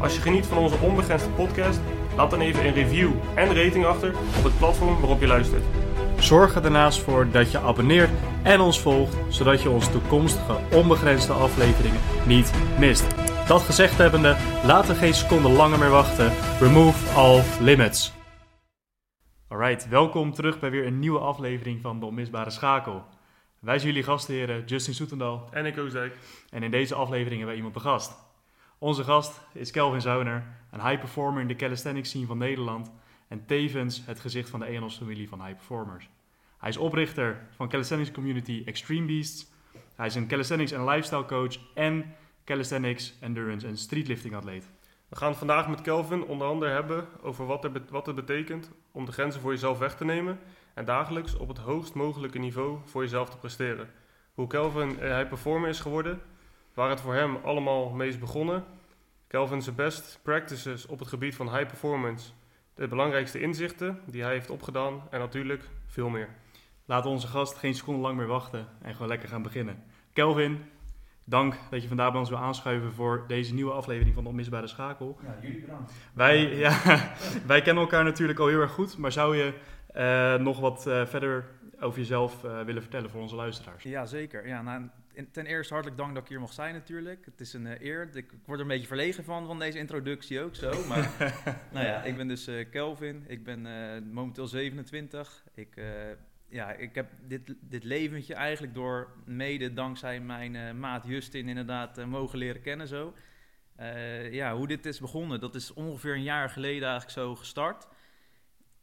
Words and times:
Als 0.00 0.14
je 0.14 0.20
geniet 0.20 0.46
van 0.46 0.58
onze 0.58 0.76
onbegrensde 0.82 1.30
podcast, 1.30 1.80
laat 2.16 2.30
dan 2.30 2.40
even 2.40 2.66
een 2.66 2.74
review 2.74 3.10
en 3.34 3.54
rating 3.54 3.84
achter 3.84 4.14
op 4.38 4.44
het 4.44 4.58
platform 4.58 5.00
waarop 5.00 5.20
je 5.20 5.26
luistert. 5.26 5.64
Zorg 6.18 6.54
er 6.54 6.62
daarnaast 6.62 7.02
voor 7.02 7.30
dat 7.30 7.50
je 7.50 7.58
abonneert 7.58 8.10
en 8.42 8.60
ons 8.60 8.80
volgt, 8.80 9.16
zodat 9.28 9.62
je 9.62 9.70
onze 9.70 9.90
toekomstige 9.90 10.58
onbegrensde 10.72 11.32
afleveringen 11.32 12.00
niet 12.26 12.52
mist. 12.78 13.06
Dat 13.46 13.62
gezegd 13.62 13.98
hebbende, 13.98 14.36
laten 14.64 14.94
we 14.94 15.00
geen 15.00 15.14
seconde 15.14 15.48
langer 15.48 15.78
meer 15.78 15.90
wachten. 15.90 16.32
Remove 16.60 17.14
all 17.14 17.42
limits. 17.60 18.12
Alright, 19.48 19.88
welkom 19.88 20.32
terug 20.32 20.60
bij 20.60 20.70
weer 20.70 20.86
een 20.86 20.98
nieuwe 20.98 21.18
aflevering 21.18 21.80
van 21.80 22.00
de 22.00 22.06
Onmisbare 22.06 22.50
Schakel. 22.50 23.04
Wij 23.60 23.78
zijn 23.78 23.92
jullie 23.92 24.06
gastheren 24.06 24.64
Justin 24.64 24.94
Soetendal 24.94 25.48
En 25.50 25.66
ik 25.66 25.78
Oosdijk. 25.78 26.16
en 26.50 26.62
in 26.62 26.70
deze 26.70 26.94
aflevering 26.94 27.36
hebben 27.36 27.48
we 27.48 27.56
iemand 27.56 27.74
te 27.74 27.80
gast. 27.80 28.29
Onze 28.82 29.04
gast 29.04 29.40
is 29.52 29.70
Kelvin 29.70 30.00
Zauner, 30.00 30.44
een 30.70 30.80
high 30.80 30.98
performer 30.98 31.42
in 31.42 31.48
de 31.48 31.56
calisthenics 31.56 32.08
scene 32.08 32.26
van 32.26 32.38
Nederland 32.38 32.92
en 33.28 33.46
tevens 33.46 34.02
het 34.06 34.20
gezicht 34.20 34.50
van 34.50 34.60
de 34.60 34.66
ENOS 34.66 34.96
familie 34.96 35.28
van 35.28 35.42
high 35.42 35.54
performers. 35.54 36.08
Hij 36.58 36.68
is 36.68 36.76
oprichter 36.76 37.46
van 37.50 37.68
calisthenics 37.68 38.10
community 38.10 38.62
Extreme 38.66 39.06
Beasts. 39.06 39.46
Hij 39.96 40.06
is 40.06 40.14
een 40.14 40.26
calisthenics 40.26 40.72
en 40.72 40.84
lifestyle 40.84 41.24
coach 41.24 41.58
en 41.74 42.14
calisthenics, 42.44 43.14
endurance 43.20 43.66
en 43.66 43.76
streetlifting 43.76 44.34
atleet. 44.34 44.70
We 45.08 45.16
gaan 45.16 45.28
het 45.28 45.38
vandaag 45.38 45.68
met 45.68 45.80
Kelvin 45.80 46.24
onder 46.24 46.46
andere 46.46 46.70
hebben 46.70 47.08
over 47.22 47.46
wat, 47.46 47.64
er, 47.64 47.72
wat 47.90 48.06
het 48.06 48.14
betekent 48.14 48.70
om 48.92 49.04
de 49.04 49.12
grenzen 49.12 49.40
voor 49.40 49.52
jezelf 49.52 49.78
weg 49.78 49.96
te 49.96 50.04
nemen 50.04 50.38
en 50.74 50.84
dagelijks 50.84 51.36
op 51.36 51.48
het 51.48 51.58
hoogst 51.58 51.94
mogelijke 51.94 52.38
niveau 52.38 52.78
voor 52.84 53.02
jezelf 53.02 53.30
te 53.30 53.38
presteren. 53.38 53.90
Hoe 54.34 54.46
Kelvin 54.46 54.88
een 54.88 55.16
high 55.16 55.28
performer 55.28 55.68
is 55.68 55.80
geworden, 55.80 56.20
waar 56.74 56.90
het 56.90 57.00
voor 57.00 57.14
hem 57.14 57.36
allemaal 57.36 57.90
mee 57.90 58.08
is 58.08 58.18
begonnen, 58.18 58.64
Kelvin 59.26 59.62
zijn 59.62 59.76
best 59.76 60.20
practices 60.22 60.86
op 60.86 60.98
het 60.98 61.08
gebied 61.08 61.34
van 61.34 61.56
high 61.56 61.66
performance, 61.66 62.30
de 62.74 62.88
belangrijkste 62.88 63.40
inzichten 63.40 64.00
die 64.06 64.22
hij 64.22 64.32
heeft 64.32 64.50
opgedaan 64.50 65.02
en 65.10 65.18
natuurlijk 65.18 65.64
veel 65.86 66.08
meer. 66.08 66.28
Laat 66.84 67.06
onze 67.06 67.26
gast 67.26 67.56
geen 67.56 67.74
seconde 67.74 68.00
lang 68.00 68.16
meer 68.16 68.26
wachten 68.26 68.66
en 68.82 68.92
gewoon 68.92 69.08
lekker 69.08 69.28
gaan 69.28 69.42
beginnen. 69.42 69.82
Kelvin, 70.12 70.64
dank 71.24 71.54
dat 71.70 71.82
je 71.82 71.88
vandaag 71.88 72.10
bij 72.10 72.20
ons 72.20 72.28
wil 72.28 72.38
aanschuiven 72.38 72.92
voor 72.92 73.24
deze 73.26 73.54
nieuwe 73.54 73.72
aflevering 73.72 74.14
van 74.14 74.22
de 74.24 74.30
Onmisbare 74.30 74.66
Schakel. 74.66 75.18
Ja, 75.22 75.36
jullie 75.40 75.60
bedankt. 75.60 75.92
Wij, 76.12 76.56
ja, 76.56 76.78
wij 77.46 77.62
kennen 77.62 77.82
elkaar 77.82 78.04
natuurlijk 78.04 78.38
al 78.38 78.46
heel 78.46 78.60
erg 78.60 78.72
goed, 78.72 78.98
maar 78.98 79.12
zou 79.12 79.36
je 79.36 79.52
eh, 79.86 80.34
nog 80.34 80.60
wat 80.60 80.86
eh, 80.86 81.06
verder 81.06 81.44
over 81.80 81.98
jezelf 81.98 82.44
eh, 82.44 82.60
willen 82.60 82.82
vertellen 82.82 83.10
voor 83.10 83.20
onze 83.20 83.36
luisteraars? 83.36 83.82
Ja, 83.82 84.06
zeker. 84.06 84.46
Ja, 84.46 84.62
nou, 84.62 84.88
ten 85.32 85.46
eerste 85.46 85.72
hartelijk 85.72 86.00
dank 86.00 86.14
dat 86.14 86.22
ik 86.22 86.28
hier 86.28 86.40
mag 86.40 86.52
zijn 86.52 86.74
natuurlijk. 86.74 87.24
Het 87.24 87.40
is 87.40 87.52
een 87.52 87.66
eh, 87.66 87.86
eer. 87.86 88.08
Ik, 88.12 88.30
word 88.44 88.58
er 88.58 88.64
een 88.64 88.70
beetje 88.70 88.86
verlegen 88.86 89.24
van, 89.24 89.46
van 89.46 89.58
deze 89.58 89.78
introductie 89.78 90.40
ook 90.40 90.54
zo. 90.54 90.86
Maar 90.86 91.10
nou 91.72 91.86
ja, 91.86 92.02
ik 92.02 92.16
ben 92.16 92.28
dus 92.28 92.46
eh, 92.46 92.70
Kelvin. 92.70 93.24
Ik 93.26 93.44
ben 93.44 93.66
eh, 93.66 94.02
momenteel 94.12 94.46
27. 94.46 95.44
Ik, 95.54 95.80
ja, 96.48 96.72
ik 96.72 96.94
heb 96.94 97.10
dit, 97.26 97.54
dit 97.60 97.84
leventje 97.84 98.34
eigenlijk 98.34 98.74
door 98.74 99.12
mede 99.24 99.72
dankzij 99.72 100.20
mijn 100.20 100.78
maat 100.78 101.06
Justin 101.06 101.48
inderdaad 101.48 102.06
mogen 102.06 102.38
leren 102.38 102.62
kennen 102.62 102.88
zo. 102.88 103.14
Ja, 104.30 104.56
hoe 104.56 104.66
dit 104.66 104.86
is 104.86 105.00
begonnen, 105.00 105.40
dat 105.40 105.54
is 105.54 105.72
ongeveer 105.72 106.14
een 106.14 106.22
jaar 106.22 106.50
geleden 106.50 106.88
eigenlijk 106.88 107.18
zo 107.18 107.36
gestart. 107.36 107.86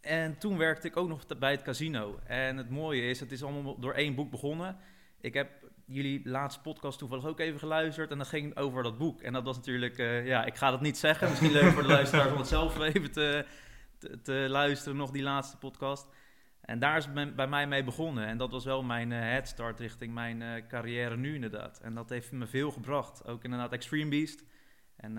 En 0.01 0.37
toen 0.37 0.57
werkte 0.57 0.87
ik 0.87 0.97
ook 0.97 1.07
nog 1.07 1.25
bij 1.39 1.51
het 1.51 1.61
casino. 1.61 2.19
En 2.25 2.57
het 2.57 2.69
mooie 2.69 3.09
is, 3.09 3.19
het 3.19 3.31
is 3.31 3.43
allemaal 3.43 3.79
door 3.79 3.93
één 3.93 4.15
boek 4.15 4.31
begonnen. 4.31 4.77
Ik 5.19 5.33
heb 5.33 5.49
jullie 5.87 6.29
laatste 6.29 6.61
podcast 6.61 6.99
toevallig 6.99 7.25
ook 7.25 7.39
even 7.39 7.59
geluisterd. 7.59 8.11
En 8.11 8.17
dat 8.17 8.27
ging 8.27 8.57
over 8.57 8.83
dat 8.83 8.97
boek. 8.97 9.21
En 9.21 9.33
dat 9.33 9.43
was 9.43 9.55
natuurlijk, 9.55 9.97
eh, 9.97 10.25
ja, 10.27 10.45
ik 10.45 10.55
ga 10.55 10.71
dat 10.71 10.81
niet 10.81 10.97
zeggen. 10.97 11.29
Misschien 11.29 11.51
leuk 11.51 11.71
voor 11.71 11.81
de 11.81 11.87
luisteraars 11.87 12.31
om 12.31 12.37
het 12.37 12.47
zelf 12.47 12.79
even 12.79 13.11
te, 13.11 13.45
te, 13.97 14.21
te 14.21 14.45
luisteren, 14.49 14.97
nog 14.97 15.11
die 15.11 15.23
laatste 15.23 15.57
podcast. 15.57 16.07
En 16.61 16.79
daar 16.79 16.97
is 16.97 17.13
bij- 17.35 17.47
mij 17.47 17.67
mee 17.67 17.83
begonnen. 17.83 18.25
En 18.27 18.37
dat 18.37 18.51
was 18.51 18.65
wel 18.65 18.83
mijn 18.83 19.11
eh, 19.11 19.19
headstart 19.19 19.79
richting 19.79 20.13
mijn 20.13 20.41
eh, 20.41 20.67
carrière 20.67 21.17
nu 21.17 21.35
inderdaad. 21.35 21.79
En 21.79 21.93
dat 21.93 22.09
heeft 22.09 22.31
me 22.31 22.47
veel 22.47 22.71
gebracht. 22.71 23.27
Ook 23.27 23.43
inderdaad 23.43 23.71
Extreme 23.71 24.09
Beast. 24.09 24.43
En 24.95 25.17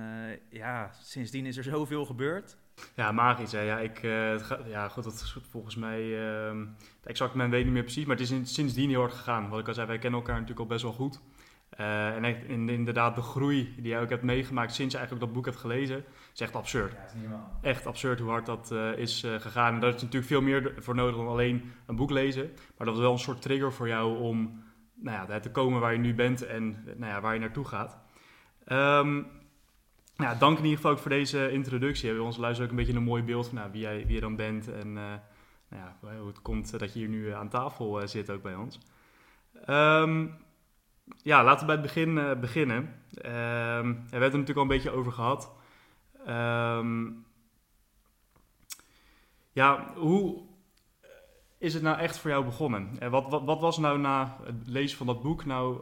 ja, 0.50 0.92
sindsdien 0.92 1.46
is 1.46 1.56
er 1.56 1.64
zoveel 1.64 2.04
gebeurd. 2.04 2.56
Ja, 2.94 3.12
magisch. 3.12 3.52
Hè? 3.52 3.60
Ja, 3.60 3.78
ik, 3.78 3.98
eh, 4.02 4.34
ga- 4.38 4.58
ja, 4.66 4.88
goed, 4.88 5.04
dat 5.04 5.12
is 5.12 5.36
volgens 5.50 5.76
mij. 5.76 6.28
ehm 6.28 6.58
het 6.98 7.06
exact 7.06 7.30
moment 7.34 7.50
weet 7.52 7.64
niet 7.64 7.72
meer 7.72 7.82
precies, 7.82 8.04
maar 8.04 8.16
het 8.16 8.24
is 8.24 8.30
in- 8.30 8.46
sindsdien 8.46 8.88
heel 8.88 9.00
hard 9.00 9.12
gegaan. 9.12 9.48
Wat 9.48 9.58
ik 9.60 9.68
al 9.68 9.74
zei, 9.74 9.86
wij 9.86 9.98
kennen 9.98 10.20
elkaar 10.20 10.34
natuurlijk 10.34 10.60
al 10.60 10.66
best 10.66 10.82
wel 10.82 10.92
goed. 10.92 11.20
Eh, 11.70 12.14
en 12.14 12.24
echt, 12.24 12.44
in, 12.44 12.68
inderdaad, 12.68 13.14
de 13.14 13.22
groei 13.22 13.74
die 13.76 13.88
jij 13.90 14.00
ook 14.00 14.08
hebt 14.10 14.22
meegemaakt 14.22 14.74
sinds 14.74 14.92
je 14.92 14.98
eigenlijk 14.98 15.26
dat 15.26 15.36
boek 15.36 15.46
hebt 15.46 15.58
gelezen, 15.58 16.04
is 16.34 16.40
echt 16.40 16.56
absurd. 16.56 16.92
Ja, 16.92 17.04
is 17.06 17.12
niet. 17.14 17.30
Echt 17.62 17.86
absurd 17.86 18.18
hoe 18.20 18.30
hard 18.30 18.46
dat 18.46 18.70
eh, 18.72 18.96
is 18.98 19.26
gegaan. 19.38 19.74
En 19.74 19.80
daar 19.80 19.88
is 19.94 20.02
natuurlijk 20.02 20.30
veel 20.30 20.40
meer 20.40 20.74
voor 20.78 20.94
nodig 20.94 21.16
dan 21.16 21.28
alleen 21.28 21.72
een 21.86 21.96
boek 21.96 22.10
lezen. 22.10 22.50
Maar 22.76 22.86
dat 22.86 22.94
was 22.94 22.98
wel 23.04 23.12
een 23.12 23.18
soort 23.18 23.42
trigger 23.42 23.72
voor 23.72 23.88
jou 23.88 24.18
om 24.18 24.62
nou 24.94 25.30
ja, 25.30 25.40
te 25.40 25.50
komen 25.50 25.80
waar 25.80 25.92
je 25.92 25.98
nu 25.98 26.14
bent 26.14 26.46
en 26.46 26.84
nou 26.96 27.12
ja, 27.12 27.20
waar 27.20 27.34
je 27.34 27.40
naartoe 27.40 27.64
gaat. 27.64 27.98
Ehm, 28.64 29.22
ja, 30.18 30.34
dank 30.34 30.58
in 30.58 30.64
ieder 30.64 30.76
geval 30.76 30.92
ook 30.92 30.98
voor 30.98 31.10
deze 31.10 31.50
introductie. 31.50 32.02
We 32.02 32.08
hebben 32.08 32.26
onze 32.26 32.40
luisteraars 32.40 32.72
ook 32.72 32.78
een 32.78 32.84
beetje 32.84 32.98
een 32.98 33.08
mooi 33.08 33.22
beeld 33.22 33.46
van 33.46 33.54
nou, 33.54 33.70
wie, 33.70 33.80
jij, 33.80 34.06
wie 34.06 34.14
je 34.14 34.20
dan 34.20 34.36
bent 34.36 34.68
en 34.68 34.96
eh, 34.98 35.14
nou 35.68 35.82
ja, 36.02 36.18
hoe 36.18 36.26
het 36.26 36.42
komt 36.42 36.78
dat 36.78 36.92
je 36.92 36.98
hier 36.98 37.08
nu 37.08 37.30
eh, 37.30 37.38
aan 37.38 37.48
tafel 37.48 38.00
eh, 38.00 38.06
zit 38.06 38.30
ook 38.30 38.42
bij 38.42 38.54
ons. 38.54 38.78
Ehm, 39.64 40.26
ja, 41.22 41.44
laten 41.44 41.60
we 41.60 41.66
bij 41.66 41.74
het 41.74 41.94
begin 41.94 42.40
beginnen. 42.40 43.02
Ja, 43.08 43.82
we 43.82 43.88
hebben 44.10 44.22
het 44.22 44.32
er 44.32 44.38
natuurlijk 44.38 44.56
al 44.56 44.62
een 44.62 44.68
beetje 44.68 44.90
over 44.90 45.12
gehad. 45.12 45.52
Ehm, 46.26 47.10
ja, 49.52 49.92
hoe 49.94 50.42
is 51.58 51.74
het 51.74 51.82
nou 51.82 51.98
echt 51.98 52.18
voor 52.18 52.30
jou 52.30 52.44
begonnen? 52.44 52.90
En 52.98 53.10
wat, 53.10 53.30
wat, 53.30 53.44
wat 53.44 53.60
was 53.60 53.78
nou 53.78 53.98
na 53.98 54.38
het 54.44 54.66
lezen 54.66 54.98
van 54.98 55.06
dat 55.06 55.22
boek 55.22 55.44
nou... 55.44 55.80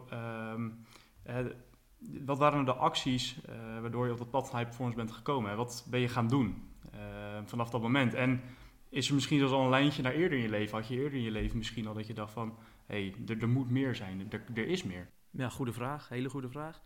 wat 2.25 2.39
waren 2.39 2.65
nou 2.65 2.77
de 2.77 2.83
acties 2.83 3.37
eh, 3.44 3.81
waardoor 3.81 4.06
je 4.06 4.12
op 4.12 4.19
dat 4.19 4.31
pad 4.31 4.50
high 4.50 4.65
performance 4.65 4.97
bent 4.97 5.12
gekomen? 5.12 5.50
En 5.50 5.56
wat 5.56 5.87
ben 5.91 6.00
je 6.00 6.09
gaan 6.09 6.28
doen 6.28 6.62
eh, 6.93 7.00
vanaf 7.44 7.71
dat 7.71 7.81
moment? 7.81 8.15
En 8.15 8.41
is 8.89 9.09
er 9.09 9.15
misschien 9.15 9.39
zelfs 9.39 9.53
al 9.53 9.62
een 9.62 9.71
lijntje 9.71 10.03
naar 10.03 10.12
eerder 10.12 10.39
in 10.39 10.44
je 10.44 10.50
leven? 10.50 10.78
Had 10.78 10.89
je 10.89 10.94
eerder 10.94 11.19
in 11.19 11.25
je 11.25 11.31
leven 11.31 11.56
misschien 11.56 11.87
al 11.87 11.94
dat 11.94 12.06
je 12.06 12.15
dacht 12.15 12.33
van... 12.33 12.59
hé, 12.87 13.12
hey, 13.27 13.37
er, 13.39 13.49
moet 13.49 13.71
meer 13.71 13.94
zijn, 13.94 14.27
er, 14.31 14.44
er 14.55 14.69
is 14.69 14.83
meer. 14.83 15.09
Ja, 15.31 15.49
goede 15.49 15.72
vraag. 15.72 16.09
Hele 16.09 16.28
goede 16.28 16.49
vraag. 16.49 16.81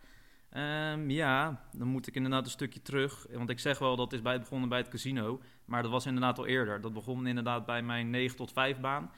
Ehm, 0.49 1.09
ja, 1.09 1.65
dan 1.71 1.87
moet 1.87 2.07
ik 2.07 2.15
inderdaad 2.15 2.45
een 2.45 2.51
stukje 2.51 2.81
terug. 2.81 3.27
Want 3.31 3.49
ik 3.49 3.59
zeg 3.59 3.79
wel 3.79 3.95
dat 3.95 4.13
is 4.13 4.21
bij, 4.21 4.39
begonnen 4.39 4.69
bij 4.69 4.77
het 4.77 4.87
casino. 4.87 5.41
Maar 5.65 5.81
dat 5.81 5.91
was 5.91 6.05
inderdaad 6.05 6.37
al 6.37 6.45
eerder. 6.45 6.81
Dat 6.81 6.93
begon 6.93 7.27
inderdaad 7.27 7.65
bij 7.65 7.81
mijn 7.83 8.09
9 8.09 8.37
tot 8.37 8.51
5 8.51 8.79
baan. 8.79 9.11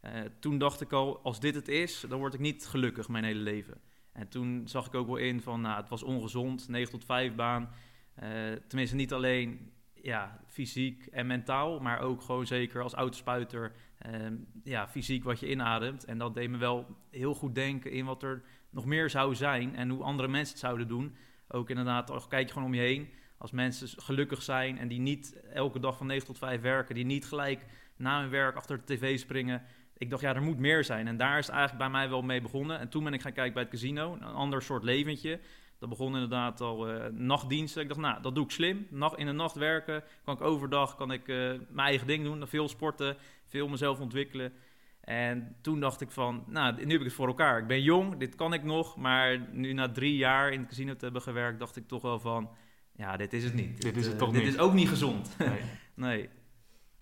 Eh, 0.00 0.20
toen 0.38 0.58
dacht 0.58 0.80
ik 0.80 0.92
al, 0.92 1.20
als 1.22 1.40
dit 1.40 1.54
het 1.54 1.68
is, 1.68 2.04
dan 2.08 2.18
word 2.18 2.34
ik 2.34 2.40
niet 2.40 2.66
gelukkig 2.66 3.08
mijn 3.08 3.24
hele 3.24 3.40
leven. 3.40 3.80
En 4.12 4.28
toen 4.28 4.68
zag 4.68 4.86
ik 4.86 4.94
ook 4.94 5.06
wel 5.06 5.16
in 5.16 5.40
van, 5.40 5.60
nou, 5.60 5.80
het 5.80 5.88
was 5.88 6.02
ongezond, 6.02 6.68
9 6.68 6.90
tot 6.90 7.04
5 7.04 7.34
baan. 7.34 7.70
Eh, 8.14 8.52
tenminste, 8.68 8.96
niet 8.96 9.12
alleen 9.12 9.72
ja, 9.94 10.40
fysiek 10.46 11.06
en 11.06 11.26
mentaal, 11.26 11.80
maar 11.80 12.00
ook 12.00 12.22
gewoon 12.22 12.46
zeker 12.46 12.82
als 12.82 12.94
autospuiter. 12.94 13.72
ehm, 13.98 14.34
ja, 14.62 14.88
fysiek 14.88 15.24
wat 15.24 15.40
je 15.40 15.50
inademt. 15.50 16.04
En 16.04 16.18
dat 16.18 16.34
deed 16.34 16.50
me 16.50 16.56
wel 16.56 16.96
heel 17.10 17.34
goed 17.34 17.54
denken 17.54 17.92
in 17.92 18.04
wat 18.04 18.22
er 18.22 18.42
nog 18.70 18.84
meer 18.84 19.10
zou 19.10 19.34
zijn 19.34 19.76
en 19.76 19.88
hoe 19.88 20.02
andere 20.02 20.28
mensen 20.28 20.54
het 20.54 20.64
zouden 20.64 20.88
doen. 20.88 21.16
Ook 21.48 21.70
inderdaad, 21.70 22.28
kijk 22.28 22.46
je 22.46 22.52
gewoon 22.52 22.68
om 22.68 22.74
je 22.74 22.80
heen. 22.80 23.08
Als 23.38 23.50
mensen 23.50 23.88
gelukkig 24.02 24.42
zijn 24.42 24.78
en 24.78 24.88
die 24.88 25.00
niet 25.00 25.40
elke 25.52 25.78
dag 25.78 25.96
van 25.96 26.06
9 26.06 26.26
tot 26.26 26.38
5 26.38 26.60
werken, 26.60 26.94
die 26.94 27.04
niet 27.04 27.26
gelijk 27.26 27.66
na 27.96 28.20
hun 28.20 28.30
werk 28.30 28.56
achter 28.56 28.76
de 28.76 28.94
tv 28.94 29.18
springen. 29.18 29.62
Ik 30.00 30.10
dacht, 30.10 30.22
ja, 30.22 30.34
er 30.34 30.42
moet 30.42 30.58
meer 30.58 30.84
zijn. 30.84 31.06
En 31.06 31.16
daar 31.16 31.38
is 31.38 31.46
het 31.46 31.54
eigenlijk 31.54 31.90
bij 31.90 32.00
mij 32.00 32.08
wel 32.08 32.22
mee 32.22 32.40
begonnen. 32.40 32.78
En 32.78 32.88
toen 32.88 33.04
ben 33.04 33.12
ik 33.12 33.20
gaan 33.20 33.32
kijken 33.32 33.52
bij 33.52 33.62
het 33.62 33.72
casino, 33.72 34.12
een 34.12 34.22
ander 34.22 34.62
soort 34.62 34.82
leventje. 34.82 35.40
Dat 35.78 35.88
begon 35.88 36.14
inderdaad 36.14 36.60
al 36.60 36.88
eh, 36.88 37.10
nachtdiensten. 37.12 37.82
Ik 37.82 37.88
dacht, 37.88 38.00
nou, 38.00 38.22
dat 38.22 38.34
doe 38.34 38.44
ik 38.44 38.50
slim. 38.50 38.86
Nacht, 38.90 39.18
in 39.18 39.26
de 39.26 39.32
nacht 39.32 39.56
werken, 39.56 40.02
kan 40.24 40.34
ik 40.34 40.40
overdag 40.40 40.96
kan 40.96 41.12
ik, 41.12 41.28
eh, 41.28 41.36
mijn 41.68 41.88
eigen 41.88 42.06
ding 42.06 42.24
doen. 42.24 42.46
Veel 42.48 42.68
sporten, 42.68 43.16
veel 43.44 43.68
mezelf 43.68 44.00
ontwikkelen. 44.00 44.52
En 45.00 45.56
toen 45.60 45.80
dacht 45.80 46.00
ik 46.00 46.10
van, 46.10 46.44
nou, 46.46 46.74
nu 46.74 46.90
heb 46.90 47.00
ik 47.00 47.06
het 47.06 47.12
voor 47.12 47.26
elkaar. 47.26 47.58
Ik 47.58 47.66
ben 47.66 47.82
jong, 47.82 48.16
dit 48.16 48.34
kan 48.34 48.52
ik 48.52 48.62
nog. 48.62 48.96
Maar 48.96 49.48
nu 49.52 49.72
na 49.72 49.92
drie 49.92 50.16
jaar 50.16 50.52
in 50.52 50.58
het 50.58 50.68
casino 50.68 50.96
te 50.96 51.04
hebben 51.04 51.22
gewerkt, 51.22 51.58
dacht 51.58 51.76
ik 51.76 51.88
toch 51.88 52.02
wel 52.02 52.20
van... 52.20 52.50
ja, 52.96 53.16
dit 53.16 53.32
is 53.32 53.44
het 53.44 53.54
niet. 53.54 53.82
Dit 53.82 53.96
is 53.96 54.04
het 54.04 54.14
eh, 54.14 54.18
toch 54.18 54.30
dit 54.30 54.42
niet. 54.42 54.52
is 54.52 54.58
ook 54.58 54.72
niet 54.72 54.88
gezond. 54.88 55.36
Nee. 55.38 55.60
nee. 55.94 56.28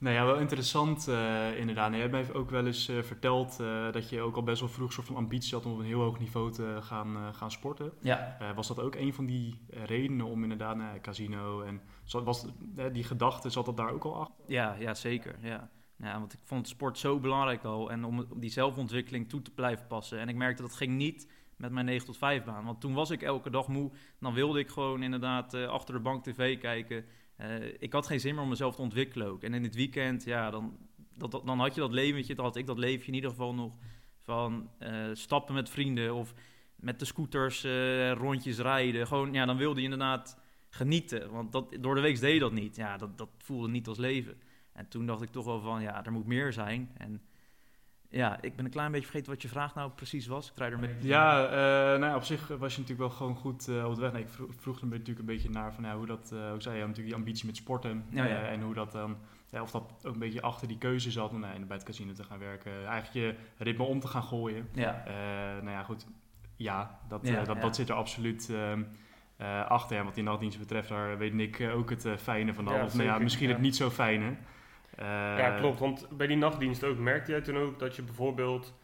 Nou 0.00 0.14
ja, 0.14 0.24
wel 0.24 0.36
interessant 0.38 1.08
eh, 1.08 1.58
inderdaad. 1.58 1.86
En 1.86 1.92
jij 1.98 2.00
hebt 2.08 2.12
mij 2.12 2.34
ook 2.34 2.50
wel 2.50 2.66
eens 2.66 2.88
eh, 2.88 3.02
verteld 3.02 3.60
eh, 3.60 3.92
dat 3.92 4.08
je 4.08 4.20
ook 4.20 4.36
al 4.36 4.42
best 4.42 4.60
wel 4.60 4.68
vroeg 4.68 4.86
een 4.86 4.92
soort 4.92 5.06
van 5.06 5.16
ambitie 5.16 5.54
had 5.54 5.66
om 5.66 5.72
op 5.72 5.78
een 5.78 5.84
heel 5.84 6.00
hoog 6.00 6.18
niveau 6.18 6.52
te 6.52 6.78
gaan, 6.80 7.34
gaan 7.34 7.50
sporten. 7.50 7.92
Ja, 8.00 8.36
was 8.54 8.68
dat 8.68 8.80
ook 8.80 8.94
een 8.94 9.14
van 9.14 9.26
die 9.26 9.60
redenen 9.70 10.26
om 10.26 10.42
inderdaad 10.42 10.76
naar 10.76 10.92
het 10.92 11.02
casino 11.02 11.62
en 11.62 11.80
zat- 12.04 12.24
was 12.24 12.46
die 12.92 13.04
gedachte, 13.04 13.50
zat 13.50 13.64
dat 13.66 13.76
daar 13.76 13.92
ook 13.92 14.04
al 14.04 14.16
achter? 14.16 14.34
ja, 14.46 14.74
ja 14.78 14.94
zeker. 14.94 15.36
Ja. 15.40 15.70
Ja, 15.96 16.18
want 16.18 16.32
ik 16.32 16.38
vond 16.44 16.68
sport 16.68 16.98
zo 16.98 17.18
belangrijk 17.20 17.64
al. 17.64 17.90
En 17.90 18.04
om, 18.04 18.18
om 18.30 18.40
die 18.40 18.50
zelfontwikkeling 18.50 19.28
toe 19.28 19.42
te 19.42 19.50
blijven 19.50 19.86
passen. 19.86 20.18
En 20.18 20.28
ik 20.28 20.36
merkte 20.36 20.62
dat 20.62 20.74
ging 20.74 20.96
niet 20.96 21.30
met 21.56 21.72
mijn 21.72 21.86
9 21.86 22.06
tot 22.06 22.16
5 22.16 22.44
baan. 22.44 22.64
Want 22.64 22.80
toen 22.80 22.94
was 22.94 23.10
ik 23.10 23.22
elke 23.22 23.50
dag 23.50 23.68
moe. 23.68 23.90
Dan 24.20 24.34
wilde 24.34 24.58
ik 24.58 24.68
gewoon 24.68 25.02
inderdaad 25.02 25.54
achter 25.54 25.94
de 25.94 26.00
bank 26.00 26.24
tv 26.24 26.58
kijken. 26.58 27.04
Eh, 27.38 27.48
ik 27.78 27.92
had 27.92 28.06
geen 28.06 28.20
zin 28.20 28.34
meer 28.34 28.42
om 28.42 28.48
mezelf 28.48 28.74
te 28.74 28.82
ontwikkelen 28.82 29.26
ook. 29.26 29.42
En 29.42 29.54
in 29.54 29.62
het 29.62 29.74
weekend, 29.74 30.24
ja, 30.24 30.50
dan, 30.50 30.76
dat, 31.14 31.30
dan 31.30 31.58
had 31.58 31.74
je 31.74 31.80
dat 31.80 31.92
leventje. 31.92 32.34
Dan 32.34 32.44
had 32.44 32.56
ik 32.56 32.66
dat 32.66 32.78
leventje 32.78 33.08
in 33.08 33.14
ieder 33.14 33.30
geval 33.30 33.54
nog. 33.54 33.72
Van 34.18 34.70
eh, 34.78 35.06
stappen 35.12 35.54
met 35.54 35.70
vrienden 35.70 36.14
of 36.14 36.34
met 36.76 36.98
de 36.98 37.04
scooters 37.04 37.64
eh, 37.64 38.12
rondjes 38.12 38.58
rijden. 38.58 39.06
Gewoon, 39.06 39.32
ja, 39.32 39.46
dan 39.46 39.56
wilde 39.56 39.78
je 39.78 39.84
inderdaad 39.84 40.38
genieten. 40.68 41.30
Want 41.30 41.52
dat, 41.52 41.76
door 41.80 41.94
de 41.94 42.00
week 42.00 42.20
deed 42.20 42.34
je 42.34 42.40
dat 42.40 42.52
niet. 42.52 42.76
Ja, 42.76 42.96
dat, 42.96 43.18
dat 43.18 43.28
voelde 43.38 43.68
niet 43.68 43.88
als 43.88 43.98
leven. 43.98 44.40
En 44.72 44.88
toen 44.88 45.06
dacht 45.06 45.22
ik 45.22 45.30
toch 45.30 45.44
wel 45.44 45.60
van, 45.60 45.82
ja, 45.82 46.04
er 46.04 46.12
moet 46.12 46.26
meer 46.26 46.52
zijn. 46.52 46.90
En 46.96 47.22
ja, 48.10 48.38
ik 48.40 48.56
ben 48.56 48.64
een 48.64 48.70
klein 48.70 48.90
beetje 48.92 49.06
vergeten 49.06 49.32
wat 49.32 49.42
je 49.42 49.48
vraag 49.48 49.74
nou 49.74 49.90
precies 49.90 50.26
was. 50.26 50.48
Ik 50.48 50.54
draai 50.54 50.72
er 50.72 50.78
met... 50.78 50.90
Ja, 51.00 51.44
eh, 51.46 51.98
nou 51.98 52.04
ja, 52.04 52.16
op 52.16 52.22
zich 52.22 52.48
was 52.48 52.74
je 52.74 52.80
natuurlijk 52.80 53.08
wel 53.08 53.18
gewoon 53.18 53.36
goed 53.36 53.68
eh, 53.68 53.84
op 53.84 53.94
de 53.94 54.00
weg. 54.00 54.12
Nee, 54.12 54.22
ik 54.22 54.28
vroeg, 54.28 54.50
vroeg 54.58 54.80
er 54.80 54.86
natuurlijk 54.86 55.18
een 55.18 55.24
beetje 55.24 55.50
naar 55.50 55.74
van 55.74 55.84
ja, 55.84 55.96
hoe 55.96 56.06
dat, 56.06 56.32
eh 56.32 56.50
hoe 56.50 56.62
zei 56.62 56.74
je, 56.74 56.80
natuurlijk 56.80 57.06
die 57.06 57.16
ambitie 57.16 57.46
met 57.46 57.56
sporten. 57.56 58.04
Ja, 58.10 58.24
ja. 58.24 58.42
en 58.42 58.60
hoe 58.60 58.74
dat 58.74 58.92
dan, 58.92 59.16
of 59.60 59.70
dat 59.70 59.92
ook 60.02 60.12
een 60.12 60.18
beetje 60.18 60.42
achter 60.42 60.68
die 60.68 60.78
keuze 60.78 61.10
zat 61.10 61.30
om 61.30 61.40
nee, 61.40 61.66
bij 61.66 61.76
het 61.76 61.86
casino 61.86 62.12
te 62.12 62.24
gaan 62.24 62.38
werken. 62.38 62.86
Eigenlijk 62.86 63.12
je 63.12 63.34
ritme 63.64 63.84
om 63.84 64.00
te 64.00 64.08
gaan 64.08 64.22
gooien. 64.22 64.68
Ja, 64.72 65.02
nou 65.62 65.70
ja, 65.70 65.82
goed. 65.82 66.06
Ja, 66.56 66.98
dat, 67.08 67.26
dat, 67.26 67.60
dat 67.60 67.76
zit 67.76 67.88
er 67.88 67.94
absoluut 67.94 68.50
ehm, 68.50 68.82
eh, 69.36 69.66
achter. 69.66 69.96
En 69.96 70.04
wat 70.04 70.14
die 70.14 70.24
nachtdienst 70.24 70.58
betreft, 70.58 70.88
daar 70.88 71.18
weet 71.18 71.40
ik 71.40 71.70
ook 71.74 71.90
het 71.90 72.08
fijne 72.18 72.54
van. 72.54 72.64
Ja, 72.64 72.70
of 72.70 72.76
nou 72.78 73.04
ja, 73.04 73.08
zeker, 73.08 73.22
misschien 73.22 73.48
het 73.48 73.58
niet 73.58 73.76
zo 73.76 73.90
fijne. 73.90 74.36
Eh, 74.98 75.04
ja, 75.38 75.58
klopt. 75.58 75.80
Want 75.80 76.08
bij 76.10 76.26
die 76.26 76.36
nachtdienst 76.36 76.84
ook, 76.84 76.98
merkte 76.98 77.30
jij 77.30 77.40
toen 77.40 77.56
ook 77.56 77.78
dat 77.78 77.96
je 77.96 78.02
bijvoorbeeld... 78.02 78.74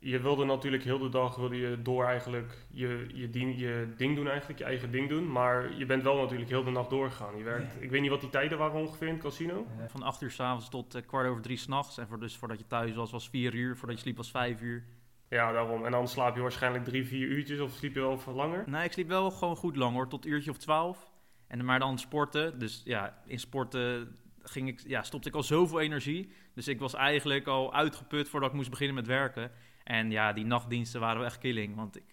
Je 0.00 0.20
wilde 0.20 0.44
natuurlijk 0.44 0.84
heel 0.84 0.98
de 0.98 1.08
dag 1.08 1.36
wilde 1.36 1.56
je 1.56 1.82
door 1.82 2.04
eigenlijk 2.04 2.66
je, 2.70 3.06
je, 3.14 3.30
ding, 3.30 3.58
je 3.58 3.94
ding 3.96 4.16
doen 4.16 4.28
eigenlijk, 4.28 4.58
je 4.58 4.64
eigen 4.64 4.90
ding 4.90 5.08
doen. 5.08 5.32
Maar 5.32 5.76
je 5.76 5.86
bent 5.86 6.02
wel 6.02 6.16
natuurlijk 6.16 6.50
heel 6.50 6.64
de 6.64 6.70
nacht 6.70 6.90
doorgegaan. 6.90 7.36
Je 7.36 7.44
werkt, 7.44 7.82
ik 7.82 7.90
weet 7.90 8.00
niet 8.00 8.10
wat 8.10 8.20
die 8.20 8.30
tijden 8.30 8.58
waren 8.58 8.80
ongeveer 8.80 9.06
in 9.06 9.12
het 9.12 9.22
casino. 9.22 9.66
van 9.86 10.02
8 10.02 10.22
uur 10.22 10.30
s'avonds 10.30 10.68
tot 10.68 10.94
eh, 10.94 11.02
kwart 11.06 11.28
over 11.28 11.42
drie 11.42 11.56
s'nachts. 11.56 11.98
En 11.98 12.06
voor, 12.06 12.20
dus 12.20 12.36
voordat 12.36 12.58
je 12.58 12.66
thuis 12.66 12.94
was, 12.94 13.10
was 13.10 13.28
4 13.28 13.54
uur. 13.54 13.76
Voordat 13.76 13.96
je 13.96 14.02
sliep 14.02 14.16
was 14.16 14.30
5 14.30 14.60
uur. 14.60 14.84
Ja, 15.28 15.52
daarom. 15.52 15.84
En 15.84 15.90
dan 15.90 16.08
slaap 16.08 16.36
je 16.36 16.42
waarschijnlijk 16.42 16.84
drie, 16.84 17.06
vier 17.06 17.28
uurtjes 17.28 17.60
of 17.60 17.72
sliep 17.72 17.94
je 17.94 18.00
wel 18.00 18.18
veel 18.18 18.32
langer. 18.32 18.64
Nee, 18.66 18.84
ik 18.84 18.92
sliep 18.92 19.08
wel 19.08 19.30
gewoon 19.30 19.56
goed 19.56 19.76
lang 19.76 19.94
hoor, 19.94 20.08
tot 20.08 20.26
uurtje 20.26 20.50
of 20.50 20.56
12. 20.56 21.10
En 21.46 21.64
maar 21.64 21.78
dan 21.78 21.98
sporten. 21.98 22.58
Dus 22.58 22.82
ja, 22.84 23.22
in 23.26 23.38
sporten 23.38 24.16
ging 24.50 24.68
ik, 24.68 24.82
ja, 24.86 25.02
stopte 25.02 25.28
ik 25.28 25.34
al 25.34 25.42
zoveel 25.42 25.80
energie. 25.80 26.30
Dus 26.54 26.68
ik 26.68 26.78
was 26.78 26.94
eigenlijk 26.94 27.46
al 27.46 27.74
uitgeput 27.74 28.28
voordat 28.28 28.48
ik 28.48 28.54
moest 28.56 28.70
beginnen 28.70 28.94
met 28.94 29.06
werken. 29.06 29.50
En 29.84 30.10
ja, 30.10 30.32
die 30.32 30.44
nachtdiensten 30.44 31.00
waren 31.00 31.16
wel 31.16 31.26
echt 31.26 31.38
killing. 31.38 31.76
Want 31.76 31.96
ik, 31.96 32.04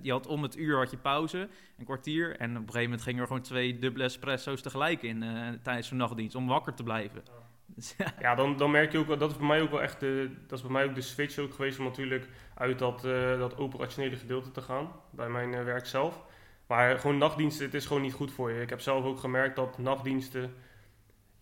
je 0.00 0.10
had 0.10 0.26
om 0.26 0.42
het 0.42 0.56
uur 0.56 0.76
had 0.76 0.90
je 0.90 0.96
pauze, 0.96 1.48
een 1.78 1.84
kwartier. 1.84 2.36
En 2.36 2.50
op 2.50 2.56
een 2.56 2.62
gegeven 2.62 2.82
moment 2.82 3.02
gingen 3.02 3.20
er 3.20 3.26
gewoon 3.26 3.42
twee 3.42 3.78
dubbele 3.78 4.04
espresso's 4.04 4.62
tegelijk 4.62 5.02
in 5.02 5.22
eh, 5.22 5.48
tijdens 5.62 5.88
zo'n 5.88 5.96
nachtdienst. 5.96 6.34
Om 6.34 6.46
wakker 6.46 6.74
te 6.74 6.82
blijven. 6.82 7.22
Dus 7.74 7.94
ja, 7.98 8.14
Ja, 8.20 8.34
dan, 8.34 8.56
dan 8.56 8.70
merk 8.70 8.92
je 8.92 8.98
ook 8.98 9.06
wel, 9.06 9.18
dat 9.18 9.30
is 9.30 9.36
bij 9.36 9.46
mij 9.46 9.62
ook 9.62 9.70
wel 9.70 9.82
echt 9.82 10.00
de, 10.00 10.30
dat 10.46 10.58
is 10.58 10.64
bij 10.64 10.72
mij 10.72 10.84
ook 10.84 10.94
de 10.94 11.00
switch 11.00 11.38
ook 11.38 11.54
geweest 11.54 11.78
om 11.78 11.84
natuurlijk 11.84 12.28
uit 12.54 12.78
dat, 12.78 13.04
eh, 13.04 13.38
dat 13.38 13.56
operationele 13.56 14.16
gedeelte 14.16 14.50
te 14.50 14.60
gaan, 14.60 14.92
bij 15.10 15.28
mijn 15.28 15.54
eh, 15.54 15.64
werk 15.64 15.86
zelf. 15.86 16.22
Maar 16.66 16.98
gewoon 16.98 17.18
nachtdiensten, 17.18 17.64
het 17.64 17.74
is 17.74 17.86
gewoon 17.86 18.02
niet 18.02 18.12
goed 18.12 18.32
voor 18.32 18.52
je. 18.52 18.60
Ik 18.60 18.70
heb 18.70 18.80
zelf 18.80 19.04
ook 19.04 19.18
gemerkt 19.18 19.56
dat 19.56 19.78
nachtdiensten, 19.78 20.54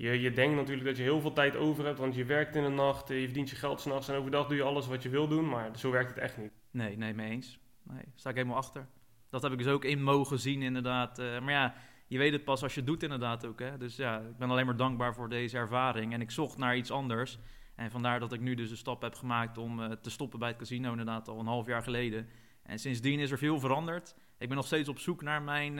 je, 0.00 0.20
je 0.20 0.32
denkt 0.32 0.56
natuurlijk 0.56 0.86
dat 0.86 0.96
je 0.96 1.02
heel 1.02 1.20
veel 1.20 1.32
tijd 1.32 1.56
over 1.56 1.84
hebt, 1.84 1.98
want 1.98 2.14
je 2.14 2.24
werkt 2.24 2.54
in 2.54 2.62
de 2.62 2.68
nacht, 2.68 3.10
eh, 3.10 3.18
je 3.18 3.24
verdient 3.24 3.50
je 3.50 3.56
geld 3.56 3.80
s'nachts 3.80 4.08
en 4.08 4.14
overdag 4.14 4.46
doe 4.46 4.56
je 4.56 4.62
alles 4.62 4.86
wat 4.86 5.02
je 5.02 5.08
wil 5.08 5.28
doen, 5.28 5.48
maar 5.48 5.78
zo 5.78 5.90
werkt 5.90 6.08
het 6.08 6.18
echt 6.18 6.38
niet. 6.38 6.52
Nee, 6.70 6.96
nee, 6.96 7.14
mee 7.14 7.30
eens. 7.30 7.58
Nee, 7.82 8.02
sta 8.14 8.30
ik 8.30 8.36
helemaal 8.36 8.56
achter. 8.56 8.86
Dat 9.30 9.42
heb 9.42 9.52
ik 9.52 9.58
dus 9.58 9.66
ook 9.66 9.84
in 9.84 10.02
mogen 10.02 10.38
zien, 10.38 10.62
inderdaad. 10.62 11.18
Eh, 11.18 11.40
maar 11.40 11.52
ja, 11.52 11.74
je 12.06 12.18
weet 12.18 12.32
het 12.32 12.44
pas 12.44 12.62
als 12.62 12.74
je 12.74 12.84
doet, 12.84 13.02
inderdaad 13.02 13.46
ook. 13.46 13.58
Hè? 13.58 13.78
Dus 13.78 13.96
ja, 13.96 14.18
ik 14.18 14.36
ben 14.36 14.50
alleen 14.50 14.66
maar 14.66 14.76
dankbaar 14.76 15.14
voor 15.14 15.28
deze 15.28 15.56
ervaring. 15.56 16.12
En 16.12 16.20
ik 16.20 16.30
zocht 16.30 16.58
naar 16.58 16.76
iets 16.76 16.90
anders. 16.90 17.38
En 17.74 17.90
vandaar 17.90 18.20
dat 18.20 18.32
ik 18.32 18.40
nu 18.40 18.54
dus 18.54 18.68
de 18.68 18.76
stap 18.76 19.02
heb 19.02 19.14
gemaakt 19.14 19.58
om 19.58 19.82
eh, 19.82 19.90
te 19.90 20.10
stoppen 20.10 20.38
bij 20.38 20.48
het 20.48 20.58
casino, 20.58 20.90
inderdaad, 20.90 21.28
al 21.28 21.38
een 21.38 21.46
half 21.46 21.66
jaar 21.66 21.82
geleden. 21.82 22.28
En 22.62 22.78
sindsdien 22.78 23.20
is 23.20 23.30
er 23.30 23.38
veel 23.38 23.60
veranderd. 23.60 24.14
Ik 24.38 24.48
ben 24.48 24.56
nog 24.56 24.66
steeds 24.66 24.88
op 24.88 24.98
zoek 24.98 25.22
naar 25.22 25.42
mijn, 25.42 25.76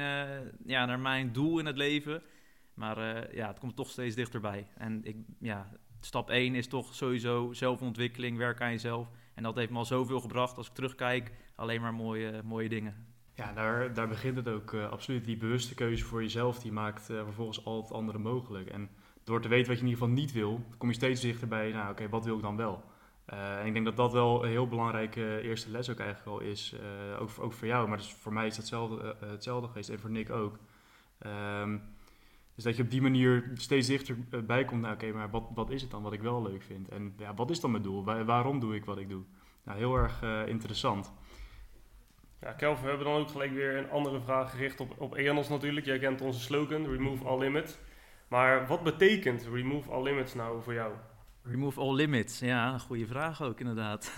ja, 0.64 0.86
naar 0.86 1.00
mijn 1.00 1.32
doel 1.32 1.58
in 1.58 1.66
het 1.66 1.76
leven. 1.76 2.22
Maar 2.80 2.98
eh, 2.98 3.34
ja, 3.34 3.48
het 3.48 3.58
komt 3.58 3.76
toch 3.76 3.90
steeds 3.90 4.14
dichterbij. 4.14 4.66
En 4.76 5.04
ik, 5.04 5.16
ja, 5.38 5.70
stap 6.00 6.30
1 6.30 6.54
is 6.54 6.66
toch 6.66 6.94
sowieso 6.94 7.52
zelfontwikkeling, 7.52 8.36
werk 8.36 8.60
aan 8.60 8.70
jezelf. 8.70 9.08
En 9.34 9.42
dat 9.42 9.54
heeft 9.54 9.70
me 9.70 9.78
al 9.78 9.84
zoveel 9.84 10.20
gebracht. 10.20 10.56
Als 10.56 10.66
ik 10.66 10.74
terugkijk, 10.74 11.32
alleen 11.54 11.80
maar 11.80 11.94
mooie, 11.94 12.42
mooie 12.44 12.68
dingen. 12.68 13.06
Ja, 13.34 13.52
daar, 13.52 13.94
daar 13.94 14.08
begint 14.08 14.36
het 14.36 14.48
ook 14.48 14.72
eh, 14.72 14.90
absoluut. 14.90 15.24
Die 15.24 15.36
bewuste 15.36 15.74
keuze 15.74 16.04
voor 16.04 16.22
jezelf, 16.22 16.58
die 16.58 16.72
maakt 16.72 17.10
eh, 17.10 17.22
vervolgens 17.24 17.64
al 17.64 17.82
het 17.82 17.92
andere 17.92 18.18
mogelijk. 18.18 18.68
En 18.68 18.90
door 19.24 19.40
te 19.40 19.48
weten 19.48 19.68
wat 19.68 19.76
je 19.76 19.84
in 19.84 19.90
ieder 19.90 20.02
geval 20.02 20.22
niet 20.22 20.32
wil, 20.32 20.64
kom 20.78 20.88
je 20.88 20.94
steeds 20.94 21.20
dichter 21.20 21.48
bij, 21.48 21.72
nou 21.72 21.90
oké, 21.90 22.08
wat 22.08 22.24
wil 22.24 22.36
ik 22.36 22.42
dan 22.42 22.56
wel? 22.56 22.84
En 23.26 23.66
ik 23.66 23.72
denk 23.72 23.84
dat 23.84 23.96
dat 23.96 24.12
wel 24.12 24.44
een 24.44 24.50
heel 24.50 24.68
belangrijke 24.68 25.40
eerste 25.40 25.70
les 25.70 25.90
ook 25.90 25.98
eigenlijk 25.98 26.30
al 26.30 26.40
is, 26.46 26.74
ook, 27.18 27.30
ook 27.40 27.52
voor 27.52 27.66
jou. 27.66 27.88
Maar 27.88 27.96
dus 27.96 28.12
voor 28.12 28.32
mij 28.32 28.46
is 28.46 28.56
hetzelfde, 28.56 29.16
eh, 29.20 29.30
hetzelfde 29.30 29.68
geweest 29.68 29.88
en 29.88 29.98
voor 29.98 30.10
Nick 30.10 30.30
ook. 30.30 30.58
Ehm, 31.18 31.78
dus 32.60 32.68
dat 32.68 32.78
je 32.78 32.82
op 32.82 32.90
die 32.90 33.02
manier 33.02 33.50
steeds 33.54 33.86
dichterbij 33.86 34.64
komt, 34.64 34.80
nou 34.80 34.94
oké, 34.94 35.12
maar 35.12 35.30
wat, 35.30 35.44
wat 35.54 35.70
is 35.70 35.82
het 35.82 35.90
dan 35.90 36.02
wat 36.02 36.12
ik 36.12 36.20
wel 36.20 36.42
leuk 36.42 36.62
vind? 36.62 36.88
En 36.88 37.14
ja, 37.18 37.34
wat 37.34 37.50
is 37.50 37.60
dan 37.60 37.70
mijn 37.70 37.82
doel? 37.82 38.04
Wa- 38.04 38.24
waarom 38.24 38.60
doe 38.60 38.74
ik 38.74 38.84
wat 38.84 38.98
ik 38.98 39.08
doe? 39.08 39.22
Nou, 39.64 39.78
heel 39.78 39.96
erg 39.96 40.22
eh, 40.22 40.46
interessant. 40.46 41.12
Ja, 42.40 42.52
Kelvin, 42.52 42.82
we 42.82 42.88
hebben 42.88 43.06
dan 43.06 43.20
ook 43.20 43.30
gelijk 43.30 43.52
weer 43.52 43.76
een 43.76 43.90
andere 43.90 44.20
vraag 44.20 44.50
gericht 44.50 44.80
op, 44.80 45.00
op 45.00 45.14
EANOS 45.14 45.48
natuurlijk. 45.48 45.86
Jij 45.86 45.98
kent 45.98 46.20
onze 46.20 46.40
slogan, 46.40 46.86
Remove 46.86 47.24
All 47.24 47.38
Limits. 47.38 47.78
Maar 48.28 48.66
wat 48.66 48.82
betekent 48.82 49.48
Remove 49.52 49.90
All 49.90 50.02
Limits 50.02 50.34
nou 50.34 50.62
voor 50.62 50.74
jou? 50.74 50.92
Remove 51.42 51.80
all 51.80 51.94
limits. 51.94 52.38
Ja, 52.38 52.72
een 52.72 52.80
goede 52.80 53.06
vraag 53.06 53.42
ook 53.42 53.60
inderdaad. 53.60 54.14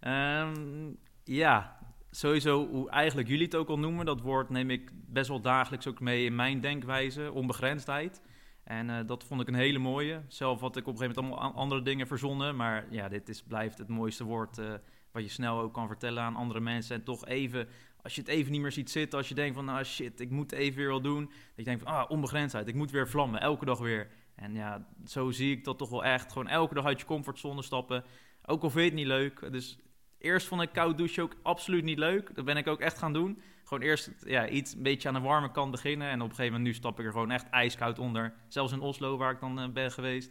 Ehm, 0.00 0.90
ja, 1.24 1.77
sowieso 2.18 2.68
hoe 2.68 2.90
eigenlijk 2.90 3.28
jullie 3.28 3.44
het 3.44 3.54
ook 3.54 3.68
al 3.68 3.78
noemen. 3.78 4.06
Dat 4.06 4.20
woord 4.20 4.50
neem 4.50 4.70
ik 4.70 4.90
best 4.92 5.28
wel 5.28 5.40
dagelijks 5.40 5.86
ook 5.86 6.00
mee 6.00 6.24
in 6.24 6.34
mijn 6.34 6.60
denkwijze. 6.60 7.32
Onbegrensdheid. 7.32 8.20
En 8.64 8.90
eh, 8.90 9.06
dat 9.06 9.24
vond 9.24 9.40
ik 9.40 9.48
een 9.48 9.54
hele 9.54 9.78
mooie. 9.78 10.22
Zelf 10.28 10.60
had 10.60 10.76
ik 10.76 10.86
op 10.86 10.92
een 10.92 10.98
gegeven 10.98 11.22
moment 11.22 11.40
allemaal 11.40 11.60
andere 11.60 11.82
dingen 11.82 12.06
verzonnen. 12.06 12.56
Maar 12.56 12.86
ja, 12.90 13.08
dit 13.08 13.28
is, 13.28 13.42
blijft 13.42 13.78
het 13.78 13.88
mooiste 13.88 14.24
woord 14.24 14.58
eh, 14.58 14.74
wat 15.12 15.22
je 15.22 15.28
snel 15.28 15.60
ook 15.60 15.72
kan 15.72 15.86
vertellen 15.86 16.22
aan 16.22 16.36
andere 16.36 16.60
mensen. 16.60 16.96
En 16.96 17.04
toch 17.04 17.26
even, 17.26 17.68
als 18.02 18.14
je 18.14 18.20
het 18.20 18.30
even 18.30 18.52
niet 18.52 18.60
meer 18.60 18.72
ziet 18.72 18.90
zitten. 18.90 19.18
Als 19.18 19.28
je 19.28 19.34
denkt 19.34 19.54
van, 19.54 19.68
ah 19.68 19.84
shit, 19.84 20.20
ik 20.20 20.30
moet 20.30 20.52
even 20.52 20.78
weer 20.78 20.90
wat 20.90 21.02
doen. 21.02 21.24
Dat 21.24 21.56
je 21.56 21.64
denkt 21.64 21.82
van, 21.82 21.92
ah, 21.92 22.10
onbegrensdheid. 22.10 22.68
Ik 22.68 22.74
moet 22.74 22.90
weer 22.90 23.08
vlammen, 23.08 23.40
elke 23.40 23.64
dag 23.64 23.78
weer. 23.78 24.08
En 24.34 24.54
ja, 24.54 24.88
zo 25.04 25.30
zie 25.30 25.56
ik 25.56 25.64
dat 25.64 25.78
toch 25.78 25.90
wel 25.90 26.04
echt. 26.04 26.32
Gewoon 26.32 26.48
elke 26.48 26.74
dag 26.74 26.84
uit 26.84 27.00
je 27.00 27.06
comfortzone 27.06 27.62
stappen. 27.62 28.04
Ook 28.44 28.62
al 28.62 28.70
vind 28.70 28.82
je 28.84 28.90
het 28.90 28.98
niet 28.98 29.06
leuk. 29.06 29.52
Dus 29.52 29.78
eerst 30.18 30.46
vond 30.46 30.62
ik 30.62 30.72
koud 30.72 30.98
douchen 30.98 31.22
ook 31.22 31.34
absoluut 31.42 31.84
niet 31.84 31.98
leuk. 31.98 32.34
Dat 32.34 32.44
ben 32.44 32.56
ik 32.56 32.66
ook 32.66 32.80
echt 32.80 32.98
gaan 32.98 33.12
doen. 33.12 33.40
Gewoon 33.64 33.82
eerst 33.82 34.10
ja, 34.26 34.48
iets 34.48 34.74
een 34.74 34.82
beetje 34.82 35.08
aan 35.08 35.14
de 35.14 35.20
warme 35.20 35.50
kant 35.50 35.70
beginnen. 35.70 36.08
En 36.08 36.14
op 36.20 36.28
een 36.28 36.34
gegeven 36.34 36.52
moment 36.52 36.64
nu 36.64 36.74
stap 36.74 36.98
ik 37.00 37.06
er 37.06 37.12
gewoon 37.12 37.30
echt 37.30 37.48
ijskoud 37.50 37.98
onder. 37.98 38.32
Zelfs 38.48 38.72
in 38.72 38.80
Oslo, 38.80 39.16
waar 39.16 39.32
ik 39.32 39.40
dan 39.40 39.60
eh, 39.60 39.68
ben 39.68 39.90
geweest. 39.90 40.30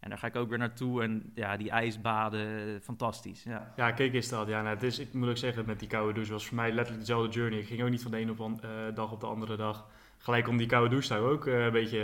En 0.00 0.08
daar 0.08 0.18
ga 0.18 0.26
ik 0.26 0.36
ook 0.36 0.48
weer 0.48 0.58
naartoe. 0.58 1.02
En 1.02 1.32
ja, 1.34 1.56
die 1.56 1.70
ijsbaden, 1.70 2.80
fantastisch. 2.82 3.42
Ja. 3.42 3.72
Ja, 3.76 3.90
kijk 3.92 4.14
eens 4.14 4.28
dat. 4.28 4.48
Ja, 4.48 4.62
nou, 4.62 4.74
het 4.74 4.82
is, 4.82 4.98
ik 4.98 5.12
moet 5.12 5.28
ook 5.28 5.36
zeggen, 5.36 5.66
met 5.66 5.78
die 5.78 5.88
koude 5.88 6.12
douche 6.12 6.32
was 6.32 6.46
voor 6.46 6.56
mij 6.56 6.72
letterlijk 6.72 7.06
dezelfde 7.06 7.32
journey. 7.38 7.58
Ik 7.58 7.66
ging 7.66 7.82
ook 7.82 7.90
niet 7.90 8.02
van 8.02 8.10
de 8.10 8.16
ene 8.16 8.30
op 8.30 8.40
an- 8.40 8.60
eh, 8.62 8.70
dag 8.94 9.12
op 9.12 9.20
de 9.20 9.26
andere 9.26 9.56
dag 9.56 9.86
gelijk 10.18 10.48
om 10.48 10.56
die 10.56 10.66
koude 10.66 10.90
douche 10.90 11.12
houden. 11.14 11.32
Ook 11.38 11.46
eh, 11.46 11.64
een 11.64 11.72
beetje 11.72 11.98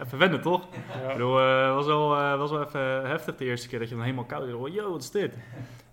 even 0.00 0.18
wennen, 0.18 0.40
toch? 0.40 0.64
Ik 0.74 0.80
Ja. 1.02 1.12
bedoel, 1.12 1.40
eh, 1.40 1.74
was 1.74 1.86
wel, 1.86 2.16
eh, 2.16 2.36
was 2.38 2.50
wel 2.50 2.62
even 2.64 3.08
heftig 3.08 3.36
de 3.36 3.44
eerste 3.44 3.68
keer 3.68 3.78
dat 3.78 3.88
je 3.88 3.94
dan 3.94 4.04
helemaal 4.04 4.24
koud 4.24 4.50
was. 4.50 4.70
Yo, 4.72 4.90
wat 4.90 5.02
is 5.02 5.10
dit? 5.10 5.38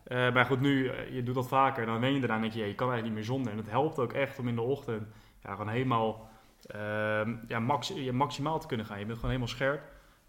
Eh, 0.10 0.34
maar 0.34 0.46
goed, 0.46 0.62
nu, 0.62 0.88
eh, 0.88 1.14
je 1.14 1.24
doet 1.24 1.36
dat 1.36 1.48
vaker. 1.48 1.86
Dan 1.86 2.00
wen 2.00 2.14
je 2.14 2.24
eraan 2.24 2.36
en 2.36 2.42
denk 2.42 2.54
je, 2.54 2.68
je 2.68 2.76
kan 2.76 2.92
eigenlijk 2.92 3.04
niet 3.04 3.14
meer 3.14 3.36
zonder. 3.36 3.52
En 3.52 3.58
het 3.58 3.70
helpt 3.70 4.00
ook 4.00 4.14
echt 4.14 4.40
om 4.40 4.48
in 4.48 4.56
de 4.56 4.62
ochtend 4.62 5.08
ja, 5.44 5.52
gewoon 5.52 5.68
helemaal 5.70 6.30
ehm, 6.66 7.36
ja, 7.48 7.60
max, 7.60 7.92
ja, 7.96 8.14
maximaal 8.14 8.60
te 8.60 8.68
kunnen 8.68 8.86
gaan. 8.86 9.00
Je 9.00 9.06
bent 9.06 9.18
gewoon 9.18 9.36
helemaal 9.36 9.56
scherp. 9.56 9.82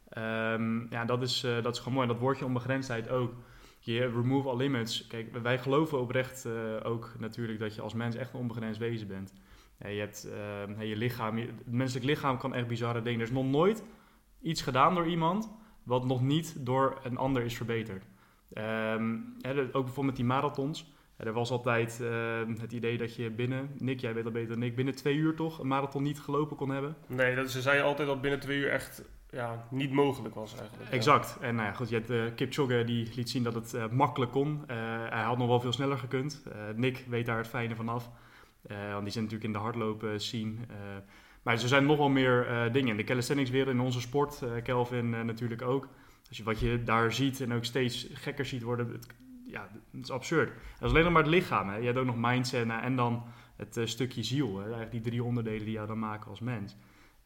Ehm, 0.09 0.93
ja, 0.93 1.05
dat 1.05 1.23
is, 1.23 1.45
eh, 1.45 1.63
dat 1.63 1.75
is 1.75 1.79
gewoon 1.79 1.95
mooi. 1.95 2.07
En 2.07 2.13
dat 2.13 2.23
woordje 2.23 2.45
onbegrensdheid 2.45 3.09
ook. 3.09 3.33
Je 3.79 3.99
remove 3.99 4.49
all 4.49 4.57
limits. 4.57 5.07
Kijk, 5.07 5.37
wij 5.43 5.59
geloven 5.59 6.01
oprecht 6.01 6.49
ook 6.83 7.13
natuurlijk 7.19 7.59
dat 7.59 7.75
je 7.75 7.81
als 7.81 7.95
mens 7.95 8.17
echt 8.17 8.33
een 8.33 8.41
onbegrensd 8.41 8.79
wezen 8.79 9.09
bent. 9.09 9.35
je 9.79 9.87
hebt 9.87 10.29
uh, 10.79 10.89
je 10.89 10.97
lichaam, 10.97 11.39
je, 11.39 11.47
het 11.47 11.73
menselijk 11.73 12.07
lichaam 12.07 12.39
kan 12.39 12.55
echt 12.55 12.67
bizarre 12.67 13.03
dingen. 13.03 13.21
Er 13.21 13.27
is 13.27 13.33
nog 13.33 13.45
nooit 13.45 13.85
iets 14.41 14.63
gedaan 14.63 14.95
door 14.95 15.07
iemand 15.07 15.51
wat 15.83 16.05
nog 16.05 16.23
niet 16.23 16.67
door 16.67 16.99
een 17.03 17.17
ander 17.17 17.43
is 17.43 17.57
verbeterd. 17.57 18.10
Ehm, 18.53 19.17
hè, 19.41 19.51
ook 19.51 19.71
bijvoorbeeld 19.73 20.07
met 20.07 20.17
die 20.17 20.25
marathons. 20.25 20.93
Er 21.17 21.33
was 21.33 21.51
altijd 21.51 22.01
ehm, 22.01 22.55
het 22.61 22.73
idee 22.73 22.99
dat 22.99 23.17
je 23.17 23.31
binnen, 23.31 23.71
Nick, 23.79 24.01
jij 24.01 24.15
weet 24.15 24.25
dat 24.25 24.33
beter 24.33 24.49
dan 24.49 24.63
ik, 24.63 24.77
binnen 24.77 24.95
twee 24.95 25.17
uur 25.17 25.35
toch 25.35 25.59
een 25.59 25.67
marathon 25.67 26.03
niet 26.03 26.21
gelopen 26.21 26.57
kon 26.57 26.71
hebben. 26.71 26.97
Nee, 27.07 27.35
dat, 27.35 27.51
ze 27.51 27.61
zeiden 27.61 27.85
altijd 27.85 28.09
dat 28.09 28.21
binnen 28.21 28.41
twee 28.41 28.59
uur 28.59 28.71
echt 28.71 29.05
ja, 29.31 29.67
niet 29.71 29.93
mogelijk 29.93 30.35
was 30.35 30.59
eigenlijk. 30.59 30.91
Exact. 30.91 31.37
En 31.41 31.55
nou 31.55 31.67
ja, 31.69 31.75
goed, 31.75 31.89
je 31.89 31.95
hebt 31.95 32.11
uh, 32.11 32.25
Kipchoge 32.35 32.85
die 32.85 33.11
liet 33.15 33.31
zien 33.31 33.43
dat 33.43 33.55
het 33.55 33.75
uh, 33.75 33.89
makkelijk 33.89 34.33
kon. 34.33 34.49
Uh, 34.49 34.77
hij 35.09 35.23
had 35.23 35.39
nog 35.39 35.49
wel 35.49 35.61
veel 35.61 35.73
sneller 35.73 35.99
gekund. 35.99 36.43
Nick 36.75 37.05
weet 37.09 37.27
daar 37.27 37.39
het 37.39 37.49
fijne 37.49 37.75
van 37.75 37.89
af. 37.89 38.11
want 38.69 39.03
die 39.03 39.13
zit 39.13 39.23
natuurlijk 39.23 39.45
in 39.45 39.53
de 39.53 39.59
hardlopen 39.59 40.21
scene. 40.21 40.55
maar 41.43 41.55
er 41.55 41.69
zijn 41.69 41.87
nog 41.87 41.99
wel 41.99 42.09
meer 42.09 42.69
dingen. 42.73 42.91
In 42.91 42.97
de 42.97 43.05
calisthenics 43.05 43.51
wereld, 43.51 43.75
in 43.75 43.81
onze 43.81 44.01
sport, 44.01 44.43
Kelvin 44.63 45.11
natuurlijk 45.11 45.63
ook. 45.63 45.89
Je 46.33 46.43
wat 46.43 46.61
je 46.61 46.83
daar 46.85 47.13
ziet 47.13 47.41
en 47.41 47.53
ook 47.53 47.65
steeds 47.65 48.09
gekker 48.13 48.47
ziet 48.47 48.63
worden, 48.63 48.93
het, 48.93 49.07
ja, 49.47 49.69
het 49.91 50.05
is 50.05 50.11
absurd. 50.11 50.49
Dat 50.49 50.89
is 50.89 50.91
alleen 50.91 51.05
nog 51.05 51.13
maar 51.13 51.23
het 51.23 51.31
lichaam. 51.31 51.69
Hè. 51.69 51.77
Je 51.77 51.87
hebt 51.87 51.99
ook 51.99 52.05
nog 52.05 52.17
mindset 52.19 52.69
en 52.69 52.97
dan 52.97 53.25
het 53.57 53.81
stukje 53.85 54.23
ziel. 54.23 54.57
Hè. 54.57 54.63
Eigenlijk 54.63 54.91
die 54.91 55.01
drie 55.01 55.25
onderdelen 55.25 55.65
die 55.65 55.73
jou 55.73 55.87
dan 55.87 55.99
maken 55.99 56.31
als 56.31 56.41
mens. 56.41 56.77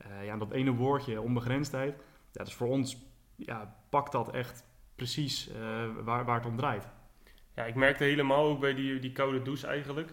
Uh, 0.07 0.25
ja, 0.25 0.37
dat 0.37 0.51
ene 0.51 0.71
woordje, 0.71 1.21
onbegrensdheid, 1.21 1.95
ja, 2.33 2.45
dus 2.45 2.55
voor 2.55 2.69
ons 2.69 3.03
ja, 3.37 3.77
pakt 3.89 4.13
dat 4.13 4.31
echt 4.31 4.65
precies 4.95 5.51
uh, 5.51 5.57
waar, 6.05 6.25
waar 6.25 6.37
het 6.37 6.47
om 6.47 6.57
draait. 6.57 6.87
Ja, 7.55 7.65
ik 7.65 7.75
merkte 7.75 8.05
helemaal 8.05 8.45
ook 8.45 8.61
bij 8.61 8.75
die, 8.75 8.99
die 8.99 9.13
koude 9.13 9.43
douche 9.43 9.67
eigenlijk. 9.67 10.13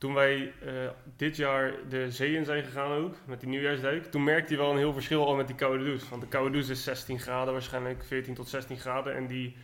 Toen 0.00 0.14
wij 0.14 0.52
uh, 0.64 0.72
dit 1.16 1.36
jaar 1.36 1.72
de 1.88 2.10
zee 2.10 2.34
in 2.34 2.44
zijn 2.44 2.64
gegaan 2.64 2.92
ook, 2.92 3.14
met 3.24 3.40
die 3.40 3.48
nieuwjaarsduik, 3.48 4.04
toen 4.04 4.24
merkte 4.24 4.52
je 4.52 4.58
wel 4.58 4.70
een 4.70 4.76
heel 4.76 4.92
verschil 4.92 5.26
al 5.26 5.34
met 5.34 5.46
die 5.46 5.56
koude 5.56 5.84
douche. 5.84 6.08
Want 6.10 6.22
de 6.22 6.28
koude 6.28 6.50
douche 6.50 6.72
is 6.72 6.84
16 6.84 7.18
graden, 7.18 7.52
waarschijnlijk 7.52 8.04
14 8.04 8.34
tot 8.34 8.48
16 8.48 8.76
graden. 8.76 9.14
En 9.14 9.26
die, 9.26 9.56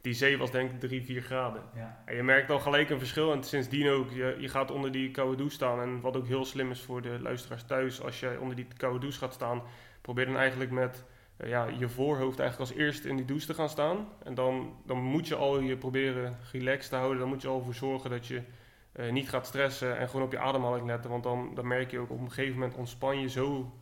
die 0.00 0.12
zee 0.12 0.38
was 0.38 0.50
denk 0.50 0.70
ik 0.70 0.80
3, 0.80 1.02
4 1.02 1.22
graden. 1.22 1.62
Ja. 1.74 2.02
En 2.04 2.16
je 2.16 2.22
merkt 2.22 2.50
al 2.50 2.58
gelijk 2.58 2.90
een 2.90 2.98
verschil. 2.98 3.32
En 3.32 3.44
sindsdien 3.44 3.88
ook, 3.88 4.10
je, 4.10 4.36
je 4.38 4.48
gaat 4.48 4.70
onder 4.70 4.92
die 4.92 5.10
koude 5.10 5.36
douche 5.36 5.54
staan. 5.54 5.80
En 5.80 6.00
wat 6.00 6.16
ook 6.16 6.26
heel 6.26 6.44
slim 6.44 6.70
is 6.70 6.80
voor 6.80 7.02
de 7.02 7.18
luisteraars 7.20 7.64
thuis, 7.64 8.02
als 8.02 8.20
je 8.20 8.38
onder 8.40 8.56
die 8.56 8.66
koude 8.76 8.98
douche 8.98 9.18
gaat 9.18 9.34
staan, 9.34 9.62
probeer 10.00 10.26
dan 10.26 10.36
eigenlijk 10.36 10.70
met 10.70 11.04
uh, 11.40 11.48
ja, 11.48 11.66
je 11.78 11.88
voorhoofd 11.88 12.38
eigenlijk 12.38 12.70
als 12.70 12.80
eerste 12.80 13.08
in 13.08 13.16
die 13.16 13.24
douche 13.24 13.46
te 13.46 13.54
gaan 13.54 13.68
staan. 13.68 14.08
En 14.24 14.34
dan, 14.34 14.76
dan 14.86 14.98
moet 14.98 15.28
je 15.28 15.34
al 15.34 15.60
je 15.60 15.76
proberen 15.76 16.38
relaxed 16.52 16.90
te 16.90 16.96
houden. 16.96 17.18
Dan 17.18 17.28
moet 17.28 17.42
je 17.42 17.48
al 17.48 17.62
voor 17.62 17.74
zorgen 17.74 18.10
dat 18.10 18.26
je 18.26 18.42
uh, 18.96 19.12
niet 19.12 19.28
gaat 19.28 19.46
stressen 19.46 19.98
en 19.98 20.08
gewoon 20.08 20.26
op 20.26 20.32
je 20.32 20.38
ademhaling 20.38 20.86
letten. 20.86 21.10
Want 21.10 21.22
dan, 21.22 21.54
dan 21.54 21.66
merk 21.66 21.90
je 21.90 21.98
ook 21.98 22.10
op 22.10 22.20
een 22.20 22.32
gegeven 22.32 22.58
moment 22.58 22.74
ontspan 22.74 23.20
je 23.20 23.28
zo, 23.28 23.72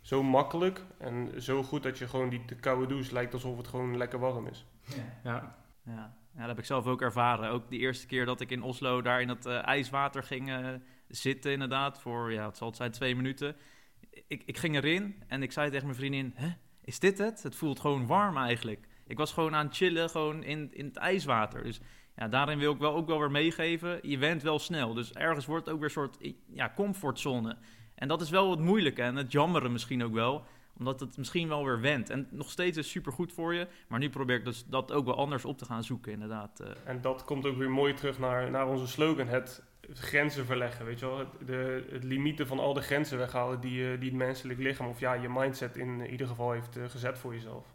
zo 0.00 0.22
makkelijk 0.22 0.84
en 0.98 1.42
zo 1.42 1.62
goed 1.62 1.82
dat 1.82 1.98
je 1.98 2.08
gewoon 2.08 2.28
die 2.28 2.44
de 2.44 2.54
koude 2.54 2.86
douche 2.86 3.12
lijkt 3.12 3.32
alsof 3.32 3.56
het 3.56 3.68
gewoon 3.68 3.96
lekker 3.96 4.18
warm 4.18 4.46
is. 4.46 4.66
Ja. 4.84 5.20
ja. 5.24 5.56
ja. 5.84 6.18
Dat 6.34 6.48
heb 6.48 6.58
ik 6.58 6.64
zelf 6.64 6.86
ook 6.86 7.02
ervaren. 7.02 7.50
Ook 7.50 7.70
de 7.70 7.78
eerste 7.78 8.06
keer 8.06 8.24
dat 8.24 8.40
ik 8.40 8.50
in 8.50 8.62
Oslo 8.62 9.02
daar 9.02 9.20
in 9.20 9.28
het 9.28 9.46
uh, 9.46 9.66
ijswater 9.66 10.22
ging 10.22 10.48
uh, 10.48 10.68
zitten, 11.08 11.52
inderdaad, 11.52 12.00
voor, 12.00 12.32
ja, 12.32 12.46
het 12.46 12.56
zal 12.56 12.66
het 12.66 12.76
zijn, 12.76 12.90
twee 12.90 13.16
minuten. 13.16 13.56
Ik, 14.26 14.42
ik 14.46 14.58
ging 14.58 14.74
erin 14.74 15.22
en 15.26 15.42
ik 15.42 15.52
zei 15.52 15.70
tegen 15.70 15.86
mijn 15.86 15.98
vriendin, 15.98 16.32
Hè, 16.34 16.48
is 16.84 16.98
dit 16.98 17.18
het? 17.18 17.42
Het 17.42 17.56
voelt 17.56 17.80
gewoon 17.80 18.06
warm 18.06 18.36
eigenlijk. 18.36 18.88
Ik 19.06 19.16
was 19.16 19.32
gewoon 19.32 19.54
aan 19.54 19.66
het 19.66 19.76
chillen, 19.76 20.10
gewoon 20.10 20.42
in, 20.42 20.74
in 20.74 20.84
het 20.84 20.96
ijswater. 20.96 21.62
Dus 21.62 21.80
ja, 22.20 22.28
daarin 22.28 22.58
wil 22.58 22.72
ik 22.72 22.78
wel 22.78 22.94
ook 22.94 23.06
wel 23.06 23.18
weer 23.18 23.30
meegeven, 23.30 23.98
je 24.02 24.18
went 24.18 24.42
wel 24.42 24.58
snel. 24.58 24.94
Dus 24.94 25.12
ergens 25.12 25.46
wordt 25.46 25.64
het 25.64 25.74
ook 25.74 25.80
weer 25.80 25.88
een 25.88 25.94
soort 25.94 26.34
ja, 26.52 26.72
comfortzone. 26.76 27.56
En 27.94 28.08
dat 28.08 28.20
is 28.20 28.30
wel 28.30 28.50
het 28.50 28.60
moeilijke 28.60 29.02
en 29.02 29.16
het 29.16 29.32
jammere 29.32 29.68
misschien 29.68 30.04
ook 30.04 30.12
wel 30.12 30.44
omdat 30.78 31.00
het 31.00 31.16
misschien 31.16 31.48
wel 31.48 31.64
weer 31.64 31.80
wendt. 31.80 32.10
En 32.10 32.28
nog 32.30 32.50
steeds 32.50 32.78
is 32.78 32.90
super 32.90 33.12
goed 33.12 33.32
voor 33.32 33.54
je. 33.54 33.66
Maar 33.88 33.98
nu 33.98 34.10
probeer 34.10 34.36
ik 34.36 34.44
dus 34.44 34.64
dat 34.66 34.92
ook 34.92 35.04
wel 35.04 35.16
anders 35.16 35.44
op 35.44 35.58
te 35.58 35.64
gaan 35.64 35.84
zoeken, 35.84 36.12
inderdaad. 36.12 36.60
Eh. 36.60 36.68
En 36.84 37.00
dat 37.00 37.24
komt 37.24 37.46
ook 37.46 37.56
weer 37.56 37.70
mooi 37.70 37.94
terug 37.94 38.18
naar, 38.18 38.50
naar 38.50 38.68
onze 38.68 38.86
slogan. 38.86 39.26
Het 39.26 39.62
grenzen 39.92 40.46
verleggen, 40.46 40.84
weet 40.84 40.98
je 40.98 41.06
wel. 41.06 41.18
Het, 41.18 41.28
de, 41.46 41.84
het 41.90 42.04
limieten 42.04 42.46
van 42.46 42.58
al 42.58 42.74
de 42.74 42.80
grenzen 42.80 43.18
weghalen 43.18 43.60
die, 43.60 43.98
die 43.98 44.08
het 44.08 44.18
menselijk 44.18 44.58
lichaam... 44.58 44.88
of 44.88 45.00
ja, 45.00 45.12
je 45.12 45.28
mindset 45.28 45.76
in 45.76 46.10
ieder 46.10 46.26
geval 46.26 46.52
heeft 46.52 46.76
uh, 46.76 46.84
gezet 46.88 47.18
voor 47.18 47.34
jezelf. 47.34 47.66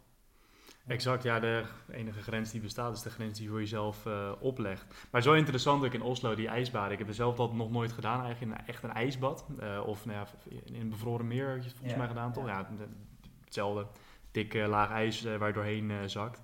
Exact, 0.86 1.22
ja, 1.22 1.40
de 1.40 1.64
enige 1.90 2.22
grens 2.22 2.50
die 2.50 2.60
bestaat 2.60 2.96
is 2.96 3.02
de 3.02 3.10
grens 3.10 3.34
die 3.34 3.44
je 3.44 3.50
voor 3.50 3.60
jezelf 3.60 4.06
uh, 4.06 4.32
oplegt. 4.40 5.08
Maar 5.10 5.22
zo 5.22 5.32
interessant 5.32 5.84
ook 5.84 5.92
in 5.92 6.02
Oslo, 6.02 6.34
die 6.34 6.48
ijsbaden. 6.48 6.92
Ik 6.92 6.98
heb 6.98 7.14
zelf 7.14 7.36
dat 7.36 7.52
nog 7.52 7.70
nooit 7.70 7.92
gedaan, 7.92 8.24
eigenlijk 8.24 8.58
in 8.58 8.66
echt 8.66 8.82
een 8.82 8.92
ijsbad. 8.92 9.46
Uh, 9.60 9.82
of 9.86 10.04
nou 10.06 10.18
ja, 10.18 10.26
in 10.64 10.80
een 10.80 10.88
bevroren 10.88 11.26
meer 11.26 11.48
heb 11.48 11.56
je 11.56 11.62
het 11.62 11.72
volgens 11.72 11.92
ja, 11.92 11.98
mij 11.98 12.08
gedaan, 12.08 12.32
toch? 12.32 12.46
Ja, 12.46 12.68
hetzelfde. 13.44 13.86
Dikke 14.30 14.58
laag 14.58 14.90
ijs 14.90 15.22
waar 15.22 15.48
je 15.48 15.54
doorheen 15.54 16.10
zakt. 16.10 16.42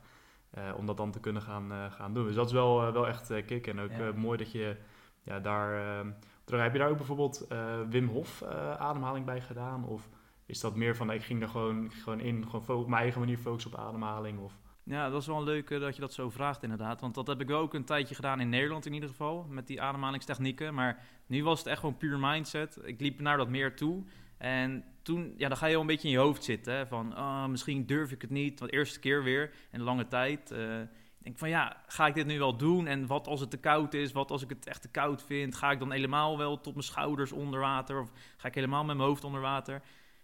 om 0.77 0.87
dat 0.87 0.97
dan 0.97 1.11
te 1.11 1.21
kunnen 1.21 1.43
gaan, 1.43 1.91
gaan 1.91 2.15
doen. 2.15 2.27
Dus 2.27 2.35
dat 2.35 2.47
is 2.47 2.53
wel, 2.53 2.93
wel 2.93 3.09
echt 3.09 3.45
kick. 3.45 3.67
En 3.67 3.81
ook 3.81 3.91
ja. 3.91 4.13
mooi 4.13 4.39
dat 4.39 4.53
je 4.53 4.77
ja, 5.23 5.41
daar... 5.41 6.05
Heb 6.47 6.73
je 6.73 6.79
daar 6.79 6.91
ook 6.91 6.97
bijvoorbeeld 6.97 7.47
Wim 7.89 8.09
Hof 8.09 8.43
ademhaling 8.79 9.27
bij 9.27 9.41
gedaan? 9.41 9.85
Of 9.85 10.09
is 10.53 10.61
dat 10.61 10.77
meer 10.77 10.97
van, 10.97 11.11
ik 11.11 11.23
ging 11.23 11.43
er 11.43 11.49
gewoon, 11.49 11.91
gewoon 11.91 12.21
in, 12.21 12.47
gewoon 12.49 12.79
op 12.79 12.89
mijn 12.89 13.03
eigen 13.03 13.21
manier 13.21 13.39
focussen 13.39 13.73
op 13.73 13.79
ademhaling? 13.79 14.39
Of... 14.39 14.53
Ja, 14.83 15.11
dat 15.11 15.21
is 15.21 15.27
wel 15.27 15.45
leuk 15.45 15.69
dat 15.69 15.95
je 15.95 16.01
dat 16.01 16.13
zo 16.13 16.31
vraagt 16.31 16.63
inderdaad. 16.63 17.01
Want 17.01 17.15
dat 17.15 17.27
heb 17.27 17.41
ik 17.41 17.51
ook 17.51 17.75
een 17.75 17.85
tijdje 17.85 18.15
gedaan 18.15 18.41
in 18.41 18.49
Nederland 18.49 18.87
in 18.87 18.93
ieder 18.93 19.09
geval, 19.09 19.47
met 19.49 19.67
die 19.67 19.83
ademhalingstechnieken. 19.83 20.75
Maar 20.75 21.05
nu 21.27 21.45
was 21.45 21.59
het 21.59 21.69
echt 21.69 21.81
gewoon 21.81 21.97
puur 21.97 22.19
mindset. 22.19 22.79
Ik 22.85 23.01
liep 23.01 23.21
naar 23.21 23.37
dat 23.37 23.49
meer 23.49 23.77
toe. 23.77 24.05
En 24.39 24.85
toen, 25.03 25.35
ja, 25.37 25.49
dan 25.49 25.57
ga 25.57 25.67
je 25.67 25.75
al 25.75 25.81
een 25.81 25.87
beetje 25.87 26.09
in 26.09 26.15
je 26.15 26.21
hoofd 26.21 26.45
zitten. 26.45 26.89
Van, 26.89 27.17
oh, 27.17 27.47
misschien 27.47 27.87
durf 27.87 28.11
ik 28.11 28.23
het 28.23 28.31
niet. 28.31 28.59
Want 28.59 28.71
de 28.71 28.77
eerste 28.77 29.01
keer 29.01 29.23
weer, 29.23 29.51
in 29.71 29.79
een 29.79 29.85
lange 29.85 30.09
tijd. 30.09 30.51
Uh, 30.53 30.81
ik 30.81 30.89
denk 31.29 31.39
van, 31.39 31.49
ja, 31.49 31.83
ga 31.87 32.07
ik 32.07 32.15
dit 32.15 32.27
nu 32.27 32.39
wel 32.39 32.57
doen? 32.57 32.87
En 32.87 33.07
wat 33.07 33.27
als 33.27 33.41
het 33.41 33.51
te 33.51 33.61
koud 33.61 33.95
is? 33.95 34.13
Wat 34.13 34.31
als 34.31 34.43
ik 34.43 34.49
het 34.49 34.67
echt 34.67 34.83
te 34.83 34.91
koud 34.91 35.23
vind? 35.23 35.55
Ga 35.55 35.71
ik 35.71 35.79
dan 35.79 35.93
helemaal 35.93 36.39
wel 36.39 36.61
tot 36.61 36.75
mijn 36.75 36.87
schouders 36.87 37.33
onder 37.33 37.61
water? 37.61 38.01
Of 38.01 38.11
ga 38.37 38.49
ik 38.49 38.55
helemaal 38.55 38.85
met 38.85 38.97
mijn 38.97 39.09
hoofd 39.09 39.25
onder 39.25 39.41
water? 39.41 39.83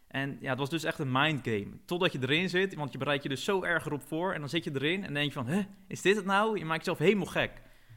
En 0.09 0.39
ja, 0.41 0.51
het 0.51 0.59
was 0.59 0.71
dus 0.71 0.85
echt 0.85 0.99
een 0.99 1.13
mindgame. 1.13 1.69
Totdat 1.85 2.13
je 2.13 2.19
erin 2.23 2.49
zit, 2.49 2.75
want 2.75 2.93
je 2.93 2.99
bereidt 2.99 3.23
je 3.23 3.29
dus 3.29 3.45
zo 3.45 3.63
erg 3.63 3.87
erop 3.87 4.03
voor. 4.03 4.33
En 4.33 4.41
dan 4.41 4.49
zit 4.49 4.65
je 4.65 4.71
erin 4.75 5.05
en 5.05 5.15
denk 5.15 5.27
je 5.27 5.33
van, 5.33 5.47
hè, 5.47 5.61
is 5.87 6.03
dit 6.03 6.17
het 6.17 6.25
nou? 6.25 6.59
Je 6.59 6.65
maakt 6.65 6.79
jezelf 6.79 6.99
helemaal 6.99 7.27
gek. 7.27 7.51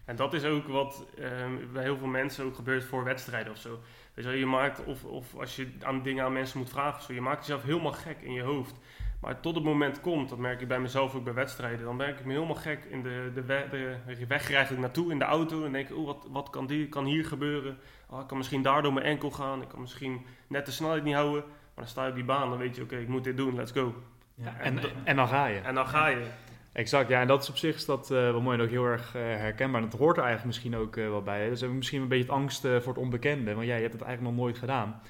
En 0.06 0.16
dat 0.16 0.34
is 0.34 0.44
ook 0.44 0.68
wat 0.68 1.06
ehm, 1.18 1.72
bij 1.74 1.84
heel 1.84 1.98
veel 1.98 2.08
mensen 2.08 2.46
ook 2.46 2.56
gebeurt 2.56 2.84
voor 2.84 3.04
wedstrijden 3.04 3.52
of 3.52 3.58
zo. 3.58 3.80
Weet 4.14 4.40
je, 4.40 4.46
maakt, 4.46 4.84
of, 4.84 5.04
of 5.04 5.36
als 5.36 5.56
je 5.56 5.68
aan 5.82 6.04
dingen 6.04 6.26
aan 6.26 6.34
mensen 6.34 6.60
moet 6.60 6.70
vragen, 6.70 7.04
zo, 7.04 7.14
je 7.14 7.22
maakt 7.22 7.46
jezelf 7.46 7.64
helemaal 7.64 7.92
gek 7.92 8.22
in 8.22 8.34
je 8.34 8.42
hoofd. 8.42 8.80
Maar 9.22 9.40
tot 9.40 9.56
het 9.56 9.64
moment 9.64 10.02
komt, 10.02 10.30
dat 10.30 10.38
merk 10.38 10.62
ik 10.62 10.68
bij 10.68 10.80
mezelf 10.80 11.16
ook 11.16 11.24
bij 11.24 11.34
wedstrijden, 11.34 11.86
dan 11.86 11.96
merk 11.96 12.20
ik 12.20 12.26
me 12.26 12.34
helemaal 12.34 12.56
gek 12.56 12.84
in 12.84 13.04
de, 13.04 13.32
de, 13.34 14.26
weg, 14.28 14.78
naartoe 14.78 15.12
in 15.12 15.20
de 15.20 15.26
auto. 15.26 15.66
En 15.66 15.72
denk 15.72 15.90
ik, 15.90 15.98
oh, 15.98 16.06
wat, 16.06 16.28
wat 16.32 16.50
kan, 16.50 16.68
die, 16.68 16.90
kan 16.90 17.06
hier 17.06 17.26
gebeuren? 17.26 17.78
Oh, 18.10 18.20
ik 18.20 18.28
kan 18.28 18.38
misschien 18.38 18.62
daardoor 18.62 18.94
mijn 18.94 19.06
enkel 19.06 19.32
gaan, 19.32 19.62
ik 19.62 19.68
kan 19.68 19.82
misschien 19.82 20.26
net 20.48 20.66
de 20.66 20.72
snelheid 20.72 21.04
niet 21.04 21.16
houden. 21.16 21.44
Maar 21.76 21.84
dan 21.84 21.88
sta 21.88 22.04
je 22.04 22.10
op 22.10 22.16
die 22.16 22.26
baan, 22.26 22.50
dan 22.50 22.58
weet 22.58 22.76
je, 22.76 22.82
oké, 22.82 22.98
ik 22.98 23.08
moet 23.08 23.24
dit 23.24 23.38
doen, 23.38 23.56
let's 23.56 23.72
go. 23.72 23.96
Ja, 24.36 24.58
en, 24.60 24.80
en, 25.04 25.16
dan 25.16 25.28
ga 25.28 25.46
je. 25.46 25.60
En 25.60 25.76
dan 25.76 25.88
ga 25.88 26.08
je. 26.08 26.26
Exact, 26.74 27.10
ja, 27.10 27.22
en 27.22 27.28
dat 27.28 27.42
is 27.42 27.50
op 27.50 27.58
zich 27.58 27.76
is 27.76 27.86
dat, 27.86 28.12
uh, 28.12 28.18
wel 28.18 28.42
mooi 28.42 28.58
en 28.58 28.64
ook 28.64 28.70
heel 28.70 28.86
erg 28.86 29.16
uh, 29.16 29.22
herkenbaar. 29.22 29.82
Dat 29.82 29.94
hoort 29.94 30.18
er 30.18 30.24
eigenlijk 30.24 30.46
misschien 30.46 30.76
ook 30.76 30.96
uh, 30.96 31.10
wel 31.10 31.22
bij. 31.22 31.44
Hè? 31.44 31.50
Dus 31.50 31.62
misschien 31.62 32.02
een 32.02 32.08
beetje 32.08 32.24
het 32.24 32.34
angst 32.34 32.62
voor 32.62 32.94
het 32.94 32.98
onbekende, 32.98 33.54
want 33.54 33.66
jij 33.66 33.76
je 33.76 33.82
hebt 33.82 33.94
het 33.94 34.02
eigenlijk 34.04 34.36
nog 34.36 34.46
nooit 34.46 34.58
gedaan. 34.58 35.02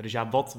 dus 0.00 0.12
ja, 0.12 0.28
wat, 0.28 0.58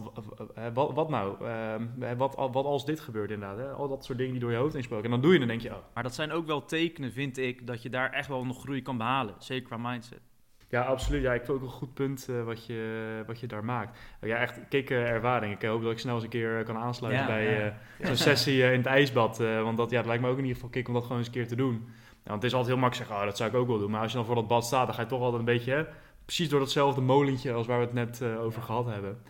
wat, 0.73 0.93
wat 0.93 1.09
nou? 1.09 1.45
Ehm, 1.45 2.17
wat, 2.17 2.35
wat 2.35 2.65
als 2.65 2.85
dit 2.85 2.99
gebeurt 2.99 3.31
inderdaad? 3.31 3.57
Hè? 3.57 3.71
Al 3.71 3.87
dat 3.87 4.05
soort 4.05 4.17
dingen 4.17 4.33
die 4.33 4.41
door 4.41 4.51
je 4.51 4.57
hoofd 4.57 4.75
insproken. 4.75 5.05
En 5.05 5.11
dan 5.11 5.21
doe 5.21 5.33
je 5.33 5.39
en 5.39 5.47
dan 5.47 5.57
denk 5.57 5.71
je, 5.71 5.77
oh. 5.77 5.83
Maar 5.93 6.03
dat 6.03 6.15
zijn 6.15 6.31
ook 6.31 6.45
wel 6.45 6.65
tekenen, 6.65 7.11
vind 7.11 7.37
ik, 7.37 7.67
dat 7.67 7.81
je 7.81 7.89
daar 7.89 8.11
echt 8.11 8.27
wel 8.27 8.45
nog 8.45 8.59
groei 8.59 8.81
kan 8.81 8.97
behalen. 8.97 9.35
Zeker 9.37 9.67
qua 9.67 9.77
mindset. 9.77 10.30
Ja, 10.71 10.81
absoluut. 10.81 11.21
Ja, 11.21 11.33
ik 11.33 11.45
vind 11.45 11.57
ook 11.57 11.63
een 11.63 11.69
goed 11.69 11.93
punt 11.93 12.27
uh, 12.29 12.43
wat, 12.43 12.65
je, 12.65 13.23
wat 13.27 13.39
je 13.39 13.47
daar 13.47 13.65
maakt. 13.65 13.99
Ja, 14.21 14.37
echt 14.37 14.59
kikke 14.69 14.95
ervaring. 14.95 15.53
Ik 15.53 15.67
hoop 15.67 15.81
dat 15.81 15.91
ik 15.91 15.99
snel 15.99 16.15
eens 16.15 16.23
een 16.23 16.29
keer 16.29 16.59
eh, 16.59 16.65
kan 16.65 16.77
aansluiten 16.77 17.25
bij 17.25 17.65
uh, 17.65 17.73
zo'n 18.07 18.15
sessie 18.15 18.63
in 18.63 18.77
het 18.77 18.85
ijsbad. 18.85 19.37
want 19.37 19.77
dat, 19.77 19.89
ja, 19.89 19.97
dat 19.97 20.05
lijkt 20.05 20.23
me 20.23 20.29
ook 20.29 20.37
in 20.37 20.41
ieder 20.41 20.55
geval 20.55 20.69
kick 20.69 20.87
om 20.87 20.93
dat 20.93 21.03
gewoon 21.03 21.17
eens 21.17 21.27
een 21.27 21.33
keer 21.33 21.47
te 21.47 21.55
doen. 21.55 21.87
want 22.23 22.41
het 22.41 22.43
is 22.43 22.53
altijd 22.53 22.73
heel 22.73 22.81
makkelijk 22.81 22.95
zeggen, 22.95 23.15
oh, 23.15 23.25
dat 23.25 23.37
zou 23.37 23.49
ik 23.49 23.55
ook 23.55 23.67
wel 23.67 23.79
doen. 23.79 23.91
Maar 23.91 24.01
als 24.01 24.11
je 24.11 24.17
dan 24.17 24.25
voor 24.25 24.35
dat 24.35 24.47
bad 24.47 24.65
staat, 24.65 24.85
dan 24.85 24.95
ga 24.95 25.01
je 25.01 25.07
toch 25.07 25.21
altijd 25.21 25.39
een 25.39 25.45
beetje... 25.45 25.71
Hè, 25.71 25.83
precies 26.25 26.49
door 26.49 26.59
datzelfde 26.59 27.01
molentje 27.01 27.53
als 27.53 27.67
waar 27.67 27.79
we 27.79 27.85
het 27.85 27.93
net 27.93 28.23
over 28.23 28.61
gehad 28.61 28.85
hebben. 28.85 29.21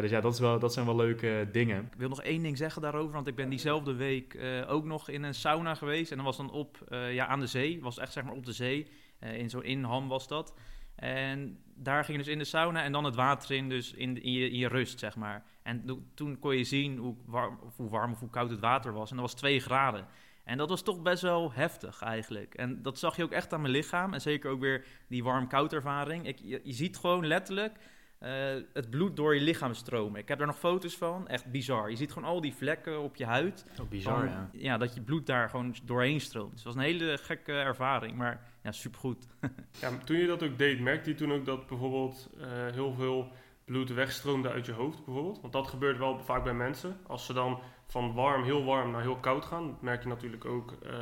dus 0.00 0.10
ja, 0.10 0.20
dat, 0.20 0.32
is 0.32 0.40
wel, 0.40 0.58
dat 0.58 0.72
zijn 0.72 0.86
wel 0.86 0.96
leuke 0.96 1.48
dingen. 1.52 1.88
Ik 1.92 1.98
wil 1.98 2.08
nog 2.08 2.22
één 2.22 2.42
ding 2.42 2.56
zeggen 2.56 2.82
daarover, 2.82 3.12
want 3.12 3.26
ik 3.26 3.34
ben 3.34 3.48
diezelfde 3.48 3.94
week 3.94 4.38
ook 4.68 4.84
nog 4.84 5.08
in 5.08 5.22
een 5.22 5.34
sauna 5.34 5.74
geweest. 5.74 6.10
En 6.10 6.16
dat 6.16 6.26
was 6.26 6.36
dan 6.36 6.50
op, 6.50 6.78
ja, 7.10 7.26
aan 7.26 7.40
de 7.40 7.46
zee, 7.46 7.78
was 7.82 7.98
echt 7.98 8.12
zeg 8.12 8.24
maar 8.24 8.34
op 8.34 8.46
de 8.46 8.52
zee. 8.52 8.86
Uh, 9.20 9.38
in 9.38 9.50
zo'n 9.50 9.64
inham 9.64 10.08
was 10.08 10.28
dat. 10.28 10.54
En 10.94 11.58
daar 11.74 12.04
ging 12.04 12.18
je 12.18 12.24
dus 12.24 12.32
in 12.32 12.38
de 12.38 12.44
sauna 12.44 12.82
en 12.82 12.92
dan 12.92 13.04
het 13.04 13.14
water 13.14 13.56
in, 13.56 13.68
dus 13.68 13.92
in, 13.92 14.22
in, 14.22 14.32
je, 14.32 14.50
in 14.50 14.58
je 14.58 14.68
rust, 14.68 14.98
zeg 14.98 15.16
maar. 15.16 15.44
En 15.62 16.04
toen 16.14 16.38
kon 16.38 16.56
je 16.56 16.64
zien 16.64 16.98
hoe 16.98 17.14
warm, 17.26 17.58
of 17.62 17.76
hoe 17.76 17.88
warm 17.88 18.12
of 18.12 18.20
hoe 18.20 18.30
koud 18.30 18.50
het 18.50 18.60
water 18.60 18.92
was. 18.92 19.10
En 19.10 19.16
dat 19.16 19.24
was 19.24 19.34
2 19.34 19.60
graden. 19.60 20.06
En 20.44 20.58
dat 20.58 20.68
was 20.68 20.82
toch 20.82 21.02
best 21.02 21.22
wel 21.22 21.52
heftig 21.52 22.02
eigenlijk. 22.02 22.54
En 22.54 22.82
dat 22.82 22.98
zag 22.98 23.16
je 23.16 23.22
ook 23.22 23.32
echt 23.32 23.52
aan 23.52 23.60
mijn 23.60 23.72
lichaam. 23.72 24.14
En 24.14 24.20
zeker 24.20 24.50
ook 24.50 24.60
weer 24.60 24.84
die 25.08 25.24
warm-koud 25.24 25.72
ervaring. 25.72 26.26
Ik, 26.26 26.38
je, 26.38 26.60
je 26.64 26.72
ziet 26.72 26.96
gewoon 26.96 27.26
letterlijk 27.26 27.78
eh, 28.20 28.54
het 28.72 28.90
bloed 28.90 29.16
door 29.16 29.34
je 29.34 29.40
lichaam 29.40 29.74
stromen. 29.74 30.20
Ik 30.20 30.28
heb 30.28 30.38
daar 30.38 30.46
nog 30.46 30.58
foto's 30.58 30.96
van, 30.96 31.28
echt 31.28 31.50
bizar. 31.50 31.90
Je 31.90 31.96
ziet 31.96 32.12
gewoon 32.12 32.28
al 32.28 32.40
die 32.40 32.54
vlekken 32.54 33.00
op 33.00 33.16
je 33.16 33.24
huid. 33.24 33.64
Oh, 33.80 33.88
bizar, 33.88 34.28
Van, 34.28 34.48
ja. 34.52 34.78
dat 34.78 34.94
je 34.94 35.00
bloed 35.00 35.26
daar 35.26 35.48
gewoon 35.48 35.74
doorheen 35.84 36.20
stroomt. 36.20 36.50
Dus 36.50 36.64
het 36.64 36.74
was 36.74 36.84
een 36.84 36.90
hele 36.90 37.18
gekke 37.18 37.52
ervaring, 37.52 38.16
maar 38.16 38.49
ja, 38.62 38.72
supergoed. 38.72 39.26
Ja, 39.80 39.98
toen 40.04 40.16
je 40.16 40.26
dat 40.26 40.42
ook 40.42 40.58
deed, 40.58 40.80
merkte 40.80 41.10
je 41.10 41.16
toen 41.16 41.32
ook 41.32 41.44
dat 41.44 41.66
bijvoorbeeld 41.66 42.30
eh, 42.40 42.46
heel 42.72 42.92
veel 42.92 43.32
bloed 43.64 43.90
wegstroomde 43.90 44.50
uit 44.50 44.66
je 44.66 44.72
hoofd 44.72 45.04
bijvoorbeeld? 45.04 45.40
Want 45.40 45.52
dat 45.52 45.68
gebeurt 45.68 45.98
wel 45.98 46.18
vaak 46.18 46.44
bij 46.44 46.54
mensen. 46.54 46.96
Als 47.06 47.26
ze 47.26 47.32
dan 47.32 47.60
van 47.86 48.14
warm, 48.14 48.44
heel 48.44 48.64
warm 48.64 48.90
naar 48.90 49.00
heel 49.00 49.16
koud 49.16 49.44
gaan, 49.44 49.66
dat 49.66 49.82
merk 49.82 50.02
je 50.02 50.08
natuurlijk 50.08 50.44
ook 50.44 50.76
eh, 50.82 50.92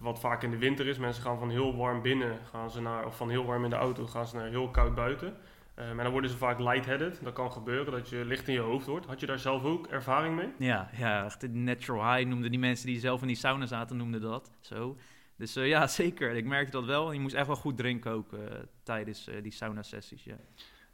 wat 0.00 0.20
vaak 0.20 0.42
in 0.42 0.50
de 0.50 0.58
winter 0.58 0.86
is. 0.86 0.98
Mensen 0.98 1.22
gaan 1.22 1.38
van 1.38 1.50
heel 1.50 1.76
warm 1.76 2.02
binnen, 2.02 2.38
gaan 2.50 2.70
ze 2.70 2.80
naar, 2.80 3.06
of 3.06 3.16
van 3.16 3.30
heel 3.30 3.44
warm 3.44 3.64
in 3.64 3.70
de 3.70 3.76
auto, 3.76 4.06
gaan 4.06 4.26
ze 4.26 4.36
naar 4.36 4.48
heel 4.48 4.70
koud 4.70 4.94
buiten. 4.94 5.36
Eh, 5.74 5.92
maar 5.92 6.04
dan 6.04 6.12
worden 6.12 6.30
ze 6.30 6.36
vaak 6.36 6.58
lightheaded. 6.58 7.20
Dat 7.22 7.32
kan 7.32 7.52
gebeuren, 7.52 7.92
dat 7.92 8.08
je 8.08 8.24
licht 8.24 8.48
in 8.48 8.54
je 8.54 8.60
hoofd 8.60 8.86
wordt. 8.86 9.06
Had 9.06 9.20
je 9.20 9.26
daar 9.26 9.38
zelf 9.38 9.64
ook 9.64 9.86
ervaring 9.86 10.36
mee? 10.36 10.48
Ja, 10.58 10.90
ja 10.96 11.24
echt 11.24 11.52
natural 11.52 12.14
high 12.14 12.28
noemden 12.28 12.50
die 12.50 12.60
mensen 12.60 12.86
die 12.86 12.98
zelf 12.98 13.20
in 13.20 13.26
die 13.26 13.36
sauna 13.36 13.66
zaten, 13.66 13.96
noemden 13.96 14.20
dat 14.20 14.50
zo. 14.60 14.96
Dus 15.38 15.56
eh, 15.56 15.68
ja, 15.68 15.86
zeker. 16.02 16.30
Ik 16.34 16.44
merkte 16.44 16.70
dat 16.72 16.84
wel. 16.84 17.08
En 17.08 17.14
je 17.14 17.20
moest 17.20 17.34
echt 17.34 17.46
wel 17.46 17.56
goed 17.56 17.76
drinken 17.76 18.10
ook 18.12 18.32
eh, 18.32 18.40
tijdens 18.82 19.28
eh, 19.28 19.42
die 19.42 19.52
sauna-sessies, 19.52 20.24
ja. 20.24 20.36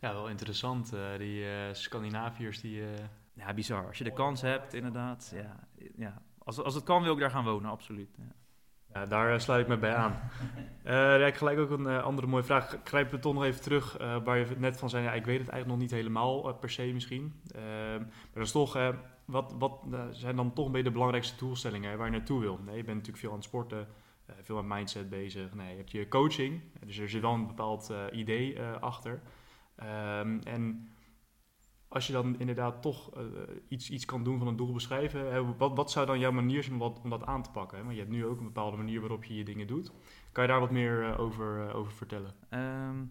Ja, 0.01 0.13
wel 0.13 0.29
interessant. 0.29 0.93
eh, 0.93 1.01
die 1.19 1.45
eh, 1.45 1.53
Scandinaviërs 1.73 2.61
die... 2.61 2.81
eh, 2.83 2.89
Ja, 3.35 3.55
bizar. 3.55 3.87
Als 3.87 3.99
je 3.99 4.05
de 4.05 4.13
kans 4.13 4.41
hebt, 4.41 4.75
inderdaad. 4.75 5.33
Ja, 5.35 5.69
ja. 5.97 6.23
Als, 6.39 6.59
als 6.63 6.75
het 6.75 6.85
kan, 6.85 7.03
wil 7.03 7.13
ik 7.13 7.19
daar 7.21 7.31
gaan 7.31 7.45
wonen, 7.45 7.71
absoluut. 7.71 8.15
Ja. 8.19 8.33
Ja, 8.93 9.07
daar 9.07 9.41
sluit 9.41 9.63
ik 9.63 9.69
me 9.69 9.79
bij 9.79 9.95
aan. 9.95 10.19
Eh 10.83 10.93
ja, 10.95 11.27
ik 11.27 11.35
gelijk 11.35 11.59
ook 11.59 11.71
een 11.71 11.87
andere 11.87 12.27
mooie 12.27 12.43
vraag. 12.43 12.77
Grijpen 12.85 13.15
we 13.15 13.21
toch 13.21 13.35
nog 13.35 13.45
even 13.45 13.61
terug 13.63 13.97
eh, 13.97 14.17
waar 14.25 14.39
je 14.39 14.47
net 14.59 14.77
van 14.77 14.91
zei. 14.91 15.05
Ja, 15.05 15.13
ik 15.13 15.25
weet 15.25 15.39
het 15.41 15.49
eigenlijk 15.49 15.67
nog 15.67 15.79
niet 15.91 15.91
helemaal 16.01 16.55
per 16.55 16.71
se 16.71 16.83
misschien. 16.93 17.41
Ehm, 17.55 17.99
maar 18.01 18.33
dat 18.35 18.43
is 18.45 18.53
toch, 18.53 18.77
eh, 18.77 18.89
wat, 19.25 19.55
wat 19.59 19.81
zijn 20.11 20.37
dan 20.37 20.53
toch 20.53 20.67
een 20.67 20.73
beetje 20.73 20.87
de 20.87 20.93
belangrijkste 20.93 21.37
doelstellingen 21.39 21.91
hè, 21.91 21.97
waar 21.97 22.07
je 22.07 22.13
naartoe 22.13 22.41
wil? 22.41 22.59
Nee, 22.65 22.77
je 22.77 22.83
bent 22.85 22.95
natuurlijk 22.97 23.19
veel 23.19 23.31
aan 23.31 23.37
het 23.37 23.45
sporten, 23.45 23.87
veel 24.41 24.63
met 24.63 24.77
mindset 24.77 25.09
bezig. 25.09 25.55
Nee, 25.55 25.71
je 25.71 25.77
hebt 25.77 25.91
je 25.91 26.09
coaching, 26.09 26.63
dus 26.87 26.99
er 26.99 27.09
zit 27.09 27.23
wel 27.23 27.33
een 27.33 27.47
bepaald 27.47 27.91
eh, 27.91 28.05
idee 28.13 28.55
eh, 28.55 28.81
achter. 28.81 29.23
Ehm, 29.77 30.39
en 30.39 30.89
als 31.95 32.07
je 32.07 32.13
dan 32.13 32.39
inderdaad 32.39 32.83
toch 32.83 33.15
eh, 33.15 33.25
iets, 33.69 33.91
iets 33.91 34.05
kan 34.05 34.25
doen 34.25 34.39
van 34.39 34.47
een 34.47 34.57
doel 34.57 34.73
beschrijven, 34.73 35.57
wat, 35.57 35.77
wat 35.77 35.91
zou 35.91 36.07
dan 36.07 36.19
jouw 36.19 36.33
manier 36.33 36.63
zijn 36.63 36.75
om, 36.75 36.81
wat, 36.81 37.01
om 37.03 37.11
dat 37.11 37.25
aan 37.25 37.43
te 37.43 37.51
pakken? 37.51 37.79
Want 37.79 37.93
je 37.93 37.99
hebt 37.99 38.11
nu 38.11 38.27
ook 38.27 38.39
een 38.39 38.45
bepaalde 38.45 38.77
manier 38.77 39.01
waarop 39.01 39.25
je 39.25 39.35
je 39.35 39.45
dingen 39.45 39.67
doet. 39.67 39.93
Kan 40.33 40.45
je 40.45 40.51
daar 40.51 40.61
wat 40.61 40.71
meer 40.71 41.05
eh, 41.05 41.21
over, 41.21 41.69
eh, 41.69 41.77
over 41.77 41.93
vertellen? 41.93 42.35
Ehm, 42.49 43.05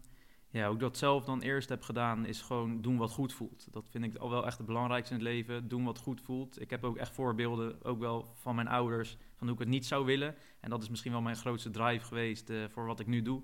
ja, 0.54 0.70
ik 0.70 0.80
dat 0.80 0.98
zelf 0.98 1.26
dan 1.26 1.42
eerst 1.42 1.70
heb 1.70 1.82
gedaan, 1.82 2.26
is 2.26 2.42
gewoon 2.42 2.82
doen 2.82 2.98
wat 2.98 3.12
goed 3.12 3.34
voelt. 3.34 3.68
Dat 3.72 3.90
vind 3.90 4.04
ik 4.04 4.16
al 4.16 4.30
wel 4.30 4.46
echt 4.46 4.58
het 4.58 4.68
belangrijkste 4.68 5.14
in 5.14 5.20
het 5.20 5.30
leven. 5.30 5.68
Doen 5.68 5.84
wat 5.84 5.98
goed 5.98 6.22
voelt. 6.22 6.62
Ik 6.62 6.70
heb 6.70 6.84
ook 6.84 6.98
echt 6.98 7.14
voorbeelden, 7.14 7.84
ook 7.84 8.00
wel 8.00 8.34
van 8.36 8.56
mijn 8.56 8.68
ouders, 8.68 9.18
van 9.36 9.48
hoe 9.48 9.56
ik 9.56 9.62
het 9.62 9.70
niet 9.70 9.86
zou 9.86 10.06
willen. 10.06 10.36
En 10.60 10.70
dat 10.70 10.82
is 10.82 10.90
misschien 10.90 11.12
wel 11.12 11.22
mijn 11.22 11.36
grootste 11.36 11.70
drive 11.70 12.06
geweest 12.06 12.50
eh, 12.50 12.58
voor 12.70 12.86
wat 12.86 13.00
ik 13.00 13.08
nu 13.08 13.22
doe. 13.22 13.44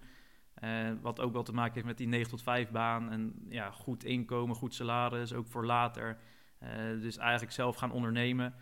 Eh, 0.54 0.92
wat 1.02 1.20
ook 1.20 1.34
wel 1.34 1.44
te 1.44 1.54
maken 1.54 1.74
heeft 1.74 1.86
met 1.86 1.98
die 1.98 2.08
9 2.08 2.30
tot 2.30 2.42
5 2.42 2.70
baan. 2.70 3.12
En 3.12 3.46
ja, 3.48 3.72
goed 3.72 4.04
inkomen, 4.04 4.56
goed 4.56 4.74
salaris, 4.74 5.34
ook 5.34 5.48
voor 5.48 5.66
later. 5.66 6.18
Eh, 6.58 6.70
dus 7.02 7.18
eigenlijk 7.18 7.54
zelf 7.54 7.76
gaan 7.76 7.92
ondernemen. 7.92 8.54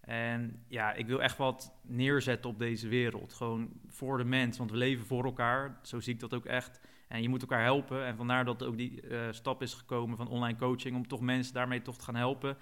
En 0.00 0.64
ja, 0.68 0.92
ik 0.92 1.06
wil 1.06 1.22
echt 1.22 1.36
wat 1.36 1.78
neerzetten 1.82 2.50
op 2.50 2.58
deze 2.58 2.88
wereld. 2.88 3.32
Gewoon 3.32 3.70
voor 3.88 4.18
de 4.18 4.24
mens, 4.24 4.58
want 4.58 4.70
we 4.70 4.76
leven 4.76 5.06
voor 5.06 5.24
elkaar. 5.24 5.78
Zo 5.82 6.00
zie 6.00 6.14
ik 6.14 6.20
dat 6.20 6.34
ook 6.34 6.44
echt. 6.44 6.80
En 7.08 7.22
je 7.22 7.28
moet 7.28 7.40
elkaar 7.40 7.62
helpen. 7.62 8.06
En 8.06 8.16
vandaar 8.16 8.44
dat 8.44 8.62
ook 8.62 8.76
die 8.76 9.00
eh, 9.00 9.18
stap 9.30 9.62
is 9.62 9.74
gekomen 9.74 10.16
van 10.16 10.28
online 10.28 10.58
coaching... 10.58 10.96
om 10.96 11.08
toch 11.08 11.20
mensen 11.20 11.54
daarmee 11.54 11.82
toch 11.82 11.96
te 11.96 12.04
gaan 12.04 12.16
helpen. 12.16 12.56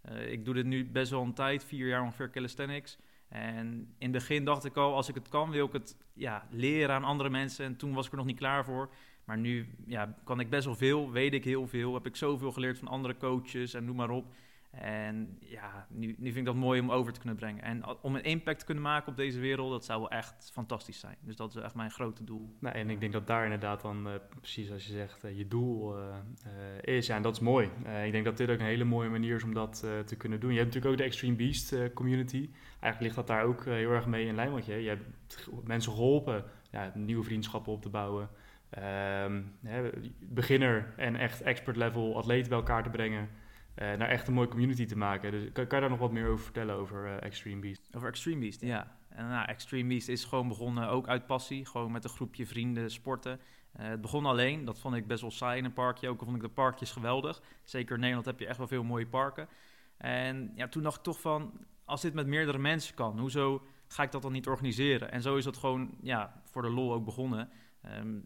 Eh, 0.00 0.32
ik 0.32 0.44
doe 0.44 0.54
dit 0.54 0.66
nu 0.66 0.90
best 0.90 1.10
wel 1.10 1.22
een 1.22 1.34
tijd, 1.34 1.64
vier 1.64 1.88
jaar 1.88 2.02
ongeveer 2.02 2.30
calisthenics. 2.30 2.98
En 3.28 3.66
in 3.98 4.12
het 4.12 4.12
begin 4.12 4.44
dacht 4.44 4.64
ik 4.64 4.76
al, 4.76 4.94
als 4.94 5.08
ik 5.08 5.14
het 5.14 5.28
kan, 5.28 5.50
wil 5.50 5.66
ik 5.66 5.72
het 5.72 5.96
ja, 6.12 6.46
leren 6.50 6.94
aan 6.94 7.04
andere 7.04 7.30
mensen. 7.30 7.64
En 7.64 7.76
toen 7.76 7.94
was 7.94 8.06
ik 8.06 8.12
er 8.12 8.18
nog 8.18 8.26
niet 8.26 8.38
klaar 8.38 8.64
voor. 8.64 8.90
Maar 9.24 9.38
nu 9.38 9.68
ja, 9.86 10.14
kan 10.24 10.40
ik 10.40 10.50
best 10.50 10.64
wel 10.64 10.74
veel, 10.74 11.10
weet 11.10 11.34
ik 11.34 11.44
heel 11.44 11.66
veel. 11.66 11.94
Heb 11.94 12.06
ik 12.06 12.16
zoveel 12.16 12.52
geleerd 12.52 12.78
van 12.78 12.88
andere 12.88 13.16
coaches 13.16 13.74
en 13.74 13.84
noem 13.84 13.96
maar 13.96 14.10
op. 14.10 14.26
En 14.80 15.38
ja, 15.40 15.86
nu, 15.90 16.06
nu 16.06 16.24
vind 16.24 16.36
ik 16.36 16.44
dat 16.44 16.54
mooi 16.54 16.80
om 16.80 16.90
over 16.90 17.12
te 17.12 17.18
kunnen 17.18 17.38
brengen. 17.38 17.62
En 17.62 17.82
om 18.02 18.14
een 18.14 18.24
impact 18.24 18.58
te 18.58 18.64
kunnen 18.64 18.84
maken 18.84 19.08
op 19.08 19.16
deze 19.16 19.40
wereld, 19.40 19.70
dat 19.70 19.84
zou 19.84 20.00
wel 20.00 20.10
echt 20.10 20.50
fantastisch 20.52 21.00
zijn. 21.00 21.16
Dus 21.20 21.36
dat 21.36 21.54
is 21.54 21.62
echt 21.62 21.74
mijn 21.74 21.90
grote 21.90 22.24
doel. 22.24 22.56
Nou, 22.60 22.74
en 22.74 22.90
ik 22.90 23.00
denk 23.00 23.12
dat 23.12 23.26
daar 23.26 23.44
inderdaad 23.44 23.80
dan, 23.80 24.08
eh, 24.08 24.14
precies 24.40 24.70
als 24.70 24.86
je 24.86 24.92
zegt, 24.92 25.24
eh, 25.24 25.36
je 25.36 25.48
doel 25.48 25.96
eh, 25.98 26.96
is. 26.96 27.08
En 27.08 27.22
dat 27.22 27.34
is 27.34 27.40
mooi. 27.40 27.70
Ik 28.04 28.12
denk 28.12 28.24
dat 28.24 28.36
dit 28.36 28.50
ook 28.50 28.58
een 28.58 28.64
hele 28.64 28.84
mooie 28.84 29.08
manier 29.08 29.34
is 29.34 29.44
om 29.44 29.54
dat 29.54 29.86
te 30.06 30.16
kunnen 30.16 30.40
doen. 30.40 30.52
Je 30.52 30.58
hebt 30.58 30.74
natuurlijk 30.74 30.92
ook 30.92 31.00
de 31.00 31.08
Extreme 31.08 31.36
Beast 31.36 31.92
community. 31.94 32.50
Eigenlijk 32.80 33.00
ligt 33.00 33.14
dat 33.14 33.26
daar 33.26 33.44
ook 33.44 33.64
heel 33.64 33.90
erg 33.90 34.06
mee 34.06 34.26
in 34.26 34.34
lijn. 34.34 34.50
Want 34.50 34.66
je, 34.66 34.74
je 34.74 34.88
hebt 34.88 35.04
mensen 35.64 35.92
geholpen 35.92 36.44
ja, 36.70 36.92
nieuwe 36.94 37.24
vriendschappen 37.24 37.72
op 37.72 37.82
te 37.82 37.88
bouwen. 37.88 38.28
Ehm, 38.70 39.42
hè, 39.62 39.90
beginner 40.18 40.94
en 40.96 41.16
echt 41.16 41.42
expert 41.42 41.76
level 41.76 42.16
atleten 42.16 42.48
bij 42.48 42.58
elkaar 42.58 42.82
te 42.82 42.90
brengen. 42.90 43.28
Eh, 43.76 43.92
naar 43.92 44.08
echt 44.08 44.28
een 44.28 44.34
mooie 44.34 44.48
community 44.48 44.86
te 44.86 44.96
maken. 44.96 45.30
Dus 45.30 45.42
kan, 45.52 45.66
kan 45.66 45.78
je 45.78 45.80
daar 45.80 45.90
nog 45.90 45.98
wat 45.98 46.12
meer 46.12 46.28
over 46.28 46.44
vertellen 46.44 46.74
over 46.74 47.06
eh, 47.06 47.26
Extreme 47.26 47.60
Beast? 47.60 47.88
Over 47.96 48.08
Extreme 48.08 48.40
Beast, 48.40 48.60
ja. 48.60 48.96
En 49.08 49.28
nou, 49.28 49.46
Extreme 49.48 49.88
Beast 49.88 50.08
is 50.08 50.24
gewoon 50.24 50.48
begonnen 50.48 50.88
ook 50.88 51.08
uit 51.08 51.26
passie. 51.26 51.66
Gewoon 51.66 51.92
met 51.92 52.04
een 52.04 52.10
groepje 52.10 52.46
vrienden 52.46 52.90
sporten. 52.90 53.40
Eh, 53.72 53.88
het 53.88 54.00
begon 54.00 54.26
alleen, 54.26 54.64
dat 54.64 54.78
vond 54.78 54.94
ik 54.94 55.06
best 55.06 55.20
wel 55.20 55.30
saai 55.30 55.58
in 55.58 55.64
een 55.64 55.72
parkje. 55.72 56.08
Ook 56.08 56.18
al 56.18 56.24
vond 56.24 56.36
ik 56.36 56.42
de 56.42 56.48
parkjes 56.48 56.92
geweldig. 56.92 57.42
Zeker 57.64 57.94
in 57.94 58.00
Nederland 58.00 58.26
heb 58.26 58.38
je 58.38 58.46
echt 58.46 58.58
wel 58.58 58.66
veel 58.66 58.84
mooie 58.84 59.06
parken. 59.06 59.48
En 59.96 60.52
ja, 60.54 60.68
toen 60.68 60.82
dacht 60.82 60.96
ik 60.96 61.02
toch 61.02 61.20
van, 61.20 61.52
als 61.84 62.00
dit 62.00 62.14
met 62.14 62.26
meerdere 62.26 62.58
mensen 62.58 62.94
kan, 62.94 63.18
hoezo 63.18 63.62
ga 63.88 64.02
ik 64.02 64.12
dat 64.12 64.22
dan 64.22 64.32
niet 64.32 64.46
organiseren? 64.46 65.10
En 65.10 65.22
zo 65.22 65.36
is 65.36 65.44
dat 65.44 65.56
gewoon 65.56 65.94
ja, 66.02 66.40
voor 66.44 66.62
de 66.62 66.70
lol 66.70 66.92
ook 66.92 67.04
begonnen. 67.04 67.48
Ehm, 67.82 68.18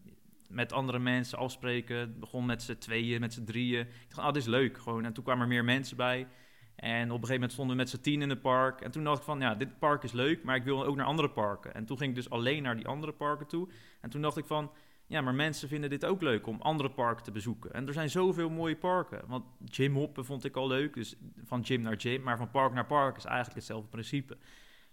met 0.51 0.73
andere 0.73 0.99
mensen 0.99 1.37
afspreken. 1.37 1.97
Het 1.97 2.19
begon 2.19 2.45
met 2.45 2.63
z'n 2.63 2.77
tweeën, 2.77 3.19
met 3.19 3.33
z'n 3.33 3.43
drieën. 3.43 3.79
Ik 3.81 4.05
dacht, 4.07 4.27
ah, 4.27 4.33
dit 4.33 4.41
is 4.41 4.47
leuk. 4.47 4.77
Gewoon. 4.77 5.05
En 5.05 5.13
toen 5.13 5.23
kwamen 5.23 5.43
er 5.43 5.47
meer 5.47 5.63
mensen 5.63 5.97
bij. 5.97 6.27
En 6.75 7.03
op 7.03 7.07
een 7.07 7.13
gegeven 7.13 7.33
moment 7.33 7.51
stonden 7.51 7.75
we 7.75 7.81
met 7.81 7.91
z'n 7.91 8.01
tien 8.01 8.21
in 8.21 8.29
het 8.29 8.41
park. 8.41 8.81
En 8.81 8.91
toen 8.91 9.03
dacht 9.03 9.17
ik 9.17 9.23
van, 9.23 9.39
ja, 9.39 9.55
dit 9.55 9.79
park 9.79 10.03
is 10.03 10.11
leuk, 10.11 10.43
maar 10.43 10.55
ik 10.55 10.63
wil 10.63 10.85
ook 10.85 10.95
naar 10.95 11.05
andere 11.05 11.29
parken. 11.29 11.73
En 11.73 11.85
toen 11.85 11.97
ging 11.97 12.09
ik 12.09 12.15
dus 12.15 12.29
alleen 12.29 12.63
naar 12.63 12.75
die 12.75 12.87
andere 12.87 13.11
parken 13.11 13.47
toe. 13.47 13.69
En 14.01 14.09
toen 14.09 14.21
dacht 14.21 14.37
ik 14.37 14.45
van, 14.45 14.71
ja, 15.07 15.21
maar 15.21 15.33
mensen 15.33 15.67
vinden 15.67 15.89
dit 15.89 16.05
ook 16.05 16.21
leuk 16.21 16.47
om 16.47 16.61
andere 16.61 16.89
parken 16.89 17.23
te 17.23 17.31
bezoeken. 17.31 17.73
En 17.73 17.87
er 17.87 17.93
zijn 17.93 18.09
zoveel 18.09 18.49
mooie 18.49 18.75
parken. 18.75 19.21
Want 19.27 19.45
gymhoppen 19.65 20.25
vond 20.25 20.45
ik 20.45 20.55
al 20.55 20.67
leuk, 20.67 20.93
dus 20.93 21.15
van 21.43 21.65
gym 21.65 21.81
naar 21.81 21.99
gym. 21.99 22.21
Maar 22.21 22.37
van 22.37 22.51
park 22.51 22.73
naar 22.73 22.85
park 22.85 23.17
is 23.17 23.25
eigenlijk 23.25 23.55
hetzelfde 23.55 23.89
principe. 23.89 24.37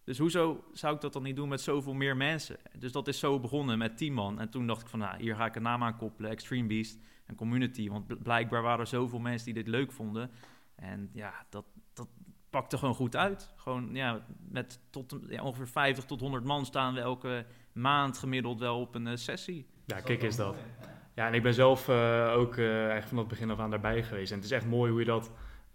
Dus 0.09 0.19
hoezo 0.19 0.65
zou 0.73 0.95
ik 0.95 1.01
dat 1.01 1.13
dan 1.13 1.23
niet 1.23 1.37
doen 1.37 1.49
met 1.49 1.61
zoveel 1.61 1.93
meer 1.93 2.17
mensen? 2.17 2.57
Dus 2.79 2.93
dat 2.93 3.09
is 3.09 3.19
zo 3.19 3.41
begonnen 3.41 3.79
met 3.79 3.97
10 3.97 4.13
man. 4.13 4.41
En 4.41 4.51
toen 4.51 4.67
dacht 4.67 4.83
ik 4.83 4.89
van, 4.89 4.99
nou, 4.99 5.23
hier 5.23 5.37
ga 5.37 5.47
ik 5.47 5.57
een 5.57 5.63
naam 5.63 5.83
aan 5.83 5.97
koppelen. 5.97 6.31
Extreme 6.31 6.69
Beast, 6.69 6.99
een 7.27 7.35
community. 7.35 7.89
Want 7.89 8.07
bl- 8.07 8.15
blijkbaar 8.23 8.63
waren 8.63 8.81
er 8.81 8.87
zoveel 8.87 9.19
mensen 9.19 9.45
die 9.45 9.55
dit 9.55 9.69
leuk 9.69 9.93
vonden. 9.93 10.31
En 10.75 11.11
ja, 11.13 11.33
dat, 11.51 11.65
dat 11.93 12.09
pakte 12.51 12.79
gewoon 12.79 12.95
goed 12.95 13.17
uit. 13.17 13.53
Gewoon, 13.57 13.89
ja, 13.93 14.27
met 14.49 14.81
tot, 14.91 15.39
ongeveer 15.41 15.69
50 15.69 16.05
tot 16.05 16.21
100 16.21 16.45
man 16.45 16.67
staan 16.67 16.95
we 16.95 17.01
elke 17.01 17.47
maand 17.73 18.19
gemiddeld 18.19 18.61
wel 18.61 18.81
op 18.81 18.95
een 18.95 19.07
eh, 19.07 19.17
sessie. 19.17 19.67
Ja, 19.85 20.01
kijk 20.01 20.23
is 20.23 20.37
dat. 20.37 20.57
Ja, 21.15 21.27
en 21.27 21.35
ik 21.35 21.43
ben 21.43 21.55
zelf 21.55 21.89
eh, 21.89 22.33
ook 22.37 22.57
eh, 22.57 22.77
eigenlijk 22.77 23.09
van 23.09 23.19
het 23.19 23.29
begin 23.29 23.51
af 23.51 23.59
aan 23.59 23.71
daarbij 23.71 24.03
geweest. 24.03 24.31
En 24.31 24.37
het 24.37 24.47
is 24.47 24.53
echt 24.53 24.67
mooi 24.67 24.91
hoe 24.91 25.01
je 25.01 25.07
dat 25.07 25.31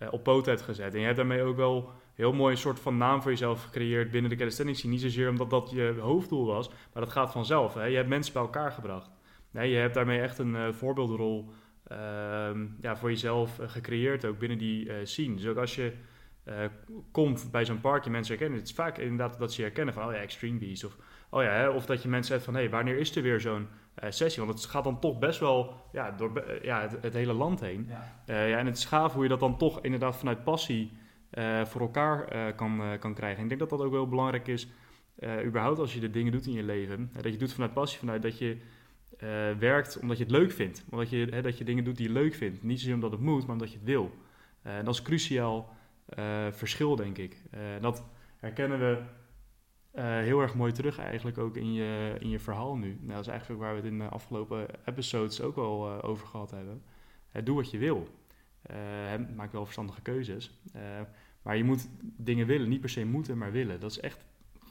op 0.09 0.23
poot 0.23 0.45
hebt 0.45 0.61
gezet. 0.61 0.93
En 0.93 0.99
je 0.99 1.05
hebt 1.05 1.17
daarmee 1.17 1.43
ook 1.43 1.55
wel 1.55 1.93
heel 2.15 2.33
mooi 2.33 2.51
een 2.51 2.59
soort 2.59 2.79
van 2.79 2.97
naam 2.97 3.21
voor 3.21 3.31
jezelf 3.31 3.63
gecreëerd 3.63 4.11
binnen 4.11 4.29
de 4.29 4.37
calisthenics. 4.37 4.77
scene. 4.77 4.93
Niet 4.93 5.01
zozeer 5.01 5.29
omdat 5.29 5.49
dat 5.49 5.69
je 5.71 5.95
hoofddoel 5.99 6.45
was, 6.45 6.69
maar 6.69 7.03
dat 7.03 7.11
gaat 7.11 7.31
vanzelf. 7.31 7.73
Hè? 7.73 7.83
Je 7.83 7.95
hebt 7.95 8.09
mensen 8.09 8.33
bij 8.33 8.41
elkaar 8.41 8.71
gebracht. 8.71 9.09
Nee, 9.51 9.69
je 9.69 9.77
hebt 9.77 9.93
daarmee 9.93 10.21
echt 10.21 10.37
een 10.37 10.55
eh, 10.55 10.71
voorbeeldrol 10.71 11.49
ehm, 11.87 12.65
ja, 12.81 12.95
voor 12.95 13.09
jezelf 13.09 13.59
eh, 13.59 13.69
gecreëerd 13.69 14.25
ook 14.25 14.39
binnen 14.39 14.57
die 14.57 14.89
eh, 14.89 14.95
scene. 15.03 15.35
Dus 15.35 15.45
ook 15.45 15.57
als 15.57 15.75
je 15.75 15.93
komt 17.11 17.51
bij 17.51 17.65
zo'n 17.65 17.81
parkje 17.81 18.09
mensen 18.09 18.33
herkennen. 18.33 18.59
Het 18.59 18.69
is 18.69 18.75
vaak 18.75 18.97
inderdaad 18.97 19.39
dat 19.39 19.51
ze 19.51 19.57
je 19.61 19.67
herkennen 19.67 19.93
van, 19.93 20.05
oh 20.05 20.13
ja, 20.13 20.17
Extreme 20.17 20.59
Beast. 20.59 20.85
Of, 20.85 20.97
oh 21.29 21.43
ja, 21.43 21.49
hè, 21.49 21.69
of 21.69 21.85
dat 21.85 22.03
je 22.03 22.09
mensen 22.09 22.33
hebt 22.33 22.45
van, 22.45 22.53
hé, 22.53 22.59
hey, 22.59 22.69
wanneer 22.69 22.97
is 22.97 23.15
er 23.15 23.21
weer 23.21 23.39
zo'n 23.39 23.67
sessie? 24.09 24.43
Want 24.45 24.59
het 24.59 24.69
gaat 24.69 24.83
dan 24.83 24.99
toch 24.99 25.19
best 25.19 25.39
wel 25.39 25.73
ja, 25.91 26.11
door 26.11 26.59
ja, 26.61 26.81
het, 26.81 26.97
het 27.01 27.13
hele 27.13 27.33
land 27.33 27.59
heen. 27.59 27.89
Ja, 28.25 28.57
en 28.57 28.65
het 28.65 28.77
is 28.77 28.85
gaaf 28.85 29.13
hoe 29.13 29.23
je 29.23 29.29
dat 29.29 29.39
dan 29.39 29.57
toch 29.57 29.81
inderdaad 29.81 30.17
vanuit 30.17 30.43
passie 30.43 30.91
eh, 31.33 31.65
voor 31.65 31.81
elkaar 31.81 32.27
eh, 32.27 32.55
kan, 32.55 32.81
eh, 32.81 32.99
kan 32.99 33.13
krijgen. 33.13 33.37
En 33.37 33.43
ik 33.43 33.49
denk 33.49 33.59
dat 33.59 33.69
dat 33.69 33.87
ook 33.87 33.91
wel 33.91 34.07
belangrijk 34.07 34.47
is, 34.47 34.67
überhaupt 35.45 35.79
als 35.79 35.93
je 35.93 35.99
de 35.99 36.09
dingen 36.09 36.31
doet 36.31 36.45
in 36.45 36.53
je 36.53 36.63
leven. 36.63 37.09
Dat 37.21 37.31
je 37.31 37.37
doet 37.37 37.53
vanuit 37.53 37.73
passie, 37.73 37.99
vanuit 37.99 38.21
dat 38.21 38.37
je 38.37 38.57
werkt 39.59 39.99
omdat 39.99 40.17
je 40.17 40.23
het 40.23 40.31
leuk 40.31 40.51
vindt. 40.51 40.85
Omdat 40.89 41.09
je, 41.09 41.41
dat 41.41 41.57
je 41.57 41.63
dingen 41.63 41.83
doet 41.83 41.97
die 41.97 42.07
je 42.07 42.13
leuk 42.13 42.33
vindt. 42.33 42.63
Niet 42.63 42.79
zozeer 42.79 42.93
omdat 42.93 43.11
het 43.11 43.19
moet, 43.19 43.41
maar 43.41 43.51
omdat 43.51 43.71
je 43.71 43.77
het 43.77 43.85
wil. 43.85 44.11
En 44.61 44.85
dat 44.85 44.93
is 44.93 45.01
cruciaal 45.01 45.75
verschil, 46.51 46.95
denk 46.95 47.17
ik. 47.17 47.41
Dat 47.81 48.03
herkennen 48.39 48.79
we 48.79 48.97
heel 50.01 50.41
erg 50.41 50.55
mooi 50.55 50.71
terug 50.71 50.99
eigenlijk 50.99 51.37
ook 51.37 51.57
in 51.57 51.73
je, 51.73 52.15
in 52.19 52.29
je 52.29 52.39
verhaal 52.39 52.75
nu. 52.75 52.97
Nou, 52.99 53.13
dat 53.13 53.25
is 53.25 53.27
eigenlijk 53.27 53.61
waar 53.61 53.71
we 53.71 53.81
het 53.81 53.91
in 53.91 53.99
de 53.99 54.09
afgelopen 54.09 54.67
episodes 54.85 55.41
ook 55.41 55.57
eh, 55.57 56.09
over 56.09 56.27
gehad 56.27 56.51
hebben. 56.51 56.83
doe 57.43 57.55
wat 57.55 57.71
je 57.71 57.77
wil. 57.77 58.07
Maak 59.35 59.51
wel 59.51 59.63
verstandige 59.63 60.01
keuzes. 60.01 60.51
maar 61.41 61.57
je 61.57 61.63
moet 61.63 61.89
dingen 61.99 62.47
willen, 62.47 62.69
niet 62.69 62.81
per 62.81 62.89
se 62.89 63.05
moeten, 63.05 63.37
maar 63.37 63.51
willen. 63.51 63.79
Dat 63.79 63.91
is 63.91 63.99
echt 63.99 64.25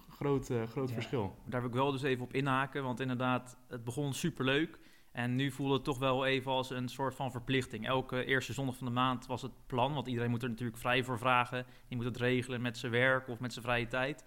een 0.07 0.13
groot, 0.13 0.51
groot 0.69 0.93
verschil. 0.93 1.37
Daar 1.45 1.61
wil 1.61 1.71
ik 1.71 1.77
wel 1.77 1.93
dus 1.93 2.03
even 2.03 2.25
op 2.25 2.35
inhaken, 2.35 2.83
want 2.83 3.01
inderdaad, 3.01 3.57
het 3.69 3.85
begon 3.85 4.15
superleuk. 4.15 4.79
En 5.13 5.37
nu 5.37 5.51
voelde 5.51 5.75
het 5.75 5.85
toch 5.85 5.99
wel 5.99 6.27
even 6.27 6.53
als 6.53 6.71
een 6.71 6.89
soort 6.89 7.15
van 7.15 7.31
verplichting. 7.31 7.87
Elke 7.87 8.25
eerste 8.25 8.53
zondag 8.53 8.77
van 8.77 8.87
de 8.87 8.93
maand 8.93 9.27
was 9.27 9.43
het 9.43 9.53
plan, 9.67 9.95
want 9.95 10.07
iedereen 10.07 10.31
moet 10.31 10.43
er 10.43 10.49
natuurlijk 10.49 10.79
vrij 10.79 11.05
voor 11.05 11.19
vragen. 11.19 11.67
Die 11.89 11.97
moet 11.97 12.07
het 12.07 12.17
regelen 12.17 12.61
met 12.63 12.79
zijn 12.79 12.93
werk 12.93 13.29
of 13.29 13.41
met 13.41 13.53
zijn 13.53 13.65
vrije 13.65 13.87
tijd. 13.87 14.25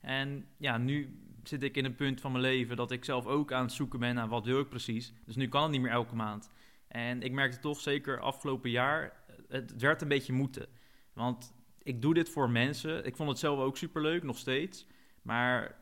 En 0.00 0.46
ja, 0.56 0.78
nu 0.78 1.20
zit 1.42 1.62
ik 1.62 1.76
in 1.76 1.84
een 1.84 1.94
punt 1.94 2.20
van 2.20 2.32
mijn 2.32 2.44
leven 2.44 2.76
dat 2.76 2.90
ik 2.90 3.04
zelf 3.04 3.26
ook 3.26 3.52
aan 3.52 3.62
het 3.62 3.72
zoeken 3.72 3.98
ben 3.98 4.14
naar 4.14 4.28
wat 4.28 4.44
wil 4.44 4.60
ik 4.60 4.68
precies. 4.68 5.12
Dus 5.24 5.36
nu 5.36 5.48
kan 5.48 5.62
het 5.62 5.70
niet 5.70 5.80
meer 5.80 5.90
elke 5.90 6.14
maand. 6.14 6.50
En 6.88 7.22
ik 7.22 7.32
merkte 7.32 7.58
toch 7.58 7.80
zeker 7.80 8.20
afgelopen 8.20 8.70
jaar, 8.70 9.12
het 9.48 9.76
werd 9.76 10.02
een 10.02 10.08
beetje 10.08 10.32
moeten. 10.32 10.66
Want 11.12 11.54
ik 11.82 12.02
doe 12.02 12.14
dit 12.14 12.28
voor 12.28 12.50
mensen. 12.50 13.04
Ik 13.04 13.16
vond 13.16 13.28
het 13.28 13.38
zelf 13.38 13.58
ook 13.58 13.76
superleuk, 13.76 14.22
nog 14.22 14.38
steeds. 14.38 14.86
Maar 15.22 15.76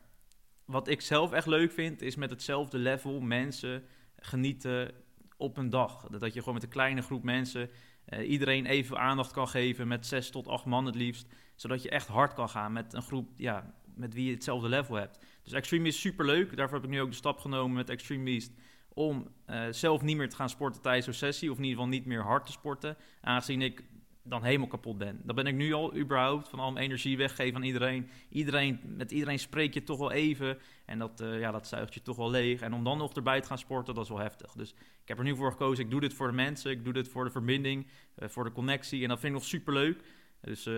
wat 0.65 0.89
ik 0.89 1.01
zelf 1.01 1.33
echt 1.33 1.47
leuk 1.47 1.73
vind, 1.73 2.03
is 2.03 2.17
met 2.17 2.31
hetzelfde 2.31 2.79
level 2.79 3.21
mensen 3.21 3.85
genieten 4.17 4.93
op 5.37 5.57
een 5.57 5.71
dag. 5.71 6.07
Dat 6.07 6.35
je 6.35 6.39
gewoon 6.39 6.55
met 6.55 6.63
een 6.63 6.69
kleine 6.69 7.03
groep 7.03 7.23
mensen 7.23 7.71
uh, 8.09 8.31
iedereen 8.31 8.67
even 8.67 8.99
aandacht 8.99 9.33
kan 9.33 9.49
geven 9.49 9.89
met 9.89 10.07
zes 10.07 10.31
tot 10.31 10.49
acht 10.49 10.65
man 10.65 10.87
het 10.87 10.95
liefst. 10.95 11.27
Zodat 11.55 11.83
je 11.83 11.91
echt 11.91 12.09
hard 12.09 12.35
kan 12.35 12.49
gaan 12.49 12.73
met 12.73 12.95
een 12.95 13.03
groep 13.03 13.31
ja, 13.37 13.75
met 13.95 14.15
wie 14.15 14.27
je 14.27 14.33
hetzelfde 14.33 14.69
level 14.69 14.95
hebt. 14.95 15.19
Dus 15.43 15.53
Extreme 15.53 15.89
is 15.89 16.01
super 16.01 16.25
leuk. 16.25 16.57
Daarvoor 16.57 16.77
heb 16.77 16.87
ik 16.87 16.93
nu 16.93 17.01
ook 17.01 17.11
de 17.11 17.17
stap 17.17 17.39
genomen 17.39 17.77
met 17.77 17.91
Extreme 17.91 18.25
Beast 18.25 18.53
om 18.95 19.29
uh, 19.51 19.65
zelf 19.71 20.03
niet 20.03 20.17
meer 20.17 20.29
te 20.29 20.37
gaan 20.37 20.49
sporten 20.49 20.83
tijdens 20.83 21.05
zo'n 21.05 21.15
sessie. 21.15 21.51
Of 21.51 21.57
in 21.57 21.63
ieder 21.63 21.79
geval 21.79 21.93
niet 21.93 22.07
meer 22.07 22.23
hard 22.23 22.47
te 22.47 22.53
sporten. 22.53 22.97
Aangezien 23.21 23.63
ik 23.63 23.85
dan 24.23 24.43
helemaal 24.43 24.67
kapot 24.67 24.99
ben. 24.99 25.21
Dan 25.23 25.35
ben 25.35 25.47
ik 25.47 25.55
nu 25.55 25.73
al 25.73 25.97
überhaupt 25.97 26.49
van 26.49 26.59
al 26.59 26.73
mijn 26.73 26.85
energie 26.85 27.17
weggeven 27.17 27.57
aan 27.57 27.63
iedereen. 27.63 28.09
iedereen. 28.29 28.81
Met 28.85 29.11
iedereen 29.11 29.39
spreek 29.39 29.75
je 29.75 29.83
toch 29.83 29.99
wel 29.99 30.13
even. 30.13 30.59
En 30.85 30.99
dat, 30.99 31.21
uh, 31.21 31.41
ja, 31.41 31.51
dat 31.51 31.67
zuigt 31.67 31.95
je 31.95 32.03
toch 32.03 32.17
wel 32.17 32.31
leeg. 32.31 32.61
En 32.61 32.75
om 32.75 32.85
dan 32.85 32.99
nog 32.99 33.13
erbij 33.13 33.41
te 33.41 33.47
gaan 33.47 33.59
sporten, 33.59 33.95
dat 33.95 34.05
is 34.05 34.11
wel 34.11 34.19
heftig. 34.19 34.53
Dus 34.53 34.71
ik 35.03 35.09
heb 35.09 35.19
er 35.19 35.25
nu 35.25 35.37
voor 35.37 35.51
gekozen. 35.51 35.85
Ik 35.85 35.91
doe 35.91 36.01
dit 36.01 36.15
voor 36.15 36.27
de 36.27 36.35
mensen. 36.35 36.71
Ik 36.71 36.85
doe 36.85 36.93
dit 36.93 37.09
voor 37.09 37.25
de 37.25 37.31
verbinding. 37.31 37.87
Uh, 38.19 38.29
voor 38.29 38.45
de 38.45 38.53
connectie. 38.53 39.03
En 39.03 39.09
dat 39.09 39.21
vind 39.21 39.33
ik 39.33 39.39
nog 39.39 39.49
super 39.49 39.73
leuk. 39.73 40.03
Dus 40.41 40.69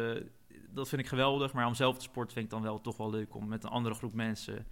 dat 0.71 0.89
vind 0.89 1.01
ik 1.01 1.09
geweldig. 1.09 1.53
Maar 1.53 1.67
om 1.67 1.75
zelf 1.75 1.97
te 1.97 2.03
sporten 2.03 2.33
vind 2.33 2.45
ik 2.45 2.51
dan 2.51 2.63
wel 2.63 2.81
toch 2.81 2.97
wel 2.97 3.11
leuk. 3.11 3.35
Om 3.35 3.49
met 3.49 3.65
een 3.65 3.71
andere 3.71 3.95
groep 3.95 4.15
mensen 4.15 4.67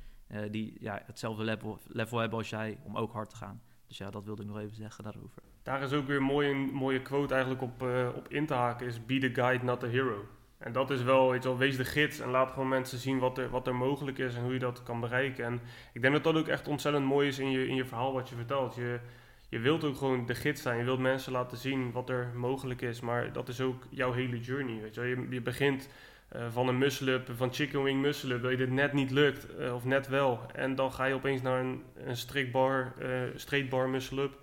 die 0.50 0.76
ja, 0.80 1.02
hetzelfde 1.06 1.44
level, 1.44 2.20
hebben 2.20 2.38
als 2.38 2.50
jij. 2.50 2.78
Om 2.82 2.96
ook 2.96 3.12
hard 3.12 3.30
te 3.30 3.36
gaan. 3.36 3.62
Dus 3.86 3.98
ja, 3.98 4.10
dat 4.10 4.24
wilde 4.24 4.42
ik 4.42 4.48
nog 4.48 4.58
even 4.58 4.76
zeggen 4.76 5.04
daarover. 5.04 5.42
Daar 5.62 5.82
is 5.82 5.92
ook 5.92 6.06
weer 6.06 6.16
een 6.16 6.70
mooie, 6.72 7.02
quote 7.02 7.34
eigenlijk 7.34 7.62
op, 7.62 7.82
uh, 7.82 8.08
op 8.16 8.28
in 8.28 8.46
te 8.46 8.54
haken, 8.54 8.86
is 8.86 9.06
be 9.06 9.18
the 9.18 9.34
guide, 9.34 9.64
not 9.64 9.80
the 9.80 9.86
hero. 9.86 10.24
En 10.58 10.72
dat 10.72 10.90
is 10.90 11.02
wel, 11.02 11.30
weet 11.30 11.42
je 11.42 11.56
wees 11.56 11.76
de 11.76 11.84
gids 11.84 12.20
en 12.20 12.28
laat 12.28 12.50
gewoon 12.50 12.68
mensen 12.68 12.98
zien 12.98 13.18
wat 13.18 13.38
er, 13.38 13.50
wat 13.50 13.66
er 13.66 13.74
mogelijk 13.74 14.18
is 14.18 14.36
en 14.36 14.42
hoe 14.42 14.52
je 14.52 14.58
dat 14.58 14.82
kan 14.82 15.00
bereiken. 15.00 15.44
En 15.44 15.60
ik 15.92 16.02
denk 16.02 16.14
dat 16.14 16.24
dat 16.24 16.36
ook 16.36 16.48
echt 16.48 16.68
ontzettend 16.68 17.04
mooi 17.04 17.28
is 17.28 17.38
in 17.38 17.50
je, 17.50 17.66
in 17.68 17.74
je 17.74 17.84
verhaal 17.84 18.12
wat 18.12 18.28
je 18.28 18.34
vertelt. 18.34 18.74
Je, 18.74 19.00
je 19.48 19.58
wilt 19.58 19.84
ook 19.84 19.96
gewoon 19.96 20.26
de 20.26 20.34
gids 20.34 20.62
zijn, 20.62 20.78
je 20.78 20.84
wilt 20.84 20.98
mensen 20.98 21.32
laten 21.32 21.56
zien 21.56 21.92
wat 21.92 22.10
er 22.10 22.32
mogelijk 22.34 22.80
is, 22.80 23.00
maar 23.00 23.32
dat 23.32 23.48
is 23.48 23.60
ook 23.60 23.86
jouw 23.90 24.12
hele 24.12 24.40
journey, 24.40 24.80
weet 24.80 24.94
je 24.94 25.00
wel. 25.00 25.10
Je, 25.10 25.26
je 25.30 25.42
begint 25.42 25.88
uh, 26.36 26.46
van 26.50 26.68
een 26.68 26.78
muscle-up, 26.78 27.30
van 27.36 27.52
chicken 27.52 27.82
wing 27.82 28.00
muscle-up, 28.00 28.42
dat 28.42 28.50
je 28.50 28.56
dit 28.56 28.70
net 28.70 28.92
niet 28.92 29.10
lukt 29.10 29.46
uh, 29.58 29.74
of 29.74 29.84
net 29.84 30.08
wel. 30.08 30.40
En 30.54 30.74
dan 30.74 30.92
ga 30.92 31.04
je 31.04 31.14
opeens 31.14 31.42
naar 31.42 31.60
een, 31.60 31.82
een 31.94 32.16
straight 32.16 32.52
bar, 32.52 32.94
straight 33.34 33.70
bar 33.70 33.88
muscle-up. 33.88 34.42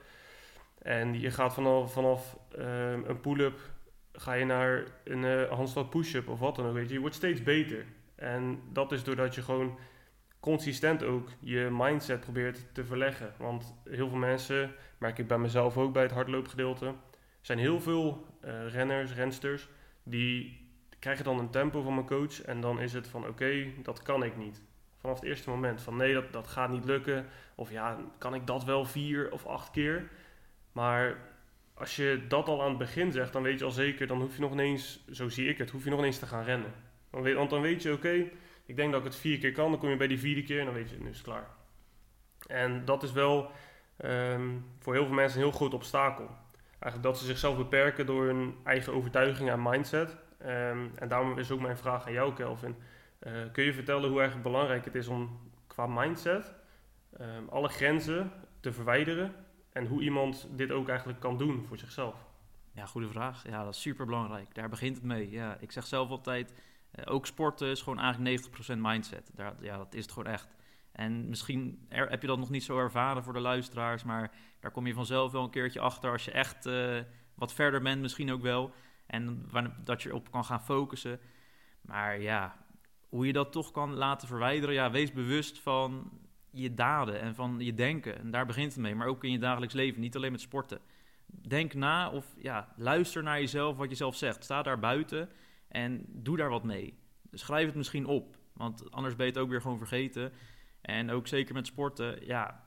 En 0.81 1.19
je 1.19 1.31
gaat 1.31 1.53
vanaf, 1.53 2.37
uh, 2.57 2.91
een 2.91 3.19
pull-up, 3.21 3.59
ga 4.13 4.33
je 4.33 4.45
naar 4.45 4.83
een 5.03 5.23
uh, 5.23 5.49
handstand 5.49 5.89
push-up 5.89 6.27
of 6.27 6.39
wat 6.39 6.55
dan 6.55 6.65
ook. 6.65 6.73
Weet 6.73 6.87
je. 6.87 6.93
je 6.93 6.99
wordt 6.99 7.15
steeds 7.15 7.43
beter. 7.43 7.85
En 8.15 8.61
dat 8.73 8.91
is 8.91 9.03
doordat 9.03 9.35
je 9.35 9.41
gewoon 9.41 9.77
consistent 10.39 11.03
ook 11.03 11.29
je 11.39 11.69
mindset 11.71 12.19
probeert 12.19 12.65
te 12.73 12.85
verleggen. 12.85 13.33
Want 13.37 13.75
heel 13.89 14.09
veel 14.09 14.17
mensen, 14.17 14.75
merk 14.97 15.17
ik 15.17 15.27
bij 15.27 15.37
mezelf 15.37 15.77
ook 15.77 15.93
bij 15.93 16.03
het 16.03 16.11
hardloopgedeelte, 16.11 16.93
zijn 17.41 17.59
heel 17.59 17.81
veel 17.81 18.25
uh, 18.45 18.67
renners, 18.67 19.13
rensters, 19.13 19.67
die 20.03 20.60
krijgen 21.01 21.23
dan 21.23 21.39
een 21.39 21.49
tempo 21.49 21.81
van 21.81 21.93
mijn 21.93 22.07
coach. 22.07 22.41
En 22.41 22.61
dan 22.61 22.79
is 22.79 22.93
het 22.93 23.07
van 23.07 23.27
oké, 23.27 23.65
dat 23.83 24.01
kan 24.01 24.23
ik 24.23 24.37
niet. 24.37 24.61
Vanaf 24.97 25.19
het 25.19 25.29
eerste 25.29 25.49
moment 25.49 25.81
van 25.81 25.95
nee, 25.95 26.13
dat, 26.13 26.33
dat 26.33 26.47
gaat 26.47 26.69
niet 26.69 26.85
lukken. 26.85 27.25
Of 27.55 27.71
ja, 27.71 27.97
kan 28.17 28.33
ik 28.33 28.47
dat 28.47 28.63
wel 28.63 28.85
vier 28.85 29.31
of 29.31 29.45
acht 29.45 29.71
keer? 29.71 30.09
Maar 30.71 31.17
als 31.73 31.95
je 31.95 32.25
dat 32.27 32.47
al 32.47 32.61
aan 32.61 32.69
het 32.69 32.77
begin 32.77 33.11
zegt, 33.11 33.33
dan 33.33 33.41
weet 33.41 33.59
je 33.59 33.65
al 33.65 33.71
zeker, 33.71 34.07
dan 34.07 34.21
hoef 34.21 34.35
je 34.35 34.41
nog 34.41 34.51
ineens, 34.51 35.05
zo 35.11 35.29
zie 35.29 35.49
ik 35.49 35.57
het, 35.57 35.69
hoef 35.69 35.83
je 35.83 35.89
nog 35.89 35.99
ineens 35.99 36.19
te 36.19 36.25
gaan 36.25 36.43
rennen. 36.43 36.73
want 37.09 37.49
dan 37.49 37.61
weet 37.61 37.81
je, 37.81 37.91
oké, 37.91 38.29
ik 38.65 38.75
denk 38.75 38.91
dat 38.91 38.99
ik 38.99 39.05
het 39.05 39.15
vier 39.15 39.37
keer 39.37 39.51
kan, 39.51 39.71
dan 39.71 39.79
kom 39.79 39.89
je 39.89 39.97
bij 39.97 40.07
die 40.07 40.19
vierde 40.19 40.43
keer 40.43 40.59
en 40.59 40.65
dan 40.65 40.73
weet 40.73 40.89
je, 40.89 40.97
nu 40.99 41.09
is 41.09 41.17
het 41.17 41.25
klaar. 41.25 41.47
En 42.47 42.85
dat 42.85 43.03
is 43.03 43.11
wel 43.11 43.51
um, 44.05 44.65
voor 44.79 44.93
heel 44.93 45.05
veel 45.05 45.13
mensen 45.13 45.39
een 45.39 45.45
heel 45.45 45.57
groot 45.57 45.73
obstakel. 45.73 46.29
Eigenlijk 46.79 47.03
dat 47.03 47.17
ze 47.17 47.25
zichzelf 47.25 47.57
beperken 47.57 48.05
door 48.05 48.25
hun 48.25 48.55
eigen 48.63 48.93
overtuiging 48.93 49.49
en 49.49 49.61
mindset. 49.61 50.15
Um, 50.45 50.91
en 50.95 51.07
daarom 51.07 51.37
is 51.37 51.51
ook 51.51 51.59
mijn 51.59 51.77
vraag 51.77 52.05
aan 52.05 52.13
jou, 52.13 52.33
Kelvin. 52.33 52.75
Uh, 53.19 53.33
kun 53.51 53.63
je 53.63 53.73
vertellen 53.73 54.09
hoe 54.09 54.21
erg 54.21 54.41
belangrijk 54.41 54.85
het 54.85 54.95
is 54.95 55.07
om 55.07 55.39
qua 55.67 55.87
mindset 55.87 56.53
um, 57.21 57.49
alle 57.49 57.67
grenzen 57.67 58.31
te 58.59 58.71
verwijderen 58.71 59.35
en 59.71 59.85
hoe 59.85 60.01
iemand 60.01 60.47
dit 60.51 60.71
ook 60.71 60.89
eigenlijk 60.89 61.19
kan 61.19 61.37
doen 61.37 61.65
voor 61.67 61.77
zichzelf. 61.77 62.15
Ja, 62.71 62.85
goede 62.85 63.07
vraag. 63.07 63.47
Ja, 63.47 63.63
dat 63.63 63.73
is 63.73 63.81
super 63.81 64.05
belangrijk. 64.05 64.55
Daar 64.55 64.69
begint 64.69 64.95
het 64.95 65.05
mee. 65.05 65.29
Ja, 65.29 65.57
ik 65.59 65.71
zeg 65.71 65.85
zelf 65.85 66.09
altijd, 66.09 66.53
uh, 66.95 67.13
ook 67.13 67.25
sporten 67.25 67.67
is 67.67 67.81
gewoon 67.81 67.99
eigenlijk 67.99 68.41
90% 68.75 68.77
mindset. 68.77 69.31
Daar, 69.35 69.53
ja, 69.61 69.77
dat 69.77 69.93
is 69.93 70.01
het 70.01 70.11
gewoon 70.11 70.33
echt. 70.33 70.55
En 70.91 71.29
misschien 71.29 71.85
heb 71.89 72.21
je 72.21 72.27
dat 72.27 72.37
nog 72.37 72.49
niet 72.49 72.63
zo 72.63 72.77
ervaren 72.77 73.23
voor 73.23 73.33
de 73.33 73.39
luisteraars, 73.39 74.03
maar 74.03 74.31
daar 74.59 74.71
kom 74.71 74.87
je 74.87 74.93
vanzelf 74.93 75.31
wel 75.31 75.43
een 75.43 75.49
keertje 75.49 75.79
achter 75.79 76.11
als 76.11 76.25
je 76.25 76.31
echt 76.31 76.65
uh, 76.65 76.99
wat 77.35 77.53
verder 77.53 77.81
bent, 77.81 78.01
misschien 78.01 78.31
ook 78.31 78.41
wel. 78.41 78.73
En 79.11 79.45
dat 79.83 80.01
je 80.01 80.15
op 80.15 80.31
kan 80.31 80.45
gaan 80.45 80.61
focussen. 80.61 81.19
Maar 81.81 82.21
ja, 82.21 82.65
hoe 83.09 83.25
je 83.25 83.33
dat 83.33 83.51
toch 83.51 83.71
kan 83.71 83.93
laten 83.93 84.27
verwijderen, 84.27 84.75
ja, 84.75 84.91
wees 84.91 85.11
bewust 85.11 85.59
van 85.59 86.11
je 86.49 86.73
daden 86.73 87.19
en 87.19 87.35
van 87.35 87.59
je 87.59 87.73
denken. 87.73 88.17
En 88.17 88.31
daar 88.31 88.45
begint 88.45 88.73
het 88.73 88.81
mee, 88.81 88.95
maar 88.95 89.07
ook 89.07 89.23
in 89.23 89.31
je 89.31 89.39
dagelijks 89.39 89.73
leven, 89.73 90.01
niet 90.01 90.15
alleen 90.15 90.31
met 90.31 90.41
sporten. 90.41 90.79
Denk 91.25 91.73
na 91.73 92.09
of 92.09 92.25
ja, 92.37 92.73
luister 92.75 93.23
naar 93.23 93.39
jezelf, 93.39 93.77
wat 93.77 93.89
je 93.89 93.95
zelf 93.95 94.15
zegt. 94.15 94.43
Sta 94.43 94.61
daar 94.61 94.79
buiten 94.79 95.29
en 95.67 96.05
doe 96.07 96.37
daar 96.37 96.49
wat 96.49 96.63
mee. 96.63 96.99
Schrijf 97.31 97.65
het 97.65 97.75
misschien 97.75 98.05
op, 98.05 98.37
want 98.53 98.91
anders 98.91 99.15
ben 99.15 99.25
je 99.25 99.31
het 99.31 99.41
ook 99.41 99.49
weer 99.49 99.61
gewoon 99.61 99.77
vergeten. 99.77 100.31
En 100.81 101.11
ook 101.11 101.27
zeker 101.27 101.53
met 101.53 101.67
sporten, 101.67 102.25
ja, 102.25 102.65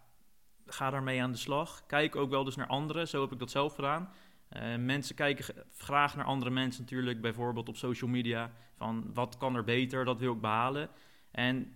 ga 0.66 0.90
daarmee 0.90 1.22
aan 1.22 1.32
de 1.32 1.38
slag. 1.38 1.86
Kijk 1.86 2.16
ook 2.16 2.30
wel 2.30 2.44
dus 2.44 2.56
naar 2.56 2.66
anderen, 2.66 3.08
zo 3.08 3.20
heb 3.20 3.32
ik 3.32 3.38
dat 3.38 3.50
zelf 3.50 3.74
gedaan. 3.74 4.12
Uh, 4.52 4.76
mensen 4.76 5.14
kijken 5.14 5.64
graag 5.76 6.16
naar 6.16 6.24
andere 6.24 6.50
mensen 6.50 6.82
natuurlijk, 6.82 7.20
bijvoorbeeld 7.20 7.68
op 7.68 7.76
social 7.76 8.10
media. 8.10 8.50
Van 8.76 9.10
wat 9.14 9.36
kan 9.36 9.56
er 9.56 9.64
beter, 9.64 10.04
dat 10.04 10.20
wil 10.20 10.32
ik 10.32 10.40
behalen. 10.40 10.88
En 11.30 11.72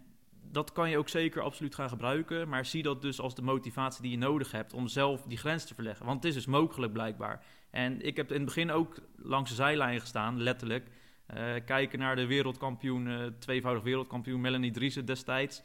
dat 0.50 0.72
kan 0.72 0.90
je 0.90 0.98
ook 0.98 1.08
zeker 1.08 1.42
absoluut 1.42 1.74
gaan 1.74 1.88
gebruiken. 1.88 2.48
Maar 2.48 2.66
zie 2.66 2.82
dat 2.82 3.02
dus 3.02 3.20
als 3.20 3.34
de 3.34 3.42
motivatie 3.42 4.02
die 4.02 4.10
je 4.10 4.18
nodig 4.18 4.52
hebt 4.52 4.72
om 4.72 4.88
zelf 4.88 5.22
die 5.22 5.38
grens 5.38 5.64
te 5.64 5.74
verleggen. 5.74 6.06
Want 6.06 6.22
het 6.22 6.28
is 6.28 6.34
dus 6.34 6.46
mogelijk 6.46 6.92
blijkbaar. 6.92 7.44
En 7.70 8.00
ik 8.00 8.16
heb 8.16 8.28
in 8.28 8.36
het 8.36 8.44
begin 8.44 8.70
ook 8.70 8.98
langs 9.16 9.50
de 9.50 9.56
zijlijn 9.56 10.00
gestaan, 10.00 10.42
letterlijk. 10.42 10.88
Uh, 11.34 11.54
kijken 11.64 11.98
naar 11.98 12.16
de 12.16 12.26
wereldkampioen, 12.26 13.06
uh, 13.06 13.26
tweevoudig 13.38 13.82
wereldkampioen 13.82 14.40
Melanie 14.40 14.70
Driesen 14.70 15.04
destijds. 15.04 15.62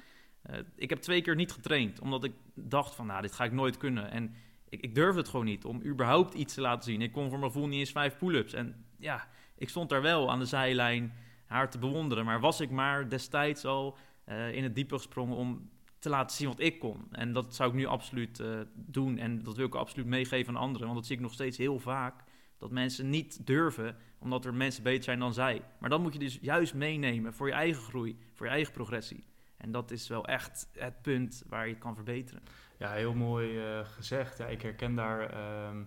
Ik 0.76 0.89
heb 0.89 1.00
twee 1.00 1.22
keer 1.22 1.36
niet 1.36 1.52
getraind, 1.52 2.00
omdat 2.00 2.24
ik 2.24 2.34
dacht 2.54 2.96
van, 2.96 3.06
nou, 3.06 3.22
dit 3.22 3.34
ga 3.34 3.44
ik 3.44 3.52
nooit 3.52 3.78
kunnen. 3.78 4.12
En 4.12 4.36
ik, 4.74 4.82
ik 4.82 4.96
durfde 4.96 5.20
het 5.20 5.30
gewoon 5.30 5.46
niet 5.46 5.66
om 5.66 5.84
überhaupt 5.84 6.34
iets 6.34 6.54
te 6.54 6.62
laten 6.62 6.84
zien. 6.84 7.02
Ik 7.02 7.12
kon 7.12 7.30
voor 7.30 7.40
mijn 7.40 7.52
gevoel 7.52 7.68
niet 7.68 7.80
eens 7.80 7.92
vijf 7.92 8.18
pull-ups. 8.18 8.54
En 8.54 8.86
ja, 8.98 9.28
ik 9.58 9.70
stond 9.70 9.90
daar 9.90 10.02
wel 10.02 10.32
aan 10.32 10.40
de 10.40 10.46
zijlijn 10.46 11.14
haar 11.46 11.70
te 11.70 11.78
bewonderen. 11.78 12.26
Maar 12.26 12.40
was 12.40 12.60
ik 12.60 12.70
maar 12.70 13.10
destijds 13.10 13.66
al 13.66 13.98
uh, 14.30 14.54
in 14.54 14.64
het 14.64 14.76
diepe 14.76 14.96
gesprongen 14.96 15.36
om 15.36 15.70
te 16.00 16.10
laten 16.10 16.36
zien 16.38 16.48
wat 16.48 16.60
ik 16.60 16.80
kon. 16.80 17.08
En 17.12 17.34
dat 17.34 17.56
zou 17.56 17.70
ik 17.70 17.76
nu 17.76 17.86
absoluut 17.86 18.40
uh, 18.40 18.60
doen. 18.76 19.18
En 19.18 19.44
dat 19.44 19.56
wil 19.56 19.66
ik 19.66 19.76
absoluut 19.76 20.06
meegeven 20.06 20.56
aan 20.56 20.62
anderen. 20.62 20.86
Want 20.86 20.96
dat 20.98 21.08
zie 21.08 21.16
ik 21.16 21.22
nog 21.22 21.34
steeds 21.34 21.58
heel 21.58 21.80
vaak. 21.80 22.24
Dat 22.58 22.72
mensen 22.72 23.10
niet 23.10 23.46
durven, 23.48 23.98
omdat 24.20 24.46
er 24.46 24.54
mensen 24.54 24.84
beter 24.84 25.04
zijn 25.04 25.20
dan 25.20 25.34
zij. 25.34 25.62
Maar 25.80 25.90
dat 25.90 26.02
moet 26.02 26.14
je 26.14 26.20
dus 26.20 26.38
juist 26.42 26.74
meenemen 26.74 27.34
voor 27.34 27.48
je 27.48 27.54
eigen 27.54 27.82
groei, 27.82 28.18
voor 28.34 28.46
je 28.46 28.52
eigen 28.52 28.74
progressie. 28.74 29.24
En 29.58 29.72
dat 29.72 29.92
is 29.92 30.08
wel 30.08 30.26
echt 30.26 30.70
het 30.72 31.02
punt 31.02 31.44
waar 31.48 31.66
je 31.66 31.74
het 31.74 31.82
kan 31.82 31.96
verbeteren. 31.96 32.44
Ja, 32.84 32.91
heel 32.91 33.13
mooi 33.13 33.58
uh, 33.58 33.86
gezegd. 33.86 34.38
Ja, 34.38 34.46
ik 34.46 34.62
herken 34.62 34.96
daar 34.96 35.34
uh, 35.34 35.80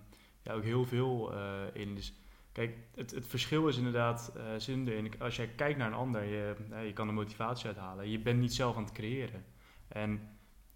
ja, 0.43 0.53
ook 0.53 0.63
heel 0.63 0.85
veel 0.85 1.33
in. 1.73 1.95
Dus 1.95 2.15
Kijk, 2.53 2.77
het, 2.95 3.11
het 3.11 3.27
verschil 3.27 3.69
is 3.69 3.77
inderdaad 3.77 4.33
zin 4.57 4.89
erin. 4.89 5.21
Als 5.21 5.37
jij 5.37 5.47
kijkt 5.47 5.79
naar 5.79 5.87
een 5.87 5.95
ander, 5.95 6.23
je, 6.23 6.55
je 6.85 6.93
kan 6.93 7.09
er 7.09 7.15
motivatie 7.15 7.67
uithalen. 7.67 8.11
Je 8.11 8.19
bent 8.19 8.41
niet 8.41 8.55
zelf 8.55 8.77
aan 8.77 8.83
het 8.83 8.93
creëren. 8.93 9.45
En 9.89 10.29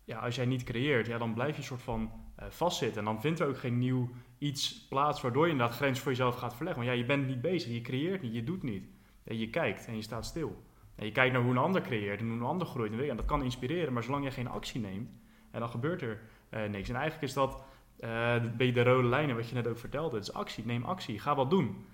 ja, 0.05 0.19
als 0.19 0.35
jij 0.35 0.47
niet 0.47 0.65
creëert, 0.65 1.07
ja, 1.07 1.19
dan 1.19 1.35
blijf 1.35 1.51
je 1.51 1.57
een 1.57 1.67
soort 1.67 1.83
van 1.83 2.13
vastzitten. 2.49 2.99
En 2.99 3.05
dan 3.05 3.21
vindt 3.21 3.41
er 3.41 3.49
ook 3.49 3.59
geen 3.59 3.79
nieuw 3.79 4.11
iets 4.39 4.87
plaatst 4.89 5.23
waardoor 5.23 5.45
je 5.45 5.53
inderdaad 5.53 5.77
grenzen 5.77 6.03
voor 6.03 6.13
jezelf 6.13 6.35
gaat 6.35 6.55
verleggen. 6.55 6.85
Want 6.85 6.97
ja, 6.97 7.03
je 7.03 7.09
bent 7.09 7.27
niet 7.27 7.41
bezig, 7.41 7.73
je 7.73 7.81
creëert 7.81 8.23
niet, 8.23 8.35
je 8.35 8.45
doet 8.45 8.63
niet. 8.63 8.89
Ja, 9.25 9.35
je 9.35 9.51
kijkt 9.51 9.87
en 9.87 9.97
je 9.97 10.03
staat 10.03 10.27
stil. 10.27 10.65
En 10.95 11.07
je 11.07 11.13
kijkt 11.13 11.33
naar 11.33 11.43
hoe 11.43 11.51
een 11.51 11.59
ander 11.59 11.83
creëert 11.83 12.21
en 12.21 12.27
hoe 12.27 12.37
een 12.37 12.43
ander 12.43 12.67
groeit. 12.67 13.09
En 13.09 13.17
dat 13.17 13.25
kan 13.25 13.43
inspireren, 13.43 13.93
maar 13.93 14.03
zolang 14.03 14.25
je 14.25 14.31
geen 14.31 14.49
actie 14.49 14.81
neemt, 14.81 15.11
en 15.51 15.61
dan 15.61 15.69
gebeurt 15.69 16.03
er 16.03 16.21
uh, 16.51 16.65
niks. 16.65 16.89
En 16.89 16.95
eigenlijk 16.95 17.25
is 17.25 17.33
dat 17.33 17.63
uh, 18.01 18.35
ben 18.57 18.75
de 18.75 18.83
rode 18.83 19.09
lijnen, 19.09 19.37
wat 19.37 19.49
je 19.49 19.55
net 19.55 19.69
ook 19.69 19.79
vertelde. 19.79 20.17
Het 20.17 20.29
is 20.29 20.33
actie, 20.33 20.67
neem 20.67 20.85
actie, 20.85 21.19
ga 21.19 21.35
wat 21.35 21.51
doen. 21.51 21.85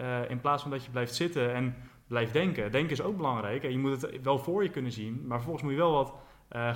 Uh, 0.00 0.30
in 0.30 0.40
plaats 0.40 0.62
van 0.62 0.70
dat 0.70 0.84
je 0.84 0.90
blijft 0.90 1.14
zitten 1.14 1.54
en 1.54 1.76
blijft 2.06 2.32
denken. 2.32 2.72
Denken 2.72 2.92
is 2.92 3.02
ook 3.02 3.16
belangrijk. 3.16 3.64
En 3.64 3.70
je 3.70 3.78
moet 3.78 4.02
het 4.02 4.22
wel 4.22 4.38
voor 4.38 4.62
je 4.62 4.70
kunnen 4.70 4.92
zien, 4.92 5.22
maar 5.26 5.36
vervolgens 5.36 5.64
moet 5.64 5.72
je 5.72 5.78
wel 5.78 5.92
wat 5.92 6.14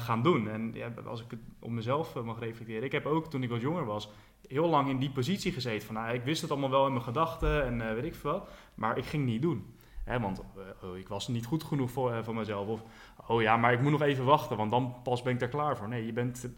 gaan 0.01 0.23
doen. 0.23 0.49
En 0.49 0.71
ja, 0.75 0.93
als 1.07 1.21
ik 1.23 1.31
het 1.31 1.41
op 1.59 1.71
mezelf 1.71 2.15
mag 2.15 2.39
reflecteren. 2.39 2.83
Ik 2.83 2.93
heb 2.93 3.07
ook 3.07 3.31
toen 3.31 3.43
ik 3.43 3.49
wat 3.49 3.61
jonger 3.61 3.85
was, 3.85 4.11
heel 4.49 4.69
lang 4.69 4.89
in 4.89 4.99
die 4.99 5.11
positie 5.11 5.53
gezeten. 5.53 5.87
Van 5.87 5.95
nou, 5.95 6.15
ik 6.15 6.23
wist 6.23 6.43
het 6.43 6.51
allemaal 6.51 6.71
wel 6.71 6.87
in 6.87 6.93
mijn 6.93 7.05
gedachten 7.05 7.65
en 7.65 7.95
weet 7.95 8.05
ik 8.05 8.15
veel 8.15 8.33
wat. 8.33 8.49
Maar 8.75 8.99
ik 8.99 9.05
ging 9.05 9.25
niet 9.25 9.43
doen. 9.43 9.75
Hè, 10.09 10.21
want 10.21 10.41
oh, 10.83 10.97
ik 10.97 11.09
was 11.09 11.29
niet 11.29 11.47
goed 11.47 11.65
genoeg 11.65 11.91
voor, 11.91 12.25
voor 12.25 12.35
mezelf. 12.35 12.69
Of 12.69 12.85
oh 13.27 13.43
ja, 13.43 13.57
maar 13.57 13.73
ik 13.73 13.81
moet 13.81 13.91
nog 13.91 14.03
even 14.03 14.25
wachten, 14.25 14.57
want 14.57 14.71
dan 14.71 14.95
pas 15.03 15.23
ben 15.23 15.35
ik 15.35 15.41
er 15.41 15.49
klaar 15.49 15.77
voor. 15.77 15.89
Nee, 15.89 16.07
je 16.07 16.13
bent 16.13 16.49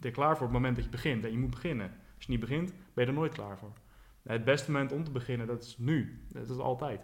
er 0.00 0.10
klaar 0.10 0.36
voor 0.36 0.46
op 0.46 0.52
het 0.52 0.60
moment 0.60 0.76
dat 0.76 0.84
je 0.84 0.90
begint. 0.90 1.24
En 1.24 1.30
je 1.30 1.38
moet 1.38 1.50
beginnen. 1.50 1.86
Als 2.16 2.24
je 2.24 2.30
niet 2.30 2.40
begint, 2.40 2.72
ben 2.94 3.04
je 3.04 3.10
er 3.10 3.16
nooit 3.16 3.32
klaar 3.32 3.58
voor. 3.58 3.72
Het 4.22 4.44
beste 4.44 4.70
moment 4.70 4.92
om 4.92 5.04
te 5.04 5.10
beginnen, 5.10 5.46
dat 5.46 5.62
is 5.62 5.78
nu. 5.78 6.24
Dat 6.28 6.50
is 6.50 6.58
altijd. 6.58 7.00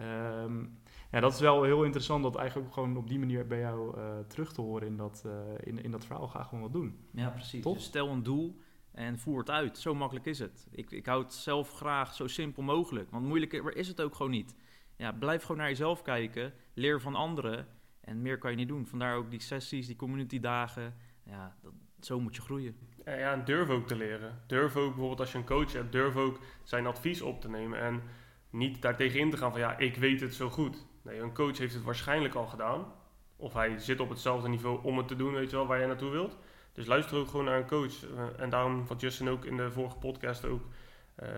Um, 0.00 0.78
ja, 1.10 1.20
dat 1.20 1.32
is 1.32 1.40
wel 1.40 1.62
heel 1.62 1.84
interessant 1.84 2.22
dat 2.22 2.36
eigenlijk 2.36 2.68
ook 2.68 2.74
gewoon 2.74 2.96
op 2.96 3.08
die 3.08 3.18
manier 3.18 3.46
bij 3.46 3.58
jou 3.58 3.98
uh, 3.98 4.18
terug 4.28 4.52
te 4.52 4.60
horen 4.60 4.86
in 4.86 4.96
dat, 4.96 5.22
uh, 5.26 5.32
in, 5.60 5.82
in 5.82 5.90
dat 5.90 6.04
verhaal. 6.04 6.28
Ga 6.28 6.42
gewoon 6.42 6.62
wat 6.62 6.72
doen. 6.72 6.98
Ja, 7.10 7.28
precies. 7.28 7.64
Dus 7.64 7.84
stel 7.84 8.08
een 8.08 8.22
doel 8.22 8.60
en 8.92 9.18
voer 9.18 9.38
het 9.38 9.50
uit. 9.50 9.78
Zo 9.78 9.94
makkelijk 9.94 10.26
is 10.26 10.38
het. 10.38 10.66
Ik, 10.70 10.90
ik 10.90 11.06
hou 11.06 11.22
het 11.22 11.32
zelf 11.32 11.70
graag 11.70 12.14
zo 12.14 12.26
simpel 12.26 12.62
mogelijk. 12.62 13.10
Want 13.10 13.26
moeilijker 13.26 13.76
is 13.76 13.88
het 13.88 14.00
ook 14.00 14.14
gewoon 14.14 14.32
niet. 14.32 14.54
Ja, 14.96 15.12
blijf 15.12 15.42
gewoon 15.42 15.56
naar 15.56 15.68
jezelf 15.68 16.02
kijken. 16.02 16.52
Leer 16.74 17.00
van 17.00 17.14
anderen. 17.14 17.66
En 18.00 18.22
meer 18.22 18.38
kan 18.38 18.50
je 18.50 18.56
niet 18.56 18.68
doen. 18.68 18.86
Vandaar 18.86 19.16
ook 19.16 19.30
die 19.30 19.40
sessies, 19.40 19.86
die 19.86 19.96
community 19.96 20.40
dagen. 20.40 20.94
Ja, 21.22 21.56
dat, 21.62 21.72
zo 22.00 22.20
moet 22.20 22.36
je 22.36 22.42
groeien. 22.42 22.76
Ja, 23.04 23.32
en 23.32 23.44
durf 23.44 23.68
ook 23.68 23.86
te 23.86 23.96
leren. 23.96 24.42
Durf 24.46 24.76
ook 24.76 24.88
bijvoorbeeld 24.88 25.20
als 25.20 25.32
je 25.32 25.38
een 25.38 25.44
coach 25.44 25.72
hebt, 25.72 25.92
durf 25.92 26.16
ook 26.16 26.38
zijn 26.62 26.86
advies 26.86 27.22
op 27.22 27.40
te 27.40 27.48
nemen. 27.48 27.80
En 27.80 28.02
niet 28.50 28.82
daartegen 28.82 29.20
in 29.20 29.30
te 29.30 29.36
gaan 29.36 29.50
van 29.50 29.60
ja, 29.60 29.78
ik 29.78 29.96
weet 29.96 30.20
het 30.20 30.34
zo 30.34 30.50
goed. 30.50 30.86
Nee, 31.02 31.20
een 31.20 31.34
coach 31.34 31.58
heeft 31.58 31.74
het 31.74 31.82
waarschijnlijk 31.82 32.34
al 32.34 32.46
gedaan. 32.46 32.92
Of 33.36 33.52
hij 33.52 33.78
zit 33.78 34.00
op 34.00 34.08
hetzelfde 34.08 34.48
niveau 34.48 34.82
om 34.82 34.98
het 34.98 35.08
te 35.08 35.16
doen, 35.16 35.32
weet 35.32 35.50
je 35.50 35.56
wel, 35.56 35.66
waar 35.66 35.80
je 35.80 35.86
naartoe 35.86 36.10
wilt. 36.10 36.36
Dus 36.72 36.86
luister 36.86 37.16
ook 37.16 37.28
gewoon 37.28 37.44
naar 37.44 37.58
een 37.58 37.66
coach. 37.66 38.04
Eh, 38.04 38.42
en 38.42 38.50
daarom, 38.50 38.86
wat 38.86 39.00
Justin 39.00 39.28
ook 39.28 39.44
in 39.44 39.56
de 39.56 39.70
vorige 39.70 39.96
podcast 39.96 40.44
ook 40.44 40.62
uh, 41.22 41.28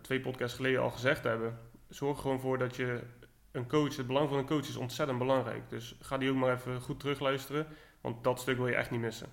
twee 0.00 0.20
podcasts 0.20 0.56
geleden 0.56 0.80
al 0.80 0.90
gezegd 0.90 1.24
hebben. 1.24 1.58
Zorg 1.94 2.20
gewoon 2.20 2.40
voor 2.40 2.58
dat 2.58 2.76
je 2.76 3.02
een 3.50 3.68
coach, 3.68 3.96
het 3.96 4.06
belang 4.06 4.28
van 4.28 4.38
een 4.38 4.46
coach 4.46 4.68
is 4.68 4.76
ontzettend 4.76 5.18
belangrijk. 5.18 5.68
Dus 5.68 5.96
ga 6.00 6.18
die 6.18 6.30
ook 6.30 6.36
maar 6.36 6.54
even 6.54 6.80
goed 6.80 7.00
terugluisteren. 7.00 7.66
Want 8.00 8.24
dat 8.24 8.40
stuk 8.40 8.56
wil 8.56 8.66
je 8.66 8.74
echt 8.74 8.90
niet 8.90 9.00
missen. 9.00 9.28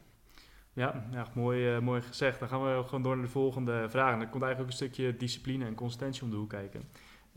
Ja, 0.74 1.06
mooi, 1.34 1.76
uh, 1.76 1.80
mooi 1.80 2.02
gezegd. 2.02 2.40
Dan 2.40 2.48
gaan 2.48 2.64
we 2.64 2.84
gewoon 2.84 3.04
door 3.04 3.16
naar 3.16 3.26
de 3.26 3.32
volgende 3.32 3.90
vraag. 3.90 4.14
En 4.14 4.20
dan 4.20 4.30
komt 4.30 4.44
eigenlijk 4.44 4.60
ook 4.60 4.68
een 4.68 4.88
stukje 4.88 5.18
discipline 5.18 5.66
en 5.66 5.76
consistentie 5.76 6.24
om 6.24 6.30
de 6.30 6.36
hoek 6.36 6.50
kijken. 6.50 6.82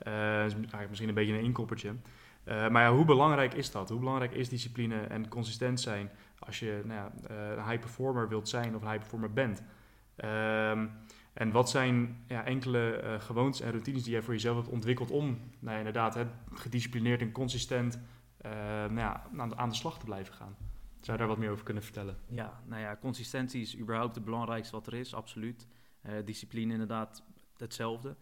Uh, 0.07 0.45
is 0.45 0.53
eigenlijk 0.53 0.89
misschien 0.89 1.09
een 1.09 1.15
beetje 1.15 1.33
een 1.33 1.45
inkoppertje. 1.45 1.89
Uh, 1.89 2.69
maar 2.69 2.83
ja, 2.83 2.93
hoe 2.93 3.05
belangrijk 3.05 3.55
is 3.55 3.71
dat? 3.71 3.89
Hoe 3.89 3.99
belangrijk 3.99 4.33
is 4.33 4.49
discipline 4.49 5.01
en 5.01 5.29
consistent 5.29 5.81
zijn 5.81 6.11
als 6.39 6.59
je 6.59 6.83
nou 6.85 7.01
ja, 7.01 7.35
een 7.35 7.69
high 7.69 7.81
performer 7.81 8.29
wilt 8.29 8.49
zijn 8.49 8.75
of 8.75 8.83
een 8.83 8.89
high 8.89 9.01
performer 9.01 9.33
bent? 9.33 9.63
Um, 10.25 10.91
en 11.35 11.51
wat 11.51 11.71
zijn 11.71 12.25
ja, 12.29 12.45
enkele 12.45 13.01
uh, 13.05 13.21
gewoontes 13.21 13.61
en 13.61 13.71
routines 13.71 14.03
die 14.03 14.13
jij 14.13 14.23
voor 14.23 14.33
jezelf 14.35 14.57
hebt 14.57 14.69
ontwikkeld 14.69 15.11
om 15.11 15.39
nou 15.59 15.79
inderdaad 15.79 16.19
gedisciplineerd 16.53 17.21
en 17.21 17.33
consistent 17.33 17.99
uh, 18.47 18.53
nou 18.53 18.95
ja, 18.95 19.31
aan, 19.57 19.69
de, 19.69 19.75
slag 19.75 19.99
te 19.99 20.05
blijven 20.05 20.35
gaan? 20.35 20.57
Zou 21.01 21.13
je 21.13 21.19
daar 21.19 21.29
wat 21.29 21.39
meer 21.39 21.51
over 21.51 21.65
kunnen 21.65 21.83
vertellen? 21.83 22.17
Ja, 22.29 22.61
nou 22.67 22.81
ja, 22.81 22.97
consistentie 22.97 23.61
is 23.61 23.79
überhaupt 23.79 24.15
het 24.15 24.25
belangrijkste 24.25 24.75
wat 24.75 24.87
er 24.87 24.95
is, 24.95 25.15
absoluut. 25.15 25.67
Uh, 26.07 26.13
discipline 26.25 26.73
inderdaad 26.73 27.25
hetzelfde. 27.57 28.17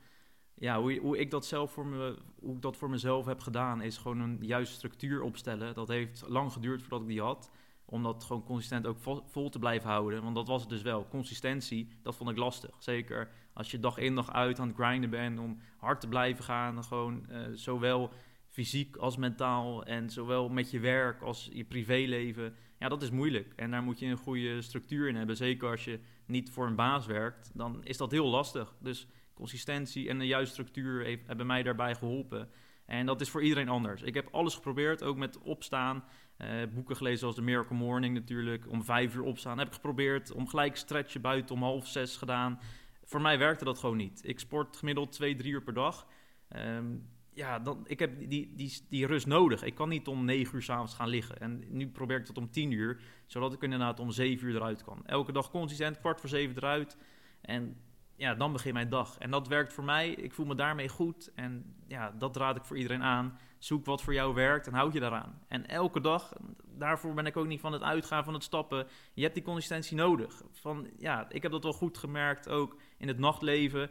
Ja, 0.55 0.81
hoe, 0.81 0.99
hoe, 0.99 1.19
ik 1.19 1.31
dat 1.31 1.47
zelf 1.47 1.73
voor 1.73 1.87
me, 1.87 2.19
hoe 2.41 2.55
ik 2.55 2.63
dat 2.63 2.77
voor 2.77 2.91
mezelf 2.91 3.27
heb 3.27 3.41
gedaan, 3.41 3.83
is 3.83 3.97
gewoon 3.97 4.21
een 4.21 4.39
juiste 4.41 4.75
structuur 4.75 5.23
opstellen. 5.23 5.75
Dat 5.75 5.89
heeft 5.89 6.25
lang 6.29 6.53
geduurd 6.53 6.81
voordat 6.81 7.01
ik 7.01 7.07
die 7.07 7.21
had. 7.21 7.51
Om 7.93 8.03
dat 8.03 8.25
gewoon 8.25 8.45
consistent 8.45 8.87
ook 8.87 9.23
vol, 9.27 9.49
te 9.49 9.59
blijven 9.59 9.91
houden. 9.91 10.23
Want 10.23 10.35
dat 10.35 10.49
was 10.49 10.61
het 10.61 10.71
dus 10.71 10.83
wel. 10.83 11.09
Consistentie, 11.09 11.89
dat 12.03 12.17
vond 12.17 12.31
ik 12.31 12.37
lastig. 12.37 12.77
Zeker 12.79 13.31
als 13.53 13.71
je 13.71 13.81
dag 13.81 13.99
in 13.99 14.15
dag 14.15 14.33
uit 14.33 14.59
aan 14.59 14.67
het 14.69 14.77
grinden 14.77 15.11
bent 15.11 15.39
om 15.39 15.59
hard 15.77 16.01
te 16.01 16.09
blijven 16.09 16.45
gaan. 16.45 16.85
Gewoon 16.85 17.27
uh, 17.31 17.39
zowel 17.53 18.13
fysiek 18.49 18.97
als 18.97 19.17
mentaal 19.17 19.85
en 19.85 20.11
zowel 20.11 20.49
met 20.49 20.71
je 20.71 20.81
werk 20.81 21.23
als 21.23 21.49
je 21.53 21.65
privéleven. 21.65 22.55
Ja, 22.79 22.89
dat 22.89 23.03
is 23.03 23.11
moeilijk. 23.11 23.53
En 23.57 23.71
daar 23.71 23.83
moet 23.83 23.99
je 23.99 24.07
een 24.07 24.17
goede 24.17 24.63
structuur 24.63 25.09
in 25.09 25.17
hebben. 25.17 25.37
Zeker 25.37 25.71
als 25.71 25.85
je 25.85 26.01
niet 26.27 26.51
voor 26.51 26.67
een 26.67 26.77
baas 26.77 27.07
werkt, 27.07 27.51
dan 27.55 27.85
is 27.85 27.97
dat 27.97 28.11
heel 28.11 28.27
lastig. 28.27 28.75
Dus 28.79 29.07
consistentie 29.35 30.09
en 30.09 30.19
de 30.19 30.27
juiste 30.27 30.53
structuur 30.53 31.05
heeft, 31.05 31.27
hebben 31.27 31.47
mij 31.47 31.63
daarbij 31.63 31.95
geholpen. 31.95 32.49
En 32.87 33.07
dat 33.07 33.21
is 33.21 33.31
voor 33.31 33.43
iedereen 33.43 33.69
anders. 33.69 34.03
Ik 34.03 34.15
heb 34.15 34.29
alles 34.31 34.55
geprobeerd, 34.55 35.03
ook 35.03 35.17
met 35.17 35.39
opstaan. 35.39 36.05
Uh, 36.39 36.49
boeken 36.75 36.97
gelezen 36.97 37.19
zoals 37.19 37.35
The 37.35 37.43
Miracle 37.43 37.77
Morning 37.77 38.15
natuurlijk. 38.15 38.71
Om 38.71 38.85
vijf 38.85 39.15
uur 39.15 39.23
opstaan 39.23 39.59
heb 39.59 39.67
ik 39.67 39.75
geprobeerd. 39.75 40.33
Om 40.33 40.49
gelijk 40.49 40.77
stretchen 40.77 41.21
buiten 41.21 41.55
om 41.55 41.63
half 41.63 41.87
zes 41.87 42.17
gedaan. 42.17 42.61
Voor 43.05 43.21
mij 43.21 43.39
werkte 43.39 43.65
dat 43.65 43.79
gewoon 43.79 43.97
niet. 43.97 44.21
Ik 44.25 44.39
sport 44.41 44.77
gemiddeld 44.77 45.13
twee, 45.13 45.35
drie 45.35 45.53
uur 45.53 45.63
per 45.63 45.75
dag. 45.75 46.07
Um, 46.57 47.09
ja, 47.35 47.59
dan, 47.59 47.85
ik 47.87 47.99
heb 47.99 48.29
die, 48.29 48.55
die, 48.55 48.87
die 48.89 49.07
rust 49.07 49.27
nodig. 49.27 49.63
Ik 49.63 49.75
kan 49.75 49.89
niet 49.89 50.09
om 50.09 50.25
negen 50.25 50.55
uur 50.55 50.63
s'avonds 50.63 50.95
gaan 50.95 51.09
liggen. 51.09 51.39
En 51.39 51.65
nu 51.69 51.89
probeer 51.89 52.19
ik 52.19 52.27
dat 52.27 52.39
om 52.39 52.51
tien 52.51 52.71
uur, 52.71 53.01
zodat 53.27 53.53
ik 53.53 53.63
inderdaad 53.63 54.01
om 54.01 54.11
zeven 54.11 54.49
uur 54.49 54.57
eruit 54.57 54.85
kan. 54.85 55.07
Elke 55.07 55.33
dag 55.33 55.51
consistent, 55.51 55.99
kwart 56.01 56.21
voor 56.21 56.29
zeven 56.29 56.57
eruit. 56.57 56.97
En 57.41 57.77
ja, 58.17 58.35
dan 58.35 58.53
begint 58.53 58.75
mijn 58.75 58.89
dag. 58.89 59.19
En 59.19 59.31
dat 59.31 59.49
werkt 59.49 59.73
voor 59.73 59.85
mij. 59.85 60.11
Ik 60.11 60.33
voel 60.33 60.47
me 60.47 60.55
daarmee 60.55 60.89
goed. 60.89 61.33
En 61.35 61.75
ja, 61.87 62.11
dat 62.11 62.37
raad 62.37 62.57
ik 62.57 62.65
voor 62.65 62.77
iedereen 62.77 63.03
aan. 63.03 63.39
Zoek 63.65 63.85
wat 63.85 64.03
voor 64.03 64.15
jou 64.15 64.35
werkt 64.35 64.67
en 64.67 64.75
houd 64.75 64.93
je 64.93 65.01
daaraan. 65.01 65.41
En 65.49 65.67
elke 65.67 66.01
dag, 66.01 66.33
daarvoor 66.65 67.15
ben 67.15 67.27
ik 67.27 67.37
ook 67.37 67.47
niet 67.47 67.61
van 67.61 67.73
het 67.73 67.83
uitgaan, 67.83 68.25
van 68.25 68.35
het 68.35 68.43
stappen. 68.43 68.87
Je 69.15 69.23
hebt 69.23 69.35
die 69.35 69.43
consistentie 69.43 69.97
nodig. 69.97 70.43
Van, 70.53 70.87
ja, 70.99 71.27
ik 71.31 71.43
heb 71.43 71.53
dat 71.53 71.63
wel 71.63 71.73
goed 71.73 71.99
gemerkt, 71.99 72.49
ook 72.49 72.77
in 72.99 73.09
het 73.09 73.19
nachtleven 73.19 73.91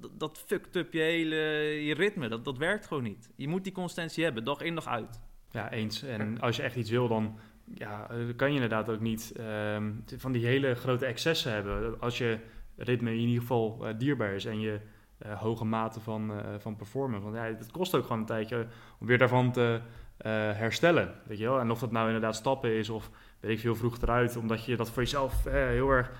dat, 0.00 0.38
fuckt 0.46 0.76
up 0.76 0.92
je 0.92 1.00
hele 1.00 1.36
je 1.84 1.94
ritme. 1.94 2.28
Dat, 2.28 2.44
dat 2.44 2.58
werkt 2.58 2.86
gewoon 2.86 3.02
niet. 3.02 3.30
Je 3.36 3.48
moet 3.48 3.64
die 3.64 3.72
consistentie 3.72 4.24
hebben, 4.24 4.44
dag 4.44 4.60
in 4.60 4.74
dag 4.74 4.86
uit. 4.86 5.20
Ja, 5.50 5.70
eens. 5.70 6.02
En 6.02 6.40
als 6.40 6.56
je 6.56 6.62
echt 6.62 6.76
iets 6.76 6.90
wil, 6.90 7.08
dan 7.08 7.38
ja, 7.74 8.10
kan 8.36 8.48
je 8.48 8.54
inderdaad 8.54 8.88
ook 8.88 9.00
niet 9.00 9.32
uh, 9.36 9.76
van 10.16 10.32
die 10.32 10.46
hele 10.46 10.74
grote 10.74 11.06
excessen 11.06 11.52
hebben. 11.52 12.00
Als 12.00 12.18
je 12.18 12.38
ritme 12.76 13.10
in 13.10 13.18
ieder 13.18 13.40
geval 13.40 13.78
uh, 13.82 13.98
dierbaar 13.98 14.34
is 14.34 14.44
en 14.44 14.60
je 14.60 14.80
uh, 15.26 15.40
hoge 15.40 15.64
mate 15.64 16.00
van, 16.00 16.30
uh, 16.30 16.38
van 16.58 16.76
performance. 16.76 17.24
Want 17.24 17.36
ja, 17.36 17.42
het 17.42 17.70
kost 17.70 17.94
ook 17.94 18.02
gewoon 18.02 18.18
een 18.18 18.26
tijdje 18.26 18.66
om 18.98 19.06
weer 19.06 19.18
daarvan 19.18 19.52
te 19.52 19.80
herstellen. 20.56 21.14
Weet 21.26 21.38
je 21.38 21.44
wel? 21.44 21.60
En 21.60 21.70
of 21.70 21.78
dat 21.78 21.90
nou 21.90 22.06
inderdaad 22.06 22.36
stappen 22.36 22.70
is 22.70 22.90
of 22.90 23.10
weet 23.40 23.50
ik 23.50 23.60
veel 23.60 23.74
vroeg 23.74 23.98
eruit, 24.02 24.36
omdat 24.36 24.64
je 24.64 24.76
dat 24.76 24.90
voor 24.90 25.02
jezelf 25.02 25.44
heel 25.44 25.90
erg 25.90 26.12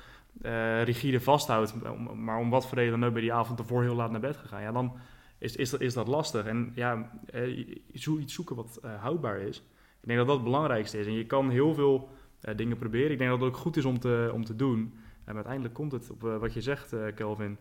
rigide 0.84 1.20
vasthoudt, 1.20 1.74
maar 2.14 2.38
om 2.38 2.50
wat 2.50 2.66
voor 2.66 2.78
reden 2.78 3.00
dan 3.00 3.08
ook 3.08 3.12
bij 3.12 3.22
die 3.22 3.32
avond 3.32 3.58
ervoor 3.58 3.82
heel 3.82 3.94
laat 3.94 4.10
naar 4.10 4.20
bed 4.20 4.36
gegaan, 4.36 4.62
ja, 4.62 4.72
dan 4.72 4.96
is, 5.38 5.56
is, 5.56 5.70
dat, 5.70 5.80
is 5.80 5.94
dat 5.94 6.06
lastig. 6.06 6.46
En 6.46 6.72
ja, 6.74 7.10
uh, 7.34 7.66
iets 7.92 8.34
zoeken 8.34 8.56
wat 8.56 8.80
houdbaar 9.00 9.38
is. 9.38 9.58
Ik 10.00 10.06
denk 10.06 10.18
dat 10.18 10.26
dat 10.26 10.36
het 10.36 10.44
belangrijkste 10.44 10.98
is. 10.98 11.06
En 11.06 11.12
je 11.12 11.26
kan 11.26 11.50
heel 11.50 11.74
veel 11.74 12.10
dingen 12.56 12.76
proberen. 12.76 13.10
Ik 13.10 13.18
denk 13.18 13.30
dat 13.30 13.40
het 13.40 13.48
ook 13.48 13.56
goed 13.56 13.76
is 13.76 13.84
om 13.84 13.98
te, 13.98 14.30
om 14.32 14.44
te 14.44 14.56
doen. 14.56 14.94
En 15.24 15.34
uiteindelijk 15.34 15.74
komt 15.74 15.92
het 15.92 16.10
op 16.10 16.20
wat 16.20 16.54
je 16.54 16.60
zegt, 16.60 16.94
Kelvin, 17.14 17.58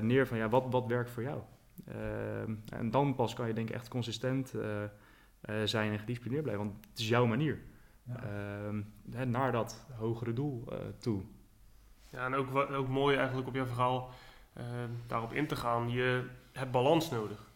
neer 0.00 0.26
van 0.26 0.36
ja, 0.36 0.48
wat, 0.48 0.64
wat 0.70 0.86
werkt 0.86 1.10
voor 1.10 1.22
jou? 1.22 1.40
en 2.68 2.90
dan 2.90 3.14
pas 3.14 3.34
kan 3.34 3.46
je 3.46 3.54
denk 3.54 3.68
ik 3.68 3.74
echt 3.74 3.88
consistent 3.88 4.54
zijn 5.64 5.92
en 5.92 5.98
gedisciplineerd 5.98 6.42
blijven, 6.42 6.64
want 6.64 6.86
het 6.90 6.98
is 6.98 7.08
jouw 7.08 7.26
manier. 7.26 7.58
Ja. 8.02 8.22
Ehm, 8.22 9.30
naar 9.30 9.52
dat 9.52 9.86
hogere 9.98 10.32
doel 10.32 10.64
toe. 10.98 11.22
Ja, 12.10 12.24
en 12.24 12.34
ook, 12.34 12.56
ook 12.56 12.88
mooi 12.88 13.16
eigenlijk 13.16 13.48
op 13.48 13.54
jouw 13.54 13.66
verhaal 13.66 14.10
uh, 14.58 14.64
daarop 15.06 15.32
in 15.32 15.46
te 15.46 15.56
gaan. 15.56 15.90
Je 15.90 16.24
hebt 16.52 16.70
balans 16.70 17.10
nodig. 17.10 17.50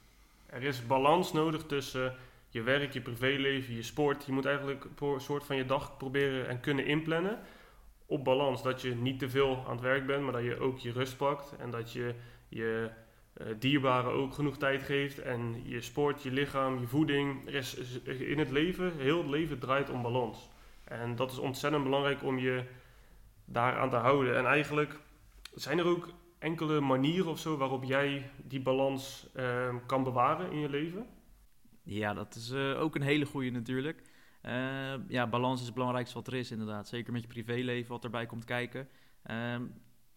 Er 0.47 0.63
is 0.63 0.87
balans 0.87 1.33
nodig 1.33 1.63
tussen 1.63 2.15
je 2.49 2.63
werk, 2.63 2.93
je 2.93 3.01
privéleven, 3.01 3.75
je 3.75 3.83
sport. 3.83 4.25
Je 4.25 4.33
moet 4.33 4.45
eigenlijk 4.45 4.87
een 5.01 5.21
soort 5.21 5.45
van 5.45 5.57
je 5.57 5.67
dag 5.67 5.97
proberen 5.97 6.49
en 6.49 6.61
kunnen 6.61 6.87
inplannen 6.87 7.39
op 8.07 8.25
balans. 8.25 8.63
Dat 8.63 8.83
je 8.83 8.95
niet 8.95 9.19
te 9.19 9.29
veel 9.29 9.65
aan 9.67 9.73
het 9.73 9.81
werk 9.81 10.07
bent, 10.07 10.23
maar 10.23 10.33
dat 10.33 10.45
je 10.45 10.59
ook 10.59 10.79
je 10.79 10.93
rust 10.93 11.17
pakt. 11.17 11.57
En 11.59 11.71
dat 11.71 11.93
je 11.93 12.15
je 12.49 12.91
uh, 13.41 13.47
dierbaren 13.59 14.13
ook 14.13 14.35
genoeg 14.35 14.57
tijd 14.57 14.83
geeft. 14.83 15.19
En 15.19 15.63
je 15.65 15.81
sport, 15.81 16.23
je 16.23 16.31
lichaam, 16.31 16.81
je 16.81 16.87
voeding. 16.87 17.49
Is 17.49 18.01
in 18.05 18.39
het 18.39 18.51
leven, 18.51 18.93
heel 18.99 19.19
het 19.19 19.31
leven 19.31 19.59
draait 19.59 19.91
om 19.91 20.03
balans. 20.03 20.49
En 20.85 21.17
dat 21.17 21.31
is 21.31 21.39
ontzettend 21.39 21.85
belangrijk 21.85 22.23
om 22.23 22.39
je 22.39 22.65
daaraan 23.45 23.91
te 23.91 23.97
houden. 23.97 24.37
En 24.37 24.47
eigenlijk 24.47 24.99
zijn 25.55 25.79
er 25.79 25.87
ook 25.87 26.09
enkele 26.39 26.81
manieren 26.81 27.31
of 27.31 27.39
zo 27.39 27.57
waarop 27.57 27.85
jij 27.85 28.31
die 28.37 28.61
balans 28.61 29.27
ehm, 29.35 29.77
kan 29.87 30.05
bewaren 30.05 30.51
in 30.51 30.59
je 30.59 30.69
leven? 30.69 31.07
Ja, 31.83 32.15
dat 32.15 32.35
is 32.35 32.51
eh, 32.51 32.81
ook 32.81 32.95
een 32.95 33.03
hele 33.03 33.27
goede 33.27 33.51
natuurlijk. 33.51 34.03
Uh, 34.43 34.95
ja, 35.09 35.27
balans 35.27 35.61
is 35.61 35.67
het 35.67 35.75
belangrijkste 35.75 36.15
wat 36.15 36.27
er 36.27 36.35
is 36.35 36.51
inderdaad. 36.51 36.89
Zeker 36.89 37.13
met 37.13 37.23
je 37.23 37.29
privéleven 37.29 37.91
wat 37.91 38.05
erbij 38.05 38.27
komt 38.27 38.45
kijken. 38.45 38.89
Uh, 39.31 39.57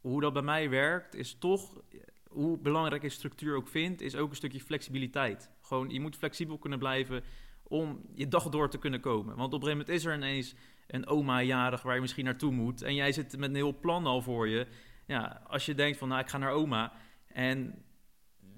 hoe 0.01 0.21
dat 0.21 0.33
bij 0.33 0.41
mij 0.41 0.69
werkt 0.69 1.15
is 1.15 1.37
toch, 1.37 1.81
hoe 2.27 2.57
belangrijk 2.57 3.03
ik 3.03 3.11
structuur 3.11 3.55
ook 3.55 3.67
vind, 3.67 4.01
is 4.01 4.15
ook 4.15 4.29
een 4.29 4.35
stukje 4.35 4.59
flexibiliteit. 4.59 5.49
Gewoon, 5.61 5.89
je 5.89 6.01
moet 6.01 6.15
flexibel 6.15 6.57
kunnen 6.57 6.79
blijven 6.79 7.23
om 7.63 8.01
je 8.13 8.27
dag 8.27 8.49
door 8.49 8.69
te 8.69 8.77
kunnen 8.77 8.99
komen. 8.99 9.35
Want 9.35 9.53
op 9.53 9.61
een 9.61 9.67
gegeven 9.67 9.77
moment 9.77 9.97
is 9.97 10.05
er 10.05 10.15
ineens 10.15 10.55
een 10.87 11.07
oma 11.07 11.41
jarig 11.41 11.81
waar 11.81 11.95
je 11.95 12.01
misschien 12.01 12.25
naartoe 12.25 12.51
moet. 12.51 12.81
En 12.81 12.95
jij 12.95 13.11
zit 13.11 13.37
met 13.37 13.49
een 13.49 13.55
heel 13.55 13.79
plan 13.79 14.05
al 14.05 14.21
voor 14.21 14.47
je. 14.47 14.67
Ja, 15.05 15.41
als 15.47 15.65
je 15.65 15.75
denkt 15.75 15.97
van, 15.97 16.07
nou, 16.07 16.21
ik 16.21 16.29
ga 16.29 16.37
naar 16.37 16.51
oma. 16.51 16.93
En 17.27 17.83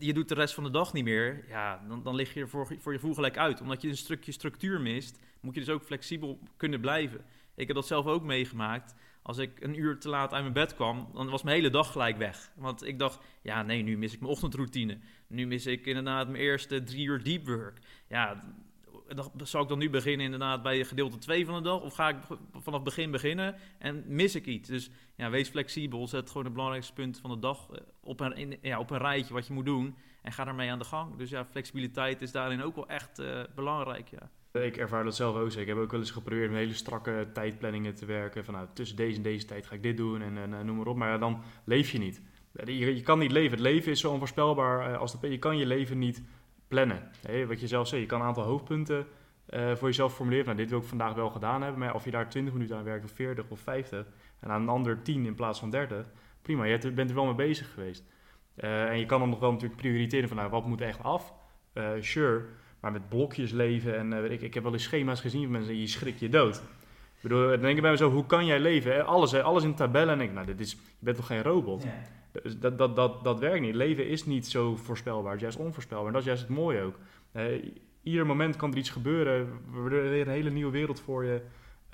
je 0.05 0.13
doet 0.13 0.29
de 0.29 0.35
rest 0.35 0.53
van 0.53 0.63
de 0.63 0.69
dag 0.69 0.93
niet 0.93 1.03
meer. 1.03 1.45
Ja, 1.47 1.83
dan, 1.87 2.03
dan 2.03 2.15
lig 2.15 2.33
je 2.33 2.39
er 2.39 2.49
voor, 2.49 2.75
voor 2.79 2.93
je 2.93 2.99
voel 2.99 3.13
gelijk 3.13 3.37
uit. 3.37 3.61
Omdat 3.61 3.81
je 3.81 3.87
een 3.87 3.97
stukje 3.97 4.31
structuur 4.31 4.81
mist, 4.81 5.19
moet 5.41 5.53
je 5.53 5.59
dus 5.59 5.69
ook 5.69 5.83
flexibel 5.83 6.39
kunnen 6.57 6.81
blijven. 6.81 7.25
Ik 7.55 7.67
heb 7.67 7.75
dat 7.75 7.87
zelf 7.87 8.05
ook 8.05 8.23
meegemaakt. 8.23 8.95
Als 9.21 9.37
ik 9.37 9.61
een 9.61 9.79
uur 9.79 9.99
te 9.99 10.09
laat 10.09 10.33
uit 10.33 10.41
mijn 10.41 10.53
bed 10.53 10.75
kwam, 10.75 11.09
dan 11.13 11.29
was 11.29 11.43
mijn 11.43 11.55
hele 11.55 11.69
dag 11.69 11.91
gelijk 11.91 12.17
weg. 12.17 12.51
Want 12.55 12.85
ik 12.85 12.99
dacht, 12.99 13.19
ja, 13.41 13.63
nee, 13.63 13.81
nu 13.81 13.97
mis 13.97 14.13
ik 14.13 14.19
mijn 14.19 14.31
ochtendroutine. 14.31 14.97
Nu 15.27 15.47
mis 15.47 15.65
ik 15.65 15.85
inderdaad 15.85 16.27
mijn 16.27 16.43
eerste 16.43 16.83
drie 16.83 17.05
uur 17.05 17.23
deep 17.23 17.47
work. 17.47 17.79
Ja, 18.07 18.39
zal 19.43 19.61
ik 19.61 19.67
dan 19.67 19.79
nu 19.79 19.89
beginnen 19.89 20.25
inderdaad 20.25 20.63
bij 20.63 20.85
gedeelte 20.85 21.17
2 21.17 21.45
van 21.45 21.55
de 21.55 21.61
dag? 21.61 21.81
Of 21.81 21.93
ga 21.93 22.09
ik 22.09 22.17
vanaf 22.53 22.83
begin 22.83 23.11
beginnen 23.11 23.55
en 23.77 24.03
mis 24.07 24.35
ik 24.35 24.45
iets? 24.45 24.69
Dus 24.69 24.89
ja, 25.15 25.29
wees 25.29 25.49
flexibel. 25.49 26.07
Zet 26.07 26.27
gewoon 26.27 26.43
het 26.43 26.53
belangrijkste 26.53 26.93
punt 26.93 27.19
van 27.19 27.29
de 27.29 27.39
dag 27.39 27.69
eh, 27.71 27.81
op 27.99 28.19
een, 28.19 28.57
ja, 28.61 28.79
op 28.79 28.89
een 28.89 28.97
rijtje 28.97 29.33
wat 29.33 29.47
je 29.47 29.53
moet 29.53 29.65
doen. 29.65 29.95
En 30.21 30.31
ga 30.31 30.43
daarmee 30.43 30.71
aan 30.71 30.79
de 30.79 30.85
gang. 30.85 31.17
Dus 31.17 31.29
ja, 31.29 31.45
flexibiliteit 31.45 32.21
is 32.21 32.31
daarin 32.31 32.61
ook 32.61 32.75
wel 32.75 32.87
echt 32.87 33.19
uh, 33.19 33.41
belangrijk, 33.55 34.07
ja. 34.09 34.29
Ik 34.61 34.77
ervaar 34.77 35.03
dat 35.03 35.15
zelf 35.15 35.35
ook. 35.35 35.51
Ik 35.51 35.67
heb 35.67 35.77
ook 35.77 35.91
wel 35.91 35.99
eens 35.99 36.11
geprobeerd 36.11 36.51
met 36.51 36.59
hele 36.59 36.73
strakke 36.73 37.29
tijdplanningen 37.33 37.95
te 37.95 38.05
werken. 38.05 38.45
Van 38.45 38.53
nou, 38.53 38.67
tussen 38.73 38.97
deze 38.97 39.17
en 39.17 39.23
deze 39.23 39.45
tijd 39.45 39.65
ga 39.65 39.75
ik 39.75 39.83
dit 39.83 39.97
doen 39.97 40.21
en, 40.21 40.37
en, 40.37 40.65
noem 40.65 40.75
maar 40.75 40.87
op. 40.87 40.95
Maar 40.95 41.19
dan 41.19 41.41
leef 41.63 41.91
je 41.91 41.97
niet. 41.97 42.21
Je, 42.65 43.01
kan 43.01 43.19
niet 43.19 43.31
leven. 43.31 43.51
Het 43.51 43.59
leven 43.59 43.91
is 43.91 43.99
zo 43.99 44.11
onvoorspelbaar. 44.11 44.91
Eh, 44.91 44.99
als 44.99 45.15
je 45.21 45.37
kan 45.37 45.57
je 45.57 45.65
leven 45.65 45.97
niet 45.97 46.23
plannen. 46.71 47.09
wat 47.47 47.59
je 47.59 47.67
zelf 47.67 47.87
zei, 47.87 48.01
je 48.01 48.07
kan 48.07 48.21
een 48.21 48.27
aantal 48.27 48.43
hoofdpunten 48.43 49.05
uh, 49.49 49.75
voor 49.75 49.87
jezelf 49.87 50.13
formuleren. 50.13 50.45
Nou, 50.45 50.57
dit 50.57 50.69
wil 50.69 50.79
ik 50.79 50.85
vandaag 50.85 51.13
wel 51.13 51.29
gedaan 51.29 51.61
hebben, 51.61 51.79
maar 51.79 51.93
of 51.93 52.05
je 52.05 52.11
daar 52.11 52.29
20 52.29 52.53
minuten 52.53 52.77
aan 52.77 52.83
werkt, 52.83 53.05
of 53.05 53.11
40 53.11 53.45
of 53.49 53.59
50, 53.59 54.05
en 54.39 54.49
aan 54.49 54.61
een 54.61 54.69
ander 54.69 55.01
10 55.01 55.25
in 55.25 55.35
plaats 55.35 55.59
van 55.59 55.69
30, 55.69 56.05
prima, 56.41 56.63
je 56.63 56.91
bent 56.91 57.09
er 57.09 57.15
wel 57.15 57.25
mee 57.25 57.35
bezig 57.35 57.73
geweest. 57.73 58.03
Uh, 58.55 58.89
en 58.89 58.99
je 58.99 59.05
kan 59.05 59.19
dan 59.19 59.29
nog 59.29 59.39
wel 59.39 59.51
natuurlijk 59.51 59.81
prioriteren 59.81 60.27
van, 60.27 60.37
nou, 60.37 60.49
wat 60.49 60.65
moet 60.65 60.81
echt 60.81 61.03
af? 61.03 61.33
Uh, 61.73 61.89
sure, 61.99 62.45
maar 62.79 62.91
met 62.91 63.09
blokjes 63.09 63.51
leven 63.51 63.97
en 63.97 64.21
weet 64.21 64.31
ik, 64.31 64.41
ik 64.41 64.53
heb 64.53 64.63
wel 64.63 64.73
eens 64.73 64.83
schema's 64.83 65.21
gezien 65.21 65.41
van 65.41 65.51
mensen, 65.51 65.79
je 65.79 65.87
schrik 65.87 66.17
je 66.17 66.29
dood. 66.29 66.55
Ik 66.55 67.21
bedoel, 67.21 67.49
dan 67.49 67.61
denk 67.61 67.75
ik 67.75 67.81
bij 67.81 67.91
mezelf, 67.91 68.13
hoe 68.13 68.25
kan 68.25 68.45
jij 68.45 68.59
leven? 68.59 69.05
Alles, 69.05 69.33
alles 69.33 69.63
in 69.63 69.75
tabellen. 69.75 70.13
En 70.13 70.21
ik, 70.21 70.33
nou, 70.33 70.45
dit 70.45 70.59
is, 70.59 70.71
je 70.71 70.77
bent 70.99 71.17
toch 71.17 71.27
geen 71.27 71.41
robot? 71.41 71.85
Dat, 72.59 72.77
dat, 72.77 72.95
dat, 72.95 73.23
dat 73.23 73.39
werkt 73.39 73.61
niet. 73.61 73.75
Leven 73.75 74.07
is 74.07 74.25
niet 74.25 74.47
zo 74.47 74.75
voorspelbaar, 74.75 75.31
het 75.31 75.41
is 75.41 75.47
juist 75.47 75.67
onvoorspelbaar. 75.67 76.07
En 76.07 76.13
dat 76.13 76.21
is 76.21 76.27
juist 76.27 76.41
het 76.41 76.51
mooie 76.51 76.81
ook. 76.81 76.95
Uh, 77.33 77.63
ieder 78.03 78.25
moment 78.25 78.55
kan 78.55 78.71
er 78.71 78.77
iets 78.77 78.89
gebeuren, 78.89 79.49
waardoor 79.65 80.01
weer 80.01 80.27
een 80.27 80.33
hele 80.33 80.49
nieuwe 80.49 80.71
wereld 80.71 80.99
voor 80.99 81.25
je 81.25 81.41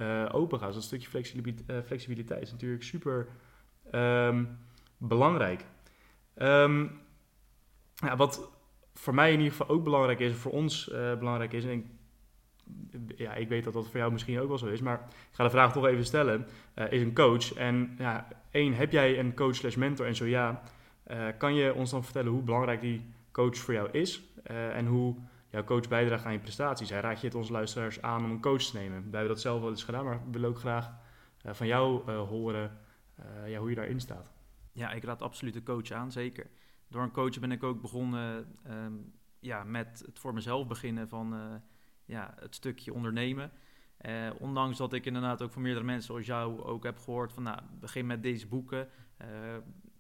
uh, 0.02 0.30
open 0.32 0.60
gaat. 0.60 0.68
Dus 0.68 0.76
dat 0.76 0.84
stukje 0.84 1.10
flexibiliteit, 1.10 1.70
uh, 1.70 1.86
flexibiliteit 1.86 2.42
is 2.42 2.52
natuurlijk 2.52 2.84
super 2.84 3.28
um, 3.92 4.58
belangrijk. 4.98 5.66
Um, 6.36 7.00
ja, 7.94 8.16
wat 8.16 8.52
voor 8.94 9.14
mij 9.14 9.32
in 9.32 9.38
ieder 9.38 9.52
geval 9.52 9.76
ook 9.76 9.84
belangrijk 9.84 10.20
is, 10.20 10.34
voor 10.34 10.52
ons 10.52 10.92
belangrijk 11.20 11.54
is, 11.54 11.64
en 11.64 11.72
ik, 11.72 11.86
ja, 13.18 13.34
ik 13.34 13.50
weet 13.50 13.64
dat 13.64 13.74
dat 13.74 13.88
voor 13.88 14.00
jou 14.00 14.12
misschien 14.12 14.40
ook 14.40 14.48
wel 14.48 14.58
zo 14.58 14.68
is, 14.68 14.82
maar 14.82 15.08
ik 15.10 15.36
ga 15.36 15.44
de 15.44 15.50
vraag 15.50 15.74
toch 15.74 15.86
even 15.86 16.06
stellen, 16.06 16.48
is 16.90 17.02
een 17.02 17.14
coach. 17.14 17.54
En 17.54 17.96
ja, 17.98 18.28
één, 18.52 18.74
heb 18.74 18.92
jij 18.92 19.20
een 19.20 19.36
coach 19.36 19.56
slash 19.56 19.76
mentor? 19.76 20.06
En 20.06 20.16
zo 20.16 20.26
ja, 20.26 20.62
uh, 21.08 21.28
kan 21.38 21.56
je 21.56 21.74
ons 21.74 21.92
dan 21.92 22.04
vertellen 22.04 22.32
hoe 22.32 22.42
belangrijk 22.42 22.82
die 22.82 23.06
coach 23.32 23.58
voor 23.58 23.74
jou 23.74 23.90
is 23.92 24.22
uh, 24.52 24.76
en 24.76 24.86
hoe 24.86 25.16
jouw 25.50 25.64
coach 25.64 25.88
bijdraagt 25.88 26.26
aan 26.26 26.32
je 26.32 26.40
prestaties? 26.40 26.90
Hij 26.90 27.00
raad 27.00 27.22
je 27.22 27.28
het 27.28 27.36
onze 27.36 27.52
luisteraars 27.52 28.02
aan 28.02 28.24
om 28.24 28.32
een 28.32 28.42
coach 28.42 28.62
te 28.62 28.78
nemen. 28.78 29.02
Wij 29.02 29.10
hebben 29.12 29.28
dat 29.28 29.42
zelf 29.42 29.62
wel 29.62 29.70
eens 29.70 29.84
gedaan, 29.84 30.06
maar 30.06 30.20
we 30.26 30.32
willen 30.32 30.50
ook 30.50 30.60
graag 30.60 30.92
uh, 31.46 31.54
van 31.54 31.68
jou 31.68 32.12
horen 32.12 32.78
ja, 33.46 33.60
hoe 33.60 33.70
je 33.70 33.76
daarin 33.76 34.00
staat. 34.00 34.32
Ja, 34.72 34.92
ik 34.92 35.04
raad 35.04 35.22
absoluut 35.22 35.56
een 35.56 35.64
coach 35.64 35.92
aan, 35.92 36.12
zeker. 36.12 36.48
Door 36.88 37.02
een 37.02 37.12
coach 37.12 37.40
ben 37.40 37.52
ik 37.52 37.64
ook 37.64 37.82
begonnen 37.82 38.58
um, 38.70 39.14
ja, 39.40 39.64
met 39.64 40.04
het 40.06 40.20
voor 40.20 40.34
mezelf 40.34 40.68
beginnen 40.68 41.10
van 41.10 41.36
ja, 42.06 42.34
het 42.40 42.56
stukje 42.56 42.94
ondernemen. 42.94 43.52
Uh, 44.08 44.30
ondanks 44.40 44.78
dat 44.78 44.94
ik 44.94 45.06
inderdaad 45.06 45.42
ook 45.42 45.52
van 45.52 45.62
meerdere 45.62 45.86
mensen 45.86 46.06
zoals 46.06 46.26
jou 46.26 46.64
ook 46.64 46.84
heb 46.84 46.98
gehoord 46.98 47.34
van 47.34 47.44
nou, 47.44 47.60
begin 47.80 48.06
met 48.06 48.24
deze 48.24 48.48
boeken. 48.48 48.90
Uh, 49.22 49.28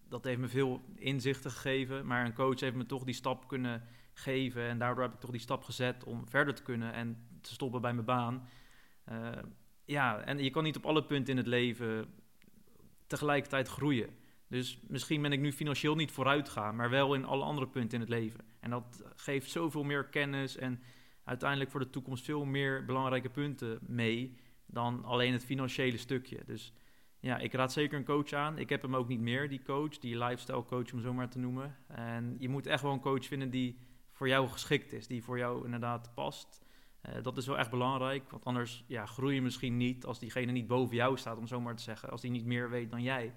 dat 0.09 0.23
heeft 0.23 0.39
me 0.39 0.47
veel 0.47 0.81
inzichten 0.95 1.51
gegeven, 1.51 2.05
maar 2.05 2.25
een 2.25 2.33
coach 2.33 2.59
heeft 2.59 2.75
me 2.75 2.85
toch 2.85 3.03
die 3.03 3.13
stap 3.13 3.47
kunnen 3.47 3.83
geven 4.13 4.67
en 4.67 4.77
daardoor 4.77 5.03
heb 5.03 5.13
ik 5.13 5.19
toch 5.19 5.31
die 5.31 5.39
stap 5.39 5.63
gezet 5.63 6.03
om 6.03 6.27
verder 6.27 6.53
te 6.53 6.63
kunnen 6.63 6.93
en 6.93 7.27
te 7.41 7.53
stoppen 7.53 7.81
bij 7.81 7.93
mijn 7.93 8.05
baan. 8.05 8.47
Uh, 9.09 9.29
ja, 9.85 10.19
en 10.19 10.43
je 10.43 10.49
kan 10.49 10.63
niet 10.63 10.77
op 10.77 10.85
alle 10.85 11.05
punten 11.05 11.31
in 11.31 11.37
het 11.37 11.47
leven 11.47 12.13
tegelijkertijd 13.07 13.67
groeien. 13.67 14.09
Dus 14.47 14.79
misschien 14.87 15.21
ben 15.21 15.31
ik 15.31 15.39
nu 15.39 15.51
financieel 15.51 15.95
niet 15.95 16.11
vooruitgaan, 16.11 16.75
maar 16.75 16.89
wel 16.89 17.13
in 17.13 17.25
alle 17.25 17.43
andere 17.43 17.67
punten 17.67 17.93
in 17.93 17.99
het 17.99 18.09
leven. 18.09 18.45
En 18.59 18.69
dat 18.69 19.03
geeft 19.15 19.51
zoveel 19.51 19.83
meer 19.83 20.05
kennis 20.05 20.57
en 20.57 20.81
uiteindelijk 21.27 21.71
voor 21.71 21.79
de 21.79 21.89
toekomst 21.89 22.25
veel 22.25 22.45
meer 22.45 22.85
belangrijke 22.85 23.29
punten 23.29 23.79
mee 23.81 24.35
dan 24.65 25.03
alleen 25.03 25.33
het 25.33 25.45
financiële 25.45 25.97
stukje. 25.97 26.41
Dus 26.45 26.73
ja, 27.19 27.37
ik 27.37 27.53
raad 27.53 27.73
zeker 27.73 27.97
een 27.97 28.05
coach 28.05 28.33
aan. 28.33 28.57
Ik 28.57 28.69
heb 28.69 28.81
hem 28.81 28.95
ook 28.95 29.07
niet 29.07 29.19
meer, 29.19 29.49
die 29.49 29.63
coach, 29.63 29.97
die 29.97 30.17
lifestyle 30.17 30.65
coach 30.65 30.93
om 30.93 31.01
zo 31.01 31.13
maar 31.13 31.29
te 31.29 31.39
noemen. 31.39 31.77
En 31.87 32.35
je 32.39 32.49
moet 32.49 32.67
echt 32.67 32.81
wel 32.81 32.91
een 32.91 32.99
coach 32.99 33.25
vinden 33.25 33.49
die 33.49 33.79
voor 34.11 34.27
jou 34.27 34.47
geschikt 34.47 34.93
is, 34.93 35.07
die 35.07 35.23
voor 35.23 35.37
jou 35.37 35.65
inderdaad 35.65 36.11
past. 36.13 36.65
Uh, 37.09 37.23
dat 37.23 37.37
is 37.37 37.47
wel 37.47 37.57
echt 37.57 37.69
belangrijk, 37.69 38.29
want 38.29 38.45
anders 38.45 38.83
ja, 38.87 39.05
groei 39.05 39.35
je 39.35 39.41
misschien 39.41 39.77
niet 39.77 40.05
als 40.05 40.19
diegene 40.19 40.51
niet 40.51 40.67
boven 40.67 40.95
jou 40.95 41.17
staat, 41.17 41.37
om 41.37 41.47
zo 41.47 41.61
maar 41.61 41.75
te 41.75 41.83
zeggen. 41.83 42.09
Als 42.09 42.21
die 42.21 42.31
niet 42.31 42.45
meer 42.45 42.69
weet 42.69 42.91
dan 42.91 43.03
jij. 43.03 43.35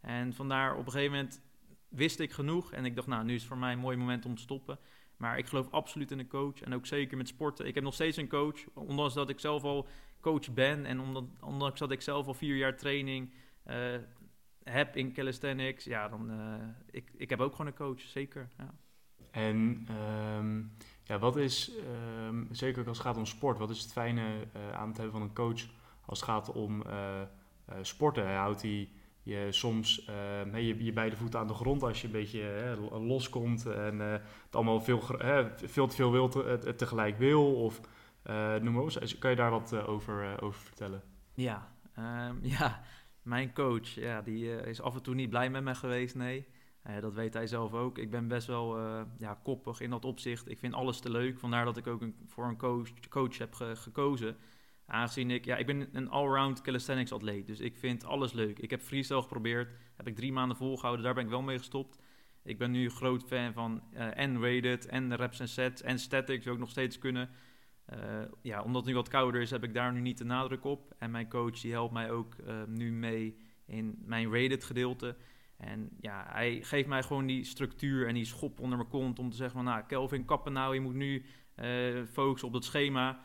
En 0.00 0.34
vandaar 0.34 0.76
op 0.76 0.86
een 0.86 0.92
gegeven 0.92 1.16
moment 1.16 1.42
wist 1.88 2.20
ik 2.20 2.32
genoeg 2.32 2.72
en 2.72 2.84
ik 2.84 2.96
dacht, 2.96 3.08
nou, 3.08 3.24
nu 3.24 3.34
is 3.34 3.40
het 3.40 3.48
voor 3.48 3.58
mij 3.58 3.72
een 3.72 3.78
mooi 3.78 3.96
moment 3.96 4.26
om 4.26 4.34
te 4.34 4.42
stoppen. 4.42 4.78
Maar 5.20 5.38
ik 5.38 5.46
geloof 5.46 5.70
absoluut 5.70 6.10
in 6.10 6.18
een 6.18 6.28
coach. 6.28 6.60
En 6.60 6.74
ook 6.74 6.86
zeker 6.86 7.16
met 7.16 7.28
sporten. 7.28 7.66
Ik 7.66 7.74
heb 7.74 7.84
nog 7.84 7.94
steeds 7.94 8.16
een 8.16 8.28
coach. 8.28 8.66
Ondanks 8.72 9.14
dat 9.14 9.28
ik 9.28 9.40
zelf 9.40 9.62
al 9.62 9.86
coach 10.20 10.52
ben. 10.52 10.86
En 10.86 11.00
omdat, 11.00 11.24
ondanks 11.40 11.78
dat 11.78 11.90
ik 11.90 12.00
zelf 12.00 12.26
al 12.26 12.34
vier 12.34 12.56
jaar 12.56 12.76
training 12.76 13.30
uh, 13.66 13.76
heb 14.64 14.96
in 14.96 15.12
calisthenics. 15.12 15.84
Ja, 15.84 16.08
dan... 16.08 16.30
Uh, 16.30 16.54
ik, 16.90 17.10
ik 17.16 17.30
heb 17.30 17.40
ook 17.40 17.50
gewoon 17.50 17.66
een 17.66 17.74
coach, 17.76 18.00
zeker. 18.00 18.48
Ja. 18.58 18.74
En 19.30 19.86
um, 20.36 20.72
ja, 21.02 21.18
wat 21.18 21.36
is, 21.36 21.72
um, 22.26 22.48
zeker 22.50 22.88
als 22.88 22.98
het 22.98 23.06
gaat 23.06 23.16
om 23.16 23.26
sport, 23.26 23.58
wat 23.58 23.70
is 23.70 23.82
het 23.82 23.92
fijne 23.92 24.46
uh, 24.56 24.72
aan 24.72 24.88
het 24.88 24.96
hebben 24.96 25.14
van 25.14 25.22
een 25.22 25.34
coach 25.34 25.66
als 26.04 26.20
het 26.20 26.28
gaat 26.28 26.52
om 26.52 26.84
sporten? 27.82 28.24
Hij 28.24 28.36
houdt 28.36 28.60
die 28.60 28.92
soms 29.50 30.08
uh, 30.08 30.66
je, 30.66 30.84
je 30.84 30.92
beide 30.92 31.16
voeten 31.16 31.40
aan 31.40 31.46
de 31.46 31.54
grond 31.54 31.82
als 31.82 32.00
je 32.00 32.06
een 32.06 32.12
beetje 32.12 32.76
loskomt 32.90 33.66
en 33.66 33.94
uh, 33.94 34.12
het 34.12 34.56
allemaal 34.56 34.80
veel, 34.80 35.02
veel 35.54 35.86
te 35.86 35.94
veel 35.94 36.12
wil 36.12 36.28
te, 36.28 36.74
tegelijk 36.76 37.18
wil. 37.18 37.54
Of 37.54 37.80
noem 38.60 38.72
maar 38.72 38.82
op. 38.82 38.90
Kan 39.18 39.30
je 39.30 39.36
daar 39.36 39.50
wat 39.50 39.86
over, 39.86 40.42
over 40.42 40.60
vertellen? 40.60 41.02
Ja, 41.34 41.72
um, 41.98 42.38
ja, 42.58 42.82
mijn 43.22 43.52
coach 43.52 43.88
ja, 43.88 44.22
die, 44.22 44.62
is 44.62 44.80
af 44.80 44.94
en 44.94 45.02
toe 45.02 45.14
niet 45.14 45.30
blij 45.30 45.50
met 45.50 45.62
me 45.62 45.74
geweest, 45.74 46.14
nee. 46.14 46.46
dat 47.00 47.14
weet 47.14 47.34
hij 47.34 47.46
zelf 47.46 47.74
ook. 47.74 47.98
Ik 47.98 48.10
ben 48.10 48.28
best 48.28 48.46
wel 48.46 48.78
ja, 49.18 49.40
koppig 49.42 49.80
in 49.80 49.90
dat 49.90 50.04
opzicht. 50.04 50.50
Ik 50.50 50.58
vind 50.58 50.74
alles 50.74 51.00
te 51.00 51.10
leuk. 51.10 51.38
Vandaar 51.38 51.64
dat 51.64 51.76
ik 51.76 51.86
ook 51.86 52.00
een, 52.00 52.14
voor 52.26 52.44
een 52.44 52.58
coach, 52.58 52.88
coach 53.08 53.38
heb 53.38 53.54
ge, 53.54 53.76
gekozen. 53.76 54.36
Aangezien 54.90 55.30
ik, 55.30 55.44
ja, 55.44 55.56
ik 55.56 55.66
ben 55.66 55.88
een 55.92 56.08
allround 56.08 56.60
calisthenics 56.60 57.12
atleet, 57.12 57.46
dus 57.46 57.60
ik 57.60 57.76
vind 57.76 58.04
alles 58.04 58.32
leuk. 58.32 58.58
Ik 58.58 58.70
heb 58.70 58.80
freestyle 58.80 59.22
geprobeerd, 59.22 59.72
heb 59.96 60.06
ik 60.06 60.16
drie 60.16 60.32
maanden 60.32 60.56
volgehouden, 60.56 61.04
daar 61.04 61.14
ben 61.14 61.24
ik 61.24 61.30
wel 61.30 61.42
mee 61.42 61.58
gestopt. 61.58 61.98
Ik 62.42 62.58
ben 62.58 62.70
nu 62.70 62.90
groot 62.90 63.24
fan 63.24 63.52
van 63.52 63.82
uh, 63.92 64.18
en 64.18 64.42
rated, 64.42 64.86
en 64.86 65.16
reps 65.16 65.40
en 65.40 65.48
sets, 65.48 65.82
en 65.82 65.98
statics, 65.98 66.44
die 66.44 66.52
ook 66.52 66.58
nog 66.58 66.70
steeds 66.70 66.98
kunnen. 66.98 67.30
Uh, 67.92 67.98
ja, 68.42 68.62
omdat 68.62 68.80
het 68.80 68.90
nu 68.90 68.96
wat 68.96 69.08
kouder 69.08 69.40
is, 69.40 69.50
heb 69.50 69.64
ik 69.64 69.74
daar 69.74 69.92
nu 69.92 70.00
niet 70.00 70.18
de 70.18 70.24
nadruk 70.24 70.64
op. 70.64 70.94
En 70.98 71.10
mijn 71.10 71.28
coach 71.28 71.60
die 71.60 71.72
helpt 71.72 71.92
mij 71.92 72.10
ook 72.10 72.36
uh, 72.46 72.62
nu 72.66 72.92
mee 72.92 73.36
in 73.66 74.02
mijn 74.04 74.32
rated 74.32 74.64
gedeelte. 74.64 75.16
En 75.56 75.90
ja, 76.00 76.26
hij 76.28 76.62
geeft 76.62 76.88
mij 76.88 77.02
gewoon 77.02 77.26
die 77.26 77.44
structuur 77.44 78.06
en 78.06 78.14
die 78.14 78.24
schop 78.24 78.60
onder 78.60 78.78
mijn 78.78 78.90
kont 78.90 79.18
om 79.18 79.30
te 79.30 79.36
zeggen 79.36 79.56
van... 79.56 79.64
Nou, 79.64 79.84
Kelvin, 79.86 80.24
kappen 80.24 80.52
nou, 80.52 80.74
je 80.74 80.80
moet 80.80 80.94
nu 80.94 81.24
focussen 82.12 82.48
op 82.48 82.54
dat 82.54 82.64
schema. 82.64 83.20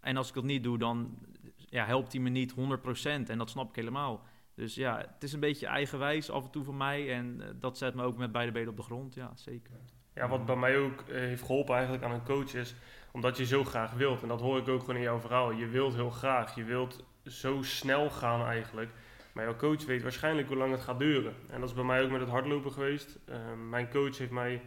En 0.00 0.16
als 0.16 0.28
ik 0.28 0.34
dat 0.34 0.44
niet 0.44 0.62
doe, 0.62 0.78
dan 0.78 1.18
ja, 1.56 1.84
helpt 1.84 2.12
hij 2.12 2.20
me 2.20 2.28
niet 2.28 2.54
100%. 2.54 2.56
En 3.02 3.38
dat 3.38 3.50
snap 3.50 3.68
ik 3.68 3.76
helemaal. 3.76 4.22
Dus 4.54 4.74
ja, 4.74 4.98
het 4.98 5.22
is 5.22 5.32
een 5.32 5.40
beetje 5.40 5.66
eigenwijs 5.66 6.30
af 6.30 6.44
en 6.44 6.50
toe 6.50 6.64
van 6.64 6.76
mij. 6.76 7.14
En 7.14 7.56
dat 7.60 7.78
zet 7.78 7.94
me 7.94 8.02
ook 8.02 8.16
met 8.16 8.32
beide 8.32 8.52
benen 8.52 8.68
op 8.68 8.76
de 8.76 8.82
grond. 8.82 9.14
Ja, 9.14 9.32
zeker. 9.34 9.72
Ja, 10.14 10.28
wat 10.28 10.46
bij 10.46 10.56
mij 10.56 10.78
ook 10.78 11.04
heeft 11.06 11.42
geholpen 11.42 11.74
eigenlijk 11.74 12.04
aan 12.04 12.12
een 12.12 12.24
coach 12.24 12.54
is 12.54 12.74
omdat 13.12 13.36
je 13.36 13.46
zo 13.46 13.64
graag 13.64 13.92
wilt. 13.92 14.22
En 14.22 14.28
dat 14.28 14.40
hoor 14.40 14.58
ik 14.58 14.68
ook 14.68 14.80
gewoon 14.80 14.96
in 14.96 15.02
jouw 15.02 15.20
verhaal. 15.20 15.50
Je 15.50 15.66
wilt 15.66 15.94
heel 15.94 16.10
graag. 16.10 16.54
Je 16.54 16.64
wilt 16.64 17.04
zo 17.24 17.62
snel 17.62 18.10
gaan 18.10 18.46
eigenlijk. 18.46 18.90
Maar 19.32 19.44
jouw 19.44 19.56
coach 19.56 19.84
weet 19.84 20.02
waarschijnlijk 20.02 20.48
hoe 20.48 20.56
lang 20.56 20.72
het 20.72 20.80
gaat 20.80 20.98
duren. 20.98 21.34
En 21.48 21.60
dat 21.60 21.68
is 21.68 21.74
bij 21.74 21.84
mij 21.84 22.02
ook 22.02 22.10
met 22.10 22.20
het 22.20 22.30
hardlopen 22.30 22.72
geweest. 22.72 23.18
Ehm, 23.26 23.68
mijn 23.68 23.90
coach 23.90 24.18
heeft 24.18 24.30
mij 24.30 24.62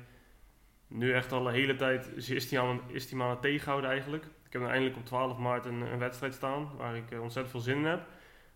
nu 0.87 1.13
echt 1.13 1.31
al 1.31 1.47
een 1.47 1.53
hele 1.53 1.75
tijd 1.75 2.11
is 2.15 2.49
die 2.49 2.59
aan, 2.59 2.81
is 2.87 3.07
die 3.07 3.21
aan 3.21 3.29
het 3.29 3.41
tegenhouden 3.41 3.89
eigenlijk. 3.89 4.25
Ik 4.53 4.59
heb 4.59 4.67
nu 4.67 4.73
eindelijk 4.73 4.99
op 4.99 5.05
12 5.05 5.37
maart 5.37 5.65
een, 5.65 5.81
een 5.81 5.99
wedstrijd 5.99 6.33
staan 6.33 6.69
waar 6.77 6.95
ik 6.95 7.11
eh, 7.11 7.21
ontzettend 7.21 7.51
veel 7.55 7.73
zin 7.73 7.77
in 7.77 7.85
heb. 7.85 8.07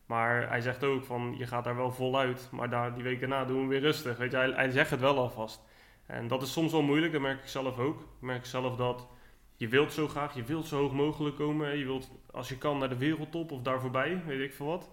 Maar 0.05 0.49
hij 0.49 0.61
zegt 0.61 0.83
ook 0.83 1.03
van 1.03 1.35
je 1.37 1.47
gaat 1.47 1.63
daar 1.63 1.75
wel 1.75 1.91
voluit, 1.91 2.49
maar 2.51 2.69
daar, 2.69 2.93
die 2.93 3.03
week 3.03 3.19
daarna 3.19 3.45
doen 3.45 3.61
we 3.61 3.67
weer 3.67 3.79
rustig. 3.79 4.17
Weet 4.17 4.31
je, 4.31 4.37
hij, 4.37 4.49
hij 4.49 4.69
zegt 4.69 4.89
het 4.89 4.99
wel 4.99 5.17
alvast. 5.17 5.61
En 6.05 6.27
dat 6.27 6.41
is 6.41 6.51
soms 6.51 6.71
wel 6.71 6.81
moeilijk, 6.81 7.11
dat 7.11 7.21
merk 7.21 7.41
ik 7.41 7.47
zelf 7.47 7.79
ook. 7.79 7.99
Ik 7.99 8.05
merk 8.19 8.45
zelf 8.45 8.75
dat 8.75 9.07
je 9.55 9.67
wilt 9.67 9.93
zo 9.93 10.07
graag, 10.07 10.35
je 10.35 10.43
wilt 10.43 10.65
zo 10.65 10.79
hoog 10.79 10.93
mogelijk 10.93 11.35
komen. 11.35 11.77
Je 11.77 11.85
wilt 11.85 12.11
als 12.31 12.49
je 12.49 12.57
kan 12.57 12.77
naar 12.77 12.89
de 12.89 12.97
wereldtop 12.97 13.51
of 13.51 13.61
daar 13.61 13.81
voorbij, 13.81 14.23
weet 14.25 14.41
ik 14.41 14.53
veel 14.53 14.65
wat. 14.65 14.89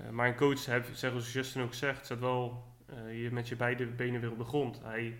Uh, 0.00 0.10
maar 0.10 0.28
een 0.28 0.36
coach, 0.36 0.58
zegt 0.58 0.98
zoals 0.98 1.32
Justin 1.32 1.62
ook 1.62 1.74
zegt, 1.74 2.06
zet 2.06 2.20
wel 2.20 2.64
uh, 2.90 3.22
je 3.22 3.30
met 3.30 3.48
je 3.48 3.56
beide 3.56 3.86
benen 3.86 4.20
weer 4.20 4.30
op 4.30 4.38
de 4.38 4.44
grond. 4.44 4.80
Hij 4.82 5.18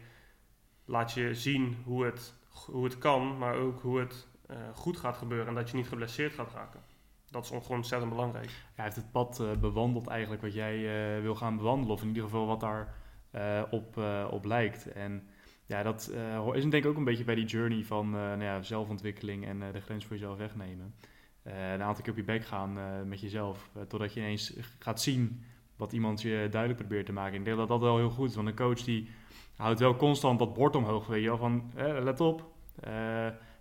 laat 0.84 1.12
je 1.12 1.34
zien 1.34 1.76
hoe 1.84 2.04
het, 2.04 2.34
hoe 2.66 2.84
het 2.84 2.98
kan, 2.98 3.38
maar 3.38 3.54
ook 3.54 3.80
hoe 3.80 3.98
het 3.98 4.26
uh, 4.50 4.56
goed 4.74 4.96
gaat 4.96 5.16
gebeuren 5.16 5.46
en 5.48 5.54
dat 5.54 5.70
je 5.70 5.76
niet 5.76 5.88
geblesseerd 5.88 6.32
gaat 6.32 6.52
raken. 6.54 6.80
Dat 7.30 7.42
is 7.42 7.48
gewoon 7.48 7.68
ontzettend 7.68 8.10
belangrijk. 8.10 8.50
Hij 8.74 8.84
heeft 8.84 8.96
het 8.96 9.12
pad 9.12 9.42
bewandeld 9.60 10.06
eigenlijk 10.06 10.42
wat 10.42 10.54
jij 10.54 10.80
wil 11.22 11.34
gaan 11.34 11.56
bewandelen, 11.56 11.94
of 11.94 12.02
in 12.02 12.08
ieder 12.08 12.22
geval 12.22 12.46
wat 12.46 12.60
daar 12.60 12.94
op, 13.70 13.96
op 14.30 14.44
lijkt. 14.44 14.92
En 14.92 15.28
ja, 15.68 15.82
dat 15.82 16.10
uh, 16.14 16.54
is 16.54 16.62
denk 16.62 16.84
ik 16.84 16.86
ook 16.86 16.96
een 16.96 17.04
beetje 17.04 17.24
bij 17.24 17.34
die 17.34 17.46
journey 17.46 17.84
van 17.84 18.06
uh, 18.06 18.12
nou 18.12 18.42
ja, 18.42 18.62
zelfontwikkeling 18.62 19.46
en 19.46 19.60
uh, 19.60 19.72
de 19.72 19.80
grens 19.80 20.04
voor 20.06 20.16
jezelf 20.16 20.38
wegnemen. 20.38 20.94
een 21.42 21.82
aantal 21.82 22.02
keer 22.02 22.12
op 22.12 22.18
je 22.18 22.24
bek 22.24 22.44
gaan 22.44 22.78
met 23.08 23.20
jezelf, 23.20 23.70
totdat 23.88 24.14
je 24.14 24.20
ineens 24.20 24.56
gaat 24.78 25.00
zien 25.00 25.44
wat 25.76 25.92
iemand 25.92 26.22
je 26.22 26.46
duidelijk 26.50 26.80
probeert 26.80 27.06
te 27.06 27.12
maken. 27.12 27.38
Ik 27.38 27.44
denk 27.44 27.56
dat 27.56 27.68
dat 27.68 27.80
wel 27.80 27.96
heel 27.96 28.10
goed 28.10 28.28
is, 28.28 28.34
want 28.34 28.48
een 28.48 28.56
coach 28.56 28.82
die 28.82 29.10
houdt 29.56 29.80
wel 29.80 29.96
constant 29.96 30.38
dat 30.38 30.54
bord 30.54 30.76
omhoog, 30.76 31.06
weet 31.06 31.22
je 31.22 31.28
wel, 31.28 31.38
van 31.38 31.72
let 31.74 32.20
op. 32.20 32.52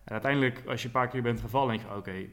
en 0.08 0.14
uiteindelijk, 0.14 0.64
als 0.68 0.82
je 0.82 0.88
een 0.88 0.94
paar 0.94 1.08
keer 1.08 1.22
bent 1.22 1.40
gevallen, 1.40 1.78
denk 1.78 1.90
je 1.90 1.96
oké, 1.96 2.30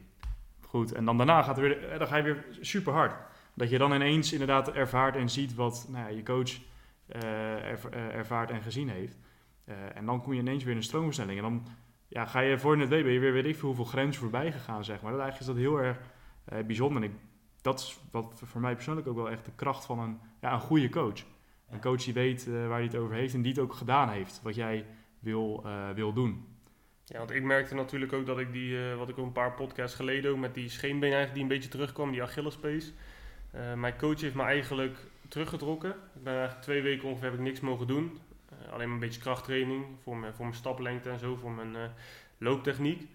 goed. 0.61 0.93
En 0.93 1.05
dan 1.05 1.17
daarna 1.17 1.41
gaat 1.41 1.55
het 1.55 1.65
weer, 1.65 1.97
dan 1.99 2.07
ga 2.07 2.15
je 2.15 2.23
weer 2.23 2.45
super 2.61 2.93
hard. 2.93 3.15
Dat 3.53 3.69
je 3.69 3.77
dan 3.77 3.93
ineens 3.93 4.31
inderdaad 4.31 4.71
ervaart 4.71 5.15
en 5.15 5.29
ziet 5.29 5.55
wat 5.55 5.87
nou 5.89 6.09
ja, 6.09 6.15
je 6.15 6.23
coach 6.23 6.51
ervaart 8.11 8.51
en 8.51 8.61
gezien 8.61 8.89
heeft. 8.89 9.17
Uh, 9.65 9.75
en 9.93 10.05
dan 10.05 10.21
kom 10.21 10.33
je 10.33 10.39
ineens 10.39 10.63
weer 10.63 10.71
in 10.71 10.77
een 10.77 10.83
stroomversnelling. 10.83 11.37
En 11.37 11.43
dan 11.43 11.67
ja, 12.07 12.25
ga 12.25 12.39
je 12.39 12.59
voor 12.59 12.77
het 12.77 12.89
ben 12.89 12.97
je 12.97 13.19
weer 13.19 13.33
weet 13.33 13.45
ik 13.45 13.55
veel 13.55 13.67
hoeveel 13.67 13.85
grenzen 13.85 14.21
voorbij 14.21 14.51
gegaan, 14.51 14.83
zeg 14.83 15.01
maar. 15.01 15.11
Dat, 15.11 15.21
eigenlijk 15.21 15.39
is 15.49 15.55
dat 15.55 15.71
heel 15.71 15.81
erg 15.81 15.99
uh, 16.53 16.65
bijzonder. 16.65 17.03
En 17.03 17.09
ik, 17.09 17.15
dat 17.61 17.79
is 17.79 17.99
wat 18.11 18.41
voor 18.43 18.61
mij 18.61 18.73
persoonlijk 18.73 19.07
ook 19.07 19.15
wel 19.15 19.29
echt 19.29 19.45
de 19.45 19.51
kracht 19.55 19.85
van 19.85 19.99
een, 19.99 20.19
ja, 20.41 20.53
een 20.53 20.59
goede 20.59 20.89
coach. 20.89 21.23
Een 21.69 21.81
coach 21.81 22.03
die 22.03 22.13
weet 22.13 22.45
waar 22.45 22.69
hij 22.69 22.83
het 22.83 22.95
over 22.95 23.15
heeft 23.15 23.33
en 23.33 23.41
die 23.41 23.51
het 23.51 23.61
ook 23.61 23.73
gedaan 23.73 24.09
heeft, 24.09 24.41
wat 24.43 24.55
jij 24.55 24.85
wil, 25.19 25.65
wil 25.95 26.13
doen. 26.13 26.54
Ja, 27.05 27.17
want 27.17 27.31
ik 27.31 27.43
merkte 27.43 27.75
natuurlijk 27.75 28.13
ook 28.13 28.25
dat 28.25 28.39
ik 28.39 28.51
die, 28.51 28.79
wat 28.79 29.09
ik 29.09 29.17
ook 29.17 29.25
een 29.25 29.31
paar 29.31 29.53
podcasts 29.53 29.95
geleden 29.95 30.31
ook 30.31 30.37
met 30.37 30.53
die 30.53 30.69
scheenbeen 30.69 31.13
eigenlijk 31.13 31.33
die 31.33 31.43
een 31.43 31.49
beetje 31.49 31.69
terugkwam, 31.69 32.11
die 32.11 32.23
Achillespees. 32.23 32.93
mijn 33.75 33.97
coach 33.97 34.21
heeft 34.21 34.35
me 34.35 34.43
eigenlijk 34.43 34.97
teruggetrokken. 35.27 35.89
Ik 35.89 36.23
ben 36.23 36.33
eigenlijk 36.33 36.63
twee 36.63 36.81
weken 36.81 37.07
ongeveer 37.07 37.29
heb 37.29 37.39
ik 37.39 37.45
niks 37.45 37.59
mogen 37.59 37.87
doen. 37.87 38.19
Eh, 38.49 38.73
alleen 38.73 38.89
een 38.89 38.99
beetje 38.99 39.21
krachttraining 39.21 39.85
voor 40.03 40.17
mijn, 40.17 40.33
voor 40.33 40.45
mijn 40.45 40.57
staplengte 40.57 41.09
en 41.09 41.19
zo, 41.19 41.35
voor 41.35 41.51
mijn 41.51 41.75
eh, 41.75 41.89
looptechniek. 42.37 43.07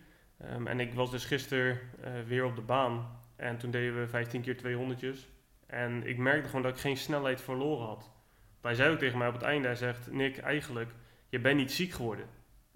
Um, 0.55 0.67
en 0.67 0.81
ik 0.81 0.95
was 0.95 1.11
dus 1.11 1.25
gisteren 1.25 1.79
uh, 2.05 2.11
weer 2.27 2.45
op 2.45 2.57
de 2.57 2.63
baan. 2.63 3.19
En 3.37 3.59
toen 3.59 3.71
deden 3.71 4.01
we 4.01 4.09
15 4.09 4.43
keer 4.43 4.57
200 4.57 5.27
En 5.67 6.07
ik 6.07 6.19
merkte 6.19 6.49
gewoon 6.49 6.63
dat 6.63 6.75
ik 6.75 6.81
geen 6.81 6.97
snelheid 6.97 7.41
verloren 7.41 7.87
had. 7.87 8.11
Hij 8.61 8.75
zei 8.75 8.93
ook 8.93 8.99
tegen 8.99 9.19
mij 9.19 9.29
op 9.29 9.35
het 9.35 9.43
einde, 9.43 9.67
hij 9.67 9.77
zegt, 9.77 10.11
Nick, 10.11 10.39
eigenlijk, 10.39 10.91
je 11.29 11.39
bent 11.39 11.57
niet 11.57 11.73
ziek 11.73 11.93
geworden. 11.93 12.27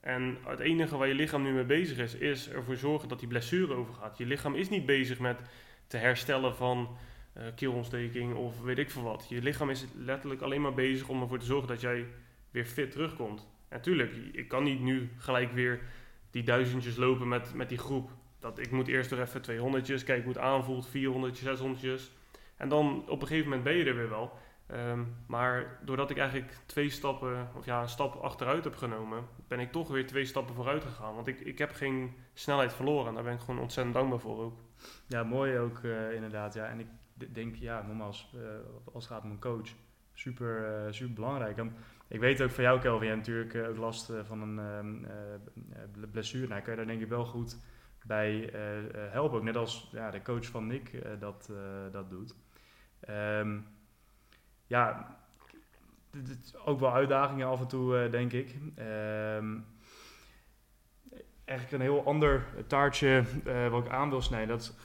En 0.04 0.38
het 0.42 0.60
enige 0.60 0.96
waar 0.96 1.08
je 1.08 1.14
lichaam 1.14 1.42
nu 1.42 1.52
mee 1.52 1.64
bezig 1.64 1.98
is, 1.98 2.14
is 2.14 2.48
ervoor 2.48 2.76
zorgen 2.76 3.08
dat 3.08 3.18
die 3.18 3.28
blessure 3.28 3.74
overgaat. 3.74 4.18
Je 4.18 4.26
lichaam 4.26 4.54
is 4.54 4.68
niet 4.68 4.86
bezig 4.86 5.18
met 5.18 5.40
te 5.86 5.96
herstellen 5.96 6.56
van 6.56 6.96
uh, 7.36 7.42
keelontsteking 7.54 8.34
of 8.34 8.60
weet 8.60 8.78
ik 8.78 8.90
veel 8.90 9.02
wat. 9.02 9.26
Je 9.28 9.42
lichaam 9.42 9.70
is 9.70 9.84
letterlijk 9.94 10.40
alleen 10.40 10.60
maar 10.60 10.74
bezig 10.74 11.08
om 11.08 11.22
ervoor 11.22 11.38
te 11.38 11.46
zorgen 11.46 11.68
dat 11.68 11.80
jij 11.80 12.06
weer 12.50 12.64
fit 12.64 12.90
terugkomt. 12.90 13.46
Natuurlijk, 13.70 14.12
ik 14.32 14.48
kan 14.48 14.62
niet 14.62 14.80
nu 14.80 15.10
gelijk 15.18 15.52
weer 15.52 15.80
die 16.30 16.42
duizendjes 16.42 16.96
lopen 16.96 17.28
met, 17.28 17.54
met 17.54 17.68
die 17.68 17.78
groep. 17.78 18.10
Dat, 18.38 18.58
ik 18.58 18.70
moet 18.70 18.88
eerst 18.88 19.10
nog 19.10 19.20
even 19.20 19.42
200 19.42 19.86
kijken 19.86 20.24
hoe 20.24 20.32
het 20.32 20.42
aanvoelt, 20.42 20.88
400, 20.88 21.36
600 21.36 22.10
En 22.56 22.68
dan 22.68 23.04
op 23.08 23.20
een 23.20 23.26
gegeven 23.26 23.48
moment 23.48 23.64
ben 23.64 23.76
je 23.76 23.84
er 23.84 23.96
weer 23.96 24.10
wel. 24.10 24.32
Ehm, 24.66 25.04
maar 25.26 25.78
doordat 25.84 26.10
ik 26.10 26.18
eigenlijk 26.18 26.52
twee 26.66 26.90
stappen, 26.90 27.48
of 27.56 27.64
ja, 27.64 27.82
een 27.82 27.88
stap 27.88 28.14
achteruit 28.14 28.64
heb 28.64 28.76
genomen, 28.76 29.24
ben 29.48 29.60
ik 29.60 29.72
toch 29.72 29.88
weer 29.88 30.06
twee 30.06 30.24
stappen 30.24 30.54
vooruit 30.54 30.84
gegaan. 30.84 31.14
Want 31.14 31.26
ik, 31.26 31.40
ik 31.40 31.58
heb 31.58 31.72
geen 31.72 32.14
snelheid 32.32 32.72
verloren 32.72 33.08
en 33.08 33.14
daar 33.14 33.24
ben 33.24 33.34
ik 33.34 33.40
gewoon 33.40 33.60
ontzettend 33.60 33.96
dankbaar 33.96 34.20
voor 34.20 34.42
ook. 34.42 34.58
Ja, 35.06 35.22
mooi 35.22 35.58
ook 35.58 35.78
uh, 35.82 36.14
inderdaad. 36.14 36.54
Ja. 36.54 36.66
En 36.66 36.80
ik 36.80 36.86
denk, 37.34 37.56
ja, 37.56 37.82
nogmaals, 37.82 38.32
uh, 38.36 38.42
als 38.92 39.04
het 39.04 39.12
gaat 39.12 39.22
om 39.22 39.30
een 39.30 39.40
coach, 39.40 39.68
super, 40.12 40.84
uh, 40.86 40.92
super 40.92 41.14
belangrijk. 41.14 41.58
En 41.58 41.76
ik 42.08 42.20
weet 42.20 42.42
ook 42.42 42.50
van 42.50 42.64
jou, 42.64 42.80
Kelvin, 42.80 43.08
je 43.08 43.14
natuurlijk 43.14 43.54
eh, 43.54 43.68
ook 43.68 43.76
last 43.76 44.10
eh, 44.10 44.24
van 44.24 44.40
een 44.40 44.58
ehm, 44.58 45.04
eh, 45.04 46.08
blessure. 46.10 46.46
Nou, 46.46 46.60
kan 46.60 46.70
je 46.70 46.76
daar 46.76 46.86
denk 46.86 47.00
ik 47.00 47.08
wel 47.08 47.24
goed 47.24 47.58
bij 48.06 48.50
helpen. 49.10 49.38
Ook 49.38 49.44
net 49.44 49.56
als 49.56 49.88
ja, 49.92 50.10
de 50.10 50.22
coach 50.22 50.46
van 50.46 50.66
Nick 50.66 51.18
dat, 51.18 51.52
dat 51.92 52.10
doet. 52.10 52.34
Um, 53.08 53.66
ja, 54.66 55.16
ook 56.64 56.80
wel 56.80 56.92
uitdagingen 56.92 57.46
af 57.46 57.60
en 57.60 57.66
toe, 57.66 58.08
denk 58.10 58.32
ik. 58.32 58.54
Um, 58.78 59.64
eigenlijk 61.44 61.82
een 61.82 61.90
heel 61.90 62.04
ander 62.04 62.46
taartje 62.66 63.24
wat 63.70 63.84
ik 63.84 63.90
aan 63.90 64.10
wil 64.10 64.22
snijden. 64.22 64.48
Dat 64.48 64.76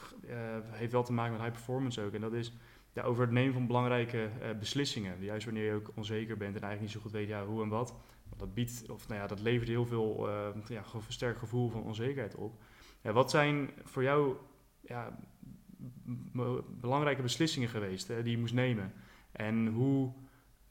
heeft 0.71 0.91
wel 0.91 1.03
te 1.03 1.13
maken 1.13 1.31
met 1.31 1.41
high 1.41 1.53
performance 1.53 2.01
ook. 2.01 2.13
En 2.13 2.21
dat 2.21 2.33
is 2.33 2.53
ja, 2.93 3.03
over 3.03 3.21
het 3.21 3.31
nemen 3.31 3.53
van 3.53 3.67
belangrijke 3.67 4.29
beslissingen. 4.59 5.23
Juist 5.23 5.45
wanneer 5.45 5.65
je 5.65 5.73
ook 5.73 5.91
onzeker 5.95 6.37
bent 6.37 6.55
en 6.55 6.61
eigenlijk 6.61 6.81
niet 6.81 6.91
zo 6.91 6.99
goed 6.99 7.11
weet 7.11 7.27
ja, 7.27 7.45
hoe 7.45 7.63
en 7.63 7.69
wat. 7.69 7.95
Dat 8.37 8.53
biedt, 8.53 8.89
of 8.89 9.07
nou 9.07 9.19
ja, 9.19 9.27
dat 9.27 9.39
levert 9.39 9.67
heel 9.67 9.85
veel 9.85 10.29
ja, 10.67 10.83
sterk 11.07 11.37
gevoel 11.37 11.69
van 11.69 11.83
onzekerheid 11.83 12.35
op. 12.35 12.61
Wat 13.01 13.29
zijn 13.29 13.69
voor 13.83 14.03
jou 14.03 14.35
ja, 14.81 15.19
belangrijke 16.67 17.21
beslissingen 17.21 17.69
geweest 17.69 18.07
hè, 18.07 18.23
die 18.23 18.31
je 18.31 18.39
moest 18.39 18.53
nemen? 18.53 18.93
En 19.31 19.67
hoe 19.67 20.13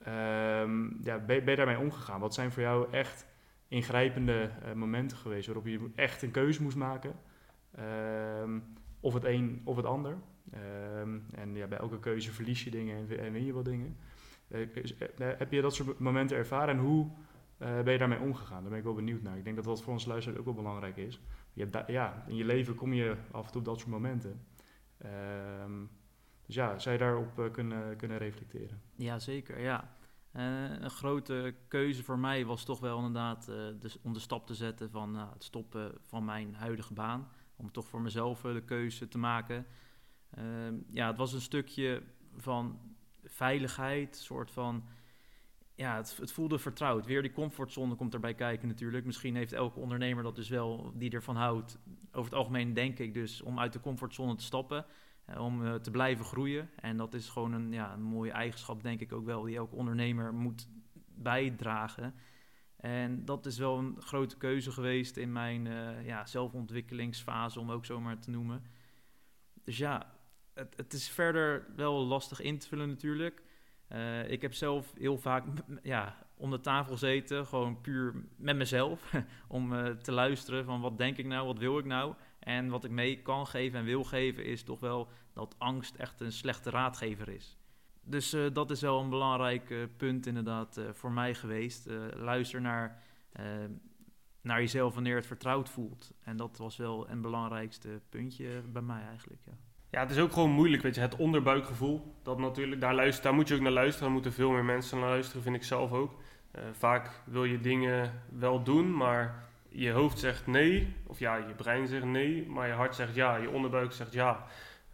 um, 0.06 1.00
ja, 1.04 1.18
ben, 1.18 1.44
je 1.44 1.56
daarmee 1.56 1.78
omgegaan? 1.78 2.20
Wat 2.20 2.34
zijn 2.34 2.52
voor 2.52 2.62
jou 2.62 2.92
echt 2.92 3.26
ingrijpende 3.68 4.50
uh, 4.64 4.72
momenten 4.72 5.16
geweest 5.16 5.46
waarop 5.46 5.66
je 5.66 5.90
echt 5.94 6.22
een 6.22 6.30
keuze 6.30 6.62
moest 6.62 6.76
maken? 6.76 7.14
Um, 8.42 8.64
of 9.00 9.14
het 9.14 9.24
een 9.24 9.60
of 9.64 9.76
het 9.76 9.86
ander? 9.86 10.16
Um, 11.00 11.26
en 11.34 11.54
ja, 11.54 11.66
bij 11.66 11.78
elke 11.78 11.98
keuze 11.98 12.32
verlies 12.32 12.64
je 12.64 12.70
dingen 12.70 13.18
en, 13.18 13.32
win 13.32 13.44
je 13.44 13.52
wat 13.52 13.64
dingen. 13.64 13.96
Uh, 14.48 14.66
heb 15.18 15.52
je 15.52 15.60
dat 15.60 15.74
soort 15.74 15.98
momenten 15.98 16.36
ervaren 16.36 16.74
en 16.74 16.80
hoe 16.80 17.10
ben 17.58 17.92
je 17.92 17.98
daarmee 17.98 18.20
omgegaan? 18.20 18.60
Daar 18.60 18.70
ben 18.70 18.78
ik 18.78 18.84
wel 18.84 18.94
benieuwd 18.94 19.22
naar. 19.22 19.36
Ik 19.36 19.44
denk 19.44 19.56
dat 19.56 19.64
dat 19.64 19.82
voor 19.82 19.92
ons 19.92 20.06
luisteren 20.06 20.38
ook 20.38 20.44
wel 20.44 20.54
belangrijk 20.54 20.96
is. 20.96 21.20
Je 21.52 21.68
ja, 21.86 22.24
in 22.26 22.36
je 22.36 22.44
leven 22.44 22.74
kom 22.74 22.92
je 22.92 23.16
af 23.30 23.46
en 23.46 23.50
toe 23.52 23.60
op 23.60 23.66
dat 23.66 23.78
soort 23.78 23.90
momenten. 23.90 24.40
Dus 26.48 26.84
ja, 26.84 26.92
je 26.92 26.98
daarop 26.98 27.38
uh, 27.38 27.50
kunnen, 27.50 27.96
kunnen 27.96 28.18
reflecteren? 28.18 28.80
Ja, 28.96 29.18
zeker. 29.18 29.60
Ja. 29.60 29.96
een 30.32 30.90
grote 30.90 31.54
keuze 31.68 32.04
voor 32.04 32.18
mij 32.18 32.44
was 32.44 32.64
toch 32.64 32.80
wel 32.80 32.96
inderdaad 32.96 33.44
de, 33.46 33.92
om 34.02 34.12
de 34.12 34.18
stap 34.18 34.46
te 34.46 34.54
zetten 34.54 34.90
van 34.90 35.14
het 35.14 35.44
stoppen 35.44 35.94
van 36.00 36.24
mijn 36.24 36.54
huidige 36.54 36.92
baan. 36.92 37.28
Om 37.56 37.72
toch 37.72 37.86
voor 37.86 38.00
mezelf 38.00 38.40
de 38.40 38.62
keuze 38.64 39.08
te 39.08 39.18
maken. 39.18 39.66
Ehm, 40.30 40.74
ja, 40.90 41.06
het 41.06 41.16
was 41.16 41.32
een 41.32 41.40
stukje 41.40 42.02
van 42.36 42.78
veiligheid, 43.24 44.16
soort 44.16 44.50
van... 44.50 44.84
Ja, 45.74 45.96
het, 45.96 46.16
het, 46.16 46.32
voelde 46.32 46.58
vertrouwd. 46.58 47.06
Weer 47.06 47.22
die 47.22 47.32
comfortzone 47.32 47.94
komt 47.94 48.14
erbij 48.14 48.34
kijken 48.34 48.68
natuurlijk. 48.68 49.04
Misschien 49.04 49.36
heeft 49.36 49.52
elke 49.52 49.78
ondernemer 49.78 50.22
dat 50.22 50.36
dus 50.36 50.48
wel, 50.48 50.92
die 50.94 51.10
ervan 51.10 51.36
houdt. 51.36 51.78
Over 52.12 52.30
het 52.30 52.38
algemeen 52.38 52.74
denk 52.74 52.98
ik 52.98 53.14
dus 53.14 53.42
om 53.42 53.58
uit 53.58 53.72
de 53.72 53.80
comfortzone 53.80 54.34
te 54.34 54.44
stappen. 54.44 54.86
Eh, 55.28 55.40
om 55.40 55.62
uh, 55.62 55.74
te 55.74 55.90
blijven 55.90 56.24
groeien. 56.24 56.70
En 56.80 56.96
dat 56.96 57.14
is 57.14 57.28
gewoon 57.28 57.52
een, 57.52 57.72
ja, 57.72 57.92
een 57.92 58.02
mooie 58.02 58.30
eigenschap, 58.30 58.82
denk 58.82 59.00
ik 59.00 59.12
ook 59.12 59.24
wel, 59.24 59.42
die 59.42 59.56
elke 59.56 59.76
ondernemer 59.76 60.34
moet 60.34 60.68
bijdragen. 61.14 62.14
En 62.76 63.24
dat 63.24 63.46
is 63.46 63.58
wel 63.58 63.78
een 63.78 63.96
grote 64.00 64.36
keuze 64.36 64.70
geweest 64.70 65.16
in 65.16 65.32
mijn 65.32 65.66
uh, 65.66 66.06
ja, 66.06 66.26
zelfontwikkelingsfase, 66.26 67.60
om 67.60 67.70
ook 67.70 67.84
zo 67.84 68.00
maar 68.00 68.18
te 68.18 68.30
noemen. 68.30 68.62
Dus 69.64 69.78
ja, 69.78 70.14
het, 70.54 70.76
het 70.76 70.92
is 70.92 71.08
verder 71.08 71.66
wel 71.76 72.04
lastig 72.04 72.40
in 72.40 72.58
te 72.58 72.68
vullen 72.68 72.88
natuurlijk. 72.88 73.42
Eh, 73.88 74.30
ik 74.30 74.42
heb 74.42 74.54
zelf 74.54 74.92
heel 74.98 75.18
vaak 75.18 75.44
ja, 75.82 76.26
om 76.36 76.50
de 76.50 76.60
tafel 76.60 76.92
gezeten, 76.92 77.46
gewoon 77.46 77.80
puur 77.80 78.14
met 78.36 78.56
mezelf, 78.56 79.14
om 79.48 79.98
te 80.02 80.12
luisteren 80.12 80.64
van 80.64 80.80
wat 80.80 80.98
denk 80.98 81.16
ik 81.16 81.26
nou, 81.26 81.46
wat 81.46 81.58
wil 81.58 81.78
ik 81.78 81.84
nou. 81.84 82.14
En 82.38 82.68
wat 82.68 82.84
ik 82.84 82.90
mee 82.90 83.22
kan 83.22 83.46
geven 83.46 83.78
en 83.78 83.84
wil 83.84 84.04
geven 84.04 84.44
is 84.44 84.62
toch 84.62 84.80
wel 84.80 85.08
dat 85.32 85.54
angst 85.58 85.94
echt 85.94 86.20
een 86.20 86.32
slechte 86.32 86.70
raadgever 86.70 87.28
is. 87.28 87.56
Dus 88.02 88.34
uh, 88.34 88.46
dat 88.52 88.70
is 88.70 88.80
wel 88.80 89.00
een 89.00 89.10
belangrijk 89.10 89.88
punt 89.96 90.26
inderdaad 90.26 90.80
voor 90.92 91.12
mij 91.12 91.34
geweest. 91.34 91.88
luister 92.16 92.60
naar, 92.60 93.02
naar 94.40 94.60
jezelf 94.60 94.94
wanneer 94.94 95.16
het 95.16 95.26
vertrouwd 95.26 95.68
voelt. 95.68 96.12
En 96.20 96.36
dat 96.36 96.56
was 96.56 96.76
wel 96.76 97.08
een 97.10 97.20
belangrijkste 97.20 98.00
puntje 98.08 98.62
bij 98.72 98.82
mij 98.82 99.02
eigenlijk, 99.02 99.40
ja. 99.44 99.52
Ja, 99.90 100.00
het 100.00 100.10
is 100.10 100.18
ook 100.18 100.32
gewoon 100.32 100.50
moeilijk, 100.50 100.82
weet 100.82 100.94
je, 100.94 101.00
het 101.00 101.16
onderbuikgevoel. 101.16 102.14
Dat 102.22 102.38
natuurlijk, 102.38 102.80
daar, 102.80 102.94
luister, 102.94 103.24
daar 103.24 103.34
moet 103.34 103.48
je 103.48 103.54
ook 103.54 103.60
naar 103.60 103.72
luisteren. 103.72 104.02
Daar 104.04 104.12
moeten 104.12 104.32
veel 104.32 104.50
meer 104.50 104.64
mensen 104.64 104.98
naar 104.98 105.08
luisteren, 105.08 105.42
vind 105.42 105.56
ik 105.56 105.64
zelf 105.64 105.92
ook. 105.92 106.12
Uh, 106.12 106.62
vaak 106.72 107.22
wil 107.24 107.44
je 107.44 107.60
dingen 107.60 108.22
wel 108.38 108.62
doen, 108.62 108.96
maar 108.96 109.47
je 109.68 109.90
hoofd 109.90 110.18
zegt 110.18 110.46
nee. 110.46 110.94
Of 111.06 111.18
ja, 111.18 111.36
je 111.36 111.54
brein 111.54 111.86
zegt 111.86 112.04
nee, 112.04 112.46
maar 112.46 112.66
je 112.66 112.72
hart 112.72 112.94
zegt 112.94 113.14
ja. 113.14 113.36
Je 113.36 113.50
onderbuik 113.50 113.92
zegt 113.92 114.12
ja. 114.12 114.46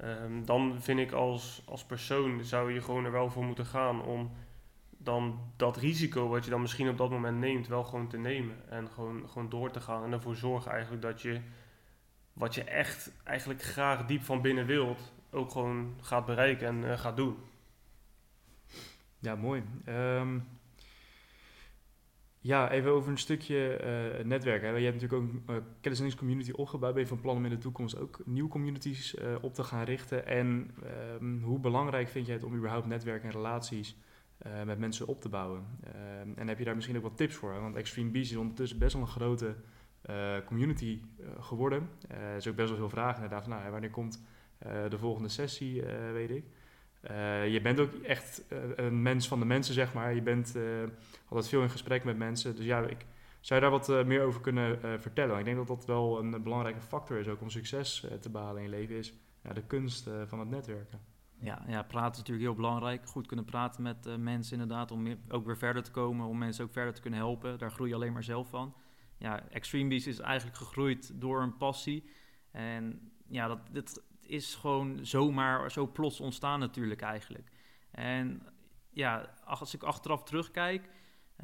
Um, 0.05 0.45
dan 0.45 0.77
vind 0.81 0.99
ik 0.99 1.13
als, 1.13 1.63
als 1.67 1.85
persoon 1.85 2.45
zou 2.45 2.73
je 2.73 2.83
gewoon 2.83 3.05
er 3.05 3.13
wel 3.13 3.31
voor 3.31 3.45
moeten 3.45 3.67
gaan 3.67 4.03
om 4.03 4.33
dan 4.99 5.41
dat 5.57 5.77
risico 5.77 6.29
wat 6.29 6.45
je 6.45 6.51
dan 6.51 6.61
misschien 6.61 6.89
op 6.89 6.99
dat 6.99 7.11
moment 7.11 7.39
neemt, 7.39 7.67
wel 7.67 7.85
gewoon 7.85 8.09
te 8.09 8.19
nemen. 8.19 8.71
En 8.71 8.89
gewoon, 8.89 9.29
gewoon 9.29 9.49
door 9.49 9.71
te 9.71 9.81
gaan. 9.81 10.05
En 10.05 10.13
ervoor 10.13 10.37
zorgen 10.37 10.73
eigenlijk 10.73 11.03
dat 11.03 11.23
je 11.23 11.41
wat 12.33 12.55
je 12.55 12.65
echt 12.65 13.13
eigenlijk 13.25 13.63
graag 13.63 14.07
diep 14.07 14.23
van 14.23 14.41
binnen 14.41 14.67
wilt, 14.67 15.13
ook 15.31 15.51
gewoon 15.51 15.95
gaat 16.01 16.27
bereiken 16.27 16.67
en 16.67 16.83
uh, 16.83 16.99
gaat 16.99 17.17
doen. 17.17 17.37
Ja, 19.19 19.35
mooi. 19.35 19.63
Um, 19.89 20.47
ja, 22.45 22.71
even 22.71 22.91
over 22.91 23.11
een 23.11 23.19
stukje 23.19 23.81
uh, 24.19 24.25
netwerken. 24.25 24.79
Je 24.79 24.85
hebt 24.85 25.03
natuurlijk 25.03 25.23
ook 25.23 25.29
een 25.47 25.55
uh, 25.55 25.63
kenniscommunity 25.81 26.51
opgebouwd. 26.51 26.93
Ben 26.93 27.03
je 27.03 27.09
van 27.09 27.21
plan 27.21 27.37
om 27.37 27.45
in 27.45 27.51
de 27.51 27.59
toekomst 27.59 27.99
ook 27.99 28.21
nieuwe 28.25 28.49
communities 28.49 29.15
uh, 29.15 29.35
op 29.41 29.55
te 29.55 29.63
gaan 29.65 29.85
richten? 29.85 30.27
En 30.27 30.71
um, 31.21 31.43
hoe 31.43 31.59
belangrijk 31.59 32.09
vind 32.09 32.27
jij 32.27 32.35
het 32.35 32.45
om 32.45 32.57
überhaupt 32.57 32.87
netwerken 32.87 33.29
en 33.29 33.35
relaties 33.35 33.97
met 34.65 34.79
mensen 34.79 35.07
op 35.07 35.21
te 35.21 35.29
bouwen? 35.29 35.65
Ehm, 35.83 36.29
en 36.37 36.49
heb 36.49 36.59
je 36.59 36.65
daar 36.65 36.75
misschien 36.75 36.97
ook 36.97 37.03
wat 37.03 37.17
tips 37.17 37.35
voor? 37.35 37.61
Want 37.61 37.77
Extreme 37.77 38.11
Beast 38.11 38.31
is 38.31 38.37
ondertussen 38.37 38.79
best 38.79 38.93
wel 38.93 39.03
een 39.03 39.09
grote 39.09 39.55
community 40.45 41.01
geworden. 41.41 41.89
Er 42.09 42.37
is 42.37 42.49
ook 42.49 42.57
best 42.57 42.69
wel 42.69 42.79
veel 42.79 42.89
vragen 42.89 43.23
inderdaad 43.23 43.49
van 43.49 43.57
nou, 43.57 43.71
wanneer 43.71 43.91
komt 43.91 44.23
de 44.89 44.99
volgende 44.99 45.29
sessie, 45.29 45.83
weet 46.13 46.31
ik. 46.31 46.45
Je 47.51 47.61
bent 47.63 47.81
ook 47.81 47.93
echt 47.95 48.45
een 48.77 49.03
mens 49.03 49.29
van 49.29 49.39
de 49.39 49.45
mensen, 49.45 49.75
zeg 49.75 49.95
maar. 49.95 50.15
Je 50.15 50.23
bent 50.23 50.57
altijd 51.29 51.49
veel 51.49 51.63
in 51.63 51.71
gesprek 51.71 52.05
met 52.05 52.17
mensen. 52.17 52.57
Dus 52.57 52.65
ja, 52.65 52.81
ik 52.81 53.07
zou 53.41 53.61
je 53.61 53.71
daar 53.71 53.79
wat 53.79 54.07
meer 54.07 54.23
over 54.23 54.41
kunnen 54.41 55.01
vertellen. 55.01 55.39
Ik 55.39 55.45
denk 55.45 55.57
dat 55.57 55.67
dat 55.67 55.87
wel 55.87 56.19
een 56.19 56.43
belangrijke 56.43 56.81
factor 56.81 57.19
is 57.19 57.29
ook 57.29 57.41
om 57.41 57.51
succes 57.51 58.07
te 58.21 58.31
behalen 58.31 58.63
in 58.63 58.71
je 58.71 58.77
leven, 58.77 58.97
is 58.97 59.15
ja, 59.43 59.53
de 59.53 59.67
kunst 59.67 60.11
van 60.27 60.39
het 60.39 60.51
netwerken. 60.51 61.01
Ja, 61.39 61.65
ja, 61.67 61.83
praten 61.83 62.13
is 62.13 62.19
natuurlijk 62.19 62.47
heel 62.47 62.55
belangrijk. 62.55 63.07
Goed 63.09 63.27
kunnen 63.27 63.45
praten 63.45 63.83
met 63.83 64.17
mensen 64.19 64.61
inderdaad, 64.61 64.91
om 64.91 65.17
ook 65.29 65.47
weer 65.47 65.57
verder 65.57 65.83
te 65.83 65.91
komen, 65.91 66.27
om 66.27 66.39
mensen 66.39 66.65
ook 66.65 66.73
verder 66.73 66.95
te 66.95 67.01
kunnen 67.01 67.21
helpen. 67.21 67.59
Daar 67.59 67.71
groei 67.71 67.89
je 67.89 67.95
alleen 67.95 68.13
maar 68.13 68.25
zelf 68.25 68.49
van 68.49 68.75
ja, 69.19 69.49
Extreme 69.49 69.89
Beast 69.89 70.07
is 70.07 70.19
eigenlijk 70.19 70.57
gegroeid 70.57 71.21
door 71.21 71.43
een 71.43 71.57
passie. 71.57 72.11
En 72.51 73.13
ja, 73.27 73.49
dat, 73.49 73.59
dit 73.73 74.03
is 74.27 74.55
gewoon 74.55 74.99
zomaar 75.03 75.71
zo 75.71 75.87
plots 75.87 76.21
ontstaan 76.21 76.61
natuurlijk 76.61 77.01
eigenlijk. 77.01 77.51
En 77.91 78.43
ja, 78.91 79.35
als 79.45 79.75
ik 79.75 79.83
achteraf 79.83 80.23
terugkijk, 80.23 80.83
uh, 80.85 80.91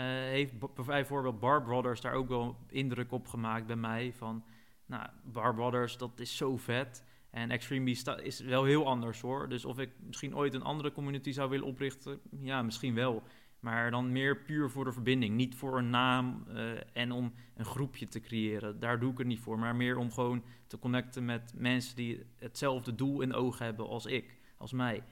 heeft 0.06 0.74
bijvoorbeeld 0.74 1.40
Bar 1.40 1.62
Brothers 1.62 2.00
daar 2.00 2.14
ook 2.14 2.28
wel 2.28 2.56
indruk 2.68 3.12
op 3.12 3.26
gemaakt 3.26 3.66
bij 3.66 3.76
mij. 3.76 4.12
Van, 4.12 4.44
nou, 4.86 5.08
Bar 5.24 5.54
Brothers, 5.54 5.96
dat 5.96 6.20
is 6.20 6.36
zo 6.36 6.56
vet. 6.56 7.04
En 7.30 7.50
Extreme 7.50 7.84
Beast 7.84 8.08
is 8.08 8.40
wel 8.40 8.64
heel 8.64 8.86
anders 8.86 9.20
hoor. 9.20 9.48
Dus 9.48 9.64
of 9.64 9.78
ik 9.78 9.90
misschien 10.06 10.36
ooit 10.36 10.54
een 10.54 10.62
andere 10.62 10.92
community 10.92 11.32
zou 11.32 11.50
willen 11.50 11.66
oprichten, 11.66 12.20
ja, 12.40 12.62
misschien 12.62 12.94
wel. 12.94 13.22
Maar 13.61 13.90
dan 13.90 14.12
meer 14.12 14.36
puur 14.36 14.70
voor 14.70 14.84
de 14.84 14.92
verbinding. 14.92 15.36
Niet 15.36 15.54
voor 15.54 15.78
een 15.78 15.90
naam 15.90 16.44
uh, 16.48 16.70
en 16.92 17.12
om 17.12 17.32
een 17.54 17.64
groepje 17.64 18.08
te 18.08 18.20
creëren. 18.20 18.80
Daar 18.80 19.00
doe 19.00 19.12
ik 19.12 19.18
het 19.18 19.26
niet 19.26 19.40
voor. 19.40 19.58
Maar 19.58 19.76
meer 19.76 19.96
om 19.96 20.11
gewoon 20.11 20.44
te 20.66 20.78
connecten 20.78 21.24
met 21.24 21.52
mensen 21.56 21.96
die 21.96 22.26
hetzelfde 22.38 22.94
doel 22.94 23.20
in 23.20 23.34
ogen 23.34 23.64
hebben 23.64 23.88
als 23.88 24.06
ik, 24.06 24.40
als 24.56 24.72
mij. 24.72 25.02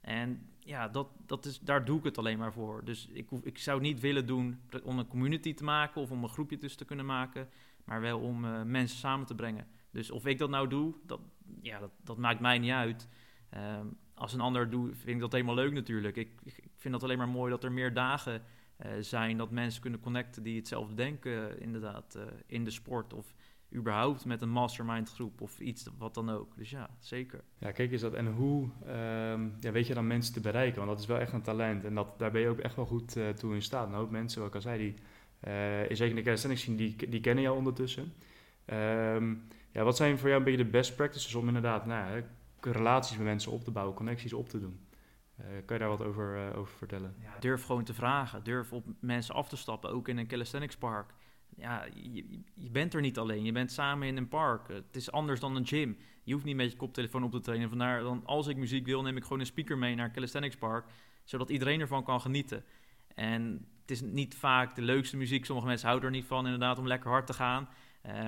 En 0.00 0.48
ja, 0.58 0.88
dat, 0.88 1.08
dat 1.26 1.44
is, 1.44 1.60
daar 1.60 1.84
doe 1.84 1.98
ik 1.98 2.04
het 2.04 2.18
alleen 2.18 2.38
maar 2.38 2.52
voor. 2.52 2.84
Dus 2.84 3.08
ik, 3.12 3.30
ik 3.42 3.58
zou 3.58 3.80
niet 3.80 4.00
willen 4.00 4.26
doen 4.26 4.60
om 4.82 4.98
een 4.98 5.08
community 5.08 5.54
te 5.54 5.64
maken 5.64 6.00
of 6.00 6.10
om 6.10 6.22
een 6.22 6.28
groepje 6.28 6.56
tussen 6.56 6.78
te 6.78 6.84
kunnen 6.84 7.06
maken. 7.06 7.48
Maar 7.84 8.00
wel 8.00 8.20
om 8.20 8.44
uh, 8.44 8.62
mensen 8.62 8.98
samen 8.98 9.26
te 9.26 9.34
brengen. 9.34 9.66
Dus 9.90 10.10
of 10.10 10.26
ik 10.26 10.38
dat 10.38 10.50
nou 10.50 10.68
doe, 10.68 10.94
dat, 11.06 11.20
ja, 11.62 11.78
dat, 11.78 11.90
dat 12.04 12.18
maakt 12.18 12.40
mij 12.40 12.58
niet 12.58 12.70
uit. 12.70 13.08
Um, 13.54 13.96
als 14.14 14.32
een 14.32 14.40
ander 14.40 14.70
doet, 14.70 14.96
vind 14.96 15.08
ik 15.08 15.20
dat 15.20 15.32
helemaal 15.32 15.54
leuk 15.54 15.72
natuurlijk. 15.72 16.16
Ik 16.16 16.30
vind 16.78 16.94
dat 16.94 17.02
alleen 17.02 17.18
maar 17.18 17.28
mooi 17.28 17.50
dat 17.50 17.64
er 17.64 17.72
meer 17.72 17.94
dagen 17.94 18.42
uh, 18.86 18.92
zijn 19.00 19.36
dat 19.36 19.50
mensen 19.50 19.80
kunnen 19.80 20.00
connecten 20.00 20.42
die 20.42 20.56
hetzelfde 20.56 20.94
denken, 20.94 21.32
uh, 21.32 21.60
inderdaad, 21.60 22.14
uh, 22.16 22.22
in 22.46 22.64
de 22.64 22.70
sport 22.70 23.12
of 23.12 23.34
überhaupt 23.74 24.24
met 24.24 24.42
een 24.42 24.50
mastermind 24.50 25.10
groep 25.10 25.40
of 25.40 25.60
iets 25.60 25.88
wat 25.98 26.14
dan 26.14 26.30
ook. 26.30 26.56
Dus 26.56 26.70
ja, 26.70 26.90
zeker. 26.98 27.40
Ja, 27.58 27.70
kijk 27.70 27.92
eens 27.92 28.00
dat. 28.00 28.14
En 28.14 28.26
hoe 28.26 28.62
um, 28.62 29.54
ja, 29.60 29.72
weet 29.72 29.86
je 29.86 29.94
dan 29.94 30.06
mensen 30.06 30.34
te 30.34 30.40
bereiken? 30.40 30.76
Want 30.76 30.88
dat 30.90 31.00
is 31.00 31.06
wel 31.06 31.18
echt 31.18 31.32
een 31.32 31.42
talent 31.42 31.84
en 31.84 31.94
dat, 31.94 32.18
daar 32.18 32.30
ben 32.30 32.40
je 32.40 32.48
ook 32.48 32.58
echt 32.58 32.76
wel 32.76 32.86
goed 32.86 33.16
toe 33.36 33.54
in 33.54 33.62
staat. 33.62 33.88
Een 33.88 33.94
hoop 33.94 34.10
mensen, 34.10 34.40
wat 34.40 34.48
ik 34.48 34.54
al 34.54 34.60
zei, 34.60 34.78
die 34.78 34.94
uh, 35.46 35.96
zeker 35.96 36.08
in 36.08 36.14
de 36.14 36.22
kennis 36.22 36.62
zien, 36.62 36.76
die, 36.76 37.08
die 37.08 37.20
kennen 37.20 37.44
jou 37.44 37.56
ondertussen. 37.56 38.12
Um, 38.66 39.46
ja, 39.72 39.84
wat 39.84 39.96
zijn 39.96 40.18
voor 40.18 40.28
jou 40.28 40.40
een 40.40 40.44
beetje 40.44 40.64
de 40.64 40.70
best 40.70 40.96
practices 40.96 41.34
om 41.34 41.46
inderdaad 41.46 41.86
nou, 41.86 42.22
relaties 42.60 43.16
met 43.16 43.26
mensen 43.26 43.52
op 43.52 43.64
te 43.64 43.70
bouwen, 43.70 43.96
connecties 43.96 44.32
op 44.32 44.48
te 44.48 44.60
doen. 44.60 44.78
Uh, 45.40 45.46
kan 45.46 45.76
je 45.76 45.78
daar 45.78 45.88
wat 45.88 46.02
over, 46.02 46.48
uh, 46.48 46.58
over 46.58 46.76
vertellen? 46.76 47.14
Durf 47.40 47.64
gewoon 47.64 47.84
te 47.84 47.94
vragen. 47.94 48.44
Durf 48.44 48.72
op 48.72 48.86
mensen 49.00 49.34
af 49.34 49.48
te 49.48 49.56
stappen, 49.56 49.90
ook 49.90 50.08
in 50.08 50.18
een 50.18 50.26
calisthenics 50.26 50.76
park. 50.76 51.14
Ja, 51.56 51.86
je, 52.54 52.70
bent 52.70 52.94
er 52.94 53.00
niet 53.00 53.18
alleen. 53.18 53.44
Je 53.44 53.52
bent 53.52 53.72
samen 53.72 54.08
in 54.08 54.16
een 54.16 54.28
park. 54.28 54.68
Het 54.68 54.96
is 54.96 55.12
anders 55.12 55.40
dan 55.40 55.56
een 55.56 55.66
gym. 55.66 55.96
Je 56.22 56.32
hoeft 56.32 56.44
niet 56.44 56.56
met 56.56 56.70
je 56.70 56.76
koptelefoon 56.76 57.24
op 57.24 57.30
te 57.30 57.40
trainen. 57.40 57.68
Vandaar 57.68 58.02
dan, 58.02 58.22
als 58.24 58.46
ik 58.46 58.56
muziek 58.56 58.86
wil, 58.86 59.02
neem 59.02 59.16
ik 59.16 59.22
gewoon 59.22 59.40
een 59.40 59.46
speaker 59.46 59.78
mee 59.78 59.94
naar 59.94 60.10
calisthenics 60.10 60.56
park. 60.56 60.86
Zodat 61.24 61.50
iedereen 61.50 61.80
ervan 61.80 62.04
kan 62.04 62.20
genieten. 62.20 62.64
En 63.14 63.66
het 63.80 63.90
is 63.90 64.00
niet 64.00 64.34
vaak 64.34 64.74
de 64.74 64.82
leukste 64.82 65.16
muziek. 65.16 65.44
Sommige 65.44 65.68
mensen 65.68 65.88
houden 65.88 66.08
er 66.08 66.16
niet 66.16 66.26
van, 66.26 66.44
inderdaad, 66.44 66.78
om 66.78 66.86
lekker 66.86 67.10
hard 67.10 67.26
te 67.26 67.32
gaan. 67.32 67.68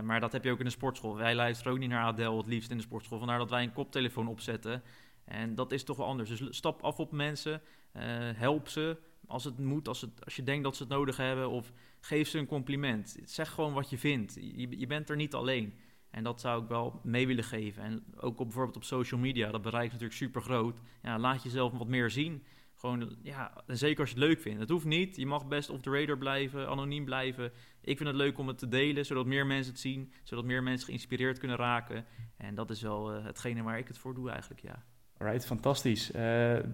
Maar 0.04 0.20
dat 0.20 0.32
heb 0.32 0.44
je 0.44 0.50
ook 0.50 0.58
in 0.58 0.64
de 0.64 0.70
sportschool. 0.70 1.16
Wij 1.16 1.34
luisteren 1.34 1.72
ook 1.72 1.78
niet 1.78 1.88
naar 1.88 2.04
Adele 2.04 2.36
het 2.36 2.46
liefst 2.46 2.70
in 2.70 2.76
de 2.76 2.82
sportschool. 2.82 3.18
Vandaar 3.18 3.38
dat 3.38 3.50
wij 3.50 3.62
een 3.62 3.72
koptelefoon 3.72 4.28
opzetten. 4.28 4.82
En 5.30 5.54
dat 5.54 5.72
is 5.72 5.84
toch 5.84 5.96
wel 5.96 6.06
anders. 6.06 6.28
Dus 6.28 6.56
stap 6.56 6.82
af 6.82 6.98
op 6.98 7.12
mensen. 7.12 7.62
Uh, 7.96 8.02
help 8.34 8.68
ze 8.68 8.96
als 9.26 9.44
het 9.44 9.58
moet, 9.58 9.88
als, 9.88 10.00
het, 10.00 10.24
als 10.24 10.36
je 10.36 10.42
denkt 10.42 10.64
dat 10.64 10.76
ze 10.76 10.82
het 10.82 10.92
nodig 10.92 11.16
hebben. 11.16 11.50
Of 11.50 11.72
geef 12.00 12.28
ze 12.28 12.38
een 12.38 12.46
compliment. 12.46 13.16
Zeg 13.24 13.50
gewoon 13.50 13.72
wat 13.72 13.90
je 13.90 13.98
vindt. 13.98 14.34
Je, 14.56 14.86
bent 14.86 15.10
er 15.10 15.16
niet 15.16 15.34
alleen. 15.34 15.74
En 16.10 16.24
dat 16.24 16.40
zou 16.40 16.62
ik 16.62 16.68
wel 16.68 17.00
mee 17.02 17.26
willen 17.26 17.44
geven. 17.44 17.82
En 17.82 18.04
ook 18.16 18.38
op, 18.38 18.46
bijvoorbeeld 18.46 18.76
op 18.76 18.84
social 18.84 19.20
media, 19.20 19.50
dat 19.50 19.62
bereikt 19.62 19.92
natuurlijk 19.92 20.18
super 20.18 20.42
groot. 20.42 20.80
Ja, 21.02 21.18
laat 21.18 21.42
jezelf 21.42 21.72
wat 21.72 21.88
meer 21.88 22.10
zien. 22.10 22.42
Gewoon, 22.74 23.16
ja, 23.22 23.64
zeker 23.66 24.00
als 24.00 24.10
je 24.10 24.14
het 24.14 24.24
leuk 24.24 24.40
vindt. 24.40 24.60
Het 24.60 24.68
hoeft 24.68 24.84
niet. 24.84 25.16
Je 25.16 25.26
mag 25.26 25.48
best 25.48 25.70
off 25.70 25.82
the 25.82 25.90
radar 25.90 26.18
blijven, 26.18 26.68
anoniem 26.68 27.04
blijven. 27.04 27.52
Ik 27.80 27.96
vind 27.96 28.08
het 28.08 28.18
leuk 28.18 28.38
om 28.38 28.48
het 28.48 28.58
te 28.58 28.68
delen, 28.68 29.06
zodat 29.06 29.26
meer 29.26 29.46
mensen 29.46 29.72
het 29.72 29.80
zien. 29.80 30.12
Zodat 30.22 30.44
meer 30.44 30.62
mensen 30.62 30.86
geïnspireerd 30.86 31.38
kunnen 31.38 31.56
raken. 31.56 32.06
En 32.36 32.54
dat 32.54 32.70
is 32.70 32.82
wel 32.82 33.16
uh, 33.16 33.24
hetgene 33.24 33.62
waar 33.62 33.78
ik 33.78 33.88
het 33.88 33.98
voor 33.98 34.14
doe 34.14 34.30
eigenlijk, 34.30 34.60
ja. 34.60 34.84
Alright, 35.22 35.46
fantastisch. 35.46 36.10
Uh, 36.10 36.22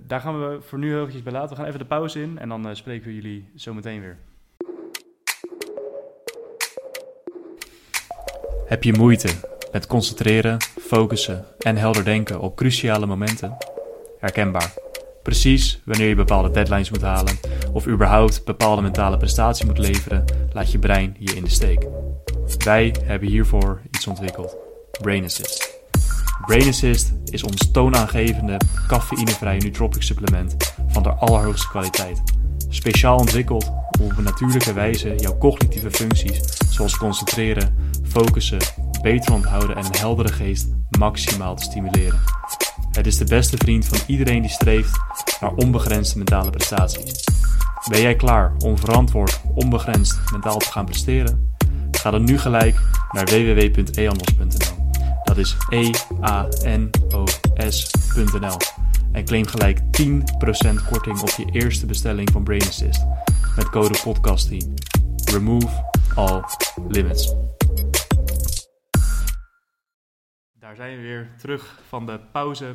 daar 0.07 0.21
gaan 0.21 0.41
we 0.41 0.59
voor 0.61 0.79
nu 0.79 0.89
heel 0.89 0.99
eventjes 0.99 1.23
bij 1.23 1.33
laten. 1.33 1.49
We 1.49 1.57
gaan 1.57 1.67
even 1.67 1.79
de 1.79 1.85
pauze 1.85 2.23
in 2.23 2.39
en 2.39 2.49
dan 2.49 2.69
uh, 2.69 2.75
spreken 2.75 3.07
we 3.07 3.15
jullie 3.15 3.49
zo 3.57 3.75
meteen 3.75 4.01
weer. 4.01 4.19
Heb 8.67 8.83
je 8.83 8.93
moeite 8.93 9.29
met 9.73 9.87
concentreren, 9.87 10.57
focussen 10.81 11.45
en 11.59 11.77
helder 11.77 12.05
denken 12.05 12.41
op 12.41 12.57
cruciale 12.57 13.07
momenten? 13.07 13.57
Herkenbaar. 14.19 14.75
Precies 15.23 15.81
wanneer 15.85 16.09
je 16.09 16.15
bepaalde 16.15 16.51
deadlines 16.51 16.91
moet 16.91 17.03
halen 17.03 17.39
of 17.73 17.87
überhaupt 17.87 18.45
bepaalde 18.45 18.83
mentale 18.83 19.17
prestatie 19.17 19.67
moet 19.67 19.79
leveren, 19.79 20.25
laat 20.53 20.73
je 20.73 20.79
brein 20.79 21.17
je 21.19 21.35
in 21.35 21.45
de 21.45 21.51
steek. 21.51 21.87
Wij 22.65 22.95
hebben 23.03 23.29
hiervoor 23.29 23.81
iets 23.91 24.07
ontwikkeld: 24.07 24.57
Brain 25.01 25.25
Assist. 25.25 25.76
Brain 26.45 26.69
Assist 26.69 27.13
is 27.25 27.43
ons 27.43 27.71
toonaangevende, 27.73 28.61
cafeïnevrije 28.87 29.63
nootropic 29.63 30.03
supplement 30.03 30.57
van 30.89 31.03
de 31.03 31.11
allerhoogste 31.11 31.69
kwaliteit. 31.69 32.23
Speciaal 32.69 33.17
ontwikkeld 33.17 33.73
om 34.01 34.05
op 34.05 34.17
een 34.17 34.25
natuurlijke 34.25 34.73
wijze 34.73 35.15
jouw 35.17 35.39
cognitieve 35.39 35.91
functies, 35.91 36.41
zoals 36.71 36.97
concentreren, 36.97 37.93
focussen, 38.09 38.59
beter 39.03 39.33
onthouden 39.33 39.77
en 39.77 39.85
een 39.85 39.99
heldere 39.99 40.33
geest 40.33 40.69
maximaal 40.99 41.57
te 41.57 41.63
stimuleren. 41.63 42.21
Het 42.93 43.07
is 43.07 43.17
de 43.17 43.25
beste 43.25 43.57
vriend 43.57 43.87
van 43.87 43.99
iedereen 44.07 44.43
die 44.43 44.51
streeft 44.51 44.99
naar 45.41 45.55
onbegrensde 45.55 46.17
mentale 46.17 46.51
prestaties. 46.51 47.25
Ben 47.91 48.01
jij 48.01 48.17
klaar 48.17 48.53
om 48.59 48.79
verantwoord, 48.79 49.41
onbegrensd 49.55 50.19
mentaal 50.33 50.59
te 50.59 50.73
gaan 50.73 50.85
presteren? 50.85 51.55
Ga 51.91 52.11
dan 52.11 52.25
nu 52.25 52.39
gelijk 52.39 52.81
naar 53.13 53.25
www.eanos.nl. 53.25 54.76
Dat 55.37 55.45
is 55.45 55.57
E-A-N-O-S.nl. 55.69 56.87
En 59.13 59.25
claim 59.25 59.47
gelijk 59.47 59.79
10% 59.79 59.83
korting 60.91 61.21
op 61.21 61.29
je 61.29 61.45
eerste 61.53 61.87
bestelling 61.87 62.31
van 62.31 62.45
Brain 62.45 62.63
Assist 62.63 63.05
met 63.57 63.71
code 63.71 63.99
PODCAST10. 63.99 64.75
Remove 65.33 65.91
all 66.15 66.43
limits. 66.89 67.35
Daar 70.53 70.77
zijn 70.77 70.97
we 70.97 71.03
weer 71.03 71.35
terug 71.39 71.81
van 71.89 72.07
de 72.07 72.21
pauze. 72.33 72.75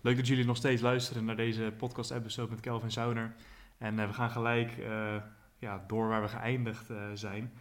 Leuk 0.00 0.16
dat 0.16 0.26
jullie 0.26 0.44
nog 0.44 0.56
steeds 0.56 0.82
luisteren 0.82 1.24
naar 1.24 1.36
deze 1.36 1.72
podcast-episode 1.78 2.50
met 2.50 2.60
Kelvin 2.60 2.90
Sauner. 2.90 3.34
En 3.78 3.98
uh, 3.98 4.06
we 4.06 4.12
gaan 4.12 4.30
gelijk 4.30 4.76
uh, 4.78 5.14
ja, 5.58 5.84
door 5.86 6.08
waar 6.08 6.22
we 6.22 6.28
geëindigd 6.28 6.90
uh, 6.90 6.98
zijn. 7.14 7.52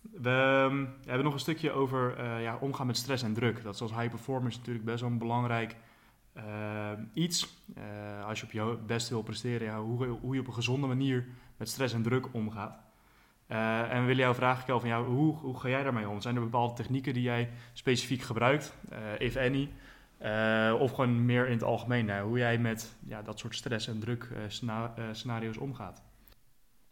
We 0.00 0.66
um, 0.70 0.94
hebben 1.04 1.24
nog 1.24 1.32
een 1.32 1.40
stukje 1.40 1.70
over 1.72 2.24
ja, 2.40 2.56
omgaan 2.56 2.86
met 2.86 2.96
stress 2.96 3.22
en 3.22 3.34
druk. 3.34 3.62
Dat 3.62 3.74
is 3.74 3.80
als 3.80 3.94
high 3.94 4.08
performance 4.08 4.58
natuurlijk 4.58 4.84
best 4.84 5.00
wel 5.00 5.10
een 5.10 5.18
belangrijk 5.18 5.76
iets. 7.12 7.64
als 8.24 8.40
je 8.40 8.46
op 8.46 8.52
je 8.52 8.78
best 8.86 9.08
wil 9.08 9.22
presteren, 9.22 9.66
ja, 9.66 9.80
hoe, 9.80 10.06
hoe 10.06 10.34
je 10.34 10.40
op 10.40 10.46
een 10.46 10.52
gezonde 10.52 10.86
manier 10.86 11.26
met 11.56 11.68
stress 11.68 11.94
en 11.94 12.02
druk 12.02 12.34
omgaat. 12.34 12.78
Uh, 13.48 13.92
en 13.92 14.00
we 14.00 14.06
willen 14.06 14.22
jou 14.22 14.34
vragen, 14.34 14.64
Kel, 14.64 14.80
van 14.80 14.88
jou, 14.88 15.06
hoe, 15.06 15.36
hoe 15.36 15.60
ga 15.60 15.68
jij 15.68 15.82
daarmee 15.82 16.08
om? 16.08 16.20
Zijn 16.20 16.36
er 16.36 16.42
bepaalde 16.42 16.74
technieken 16.74 17.14
die 17.14 17.22
jij 17.22 17.50
specifiek 17.72 18.22
gebruikt, 18.22 18.74
if 19.18 19.36
any? 19.36 19.70
Of 20.80 20.90
gewoon 20.90 21.24
meer 21.24 21.46
in 21.46 21.52
het 21.52 21.62
algemeen, 21.62 22.20
hoe 22.20 22.38
jij 22.38 22.58
met 22.58 22.96
ja, 23.06 23.22
dat 23.22 23.38
soort 23.38 23.54
stress- 23.54 23.88
en 23.88 23.98
druk 23.98 24.28
scenario's 25.12 25.56
omgaat? 25.56 26.02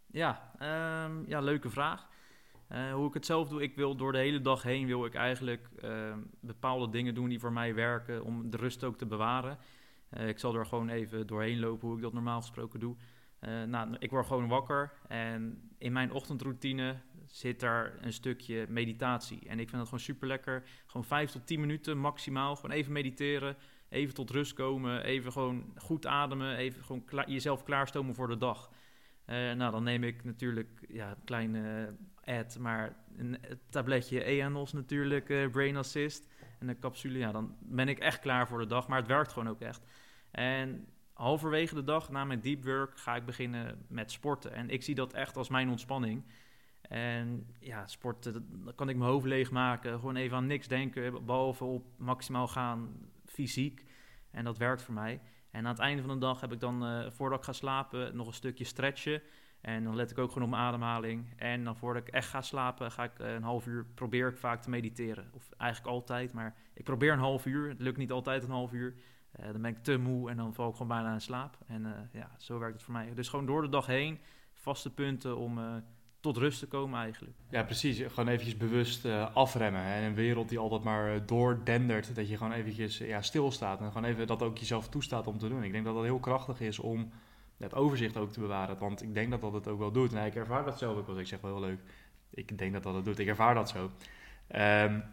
Ja, 0.07 0.51
um, 1.05 1.23
ja 1.27 1.39
leuke 1.39 1.69
vraag. 1.69 2.07
Hoe 2.93 3.07
ik 3.07 3.13
het 3.13 3.25
zelf 3.25 3.47
doe, 3.47 3.61
ik 3.61 3.75
wil 3.75 3.95
door 3.95 4.11
de 4.11 4.17
hele 4.17 4.41
dag 4.41 4.63
heen 4.63 4.85
wil 4.85 5.05
ik 5.05 5.13
eigenlijk 5.13 5.69
ehm, 5.81 6.19
bepaalde 6.39 6.89
dingen 6.89 7.15
doen 7.15 7.29
die 7.29 7.39
voor 7.39 7.53
mij 7.53 7.73
werken 7.73 8.23
om 8.23 8.49
de 8.49 8.57
rust 8.57 8.83
ook 8.83 8.97
te 8.97 9.05
bewaren. 9.05 9.57
ik 10.25 10.39
zal 10.39 10.55
er 10.55 10.65
gewoon 10.65 10.89
even 10.89 11.27
doorheen 11.27 11.59
lopen 11.59 11.87
hoe 11.87 11.97
ik 11.97 12.03
dat 12.03 12.13
normaal 12.13 12.41
gesproken 12.41 12.79
doe. 12.79 12.95
Nou, 13.67 13.95
ik 13.99 14.09
word 14.09 14.25
gewoon 14.25 14.47
wakker 14.47 14.91
en 15.07 15.69
in 15.77 15.91
mijn 15.91 16.11
ochtendroutine 16.11 16.95
zit 17.31 17.59
daar 17.59 17.93
een 18.01 18.13
stukje 18.13 18.65
meditatie. 18.69 19.39
En 19.47 19.59
ik 19.59 19.69
vind 19.69 19.71
het 19.71 19.83
gewoon 19.83 19.99
super 19.99 20.27
lekker. 20.27 20.63
Gewoon 20.85 21.05
vijf 21.05 21.31
tot 21.31 21.47
tien 21.47 21.59
minuten 21.59 21.97
maximaal. 21.97 22.55
Gewoon 22.55 22.71
even 22.71 22.91
mediteren, 22.91 23.57
even 23.89 24.13
tot 24.13 24.29
rust 24.29 24.53
komen, 24.53 25.03
even 25.03 25.31
gewoon 25.31 25.73
goed 25.75 26.05
ademen, 26.05 26.55
even 26.55 26.83
gewoon 26.83 27.03
jezelf 27.25 27.63
klaarstomen 27.63 28.15
voor 28.15 28.27
de 28.27 28.37
dag. 28.37 28.69
Nou, 29.25 29.71
dan 29.71 29.83
neem 29.83 30.03
ik 30.03 30.23
natuurlijk 30.23 30.85
ja, 30.87 31.15
kleine 31.25 31.93
maar 32.59 32.95
een 33.17 33.37
tabletje 33.69 34.23
EANOS 34.23 34.73
natuurlijk, 34.73 35.29
uh, 35.29 35.49
Brain 35.49 35.77
Assist 35.77 36.27
en 36.59 36.67
een 36.67 36.79
capsule. 36.79 37.17
Ja, 37.17 37.31
dan 37.31 37.55
ben 37.59 37.87
ik 37.87 37.99
echt 37.99 38.19
klaar 38.19 38.47
voor 38.47 38.59
de 38.59 38.65
dag, 38.65 38.87
maar 38.87 38.97
het 38.97 39.07
werkt 39.07 39.31
gewoon 39.31 39.49
ook 39.49 39.61
echt. 39.61 39.85
En 40.31 40.87
halverwege 41.13 41.75
de 41.75 41.83
dag 41.83 42.09
na 42.09 42.23
mijn 42.23 42.41
deep 42.41 42.63
work 42.63 42.97
ga 42.97 43.15
ik 43.15 43.25
beginnen 43.25 43.85
met 43.87 44.11
sporten. 44.11 44.53
En 44.53 44.69
ik 44.69 44.83
zie 44.83 44.95
dat 44.95 45.13
echt 45.13 45.37
als 45.37 45.49
mijn 45.49 45.69
ontspanning. 45.69 46.23
En 46.81 47.55
ja, 47.59 47.87
sporten, 47.87 48.63
dan 48.63 48.75
kan 48.75 48.89
ik 48.89 48.97
mijn 48.97 49.09
hoofd 49.09 49.25
leegmaken. 49.25 49.99
Gewoon 49.99 50.15
even 50.15 50.37
aan 50.37 50.47
niks 50.47 50.67
denken, 50.67 51.25
behalve 51.25 51.63
op 51.63 51.85
maximaal 51.97 52.47
gaan 52.47 53.09
fysiek. 53.25 53.85
En 54.31 54.43
dat 54.43 54.57
werkt 54.57 54.81
voor 54.81 54.93
mij. 54.93 55.21
En 55.51 55.65
aan 55.65 55.71
het 55.71 55.79
einde 55.79 56.01
van 56.01 56.13
de 56.13 56.25
dag 56.25 56.41
heb 56.41 56.51
ik 56.51 56.59
dan, 56.59 56.83
uh, 56.83 57.09
voordat 57.09 57.39
ik 57.39 57.45
ga 57.45 57.53
slapen, 57.53 58.15
nog 58.15 58.27
een 58.27 58.33
stukje 58.33 58.63
stretchen. 58.63 59.21
En 59.61 59.83
dan 59.83 59.95
let 59.95 60.11
ik 60.11 60.17
ook 60.17 60.31
gewoon 60.31 60.43
op 60.43 60.49
mijn 60.49 60.61
ademhaling. 60.61 61.33
En 61.35 61.63
dan 61.63 61.75
voordat 61.75 62.07
ik 62.07 62.13
echt 62.13 62.29
ga 62.29 62.41
slapen, 62.41 62.91
ga 62.91 63.03
ik 63.03 63.19
uh, 63.21 63.33
een 63.33 63.43
half 63.43 63.65
uur, 63.65 63.85
probeer 63.93 64.27
ik 64.27 64.37
vaak 64.37 64.61
te 64.61 64.69
mediteren. 64.69 65.29
Of 65.33 65.49
eigenlijk 65.57 65.93
altijd, 65.93 66.33
maar 66.33 66.55
ik 66.73 66.83
probeer 66.83 67.11
een 67.11 67.19
half 67.19 67.45
uur. 67.45 67.69
Het 67.69 67.81
lukt 67.81 67.97
niet 67.97 68.11
altijd 68.11 68.43
een 68.43 68.49
half 68.49 68.73
uur. 68.73 68.95
Uh, 69.39 69.45
dan 69.51 69.61
ben 69.61 69.71
ik 69.71 69.83
te 69.83 69.97
moe 69.97 70.29
en 70.29 70.37
dan 70.37 70.53
val 70.53 70.69
ik 70.69 70.73
gewoon 70.73 70.87
bijna 70.87 71.13
in 71.13 71.21
slaap. 71.21 71.57
En 71.67 71.81
uh, 71.81 71.91
ja, 72.11 72.31
zo 72.37 72.59
werkt 72.59 72.73
het 72.73 72.83
voor 72.83 72.93
mij. 72.93 73.13
Dus 73.13 73.29
gewoon 73.29 73.45
door 73.45 73.61
de 73.61 73.69
dag 73.69 73.85
heen 73.85 74.19
vaste 74.53 74.93
punten 74.93 75.37
om 75.37 75.59
tot 76.19 76.37
rust 76.37 76.59
te 76.59 76.67
komen 76.67 76.99
eigenlijk. 76.99 77.37
Ja, 77.49 77.63
precies. 77.63 78.01
Gewoon 78.07 78.27
eventjes 78.27 78.57
bewust 78.57 79.05
afremmen. 79.33 79.95
In 79.95 80.03
een 80.03 80.13
wereld 80.13 80.49
die 80.49 80.57
altijd 80.57 80.83
maar 80.83 81.25
doordendert, 81.25 82.15
dat 82.15 82.29
je 82.29 82.37
gewoon 82.37 82.53
eventjes 82.53 82.97
ja, 82.97 83.21
stilstaat. 83.21 83.79
En 83.79 83.87
gewoon 83.87 84.03
even 84.03 84.27
dat 84.27 84.41
ook 84.41 84.57
jezelf 84.57 84.89
toestaat 84.89 85.27
om 85.27 85.37
te 85.37 85.49
doen. 85.49 85.63
Ik 85.63 85.71
denk 85.71 85.85
dat 85.85 85.95
dat 85.95 86.03
heel 86.03 86.19
krachtig 86.19 86.59
is 86.59 86.79
om 86.79 87.11
het 87.63 87.75
overzicht 87.75 88.17
ook 88.17 88.31
te 88.31 88.39
bewaren. 88.39 88.77
Want 88.77 89.01
ik 89.01 89.13
denk 89.13 89.31
dat 89.31 89.41
dat 89.41 89.53
het 89.53 89.67
ook 89.67 89.79
wel 89.79 89.91
doet. 89.91 90.13
En 90.13 90.25
ik 90.25 90.35
ervaar 90.35 90.65
dat 90.65 90.77
zelf 90.77 90.97
ook 90.97 91.07
wel. 91.07 91.19
Ik 91.19 91.27
zeg 91.27 91.41
wel 91.41 91.51
heel 91.51 91.67
leuk. 91.67 91.79
Ik 92.29 92.57
denk 92.57 92.73
dat 92.73 92.83
dat 92.83 92.95
het 92.95 93.05
doet. 93.05 93.19
Ik 93.19 93.27
ervaar 93.27 93.55
dat 93.55 93.69
zo. 93.69 93.83
Um, 94.55 95.03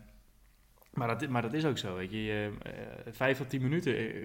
maar 0.97 1.09
dat, 1.19 1.29
maar 1.29 1.43
dat 1.43 1.53
is 1.53 1.65
ook 1.65 1.79
zo, 1.79 1.95
weet 1.97 2.11
je. 2.11 2.51
Uh, 2.67 3.13
vijf 3.13 3.39
tot 3.39 3.49
tien 3.49 3.63
minuten 3.63 4.17
uh, 4.17 4.23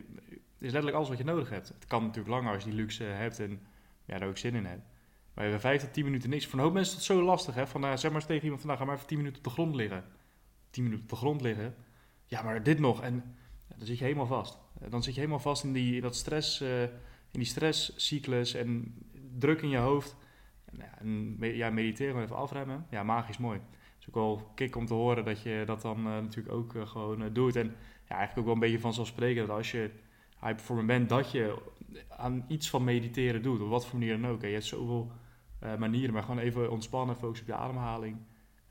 is 0.57 0.71
letterlijk 0.71 0.95
alles 0.95 1.09
wat 1.09 1.17
je 1.17 1.23
nodig 1.23 1.49
hebt. 1.49 1.67
Het 1.67 1.85
kan 1.87 2.01
natuurlijk 2.01 2.29
langer 2.29 2.53
als 2.53 2.63
je 2.63 2.69
die 2.69 2.79
luxe 2.79 3.03
hebt 3.03 3.39
en 3.39 3.61
ja, 4.05 4.19
daar 4.19 4.27
ook 4.27 4.37
zin 4.37 4.55
in 4.55 4.65
hebt. 4.65 4.85
Maar 5.33 5.45
hebt 5.45 5.61
vijf 5.61 5.81
tot 5.81 5.93
tien 5.93 6.05
minuten 6.05 6.29
niks. 6.29 6.45
Voor 6.45 6.59
een 6.59 6.65
hoop 6.65 6.73
mensen 6.73 6.97
is 6.97 7.07
het 7.07 7.17
zo 7.17 7.23
lastig, 7.23 7.55
hè. 7.55 7.67
Van, 7.67 7.85
uh, 7.85 7.95
zeg 7.95 8.11
maar 8.11 8.25
tegen 8.25 8.43
iemand, 8.43 8.61
vandaag 8.61 8.79
ga 8.79 8.85
maar 8.85 8.95
even 8.95 9.07
tien 9.07 9.17
minuten 9.17 9.37
op 9.37 9.43
de 9.43 9.49
grond 9.49 9.75
liggen. 9.75 10.03
Tien 10.69 10.83
minuten 10.83 11.03
op 11.03 11.09
de 11.09 11.15
grond 11.15 11.41
liggen. 11.41 11.75
Ja, 12.25 12.41
maar 12.41 12.63
dit 12.63 12.79
nog. 12.79 13.01
En 13.01 13.35
dan 13.67 13.87
zit 13.87 13.97
je 13.97 14.03
helemaal 14.03 14.25
vast. 14.25 14.57
Dan 14.89 15.03
zit 15.03 15.13
je 15.13 15.19
helemaal 15.19 15.41
vast 15.41 15.63
in 15.63 15.73
die, 15.73 16.01
dat 16.01 16.15
stress, 16.15 16.63
in 17.31 17.39
die 17.39 17.47
stresscyclus 17.47 18.53
en 18.53 18.95
druk 19.37 19.61
in 19.61 19.69
je 19.69 19.77
hoofd. 19.77 20.15
En, 20.65 20.77
ja, 20.77 20.99
en 20.99 21.37
ja, 21.39 21.69
mediteren, 21.69 22.23
even 22.23 22.35
afremmen. 22.35 22.85
Ja, 22.89 23.03
magisch 23.03 23.37
mooi 23.37 23.59
is 24.01 24.07
ook 24.07 24.15
wel 24.15 24.51
kick 24.55 24.75
om 24.75 24.85
te 24.85 24.93
horen 24.93 25.25
dat 25.25 25.41
je 25.41 25.63
dat 25.65 25.81
dan 25.81 25.97
uh, 25.97 26.03
natuurlijk 26.03 26.55
ook 26.55 26.73
uh, 26.73 26.87
gewoon 26.87 27.21
uh, 27.21 27.27
doet. 27.33 27.55
En 27.55 27.75
ja, 28.07 28.15
eigenlijk 28.15 28.37
ook 28.37 28.45
wel 28.45 28.53
een 28.53 28.59
beetje 28.59 28.79
vanzelfsprekend 28.79 29.47
dat 29.47 29.57
als 29.57 29.71
je 29.71 29.89
high 30.39 30.55
performer 30.55 30.85
bent, 30.85 31.09
dat 31.09 31.31
je 31.31 31.57
aan 32.09 32.45
iets 32.47 32.69
van 32.69 32.83
mediteren 32.83 33.41
doet. 33.41 33.61
Op 33.61 33.69
wat 33.69 33.85
voor 33.85 33.99
manier 33.99 34.21
dan 34.21 34.31
ook. 34.31 34.41
Hè. 34.41 34.47
Je 34.47 34.53
hebt 34.53 34.65
zoveel 34.65 35.11
manieren, 35.79 36.13
maar 36.13 36.23
gewoon 36.23 36.39
even 36.39 36.71
ontspannen, 36.71 37.15
focussen 37.15 37.47
op 37.47 37.53
je 37.53 37.59
ademhaling. 37.59 38.17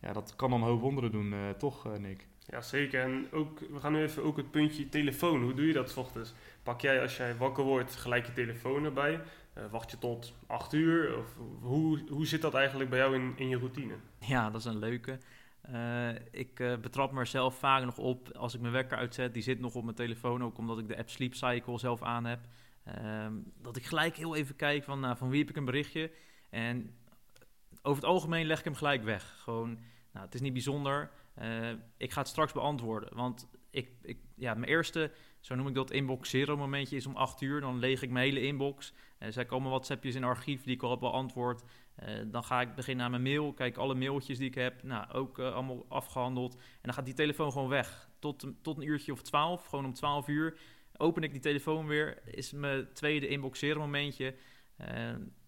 Ja, 0.01 0.13
dat 0.13 0.37
kan 0.37 0.51
dan 0.51 0.61
een 0.63 0.69
hoop 0.69 0.81
wonderen 0.81 1.13
doen, 1.13 1.35
toch 1.59 1.99
Nick? 1.99 2.29
Ja, 2.51 2.61
zeker. 2.61 3.03
En 3.03 3.29
ook, 3.33 3.59
we 3.59 3.81
gaan 3.81 3.93
nu 3.93 4.03
even 4.03 4.23
ook 4.23 4.37
het 4.37 4.51
puntje 4.51 4.89
telefoon. 4.89 5.43
Hoe 5.43 5.55
doe 5.55 5.67
je 5.67 5.73
dat 5.73 5.91
s 5.91 5.97
ochtends? 5.97 6.35
Pak 6.63 6.81
jij 6.81 7.03
als 7.03 7.17
jij 7.17 7.37
wakker 7.37 7.65
wordt 7.65 7.97
gelijk 7.97 8.27
je 8.27 8.33
telefoon 8.33 8.85
erbij? 8.85 9.21
Uh, 9.59 9.65
wacht 9.71 9.91
je 9.91 9.99
tot 9.99 10.35
8 10.47 10.73
uur? 10.73 11.19
Of 11.19 11.37
hoe, 11.61 12.05
hoe 12.09 12.27
zit 12.27 12.43
dat 12.43 12.55
eigenlijk 12.55 12.91
bij 12.91 12.99
jou 12.99 13.15
in, 13.15 13.33
in 13.37 13.49
je 13.49 13.59
routine? 13.59 13.95
Ja, 14.19 14.51
dat 14.51 14.61
is 14.61 14.67
een 14.67 14.79
leuke. 14.79 15.19
Uh, 15.71 16.09
ik 16.31 16.61
uh, 16.61 16.77
betrap 16.77 17.13
mezelf 17.13 17.59
vaak 17.59 17.85
nog 17.85 17.99
op 17.99 18.37
als 18.37 18.55
ik 18.55 18.61
mijn 18.61 18.73
wekker 18.73 18.99
uitzet. 18.99 19.35
Die 19.35 19.43
zit 19.43 19.61
nog 19.61 19.75
op 19.75 19.85
mijn 19.85 19.97
telefoon, 19.97 20.45
ook 20.45 20.59
omdat 20.59 20.79
ik 20.79 20.89
de 20.89 20.97
app 20.99 21.11
Sleep 21.11 21.35
Cycle 21.35 21.79
zelf 21.79 22.03
aan 22.03 22.25
heb. 22.25 22.41
Uh, 22.89 23.27
dat 23.63 23.77
ik 23.77 23.85
gelijk 23.85 24.17
heel 24.17 24.37
even 24.37 24.57
kijk 24.57 24.85
van, 24.85 25.01
nou, 25.01 25.17
van 25.17 25.29
wie 25.29 25.41
heb 25.41 25.51
ik 25.51 25.57
een 25.57 25.65
berichtje. 25.65 26.11
En 26.51 26.95
over 27.83 28.03
het 28.03 28.11
algemeen 28.11 28.47
leg 28.47 28.59
ik 28.59 28.65
hem 28.65 28.75
gelijk 28.75 29.03
weg. 29.03 29.35
Gewoon, 29.39 29.79
nou, 30.13 30.25
het 30.25 30.35
is 30.35 30.41
niet 30.41 30.53
bijzonder. 30.53 31.11
Ik 31.97 32.13
ga 32.13 32.21
het 32.21 32.29
straks 32.29 32.53
beantwoorden. 32.53 33.17
Want 33.17 33.49
ik, 33.71 33.91
ik, 34.03 34.19
ja, 34.37 34.55
mijn 34.55 34.71
eerste 34.71 35.11
zo 35.41 35.55
noem 35.55 35.69
ik 35.69 35.75
dat 35.75 35.91
inbox 35.91 36.33
momentje, 36.47 36.97
is 36.97 37.07
om 37.07 37.17
8 37.17 37.41
uur. 37.41 37.61
Dan 37.61 37.79
leeg 37.79 38.03
ik 38.03 38.11
mijn 38.11 38.25
hele 38.25 38.47
inbox. 38.47 38.93
Uh, 39.19 39.29
zij 39.31 39.45
komen 39.45 39.71
WhatsAppjes 39.71 40.15
in 40.15 40.25
archief 40.25 40.63
die 40.63 40.75
ik 40.75 40.83
al 40.83 40.91
heb 40.91 41.01
beantwoord. 41.01 41.63
Uh, 42.03 42.09
dan 42.27 42.45
ga 42.45 42.61
ik 42.61 42.75
beginnen 42.75 43.05
aan 43.05 43.11
mijn 43.11 43.23
mail, 43.23 43.53
kijk 43.53 43.77
alle 43.77 43.95
mailtjes 43.95 44.39
die 44.39 44.49
ik 44.49 44.55
heb. 44.55 44.83
Nou, 44.83 45.13
ook 45.13 45.39
uh, 45.39 45.55
allemaal 45.55 45.85
afgehandeld. 45.89 46.55
En 46.55 46.61
dan 46.83 46.95
gaat 46.95 47.05
die 47.05 47.15
telefoon 47.15 47.53
gewoon 47.53 47.69
weg. 47.69 48.09
Tot, 48.19 48.47
tot 48.63 48.77
een 48.77 48.87
uurtje 48.87 49.13
of 49.13 49.23
12, 49.23 49.67
gewoon 49.67 49.85
om 49.85 49.95
12 49.95 50.29
uur. 50.29 50.59
Open 50.97 51.23
ik 51.23 51.33
die 51.33 51.41
telefoon 51.41 51.87
weer, 51.87 52.19
is 52.25 52.53
mijn 52.53 52.93
tweede 52.93 53.29
inbox 53.29 53.59
zero 53.59 53.81
momentje. 53.81 54.35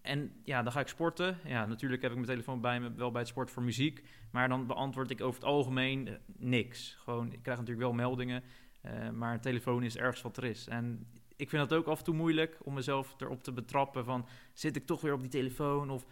en 0.02 0.40
ja, 0.44 0.62
dan 0.62 0.72
ga 0.72 0.80
ik 0.80 0.88
sporten. 0.88 1.38
Ja, 1.44 1.66
natuurlijk 1.66 2.02
heb 2.02 2.10
ik 2.10 2.16
mijn 2.16 2.30
telefoon 2.30 2.60
bij 2.60 2.80
me, 2.80 2.92
wel 2.94 3.10
bij 3.10 3.20
het 3.20 3.30
sport 3.30 3.50
voor 3.50 3.62
muziek. 3.62 4.02
Maar 4.32 4.48
dan 4.48 4.66
beantwoord 4.66 5.10
ik 5.10 5.20
over 5.20 5.40
het 5.40 5.48
algemeen 5.48 6.18
niks. 6.36 6.96
Gewoon, 6.98 7.32
ik 7.32 7.42
krijg 7.42 7.58
natuurlijk 7.58 7.86
wel 7.86 7.96
meldingen. 7.96 8.42
Uh, 8.86 9.10
maar 9.10 9.34
een 9.34 9.40
telefoon 9.40 9.82
is 9.82 9.96
ergens 9.96 10.22
wat 10.22 10.36
er 10.36 10.44
is. 10.44 10.68
En 10.68 11.06
ik 11.36 11.48
vind 11.48 11.68
dat 11.68 11.78
ook 11.78 11.86
af 11.86 11.98
en 11.98 12.04
toe 12.04 12.14
moeilijk 12.14 12.58
om 12.62 12.74
mezelf 12.74 13.14
erop 13.18 13.42
te 13.42 13.52
betrappen 13.52 14.04
van... 14.04 14.26
zit 14.52 14.76
ik 14.76 14.86
toch 14.86 15.00
weer 15.00 15.12
op 15.12 15.20
die 15.20 15.30
telefoon 15.30 15.90
of 15.90 16.06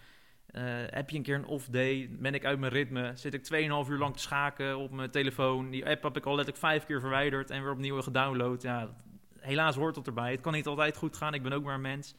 uh, 0.50 0.62
heb 0.86 1.10
je 1.10 1.16
een 1.16 1.22
keer 1.22 1.34
een 1.34 1.46
off 1.46 1.68
day? 1.68 2.08
Ben 2.10 2.34
ik 2.34 2.44
uit 2.44 2.58
mijn 2.58 2.72
ritme? 2.72 3.12
Zit 3.14 3.34
ik 3.34 3.70
2,5 3.84 3.90
uur 3.90 3.98
lang 3.98 4.14
te 4.14 4.22
schaken 4.22 4.78
op 4.78 4.90
mijn 4.90 5.10
telefoon? 5.10 5.70
Die 5.70 5.86
app 5.86 6.02
heb 6.02 6.16
ik 6.16 6.24
al 6.24 6.34
letterlijk 6.34 6.64
vijf 6.64 6.84
keer 6.84 7.00
verwijderd 7.00 7.50
en 7.50 7.62
weer 7.62 7.72
opnieuw 7.72 8.02
gedownload. 8.02 8.62
Ja, 8.62 8.96
helaas 9.38 9.76
hoort 9.76 9.94
dat 9.94 10.06
erbij. 10.06 10.30
Het 10.30 10.40
kan 10.40 10.52
niet 10.52 10.66
altijd 10.66 10.96
goed 10.96 11.16
gaan, 11.16 11.34
ik 11.34 11.42
ben 11.42 11.52
ook 11.52 11.64
maar 11.64 11.74
een 11.74 11.80
mens. 11.80 12.14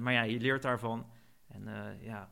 Maar 0.00 0.12
ja, 0.12 0.22
je 0.22 0.40
leert 0.40 0.62
daarvan. 0.62 1.06
En 1.48 1.68
ja, 2.00 2.30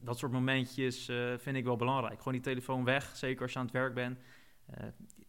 dat 0.00 0.18
soort 0.18 0.32
momentjes 0.32 1.04
vind 1.36 1.56
ik 1.56 1.64
wel 1.64 1.76
belangrijk. 1.76 2.18
Gewoon 2.18 2.32
die 2.32 2.42
telefoon 2.42 2.84
weg, 2.84 3.16
zeker 3.16 3.42
als 3.42 3.52
je 3.52 3.58
aan 3.58 3.64
het 3.64 3.74
werk 3.74 3.94
bent. 3.94 4.18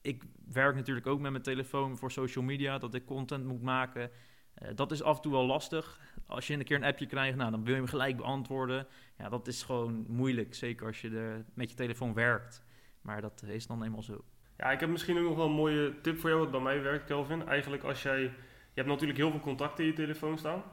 ik 0.01 0.23
werk 0.51 0.75
natuurlijk 0.75 1.07
ook 1.07 1.19
met 1.19 1.31
mijn 1.31 1.43
telefoon 1.43 1.97
voor 1.97 2.11
social 2.11 2.43
media, 2.43 2.77
dat 2.77 2.93
ik 2.93 3.05
content 3.05 3.45
moet 3.45 3.61
maken. 3.61 4.11
Eh, 4.53 4.69
dat 4.75 4.91
is 4.91 5.03
af 5.03 5.15
en 5.15 5.21
toe 5.21 5.31
wel 5.31 5.45
lastig. 5.45 5.99
Als 6.27 6.47
je 6.47 6.53
een 6.53 6.63
keer 6.63 6.75
een 6.75 6.83
appje 6.83 7.05
krijgt, 7.05 7.37
nou, 7.37 7.51
dan 7.51 7.63
wil 7.63 7.73
je 7.73 7.79
hem 7.79 7.89
gelijk 7.89 8.17
beantwoorden. 8.17 8.87
Ja, 9.17 9.29
dat 9.29 9.47
is 9.47 9.63
gewoon 9.63 10.05
moeilijk, 10.07 10.55
zeker 10.55 10.85
als 10.85 11.01
je 11.01 11.09
er 11.09 11.45
met 11.53 11.69
je 11.69 11.75
telefoon 11.75 12.13
werkt. 12.13 12.63
Maar 13.01 13.21
dat 13.21 13.43
is 13.47 13.67
dan 13.67 13.83
eenmaal 13.83 14.03
zo. 14.03 14.23
Ja, 14.57 14.71
ik 14.71 14.79
heb 14.79 14.89
misschien 14.89 15.17
ook 15.17 15.23
nog 15.23 15.35
wel 15.35 15.45
een 15.45 15.51
mooie 15.51 16.01
tip 16.01 16.19
voor 16.19 16.29
jou 16.29 16.41
wat 16.41 16.51
bij 16.51 16.59
mij 16.59 16.81
werkt, 16.81 17.05
Kelvin. 17.05 17.47
Eigenlijk 17.47 17.83
als 17.83 18.03
jij... 18.03 18.33
Je 18.73 18.79
hebt 18.79 18.87
natuurlijk 18.87 19.19
heel 19.19 19.31
veel 19.31 19.39
contacten 19.39 19.83
in 19.83 19.89
je 19.89 19.95
telefoon 19.95 20.37
staan. 20.37 20.63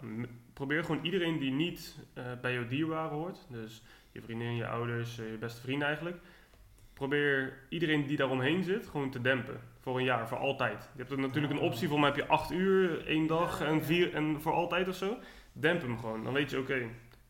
Probeer 0.52 0.84
gewoon 0.84 1.04
iedereen 1.04 1.38
die 1.38 1.50
niet 1.50 1.98
eh, 2.14 2.24
bij 2.40 2.52
jouw 2.52 2.66
dierbaren 2.66 3.16
hoort, 3.16 3.46
dus 3.50 3.82
je 4.12 4.22
vriendin, 4.22 4.56
je 4.56 4.66
ouders, 4.66 5.18
eh, 5.18 5.30
je 5.30 5.36
beste 5.38 5.60
vrienden 5.60 5.86
eigenlijk. 5.86 6.16
Probeer 6.92 7.58
iedereen 7.68 8.06
die 8.06 8.16
daaromheen 8.16 8.62
zit 8.62 8.86
gewoon 8.86 9.10
te 9.10 9.20
dempen. 9.20 9.60
Voor 9.80 9.98
een 9.98 10.04
jaar, 10.04 10.28
voor 10.28 10.38
altijd. 10.38 10.82
Je 10.92 10.98
hebt 10.98 11.10
er 11.10 11.18
natuurlijk 11.18 11.52
een 11.52 11.58
optie, 11.58 11.88
voor 11.88 12.00
mij 12.00 12.08
heb 12.08 12.18
je 12.18 12.26
acht 12.26 12.50
uur, 12.50 13.06
één 13.06 13.26
dag 13.26 13.60
en 13.60 13.84
vier 13.84 14.14
en 14.14 14.40
voor 14.40 14.52
altijd 14.52 14.88
of 14.88 14.94
zo. 14.94 15.18
Demp 15.52 15.82
hem 15.82 15.98
gewoon. 15.98 16.24
Dan 16.24 16.32
weet 16.32 16.50
je, 16.50 16.58
oké, 16.58 16.88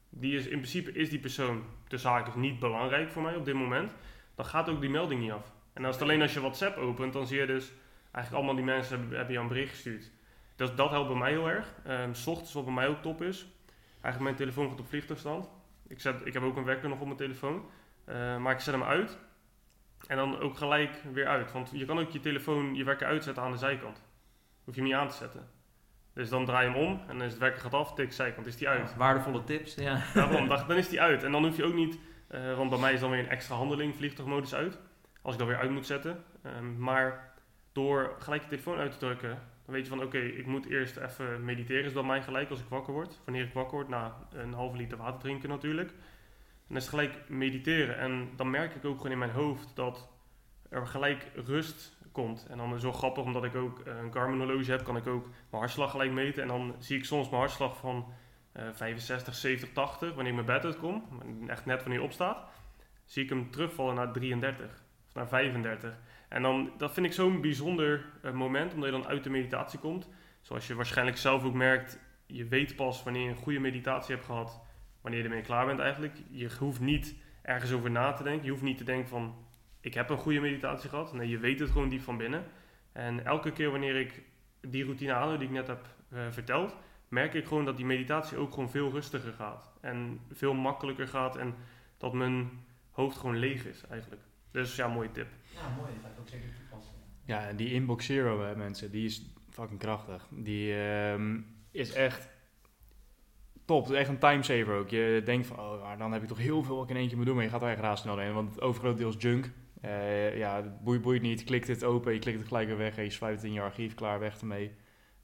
die 0.09 0.37
is 0.37 0.45
in 0.45 0.59
principe 0.59 0.93
is 0.93 1.11
die 1.11 1.19
persoon 1.19 1.63
tussen 1.87 2.11
haakjes 2.11 2.35
niet 2.35 2.59
belangrijk 2.59 3.11
voor 3.11 3.23
mij 3.23 3.37
op 3.37 3.45
dit 3.45 3.55
moment. 3.55 3.95
Dan 4.35 4.45
gaat 4.45 4.69
ook 4.69 4.81
die 4.81 4.91
melding 4.91 5.21
niet 5.21 5.31
af. 5.31 5.53
En 5.73 5.85
als 5.85 5.95
het 5.95 6.05
alleen 6.05 6.23
als 6.23 6.35
je 6.35 6.41
WhatsApp 6.41 6.77
opent, 6.77 7.13
dan 7.13 7.27
zie 7.27 7.39
je 7.39 7.47
dus 7.47 7.73
eigenlijk 8.13 8.35
allemaal 8.35 8.65
die 8.65 8.75
mensen 8.75 8.99
hebben, 8.99 9.17
hebben 9.17 9.35
jou 9.35 9.47
een 9.47 9.53
bericht 9.53 9.71
gestuurd. 9.71 10.11
Dus 10.59 10.75
dat 10.75 10.91
helpt 10.91 11.09
bij 11.09 11.19
mij 11.19 11.31
heel 11.31 11.49
erg. 11.49 11.75
S 12.13 12.27
ochtends 12.27 12.53
wat 12.53 12.65
bij 12.65 12.75
mij 12.75 12.89
ook 12.89 13.03
top 13.03 13.23
is. 13.23 13.47
Eigenlijk 14.01 14.21
mijn 14.21 14.35
telefoon 14.35 14.69
gaat 14.69 14.81
op 14.81 14.89
vliegtuigstand. 14.89 15.49
Ik, 15.89 16.01
zet, 16.01 16.27
ik 16.27 16.33
heb 16.33 16.43
ook 16.43 16.57
een 16.57 16.65
wekker 16.65 16.89
nog 16.89 16.99
op 16.99 17.05
mijn 17.05 17.17
telefoon. 17.17 17.65
Eh, 18.05 18.37
maar 18.37 18.53
ik 18.53 18.61
zet 18.61 18.75
hem 18.75 18.83
uit. 18.83 19.19
En 20.07 20.17
dan 20.17 20.41
ook 20.41 20.57
gelijk 20.57 21.03
weer 21.13 21.27
uit. 21.27 21.53
Want 21.53 21.71
je 21.73 21.85
kan 21.85 21.99
ook 21.99 22.11
je 22.11 22.21
telefoon, 22.21 22.75
je 22.75 22.85
wekker 22.85 23.07
uitzetten 23.07 23.43
aan 23.43 23.51
de 23.51 23.59
zijkant. 23.59 24.03
Hoef 24.65 24.75
je 24.75 24.81
hem 24.81 24.91
niet 24.91 24.99
aan 24.99 25.09
te 25.09 25.17
zetten. 25.17 25.49
Dus 26.13 26.29
dan 26.29 26.45
draai 26.45 26.69
je 26.69 26.75
hem 26.75 26.83
om 26.87 27.01
en 27.09 27.19
dan 27.19 27.27
is 27.27 27.33
het 27.33 27.41
wekker 27.41 27.61
gaat 27.61 27.75
af, 27.75 27.95
tik 27.95 28.13
zijkant, 28.13 28.47
is 28.47 28.57
die 28.57 28.69
uit. 28.69 28.97
Waardevolle 28.97 29.45
tips, 29.45 29.75
ja. 29.75 30.03
Daarom, 30.15 30.49
dan 30.69 30.77
is 30.77 30.89
die 30.89 31.01
uit. 31.01 31.23
En 31.23 31.33
dan 31.33 31.45
hoef 31.45 31.57
je 31.57 31.65
ook 31.65 31.75
niet, 31.75 31.99
eh, 32.29 32.57
want 32.57 32.71
bij 32.71 32.79
mij 32.79 32.93
is 32.93 33.01
dan 33.01 33.11
weer 33.11 33.19
een 33.19 33.29
extra 33.29 33.57
handeling, 33.57 33.97
vliegtuigmodus 33.97 34.55
uit. 34.55 34.79
Als 35.23 35.33
ik 35.33 35.39
dan 35.39 35.49
weer 35.49 35.59
uit 35.59 35.71
moet 35.71 35.87
zetten. 35.87 36.25
Ehm, 36.43 36.79
maar 36.79 37.33
door 37.73 38.17
gelijk 38.19 38.43
je 38.43 38.49
telefoon 38.49 38.79
uit 38.79 38.93
te 38.93 38.99
drukken, 38.99 39.39
dan 39.69 39.77
weet 39.77 39.87
je 39.87 39.97
van 39.97 40.03
oké, 40.03 40.19
ik 40.19 40.47
moet 40.47 40.67
eerst 40.67 40.97
even 40.97 41.45
mediteren, 41.45 41.85
is 41.85 41.93
bij 41.93 42.03
mij 42.03 42.23
gelijk 42.23 42.51
als 42.51 42.61
ik 42.61 42.69
wakker 42.69 42.93
word. 42.93 43.21
Wanneer 43.25 43.45
ik 43.45 43.53
wakker 43.53 43.75
word, 43.75 43.89
na 43.89 44.17
een 44.33 44.53
halve 44.53 44.77
liter 44.77 44.99
water 44.99 45.21
drinken 45.21 45.49
natuurlijk. 45.49 45.89
En 45.89 46.69
dan 46.69 46.77
is 46.77 46.89
gelijk 46.89 47.29
mediteren. 47.29 47.99
En 47.99 48.29
dan 48.37 48.51
merk 48.51 48.75
ik 48.75 48.85
ook 48.85 48.97
gewoon 48.97 49.13
in 49.13 49.19
mijn 49.19 49.31
hoofd 49.31 49.77
dat 49.77 50.09
er 50.69 50.87
gelijk 50.87 51.31
rust 51.35 51.97
komt. 52.13 52.47
En 52.51 52.57
dan 52.57 52.67
is 52.67 52.73
het 52.73 52.83
zo 52.83 52.93
grappig, 52.93 53.25
omdat 53.25 53.45
ik 53.45 53.55
ook 53.55 53.81
eh, 53.81 53.97
een 53.97 54.13
Garmin 54.13 54.39
horloge 54.39 54.71
heb, 54.71 54.85
kan 54.85 54.97
ik 54.97 55.07
ook 55.07 55.25
mijn 55.25 55.63
hartslag 55.63 55.91
gelijk 55.91 56.13
meten. 56.13 56.43
En 56.43 56.49
dan 56.49 56.75
zie 56.79 56.99
ik 56.99 57.05
soms 57.05 57.29
mijn 57.29 57.41
hartslag 57.41 57.77
van 57.77 58.13
eh 58.53 58.69
65, 58.73 59.35
70, 59.35 59.73
80, 59.73 60.15
wanneer 60.15 60.33
ik 60.33 60.45
mijn 60.45 60.59
bed 60.59 60.65
uitkom, 60.65 61.05
echt 61.47 61.67
net 61.67 61.81
wanneer 61.81 61.99
je 61.99 62.05
opstaat, 62.05 62.49
zie 63.05 63.23
ik 63.23 63.29
hem 63.29 63.51
terugvallen 63.51 63.95
naar 63.95 64.13
33 64.13 64.85
of 65.07 65.15
naar 65.15 65.29
35. 65.29 65.99
En 66.29 66.43
dan, 66.43 66.73
dat 66.77 66.93
vind 66.93 67.07
ik 67.07 67.13
zo'n 67.13 67.41
bijzonder 67.41 68.05
eh, 68.23 68.33
moment, 68.33 68.75
omdat 68.75 68.91
je 68.91 69.01
dan 69.01 69.07
uit 69.07 69.25
de 69.25 69.31
meditatie 69.31 69.79
komt. 69.79 70.09
Zoals 70.41 70.67
je 70.67 70.75
waarschijnlijk 70.75 71.17
zelf 71.17 71.45
ook 71.45 71.55
merkt, 71.55 71.99
je 72.27 72.45
weet 72.45 72.77
pas 72.77 73.03
wanneer 73.03 73.23
je 73.23 73.29
een 73.29 73.37
goede 73.37 73.59
meditatie 73.59 74.15
hebt 74.15 74.27
gehad, 74.27 74.61
wanneer 75.01 75.21
je 75.21 75.29
ermee 75.29 75.43
klaar 75.43 75.67
bent 75.67 75.81
eigenlijk. 75.81 76.15
Je 76.31 76.51
hoeft 76.59 76.81
niet 76.81 77.17
ergens 77.43 77.73
over 77.73 77.91
na 77.91 78.13
te 78.13 78.23
denken. 78.23 78.45
Je 78.45 78.51
hoeft 78.51 78.63
niet 78.63 78.79
te 78.79 78.85
denken 78.85 79.09
van, 79.09 79.35
ik 79.81 79.95
heb 79.95 80.11
een 80.11 80.19
goede 80.19 80.41
meditatie 80.41 80.89
gehad. 80.89 81.13
Nee, 81.13 81.29
je 81.29 81.39
weet 81.39 81.61
het 81.61 81.71
gewoon 81.71 81.89
diep 81.89 82.03
van 82.03 82.17
binnen. 82.17 82.45
En 82.93 83.25
elke 83.25 83.53
keer 83.53 83.71
wanneer 83.71 83.97
ik 83.97 84.23
die 84.61 84.85
routine 84.85 85.13
aanhoud 85.13 85.39
die 85.39 85.49
ik 85.49 85.55
net 85.55 85.67
heb 85.67 85.87
eh, 86.11 86.21
verteld, 86.31 86.77
merk 87.09 87.35
ik 87.35 87.47
gewoon 87.47 87.65
dat 87.65 87.77
die 87.77 87.87
meditatie 87.87 88.39
ook 88.39 88.53
gewoon 88.53 88.71
veel 88.71 88.91
rustiger 88.91 89.33
gaat. 89.33 89.73
En 89.81 90.21
veel 90.33 90.55
makkelijker 90.55 91.09
gaat 91.09 91.37
en 91.37 91.55
dat 91.97 92.13
mijn 92.13 92.51
hoofd 92.91 93.17
gewoon 93.17 93.37
leeg 93.39 93.67
is 93.67 93.87
eigenlijk. 93.91 94.23
Dus 94.51 94.77
ja, 94.77 94.89
mooie 94.89 95.11
tip. 95.11 95.29
Ja, 95.63 95.75
mooi. 95.77 95.93
Dat 96.03 96.11
ga 96.17 96.31
zeker 96.31 96.49
toepassen. 96.55 96.95
Ja, 97.25 97.49
en 97.49 97.57
die 97.57 97.73
Inbox 97.73 98.07
Zero, 98.07 98.43
hè, 98.43 98.57
mensen, 98.57 98.91
die 98.91 99.05
is 99.05 99.23
fucking 99.51 99.79
krachtig. 99.79 100.29
Die 100.31 100.75
ehm, 100.75 101.41
is 101.71 101.93
echt 101.93 102.29
top. 103.65 103.83
Het 103.83 103.93
is 103.93 103.99
echt 103.99 104.09
een 104.09 104.19
timesaver 104.19 104.75
ook. 104.75 104.89
Je 104.89 105.23
denkt 105.25 105.47
van, 105.47 105.59
oh, 105.59 105.83
maar 105.83 105.99
dan 105.99 106.13
heb 106.13 106.23
ik 106.23 106.29
toch 106.29 106.39
heel 106.39 106.63
veel 106.63 106.77
wat 106.77 106.85
ik 106.85 106.97
in 106.97 107.03
eentje 107.03 107.17
moet 107.17 107.27
doen. 107.27 107.35
Maar 107.35 107.45
je 107.45 107.51
gaat 107.51 107.63
er 107.63 107.69
echt 107.69 107.81
razendsnel 107.81 108.15
doorheen, 108.15 108.35
want 108.35 108.51
het 108.51 108.61
overgrote 108.61 108.99
deel 108.99 109.09
is 109.09 109.17
junk. 109.19 109.51
Eh, 109.81 110.37
ja, 110.39 110.57
het 110.57 110.81
boeit, 111.03 111.23
niet. 111.23 111.45
Klikt 111.45 111.67
dit 111.67 111.85
open, 111.85 112.13
je 112.13 112.19
klikt 112.19 112.39
het 112.39 112.49
gelijk 112.49 112.69
weer 112.69 112.77
weg. 112.77 112.97
En 112.97 113.05
je 113.05 113.11
spuit 113.11 113.35
het 113.35 113.45
in 113.45 113.53
je 113.53 113.61
archief, 113.61 113.95
klaar, 113.95 114.19
weg 114.19 114.41
ermee. 114.41 114.73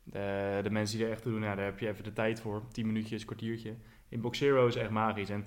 De, 0.02 0.60
de 0.62 0.70
mensen 0.70 0.96
die 0.96 1.06
er 1.06 1.12
echt 1.12 1.22
toe 1.22 1.32
doen, 1.32 1.42
ja, 1.42 1.54
daar 1.54 1.64
heb 1.64 1.78
je 1.78 1.88
even 1.88 2.04
de 2.04 2.12
tijd 2.12 2.40
voor. 2.40 2.62
10 2.72 2.86
minuutjes, 2.86 3.24
kwartiertje. 3.24 3.74
Inbox 4.08 4.38
Zero 4.38 4.66
is 4.66 4.76
echt 4.76 4.90
magisch. 4.90 5.30
En 5.30 5.46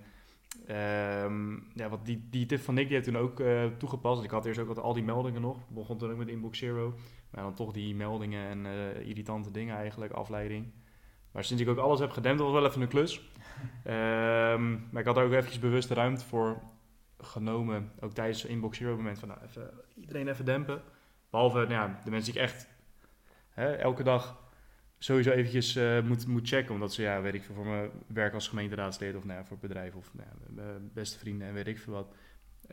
ehm, 0.66 1.54
ja, 1.74 1.90
wat 1.90 2.06
die, 2.06 2.28
die 2.30 2.46
tip 2.46 2.60
van 2.60 2.74
Nick 2.74 2.86
die 2.86 2.96
heeft 2.96 3.08
toen 3.08 3.18
ook 3.18 3.40
eh, 3.40 3.66
toegepast. 3.66 4.24
Ik 4.24 4.30
had 4.30 4.46
eerst 4.46 4.60
ook 4.60 4.78
al 4.78 4.84
al 4.84 4.94
die 4.94 5.04
meldingen 5.04 5.42
nog. 5.42 5.58
Ik 5.58 5.76
begon 5.76 5.98
toen 5.98 6.12
ook 6.12 6.18
met 6.18 6.28
Inbox 6.28 6.58
Zero. 6.58 6.94
Maar 7.30 7.44
dan 7.44 7.54
toch 7.54 7.72
die 7.72 7.96
meldingen 7.96 8.48
en 8.48 8.66
eh, 8.66 9.08
irritante 9.08 9.52
dingen 9.52 9.76
eigenlijk, 9.76 10.12
afleiding. 10.12 10.72
Maar 11.32 11.44
sinds 11.44 11.64
ik 11.64 11.70
ook 11.70 11.78
alles 11.78 12.00
heb 12.00 12.12
gedempt, 12.12 12.42
was 12.42 12.52
wel 12.52 12.66
even 12.66 12.82
een 12.82 12.88
klus. 12.88 13.22
Ehm, 13.84 14.72
maar 14.92 15.02
ik 15.02 15.06
had 15.06 15.18
er 15.18 15.24
ook 15.24 15.32
eventjes 15.32 15.60
bewust 15.60 15.90
ruimte 15.90 16.26
voor 16.26 16.62
genomen. 17.18 17.92
Ook 18.00 18.14
tijdens 18.14 18.46
Inbox 18.46 18.78
Zero 18.78 18.96
moment 18.96 19.20
van 19.20 19.28
nou, 19.28 19.40
even, 19.44 19.70
iedereen 19.96 20.28
even 20.28 20.46
dempen. 20.46 20.82
Behalve 21.30 21.58
nou 21.58 21.72
ja, 21.72 22.02
de 22.04 22.10
mensen 22.12 22.34
die 22.34 22.42
ik 22.42 22.48
echt 22.48 22.68
hè, 23.50 23.72
elke 23.76 24.04
dag 24.04 24.47
sowieso 24.98 25.32
eventjes 25.32 25.76
eh, 25.76 26.02
moet, 26.02 26.28
moet 26.28 26.48
checken. 26.48 26.74
Omdat 26.74 26.94
ze, 26.94 27.02
ja, 27.02 27.22
weet 27.22 27.34
ik 27.34 27.44
veel, 27.44 27.56
voor 27.56 27.66
mijn 27.66 27.90
werk 28.08 28.34
als 28.34 28.48
gemeenteraadslid 28.48 29.16
of 29.16 29.26
nou, 29.26 29.40
ja, 29.40 29.46
voor 29.46 29.58
bedrijf 29.58 29.96
of 29.96 30.12
nou, 30.14 30.30
mijn 30.50 30.90
beste 30.94 31.18
vrienden 31.18 31.48
en 31.48 31.54
weet 31.54 31.68
ik 31.68 31.80
veel 31.80 31.94
wat. 31.94 32.16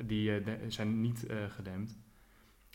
Die 0.05 0.39
eh, 0.39 0.55
zijn 0.69 1.01
niet 1.01 1.27
eh, 1.27 1.37
gedempt. 1.49 1.97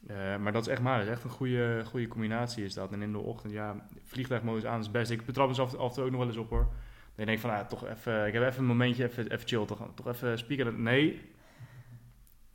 Eh, 0.07 0.37
maar 0.37 0.51
dat 0.51 0.61
is 0.61 0.67
echt 0.67 0.81
maar, 0.81 0.97
dat 0.97 1.07
is 1.07 1.13
echt 1.13 1.23
een 1.23 1.29
goede, 1.29 1.81
goede 1.85 2.07
combinatie 2.07 2.63
is 2.63 2.73
dat. 2.73 2.91
En 2.91 3.01
in 3.01 3.11
de 3.11 3.17
ochtend, 3.17 3.53
ja, 3.53 3.87
vliegtuigmodus 4.03 4.65
aan 4.65 4.79
is 4.79 4.91
best. 4.91 5.11
Ik 5.11 5.25
betrap 5.25 5.47
mezelf 5.47 5.75
af 5.75 5.89
en 5.89 5.95
toe 5.95 6.03
ook 6.03 6.09
nog 6.09 6.19
wel 6.19 6.29
eens 6.29 6.37
op 6.37 6.49
hoor. 6.49 6.67
Dan 7.15 7.25
denk 7.25 7.37
ik 7.37 7.39
van, 7.39 7.49
ah, 7.49 7.67
toch 7.67 7.87
even, 7.87 8.27
ik 8.27 8.33
heb 8.33 8.43
even 8.43 8.59
een 8.59 8.65
momentje, 8.65 9.03
even, 9.03 9.31
even 9.31 9.47
chill, 9.47 9.65
toch, 9.65 9.91
toch 9.95 10.07
even 10.07 10.37
speaker. 10.37 10.73
Nee, 10.73 11.21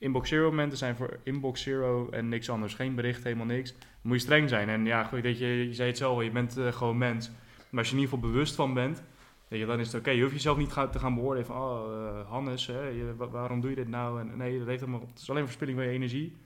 Inbox 0.04 0.28
Zero 0.28 0.50
momenten 0.50 0.78
zijn 0.78 0.96
voor 0.96 1.18
Inbox 1.22 1.62
Zero 1.62 2.08
en 2.10 2.28
niks 2.28 2.50
anders. 2.50 2.74
Geen 2.74 2.94
bericht, 2.94 3.24
helemaal 3.24 3.46
niks. 3.46 3.74
Moet 4.02 4.16
je 4.16 4.22
streng 4.22 4.48
zijn. 4.48 4.68
En 4.68 4.84
ja, 4.84 5.04
goed, 5.04 5.22
dat 5.22 5.38
je, 5.38 5.46
je 5.46 5.74
zei 5.74 5.88
het 5.88 5.98
zelf 5.98 6.22
je 6.22 6.30
bent 6.30 6.56
eh, 6.56 6.72
gewoon 6.72 6.98
mens. 6.98 7.30
Maar 7.70 7.80
als 7.80 7.88
je 7.90 7.94
in 7.94 8.00
ieder 8.00 8.14
geval 8.14 8.30
bewust 8.30 8.54
van 8.54 8.74
bent, 8.74 9.02
weet 9.48 9.60
je, 9.60 9.66
dan 9.66 9.80
is 9.80 9.86
het 9.86 10.00
oké. 10.00 10.10
Je 10.10 10.20
hoeft 10.22 10.34
jezelf 10.34 10.56
niet 10.56 10.70
te 10.70 10.98
gaan 10.98 11.14
beoordelen 11.14 11.46
van, 11.46 11.56
oh, 11.56 11.92
eh, 11.92 12.28
Hannes, 12.28 12.66
hè, 12.66 13.16
waarom 13.16 13.60
doe 13.60 13.70
je 13.70 13.76
dit 13.76 13.88
nou? 13.88 14.20
En, 14.20 14.36
nee, 14.36 14.58
dat 14.58 14.66
heeft 14.66 14.80
helemaal, 14.80 15.06
het 15.08 15.18
is 15.18 15.30
alleen 15.30 15.44
verspilling 15.44 15.76
van 15.76 15.86
je 15.86 15.92
energie. 15.92 16.36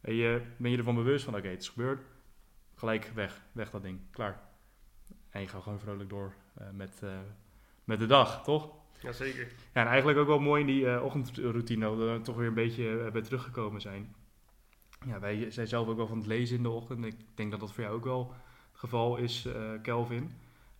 En 0.00 0.14
je, 0.14 0.42
ben 0.56 0.70
je 0.70 0.76
ervan 0.76 0.94
bewust 0.94 1.24
van, 1.24 1.36
oké, 1.36 1.48
het 1.48 1.62
is 1.62 1.68
gebeurd. 1.68 2.00
Gelijk 2.74 3.10
weg, 3.14 3.42
weg 3.52 3.70
dat 3.70 3.82
ding, 3.82 4.00
klaar. 4.10 4.40
En 5.30 5.40
je 5.40 5.48
gaat 5.48 5.62
gewoon 5.62 5.80
vrolijk 5.80 6.10
door 6.10 6.34
eh, 6.54 6.66
met, 6.72 7.02
met 7.84 7.98
de 7.98 8.06
dag, 8.06 8.42
toch? 8.44 8.70
Jazeker. 9.04 9.46
Ja, 9.74 9.80
en 9.80 9.86
eigenlijk 9.86 10.18
ook 10.18 10.26
wel 10.26 10.40
mooi 10.40 10.60
in 10.60 10.66
die 10.66 10.90
eh, 10.90 11.04
ochtendroutine, 11.04 11.84
dat 11.84 11.96
we 11.96 12.20
toch 12.22 12.36
weer 12.36 12.46
een 12.46 12.54
beetje 12.54 13.00
eh, 13.00 13.12
bij 13.12 13.22
teruggekomen 13.22 13.80
zijn. 13.80 14.14
Ja, 15.06 15.20
wij 15.20 15.50
zijn 15.50 15.66
zelf 15.66 15.88
ook 15.88 15.96
wel 15.96 16.06
van 16.06 16.18
het 16.18 16.26
lezen 16.26 16.56
in 16.56 16.62
de 16.62 16.68
ochtend. 16.70 17.04
Ik 17.04 17.16
denk 17.34 17.50
dat 17.50 17.60
dat 17.60 17.72
voor 17.72 17.82
jou 17.84 17.96
ook 17.96 18.04
wel 18.04 18.34
het 18.70 18.80
geval 18.80 19.16
is, 19.16 19.46
eh, 19.46 19.70
Kelvin. 19.82 20.30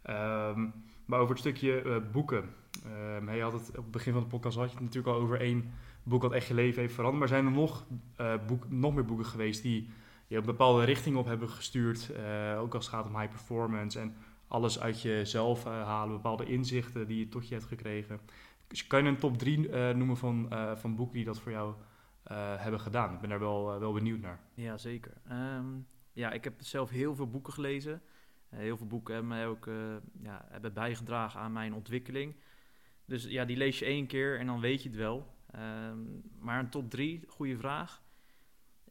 Ehm, 0.03 0.67
maar 1.05 1.19
over 1.21 1.31
het 1.31 1.39
stukje 1.39 1.83
eh, 1.83 1.97
boeken. 2.13 2.55
Ehm, 2.85 3.27
hij 3.27 3.39
had 3.39 3.53
het, 3.53 3.69
op 3.69 3.77
het 3.77 3.91
begin 3.91 4.13
van 4.13 4.23
de 4.23 4.29
podcast 4.29 4.57
had 4.57 4.69
je 4.69 4.75
het 4.75 4.85
natuurlijk 4.85 5.17
al 5.17 5.23
over 5.23 5.41
één 5.41 5.73
boek 6.03 6.23
dat 6.23 6.33
echt 6.33 6.47
je 6.47 6.55
leven 6.55 6.81
heeft 6.81 6.95
veranderd. 6.95 7.19
Maar 7.19 7.29
zijn 7.29 7.45
er 7.47 7.61
nog, 7.61 7.85
eh, 8.17 8.35
boek, 8.47 8.71
nog 8.71 8.95
meer 8.95 9.05
boeken 9.05 9.27
geweest 9.27 9.63
die 9.63 9.89
je 10.27 10.37
een 10.37 10.45
bepaalde 10.45 10.85
richting 10.85 11.17
op 11.17 11.27
hebben 11.27 11.49
gestuurd? 11.49 12.11
eh, 12.11 12.61
ook 12.61 12.75
als 12.75 12.87
het 12.87 12.95
gaat 12.95 13.07
om 13.07 13.19
high 13.19 13.31
performance 13.31 14.01
en 14.01 14.17
alles 14.55 14.81
uit 14.81 15.03
jezelf 15.03 15.67
eh, 15.67 15.73
halen, 15.85 16.15
bepaalde 16.15 16.45
inzichten 16.45 17.07
die 17.07 17.19
je 17.19 17.29
tot 17.29 17.49
je 17.49 17.55
hebt 17.55 17.67
gekregen. 17.67 18.21
Dus 18.67 18.87
kan 18.87 19.03
je 19.03 19.09
een 19.09 19.19
top 19.19 19.39
3 19.39 19.69
noemen 19.95 20.17
van, 20.17 20.51
eh, 20.51 20.77
van 20.77 20.97
boeken 20.97 21.17
die 21.17 21.25
dat 21.25 21.41
voor 21.41 21.53
jou 21.53 21.75
eh, 22.25 22.61
hebben 22.61 22.81
gedaan? 22.81 23.15
Ik 23.15 23.21
ben 23.21 23.29
daar 23.29 23.39
wel, 23.39 23.73
eh, 23.73 23.79
wel 23.79 23.93
benieuwd 23.93 24.21
naar. 24.21 24.41
Ja, 24.55 24.77
zeker. 24.77 25.13
Ehm, 25.29 25.67
ja, 26.13 26.33
ik 26.33 26.45
heb 26.45 26.55
zelf 26.59 26.91
heel 26.91 27.15
veel 27.15 27.31
boeken 27.31 27.53
gelezen. 27.53 28.03
Eh, 28.49 28.59
heel 28.59 28.77
veel 28.77 28.87
boeken 28.87 29.15
hebben 29.15 29.33
mij 29.33 29.47
ook 29.47 29.67
eh, 29.67 29.97
ja, 30.23 30.47
hebben 30.51 30.73
bijgedragen 30.73 31.41
aan 31.41 31.53
mijn 31.53 31.75
ontwikkeling. 31.75 32.37
Dus 33.05 33.25
ja, 33.25 33.45
die 33.45 33.57
lees 33.57 33.79
je 33.79 33.85
één 33.85 34.07
keer 34.07 34.39
en 34.39 34.47
dan 34.47 34.61
weet 34.61 34.83
je 34.83 34.89
het 34.89 34.99
wel. 34.99 35.35
Ehm, 35.51 35.99
maar 36.39 36.59
een 36.59 36.71
top 36.71 36.91
drie, 36.91 37.25
goede 37.27 37.57
vraag. 37.57 38.03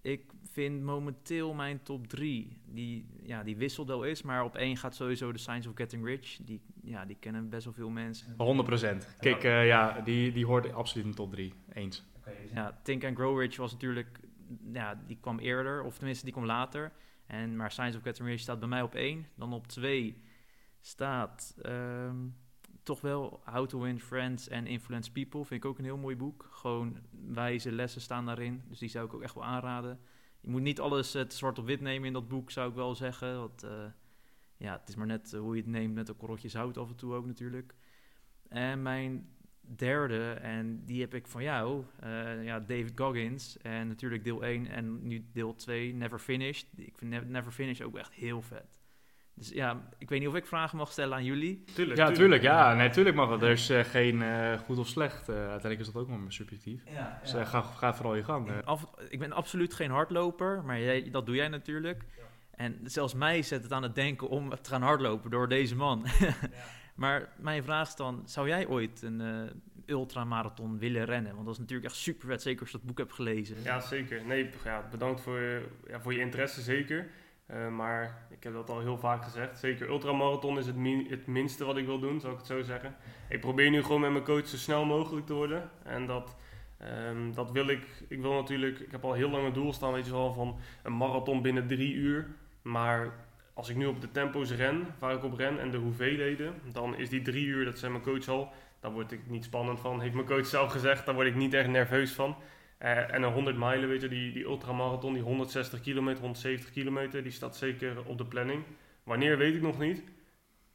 Ik 0.04 0.32
vind 0.52 0.82
momenteel 0.82 1.54
mijn 1.54 1.84
top 1.84 2.08
drie, 2.08 2.58
die, 2.66 3.06
ja, 3.22 3.44
die 3.44 3.58
wisselt 3.58 3.88
wel 3.88 4.04
is, 4.04 4.22
maar 4.22 4.44
op 4.44 4.56
één 4.56 4.78
gaat 4.78 4.96
sowieso 4.96 5.32
The 5.32 5.38
Science 5.38 5.70
of 5.70 5.76
Getting 5.76 6.06
Rich. 6.06 6.38
Die, 6.42 6.62
ja, 6.82 7.06
die 7.06 7.18
kennen 7.20 7.50
best 7.50 7.66
wel 7.66 7.74
veel 7.74 7.90
mensen. 7.90 8.28
100%. 8.32 9.18
Kijk, 9.20 9.44
eh, 9.44 9.68
ja, 9.68 10.02
die, 10.02 10.32
die 10.32 10.46
hoort 10.46 10.74
absoluut 10.74 11.06
in 11.06 11.12
de 11.12 11.18
top 11.18 11.32
3. 11.32 11.54
Eens. 11.74 12.04
Dus 12.26 12.52
Ja, 12.54 12.80
Think 12.84 13.04
and 13.04 13.18
Grow 13.18 13.40
Rich 13.40 13.58
was 13.58 13.72
natuurlijk 13.72 14.20
ja, 14.74 15.02
die 15.08 15.18
kwam 15.22 15.40
eerder, 15.40 15.84
of 15.84 15.98
tenminste 15.98 16.24
die 16.24 16.34
kwam 16.34 16.46
later. 16.46 16.92
En, 17.26 17.56
maar 17.56 17.72
Science 17.72 17.98
of 17.98 18.04
Getting 18.04 18.28
Rich 18.28 18.40
staat 18.40 18.60
bij 18.60 18.68
mij 18.68 18.82
op 18.82 18.96
één. 18.96 19.28
Dan 19.36 19.54
op 19.54 19.68
twee 19.68 20.22
staat 20.82 21.56
ehm, 21.62 22.16
toch 22.84 23.02
wel 23.02 23.42
How 23.46 23.68
to 23.68 23.80
Win 23.80 24.00
Friends 24.00 24.50
and 24.50 24.68
Influence 24.68 25.12
People. 25.12 25.46
Vind 25.46 25.64
ik 25.64 25.70
ook 25.70 25.78
een 25.78 25.84
heel 25.84 25.98
mooi 25.98 26.16
boek. 26.16 26.48
Gewoon 26.52 26.98
wijze 27.28 27.72
lessen 27.72 28.02
staan 28.02 28.26
daarin. 28.26 28.62
Dus 28.68 28.80
die 28.80 28.90
zou 28.90 29.06
ik 29.06 29.14
ook 29.14 29.22
echt 29.22 29.34
wel 29.34 29.44
aanraden. 29.44 30.00
Je 30.40 30.50
moet 30.50 30.62
niet 30.62 30.80
alles 30.80 31.14
het 31.14 31.34
zwart 31.34 31.60
op 31.60 31.66
wit 31.66 31.82
nemen 31.82 32.08
in 32.08 32.14
dat 32.14 32.28
boek, 32.28 32.52
zou 32.52 32.70
ik 32.70 32.76
wel 32.76 32.96
zeggen. 32.96 33.40
Want 33.40 33.64
eh, 33.64 33.86
ja, 34.58 34.80
het 34.80 34.90
is 34.90 34.96
maar 34.96 35.08
net 35.08 35.34
eh, 35.34 35.40
hoe 35.40 35.56
je 35.56 35.62
het 35.62 35.72
neemt 35.72 35.94
met 35.94 36.10
een 36.10 36.18
korreltje 36.18 36.50
zout 36.50 36.78
af 36.78 36.90
en 36.90 36.96
toe 36.96 37.14
ook 37.14 37.26
natuurlijk. 37.26 37.76
En 38.48 38.82
mijn 38.82 39.36
derde, 39.60 40.32
en 40.32 40.86
die 40.86 41.02
heb 41.02 41.14
ik 41.14 41.28
van 41.28 41.44
jou, 41.44 41.84
eh, 42.00 42.44
ja, 42.44 42.60
David 42.60 42.92
Goggins. 42.96 43.58
En 43.58 43.88
natuurlijk 43.88 44.24
deel 44.24 44.46
1 44.46 44.68
en 44.68 45.08
nu 45.08 45.26
deel 45.32 45.56
2, 45.56 45.94
Never 45.94 46.20
Finished. 46.20 46.68
Ik 46.76 46.98
vind 46.98 47.12
Ne- 47.12 47.26
Never 47.26 47.52
Finished 47.52 47.86
ook 47.86 47.98
echt 47.98 48.14
heel 48.14 48.42
vet. 48.42 48.83
Dus 49.36 49.50
ja, 49.50 49.82
ik 49.98 50.10
weet 50.10 50.20
niet 50.20 50.28
of 50.28 50.36
ik 50.36 50.46
vragen 50.46 50.78
mag 50.78 50.92
stellen 50.92 51.18
aan 51.18 51.24
jullie. 51.24 51.64
Tuurlijk, 51.74 51.98
Ja, 52.00 52.12
tuurlijk. 52.12 52.42
Ja, 52.42 52.74
nee, 52.74 52.90
tuurlijk 52.90 53.16
mag 53.16 53.30
dat. 53.30 53.42
Er 53.42 53.50
is 53.50 53.70
eh, 53.70 53.84
geen 53.84 54.22
eh, 54.22 54.60
goed 54.60 54.78
of 54.78 54.88
slecht. 54.88 55.30
Eh, 55.30 55.36
uiteindelijk 55.36 55.80
is 55.80 55.92
dat 55.92 56.02
ook 56.02 56.08
maar 56.08 56.20
subjectief. 56.28 56.82
Ja, 56.90 57.20
Dus 57.22 57.50
ga, 57.50 57.62
ga 57.62 57.94
vooral 57.94 58.16
je 58.16 58.24
gang. 58.24 58.64
Af, 58.66 58.86
ik 59.10 59.20
ben 59.20 59.32
absoluut 59.32 59.74
geen 59.74 59.92
hardloper, 59.92 60.64
maar 60.64 60.80
jij, 60.80 61.10
dat 61.12 61.26
doe 61.26 61.36
jij 61.36 61.48
natuurlijk. 61.48 62.04
En 62.56 62.80
zelfs 62.84 63.14
mij 63.14 63.42
zet 63.42 63.64
het 63.64 63.72
aan 63.72 63.84
het 63.84 63.96
denken 63.96 64.30
om 64.30 64.50
te 64.62 64.70
gaan 64.70 64.82
hardlopen 64.82 65.32
door 65.32 65.48
deze 65.48 65.76
man. 65.76 66.06
maar 66.96 67.34
mijn 67.38 67.64
vraag 67.64 67.88
is 67.88 67.96
dan, 67.96 68.22
zou 68.26 68.48
jij 68.48 68.68
ooit 68.68 69.02
een 69.02 69.22
eh, 69.22 69.96
ultramarathon 69.96 70.78
willen 70.78 71.06
rennen? 71.06 71.34
Want 71.34 71.46
dat 71.46 71.54
is 71.54 71.60
natuurlijk 71.60 71.90
echt 71.90 72.00
super 72.00 72.28
vet, 72.28 72.42
zeker 72.42 72.62
als 72.62 72.72
je 72.72 72.78
dat 72.78 72.86
boek 72.86 72.98
hebt 72.98 73.14
gelezen. 73.14 73.58
Ja, 73.64 73.80
zeker. 73.80 74.26
Nee, 74.26 74.50
ja, 74.64 74.88
bedankt 74.92 75.22
voor, 75.22 75.62
voor 76.02 76.14
je 76.14 76.20
interesse, 76.20 76.62
zeker. 76.62 77.10
Eh, 77.46 77.68
maar 77.68 78.26
ik 78.30 78.44
heb 78.44 78.54
dat 78.54 78.70
al 78.70 78.80
heel 78.80 78.98
vaak 78.98 79.24
gezegd. 79.24 79.60
Zeker, 79.60 79.90
ultramarathon 79.90 80.58
is 80.58 80.66
het, 80.66 80.76
het 81.10 81.28
minste 81.28 81.66
wat 81.66 81.78
ik 81.78 81.86
wil 81.86 82.00
doen, 82.00 82.20
zou 82.20 82.34
ik 82.34 82.38
het 82.38 82.48
zo 82.48 82.62
zeggen. 82.62 82.96
Ik 83.30 83.40
probeer 83.40 83.70
nu 83.70 83.84
gewoon 83.84 84.02
met 84.02 84.12
mijn 84.12 84.24
coach 84.24 84.48
zo 84.48 84.58
snel 84.58 84.86
mogelijk 84.86 85.26
te 85.26 85.34
worden. 85.34 85.70
En 85.84 86.06
dat, 86.06 86.36
ehm, 86.78 87.32
dat 87.34 87.52
wil 87.52 87.68
ik. 87.68 87.88
Ik 88.08 88.22
wil 88.22 88.34
natuurlijk, 88.34 88.80
ik 88.80 88.92
heb 88.92 89.04
al 89.04 89.14
heel 89.14 89.30
lang 89.30 89.46
een 89.46 89.54
doel 89.54 89.74
staan, 89.74 89.94
weet 89.94 90.06
je 90.06 90.12
wel, 90.12 90.34
van 90.34 90.58
een 90.84 90.98
marathon 90.98 91.42
binnen 91.42 91.68
drie 91.68 91.94
uur. 91.94 92.28
Maar 92.62 93.14
als 93.54 93.70
ik 93.70 93.76
nu 93.76 93.86
op 93.86 94.02
de 94.02 94.12
tempo's 94.12 94.52
ren, 94.52 94.96
waar 95.00 95.14
ik 95.16 95.24
op 95.24 95.38
ren 95.38 95.60
en 95.60 95.72
de 95.72 95.78
hoeveelheden, 95.78 96.54
dan 96.72 96.98
is 96.98 97.10
die 97.10 97.22
drie 97.22 97.46
uur, 97.46 97.66
dat 97.66 97.80
zei 97.80 97.92
mijn 97.92 98.04
coach 98.04 98.28
al, 98.28 98.52
daar 98.80 98.92
word 98.92 99.12
ik 99.12 99.30
niet 99.30 99.44
spannend 99.44 99.80
van. 99.80 100.02
Heeft 100.02 100.14
mijn 100.14 100.26
coach 100.28 100.46
zelf 100.46 100.72
gezegd, 100.72 101.06
daar 101.06 101.16
word 101.16 101.28
ik 101.28 101.36
niet 101.36 101.54
echt 101.54 101.68
nerveus 101.68 102.12
van. 102.12 102.36
Eh, 102.84 103.14
en 103.14 103.24
een 103.24 103.34
100 103.34 103.58
mijlen, 103.58 103.90
weet 103.90 104.02
je, 104.02 104.08
die, 104.08 104.32
die 104.32 104.44
ultramarathon, 104.44 105.14
die 105.14 105.24
160 105.24 105.82
kilometer, 105.82 106.22
170 106.22 106.72
kilometer, 106.72 107.24
die 107.24 107.32
staat 107.32 107.56
zeker 107.56 108.06
op 108.06 108.18
de 108.18 108.26
planning. 108.26 108.64
Wanneer 109.04 109.38
weet 109.38 109.56
ik 109.56 109.62
nog 109.62 109.80
niet. 109.80 110.04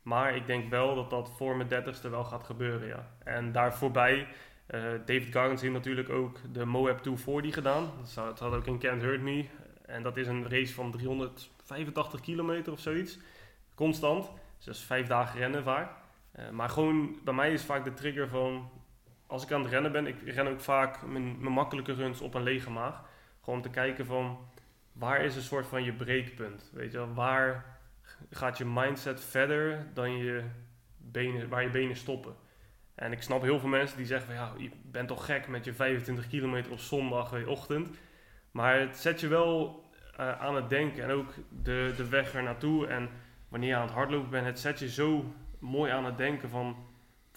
Maar 0.03 0.37
ik 0.37 0.47
denk 0.47 0.71
wel 0.71 0.95
dat 0.95 1.11
dat 1.11 1.31
voor 1.37 1.57
mijn 1.57 1.69
30ste 1.69 2.11
wel 2.11 2.25
gaat 2.25 2.45
gebeuren, 2.45 2.89
ja. 2.89 3.11
En 3.25 3.53
daar 3.53 3.75
voorbij, 3.75 4.27
eh, 4.67 4.81
David 5.05 5.35
Goggins 5.35 5.61
heeft 5.61 5.73
natuurlijk 5.73 6.09
ook 6.09 6.39
de 6.53 6.65
Moab 6.65 6.99
240 6.99 7.55
gedaan. 7.55 7.91
Dat 8.15 8.39
had 8.39 8.55
ook 8.55 8.67
in 8.67 8.79
Can't 8.79 9.03
Hurt 9.03 9.23
Me. 9.23 9.45
En 9.87 10.03
dat 10.03 10.17
is 10.17 10.27
een 10.27 10.49
race 10.49 10.75
van 10.75 10.91
385 10.91 12.21
kilometer 12.21 12.73
of 12.73 12.81
zoiets. 12.81 13.19
Constant. 13.75 14.31
Dus 14.65 14.81
vijf 14.81 15.07
dagen 15.07 15.39
rennen 15.39 15.63
vaak. 15.63 15.91
Eh, 16.33 16.51
maar 16.51 16.69
gewoon, 16.69 17.19
bij 17.25 17.35
mij 17.35 17.53
is 17.53 17.65
vaak 17.65 17.85
de 17.85 17.95
trigger 17.95 18.29
van... 18.29 18.71
Als 19.29 19.43
ik 19.43 19.53
aan 19.53 19.63
het 19.63 19.71
rennen 19.71 19.93
ben, 19.93 20.07
ik 20.07 20.17
ren 20.25 20.49
ook 20.49 20.61
vaak 20.61 21.07
mijn, 21.07 21.41
mijn 21.41 21.53
makkelijke 21.53 21.93
runs 21.93 22.21
op 22.21 22.35
een 22.35 22.43
lege 22.43 22.71
maag. 22.71 23.03
Gewoon 23.41 23.59
om 23.59 23.65
te 23.65 23.71
kijken 23.71 24.07
van... 24.07 24.39
Waar 24.93 25.21
is 25.21 25.37
een 25.37 25.43
soort 25.43 25.67
van 25.67 25.85
je 25.85 25.93
breekpunt? 25.93 26.71
Weet 26.73 26.93
je 26.93 26.99
wel, 26.99 27.15
waar 27.15 27.79
gaat 28.31 28.59
je 28.59 28.65
mindset 28.65 29.25
verder 29.25 29.87
dan 29.95 30.17
je 30.17 30.45
benen, 30.97 31.49
waar 31.49 31.63
je 31.63 31.71
benen 31.71 31.97
stoppen? 31.97 32.35
En 32.95 33.13
ik 33.13 33.23
snap 33.23 33.43
heel 33.43 33.59
veel 33.59 33.69
mensen 33.69 33.97
die 33.97 34.07
zeggen 34.07 34.27
van... 34.27 34.37
Ja, 34.37 34.53
je 34.57 34.71
bent 34.83 35.09
toch 35.09 35.25
gek 35.25 35.49
met 35.49 35.65
je 35.65 35.73
25 35.73 36.29
kilometer 36.29 36.73
op 36.73 36.79
zondag 36.79 37.39
je, 37.39 37.49
ochtend. 37.49 37.91
Maar 38.51 38.81
het 38.81 38.97
zet 38.97 39.21
je 39.21 39.29
wel 39.29 39.83
eh, 40.17 40.41
aan 40.41 40.55
het 40.55 40.69
denken. 40.69 41.03
En 41.03 41.11
ook 41.11 41.35
de, 41.63 41.95
de 41.97 42.09
weg 42.09 42.35
er 42.35 42.43
naartoe. 42.43 42.87
En 42.87 43.09
wanneer 43.49 43.69
je 43.69 43.77
aan 43.77 43.87
het 43.87 43.95
hardlopen 43.95 44.31
bent, 44.31 44.47
het 44.47 44.59
zet 44.59 44.79
je 44.79 44.91
zo 44.91 45.35
mooi 45.59 45.93
aan 45.93 46.05
het 46.05 46.17
denken 46.17 46.49
van... 46.51 46.87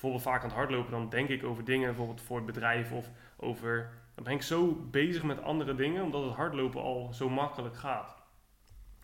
Bijvoorbeeld 0.01 0.31
vaak 0.31 0.41
aan 0.43 0.47
het 0.49 0.57
hardlopen, 0.57 0.91
dan 0.91 1.09
denk 1.09 1.29
ik 1.29 1.43
over 1.43 1.63
dingen 1.63 1.87
bijvoorbeeld 1.87 2.21
voor 2.21 2.37
het 2.37 2.45
bedrijf 2.45 2.91
of 2.91 3.09
over... 3.35 3.89
Dan 4.15 4.23
ben 4.23 4.33
ik 4.33 4.41
zo 4.41 4.87
bezig 4.91 5.23
met 5.23 5.41
andere 5.41 5.75
dingen, 5.75 6.03
omdat 6.03 6.23
het 6.23 6.33
hardlopen 6.33 6.81
al 6.81 7.13
zo 7.13 7.29
makkelijk 7.29 7.75
gaat. 7.75 8.23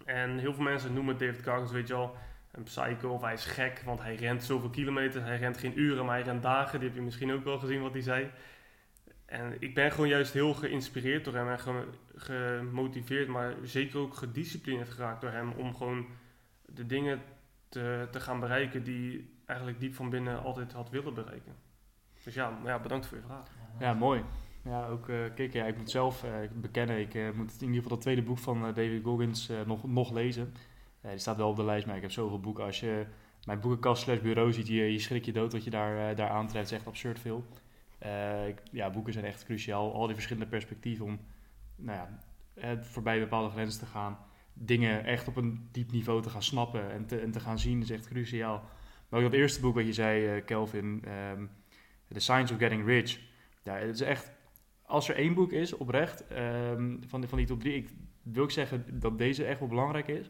En 0.06 0.38
heel 0.38 0.54
veel 0.54 0.64
mensen 0.64 0.94
noemen 0.94 1.18
David 1.18 1.44
Goggins, 1.44 1.72
weet 1.72 1.88
je 1.88 1.94
al, 1.94 2.16
een 2.52 2.64
psycho 2.64 3.10
of 3.10 3.22
hij 3.22 3.34
is 3.34 3.46
gek, 3.46 3.82
want 3.86 4.02
hij 4.02 4.16
rent 4.16 4.44
zoveel 4.44 4.70
kilometers. 4.70 5.24
Hij 5.24 5.38
rent 5.38 5.58
geen 5.58 5.80
uren, 5.80 6.06
maar 6.06 6.16
hij 6.16 6.24
rent 6.24 6.42
dagen. 6.42 6.80
Die 6.80 6.88
heb 6.88 6.98
je 6.98 7.04
misschien 7.04 7.32
ook 7.32 7.44
wel 7.44 7.60
gezien 7.60 7.82
wat 7.82 7.94
hij 7.94 8.02
zei. 8.02 8.32
En 9.26 9.56
ik 9.60 9.74
ben 9.74 9.92
gewoon 9.92 10.10
juist 10.10 10.34
heel 10.34 10.54
geïnspireerd 10.54 11.26
door 11.26 11.34
hem 11.36 11.50
en 11.50 11.60
ge- 11.60 11.88
gemotiveerd, 12.16 13.28
maar 13.28 13.54
zeker 13.64 14.00
ook 14.00 14.16
gedisciplineerd 14.16 14.90
geraakt 14.90 15.22
door 15.22 15.32
hem 15.32 15.52
om 15.52 15.76
gewoon 15.76 16.06
de 16.66 16.86
dingen 16.86 17.22
te, 17.70 18.08
te 18.12 18.20
gaan 18.20 18.40
bereiken 18.40 18.84
die 18.84 19.36
eigenlijk 19.48 19.80
diep 19.80 19.96
van 19.96 20.10
binnen 20.10 20.44
altijd 20.44 20.74
had 20.74 20.90
willen 20.90 21.14
bereiken. 21.14 21.56
Dus 22.24 22.34
ja, 22.34 22.60
ja 22.64 22.80
bedankt 22.80 23.06
voor 23.06 23.18
je 23.18 23.24
vraag. 23.24 23.50
Ja, 23.80 23.94
mooi. 23.94 24.24
Ja, 24.64 24.88
ook, 24.88 25.10
eh 25.10 25.18
kijk, 25.36 25.54
ja, 25.54 25.66
ik 25.66 25.78
moet 25.78 25.92
zelf 25.92 26.24
eh, 26.24 26.32
bekennen, 26.54 27.00
ik 27.00 27.14
eh, 27.16 27.32
moet 27.32 27.52
in 27.52 27.68
ieder 27.68 27.76
geval 27.76 27.90
dat 27.90 28.02
tweede 28.02 28.22
boek 28.22 28.38
van 28.38 28.62
David 28.62 29.04
Goggins 29.04 29.52
nog, 29.66 29.88
nog 29.88 30.12
lezen. 30.12 30.54
Die 31.02 31.18
staat 31.18 31.38
wel 31.38 31.50
op 31.50 31.56
de 31.56 31.64
lijst, 31.64 31.86
maar 31.86 31.96
ik 31.96 32.02
heb 32.02 32.12
zoveel 32.12 32.40
boeken. 32.40 32.64
Als 32.64 32.80
je 32.80 33.06
mijn 33.46 33.60
boekenkast 33.60 34.04
slash 34.04 34.20
bureau 34.20 34.54
ziet, 34.54 34.68
je, 34.68 34.92
je 34.92 35.00
schrik 35.00 35.26
je 35.26 35.32
dood 35.32 35.52
wat 35.52 35.64
je 35.64 35.70
daar, 35.70 36.16
daar 36.16 36.30
aantreft. 36.30 36.72
Is 36.72 36.78
echt 36.78 36.88
absurd 36.88 37.20
veel. 37.20 37.46
Ja, 38.72 38.90
boeken 38.90 39.14
zijn 39.14 39.26
echt 39.26 39.44
cruciaal. 39.44 39.94
Al 39.94 40.06
die 40.06 40.16
verschillende 40.16 40.50
perspectieven 40.50 41.06
om 41.06 41.20
nou 41.76 42.08
ja, 42.56 42.84
voorbij 42.84 43.20
bepaalde 43.20 43.50
grenzen 43.50 43.80
te 43.80 43.86
gaan. 43.86 44.18
Dingen 44.54 45.04
echt 45.04 45.28
op 45.28 45.36
een 45.36 45.68
diep 45.72 45.92
niveau 45.92 46.22
te 46.22 46.30
gaan 46.30 46.44
snappen 46.44 46.92
en 46.92 47.06
te, 47.06 47.20
en 47.20 47.32
te 47.32 47.40
gaan 47.40 47.60
zien 47.60 47.82
is 47.82 47.90
echt 47.90 48.08
cruciaal. 48.08 48.64
Maar 49.10 49.20
ook 49.20 49.32
dat 49.32 49.40
eerste 49.40 49.62
boek 49.62 49.76
wat 49.76 49.86
je 49.86 49.94
zei, 49.94 50.28
eh, 50.28 50.46
Kelvin, 50.46 51.02
ehm, 51.06 51.46
The 52.14 52.20
Science 52.20 52.54
of 52.54 52.60
Getting 52.60 52.86
Rich. 52.86 53.20
Ja, 53.64 53.76
het 53.76 53.96
is 53.96 54.02
echt, 54.02 54.32
als 54.82 55.10
er 55.10 55.16
één 55.16 55.34
boek 55.34 55.52
is, 55.52 55.74
oprecht, 55.74 56.28
ehm, 56.28 56.96
van, 57.08 57.20
die, 57.20 57.30
van 57.30 57.38
die 57.38 57.48
top 57.48 57.60
drie, 57.60 57.76
ik 57.76 57.90
wil 58.24 58.44
ik 58.44 58.50
zeggen 58.50 59.00
dat 59.00 59.18
deze 59.18 59.46
echt 59.46 59.60
wel 59.60 59.68
belangrijk 59.68 60.08
is. 60.08 60.30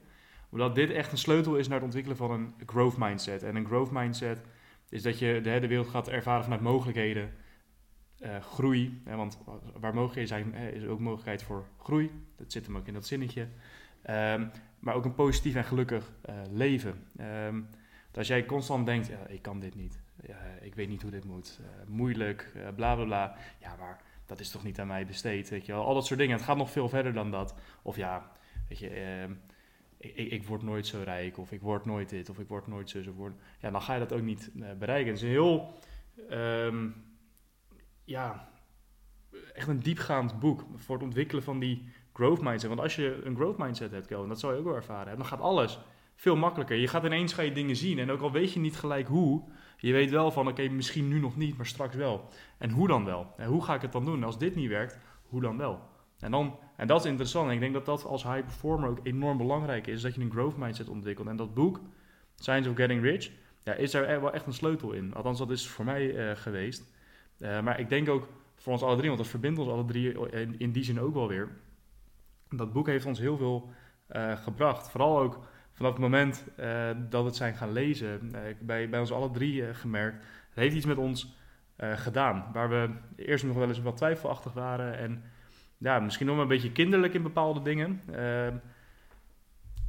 Omdat 0.50 0.76
dit 0.76 0.90
echt 0.90 1.12
een 1.12 1.18
sleutel 1.18 1.56
is 1.56 1.68
naar 1.68 1.76
het 1.76 1.86
ontwikkelen 1.86 2.18
van 2.18 2.32
een 2.32 2.54
growth 2.66 2.98
mindset. 2.98 3.44
En 3.44 3.56
een 3.56 3.66
growth 3.66 3.92
mindset 3.92 4.42
is 4.90 5.02
dat 5.02 5.20
je 5.20 5.40
de, 5.42 5.60
de 5.60 5.68
wereld 5.68 5.88
gaat 5.88 6.08
ervaren 6.08 6.44
vanuit 6.44 6.62
mogelijkheden, 6.62 7.34
eh, 8.20 8.42
groei. 8.42 9.02
Hè, 9.04 9.16
want 9.16 9.40
waar 9.80 9.94
mogelijkheden 9.94 10.28
zijn, 10.28 10.54
eh, 10.54 10.76
is 10.76 10.86
ook 10.86 11.00
mogelijkheid 11.00 11.44
voor 11.44 11.68
groei. 11.78 12.12
Dat 12.36 12.52
zit 12.52 12.66
hem 12.66 12.78
ook 12.78 12.88
in 12.88 12.94
dat 12.94 13.06
zinnetje. 13.06 13.48
Ehm, 14.02 14.48
maar 14.80 14.96
ook 14.96 15.06
een 15.06 15.14
positief 15.14 15.56
en 15.56 15.64
gelukkig 15.64 16.12
eh, 16.22 16.36
leven. 16.52 17.04
Dat 17.14 17.64
als 18.18 18.28
jij 18.28 18.46
constant 18.46 18.86
denkt, 18.86 19.08
ja, 19.08 19.28
ik 19.28 19.42
kan 19.42 19.60
dit 19.60 19.76
niet. 19.76 20.00
Ik 20.62 20.76
weet 20.76 20.90
niet 20.90 21.02
hoe 21.02 21.12
dit 21.12 21.26
moet. 21.26 21.60
eh, 21.62 21.88
moeilijk, 21.88 22.52
eh, 22.56 22.68
bla 22.76 22.96
bla 22.96 23.06
bla. 23.06 23.36
Ja, 23.60 23.76
maar 23.80 24.02
dat 24.26 24.40
is 24.40 24.50
toch 24.50 24.64
niet 24.64 24.80
aan 24.80 24.88
mij 24.88 25.06
besteed, 25.06 25.50
weet 25.50 25.66
je 25.66 25.72
wel. 25.72 25.86
Al 25.86 25.94
dat 25.94 26.06
soort 26.06 26.20
dingen. 26.20 26.36
Het 26.36 26.46
gaat 26.46 26.58
nog 26.58 26.72
veel 26.72 26.90
verder 26.90 27.14
dan 27.14 27.32
dat. 27.32 27.56
Of 27.82 27.96
ja, 27.96 28.32
weet 28.70 28.80
je, 28.80 28.90
ehm, 28.90 29.32
ik, 29.98 30.32
ik, 30.32 30.44
word 30.44 30.64
nooit 30.64 30.88
zo 30.88 31.02
rijk. 31.04 31.38
Of 31.38 31.52
ik 31.52 31.62
word 31.62 31.86
nooit 31.86 32.10
dit. 32.10 32.30
Of 32.30 32.40
ik 32.40 32.48
word 32.48 32.68
nooit 32.68 32.90
zo. 32.90 33.02
zo 33.02 33.12
word. 33.12 33.34
Ja, 33.60 33.72
dan 33.72 33.82
ga 33.82 33.94
je 33.94 34.00
dat 34.00 34.14
ook 34.14 34.22
niet 34.22 34.52
eh, 34.62 34.74
bereiken. 34.80 35.08
Het 35.08 35.18
is 35.18 35.24
een 35.24 35.30
heel, 35.30 35.74
ehm, 36.30 36.90
ja, 38.04 38.50
echt 39.54 39.68
een 39.68 39.80
diepgaand 39.80 40.40
boek. 40.40 40.66
Voor 40.76 40.96
het 40.96 41.04
ontwikkelen 41.04 41.44
van 41.44 41.60
die 41.60 41.90
growth 42.14 42.42
mindset. 42.42 42.70
Want 42.70 42.82
als 42.82 42.96
je 42.96 43.22
een 43.24 43.36
growth 43.36 43.58
mindset 43.58 43.92
hebt, 43.92 44.08
Kelvin, 44.08 44.30
dat 44.30 44.40
zal 44.40 44.52
je 44.52 44.58
ook 44.58 44.66
wel 44.66 44.76
ervaren 44.76 45.08
hebben. 45.08 45.28
Dan 45.30 45.38
gaat 45.38 45.48
alles 45.48 45.80
veel 46.18 46.36
makkelijker. 46.36 46.78
Je 46.78 46.88
gaat 46.88 47.04
ineens 47.04 47.34
ga 47.34 47.42
je 47.42 47.52
dingen 47.52 47.76
zien. 47.76 48.00
En 48.00 48.12
ook 48.12 48.22
al 48.22 48.32
weet 48.32 48.54
je 48.54 48.60
niet 48.60 48.78
gelijk 48.78 49.08
hoe, 49.08 49.44
je 49.78 49.94
weet 49.94 50.10
wel 50.10 50.32
van, 50.32 50.48
oké, 50.48 50.68
misschien 50.70 51.08
nu 51.08 51.20
nog 51.20 51.38
niet, 51.38 51.58
maar 51.58 51.66
straks 51.66 51.96
wel. 51.96 52.30
En 52.58 52.70
hoe 52.70 52.88
dan 52.88 53.06
wel? 53.06 53.34
En 53.38 53.48
hoe 53.48 53.64
ga 53.64 53.76
ik 53.76 53.82
het 53.82 53.92
dan 53.92 54.06
doen? 54.06 54.24
Als 54.24 54.38
dit 54.38 54.56
niet 54.56 54.70
werkt, 54.70 54.98
hoe 55.24 55.42
dan 55.42 55.58
wel? 55.58 55.82
En, 56.20 56.32
dan, 56.32 56.60
en 56.76 56.88
dat 56.88 57.00
is 57.00 57.10
interessant. 57.10 57.48
En 57.48 57.54
ik 57.54 57.60
denk 57.60 57.74
dat 57.74 57.86
dat 57.86 58.06
als 58.06 58.24
high 58.24 58.44
performer 58.44 58.90
ook 58.90 59.00
enorm 59.04 59.38
belangrijk 59.38 59.88
is. 59.88 60.02
Dat 60.02 60.16
je 60.16 60.22
een 60.22 60.32
growth 60.32 60.58
mindset 60.58 60.90
ontwikkelt. 60.90 61.28
En 61.28 61.36
dat 61.36 61.54
boek, 61.54 61.82
Science 62.36 62.70
of 62.70 62.76
Getting 62.76 63.02
Rich, 63.02 63.32
ja, 63.64 63.74
is 63.74 63.92
daar 63.92 64.10
e- 64.10 64.20
wel 64.20 64.34
echt 64.34 64.46
een 64.46 64.54
sleutel 64.54 64.92
in. 64.92 65.14
Althans, 65.14 65.38
dat 65.38 65.52
is 65.52 65.68
voor 65.68 65.86
mij 65.86 66.16
eh, 66.16 66.36
geweest. 66.36 66.94
Eh, 67.38 67.62
maar 67.62 67.80
ik 67.80 67.90
denk 67.90 68.10
ook 68.10 68.28
voor 68.56 68.74
ons 68.74 68.82
alle 68.82 68.96
drie, 68.96 69.08
want 69.08 69.22
dat 69.22 69.30
verbindt 69.30 69.60
ons 69.60 69.70
alle 69.70 69.86
drie 69.86 70.32
in, 70.32 70.56
in 70.60 70.72
die 70.72 70.84
zin 70.84 71.00
ook 71.00 71.14
wel 71.14 71.28
weer. 71.28 71.50
Dat 72.50 72.74
boek 72.74 72.88
heeft 72.88 73.06
ons 73.06 73.20
heel 73.20 73.38
veel 73.38 73.70
eh, 74.08 74.38
gebracht. 74.38 74.90
Vooral 74.90 75.20
ook 75.20 75.40
vanaf 75.78 75.92
het 75.92 76.02
moment 76.02 76.46
eh, 76.56 76.90
dat 77.10 77.22
we 77.22 77.28
het 77.28 77.36
zijn 77.36 77.56
gaan 77.56 77.72
lezen, 77.72 78.34
eh, 78.34 78.42
bij, 78.60 78.90
bij 78.90 79.00
ons 79.00 79.12
alle 79.12 79.32
drie 79.32 79.66
eh, 79.68 79.76
gemerkt, 79.76 80.18
het 80.50 80.60
heeft 80.64 80.76
iets 80.76 80.86
met 80.86 80.98
ons 80.98 81.36
gedaan. 81.80 82.46
Waar 82.54 82.70
we 82.70 82.90
eerst 83.16 83.46
nog 83.46 83.56
wel 83.56 83.68
eens 83.68 83.82
wat 83.82 83.98
twijfelachtig 83.98 84.54
waren 84.54 84.98
en 84.98 85.24
ja, 85.78 86.00
misschien 86.00 86.26
nog 86.26 86.38
een 86.38 86.48
beetje 86.48 86.72
kinderlijk 86.72 87.14
in 87.14 87.24
bepaalde 87.24 87.62
dingen. 87.62 88.02
Uh, 88.12 88.48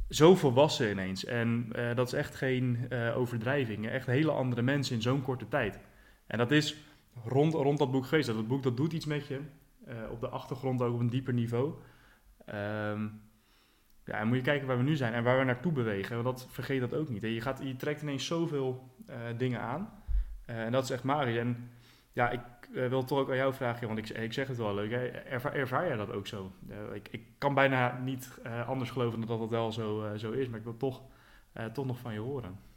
zo 0.09 0.35
volwassen 0.35 0.91
ineens. 0.91 1.25
En 1.25 1.69
uh, 1.75 1.95
dat 1.95 2.07
is 2.07 2.13
echt 2.13 2.35
geen 2.35 2.87
uh, 2.89 3.17
overdrijving. 3.17 3.87
Echt 3.87 4.05
hele 4.05 4.31
andere 4.31 4.61
mensen 4.61 4.95
in 4.95 5.01
zo'n 5.01 5.21
korte 5.21 5.47
tijd. 5.47 5.79
En 6.27 6.37
dat 6.37 6.51
is 6.51 6.75
rond, 7.25 7.53
rond 7.53 7.77
dat 7.77 7.91
boek 7.91 8.05
geweest. 8.05 8.27
Dat 8.27 8.47
boek 8.47 8.63
dat 8.63 8.77
doet 8.77 8.93
iets 8.93 9.05
met 9.05 9.27
je. 9.27 9.39
Uh, 9.87 9.95
op 10.11 10.19
de 10.19 10.29
achtergrond 10.29 10.81
ook 10.81 10.93
op 10.93 10.99
een 10.99 11.09
dieper 11.09 11.33
niveau. 11.33 11.73
Um, 12.53 13.21
ja, 14.09 14.19
en 14.19 14.27
moet 14.27 14.37
je 14.37 14.43
kijken 14.43 14.67
waar 14.67 14.77
we 14.77 14.83
nu 14.83 14.95
zijn 14.95 15.13
en 15.13 15.23
waar 15.23 15.37
we 15.37 15.43
naartoe 15.43 15.71
bewegen. 15.71 16.23
Want 16.23 16.37
dat 16.37 16.47
vergeet 16.49 16.79
dat 16.79 16.93
ook 16.93 17.09
niet. 17.09 17.21
Je, 17.21 17.41
gaat, 17.41 17.59
je 17.63 17.75
trekt 17.75 18.01
ineens 18.01 18.25
zoveel 18.25 18.89
dingen 19.37 19.61
aan. 19.61 20.03
en 20.45 20.71
dat 20.71 20.83
is 20.83 20.89
echt 20.89 21.03
magisch. 21.03 21.37
En 21.37 21.69
ja, 22.13 22.29
ik 22.29 22.41
wil 22.71 23.03
toch 23.03 23.19
ook 23.19 23.29
aan 23.29 23.35
jou 23.35 23.53
vragen, 23.53 23.87
want 23.87 23.99
ik, 23.99 24.09
ik 24.09 24.33
zeg 24.33 24.47
het 24.47 24.57
wel 24.57 24.73
leuk. 24.73 24.91
Ervaar, 25.29 25.53
ervaar 25.53 25.87
jij 25.87 25.95
dat 25.95 26.11
ook 26.11 26.27
zo? 26.27 26.51
ik, 26.93 27.07
ik 27.11 27.23
kan 27.37 27.53
bijna 27.53 27.99
niet 28.03 28.39
anders 28.67 28.89
geloven 28.89 29.19
dat 29.19 29.39
dat 29.39 29.49
wel 29.49 29.71
zo, 29.71 30.13
zo 30.17 30.31
is. 30.31 30.47
Maar 30.47 30.57
ik 30.57 30.65
wil 30.65 30.77
toch, 30.77 31.01
toch 31.73 31.85
nog 31.85 31.99
van 31.99 32.13
je 32.13 32.19
horen. 32.19 32.68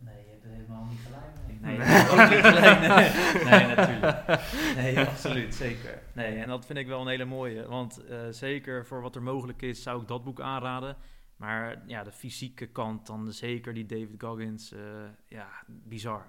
Nee, 0.00 0.24
je 0.24 0.30
hebt 0.30 0.44
er 0.44 0.50
helemaal 0.50 0.84
niet 0.84 1.00
gelijk 1.04 1.24
mee. 1.46 1.58
Nee, 1.60 1.78
nee, 1.78 2.10
ook 2.10 2.30
niet 2.30 2.44
gelijk, 2.44 2.80
nee. 2.80 3.44
nee, 3.44 3.66
natuurlijk. 3.76 4.40
Nee, 4.76 4.98
absoluut, 4.98 5.54
zeker. 5.54 6.02
Nee, 6.12 6.36
en 6.36 6.48
dat 6.48 6.66
vind 6.66 6.78
ik 6.78 6.86
wel 6.86 7.00
een 7.00 7.08
hele 7.08 7.24
mooie. 7.24 7.68
Want 7.68 8.04
uh, 8.10 8.20
zeker 8.30 8.86
voor 8.86 9.00
wat 9.00 9.16
er 9.16 9.22
mogelijk 9.22 9.62
is, 9.62 9.82
zou 9.82 10.02
ik 10.02 10.08
dat 10.08 10.24
boek 10.24 10.40
aanraden. 10.40 10.96
Maar 11.36 11.82
ja, 11.86 12.02
de 12.02 12.12
fysieke 12.12 12.66
kant, 12.66 13.06
dan 13.06 13.32
zeker 13.32 13.74
die 13.74 13.86
David 13.86 14.14
Goggins, 14.18 14.72
uh, 14.72 14.80
ja, 15.26 15.48
bizar. 15.66 16.26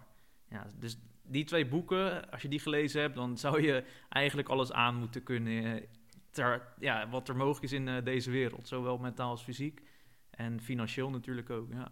Ja, 0.49 0.65
dus 0.79 0.99
die 1.23 1.43
twee 1.43 1.67
boeken, 1.67 2.31
als 2.31 2.41
je 2.41 2.47
die 2.47 2.59
gelezen 2.59 3.01
hebt, 3.01 3.15
dan 3.15 3.37
zou 3.37 3.61
je 3.61 3.83
eigenlijk 4.09 4.49
alles 4.49 4.71
aan 4.71 4.95
moeten 4.95 5.23
kunnen. 5.23 5.83
Ter, 6.29 6.73
ja, 6.79 7.09
wat 7.09 7.29
er 7.29 7.35
mogelijk 7.35 7.63
is 7.63 7.71
in 7.71 7.87
uh, 7.87 8.03
deze 8.03 8.31
wereld. 8.31 8.67
Zowel 8.67 8.97
mentaal 8.97 9.29
als 9.29 9.43
fysiek. 9.43 9.81
En 10.29 10.61
financieel 10.61 11.09
natuurlijk 11.09 11.49
ook, 11.49 11.71
ja. 11.73 11.91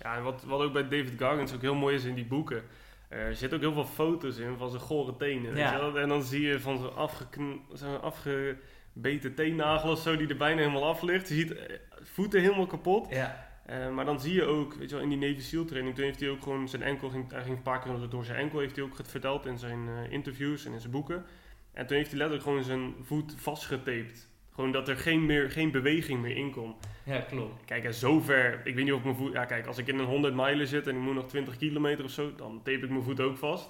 Ja, 0.00 0.16
en 0.16 0.22
wat, 0.22 0.44
wat 0.44 0.60
ook 0.60 0.72
bij 0.72 0.88
David 0.88 1.12
Goggins 1.18 1.54
ook 1.54 1.60
heel 1.60 1.74
mooi 1.74 1.94
is 1.94 2.04
in 2.04 2.14
die 2.14 2.26
boeken. 2.26 2.62
Er 3.08 3.34
zitten 3.34 3.58
ook 3.58 3.64
heel 3.64 3.84
veel 3.84 3.92
foto's 3.92 4.38
in 4.38 4.56
van 4.56 4.70
zijn 4.70 4.82
gore 4.82 5.16
tenen. 5.16 5.56
Ja. 5.56 5.70
Weet 5.70 5.80
je 5.80 5.90
wel? 5.90 5.98
En 5.98 6.08
dan 6.08 6.22
zie 6.22 6.40
je 6.40 6.60
van 6.60 6.78
zo'n 6.78 6.96
afgekn- 6.96 7.60
zo 7.76 7.94
afgebeten 7.94 9.34
teennagel 9.34 9.90
of 9.90 9.98
zo 9.98 10.16
die 10.16 10.28
er 10.28 10.36
bijna 10.36 10.60
helemaal 10.60 10.84
af 10.84 11.02
ligt. 11.02 11.28
Je 11.28 11.34
ziet 11.34 11.54
eh, 11.56 11.76
voeten 12.02 12.40
helemaal 12.40 12.66
kapot. 12.66 13.06
Ja. 13.10 13.52
Uh, 13.70 13.90
maar 13.90 14.04
dan 14.04 14.20
zie 14.20 14.34
je 14.34 14.44
ook, 14.44 14.74
weet 14.74 14.88
je 14.90 14.94
wel, 14.94 15.04
in 15.04 15.18
die 15.18 15.28
Navy 15.28 15.40
SEAL 15.40 15.64
training, 15.64 15.94
toen 15.94 16.04
heeft 16.04 16.20
hij 16.20 16.30
ook 16.30 16.42
gewoon 16.42 16.68
zijn 16.68 16.82
enkel, 16.82 17.08
ging, 17.08 17.30
hij 17.30 17.42
ging 17.42 17.56
een 17.56 17.62
paar 17.62 17.80
keer 17.80 18.08
door 18.08 18.24
zijn 18.24 18.38
enkel, 18.38 18.58
heeft 18.58 18.76
hij 18.76 18.84
ook 18.84 18.96
verteld 19.02 19.46
in 19.46 19.58
zijn 19.58 19.88
uh, 19.88 20.12
interviews 20.12 20.64
en 20.64 20.72
in 20.72 20.80
zijn 20.80 20.92
boeken. 20.92 21.24
En 21.72 21.86
toen 21.86 21.96
heeft 21.96 22.10
hij 22.10 22.18
letterlijk 22.18 22.48
gewoon 22.48 22.64
zijn 22.64 22.94
voet 23.02 23.34
vastgetaped. 23.36 24.28
Gewoon 24.54 24.72
dat 24.72 24.88
er 24.88 24.96
geen, 24.96 25.26
meer, 25.26 25.50
geen 25.50 25.70
beweging 25.70 26.20
meer 26.20 26.36
in 26.36 26.50
kon. 26.50 26.74
Ja, 27.04 27.20
klopt. 27.20 27.64
Kijk, 27.64 27.84
en 27.84 27.94
zover, 27.94 28.60
ik 28.64 28.74
weet 28.74 28.84
niet 28.84 28.92
of 28.92 29.02
mijn 29.04 29.16
voet, 29.16 29.32
ja 29.32 29.44
kijk, 29.44 29.66
als 29.66 29.78
ik 29.78 29.86
in 29.86 29.98
een 29.98 30.04
100 30.04 30.34
mijlen 30.34 30.66
zit 30.66 30.86
en 30.86 30.96
ik 30.96 31.00
moet 31.00 31.14
nog 31.14 31.28
20 31.28 31.56
kilometer 31.56 32.04
of 32.04 32.10
zo, 32.10 32.34
dan 32.34 32.62
tape 32.62 32.84
ik 32.84 32.90
mijn 32.90 33.02
voet 33.02 33.20
ook 33.20 33.36
vast. 33.36 33.68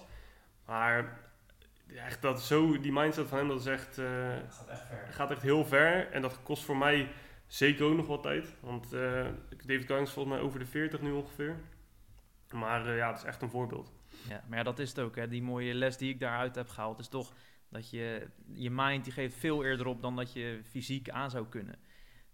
Maar 0.67 1.21
echt 1.95 2.23
dat 2.23 2.43
zo, 2.43 2.81
die 2.81 2.93
mindset 2.93 3.29
van 3.29 3.39
hem, 3.39 3.49
dat 3.49 3.61
is 3.61 3.67
echt, 3.67 3.99
uh, 3.99 4.07
gaat 4.49 4.69
echt 4.69 4.87
ver. 4.87 5.07
Gaat 5.11 5.31
echt 5.31 5.43
heel 5.43 5.65
ver 5.65 6.11
en 6.11 6.23
dat 6.23 6.43
kost 6.43 6.65
voor 6.65 6.77
mij 6.77 7.09
zeker 7.47 7.85
ook 7.85 7.97
nog 7.97 8.07
wat 8.07 8.23
tijd. 8.23 8.55
Want 8.61 8.93
uh, 8.93 9.27
David 9.67 9.87
Goggins 9.87 10.09
is 10.09 10.15
volgens 10.15 10.35
mij 10.35 10.45
over 10.45 10.59
de 10.59 10.67
40 10.67 11.01
nu 11.01 11.13
ongeveer. 11.13 11.57
Maar 12.53 12.87
uh, 12.87 12.97
ja, 12.97 13.11
dat 13.11 13.19
is 13.19 13.25
echt 13.25 13.43
een 13.43 13.51
voorbeeld. 13.51 13.93
Ja, 14.29 14.45
maar 14.49 14.59
ja, 14.59 14.65
dat 14.65 14.79
is 14.79 14.89
het 14.89 14.99
ook. 14.99 15.17
Hè. 15.17 15.29
Die 15.29 15.43
mooie 15.43 15.75
les 15.75 15.97
die 15.97 16.13
ik 16.13 16.21
daaruit 16.21 16.55
heb 16.55 16.69
gehaald 16.69 16.99
is 16.99 17.09
toch 17.09 17.33
dat 17.75 17.91
je, 17.91 18.27
je 18.53 18.71
mind 18.71 19.05
die 19.05 19.13
geeft 19.13 19.37
veel 19.37 19.65
eerder 19.65 19.87
op 19.87 20.03
dan 20.03 20.17
dat 20.17 20.33
je 20.33 20.61
fysiek 20.65 21.11
aan 21.11 21.31
zou 21.31 21.47
kunnen. 21.47 21.75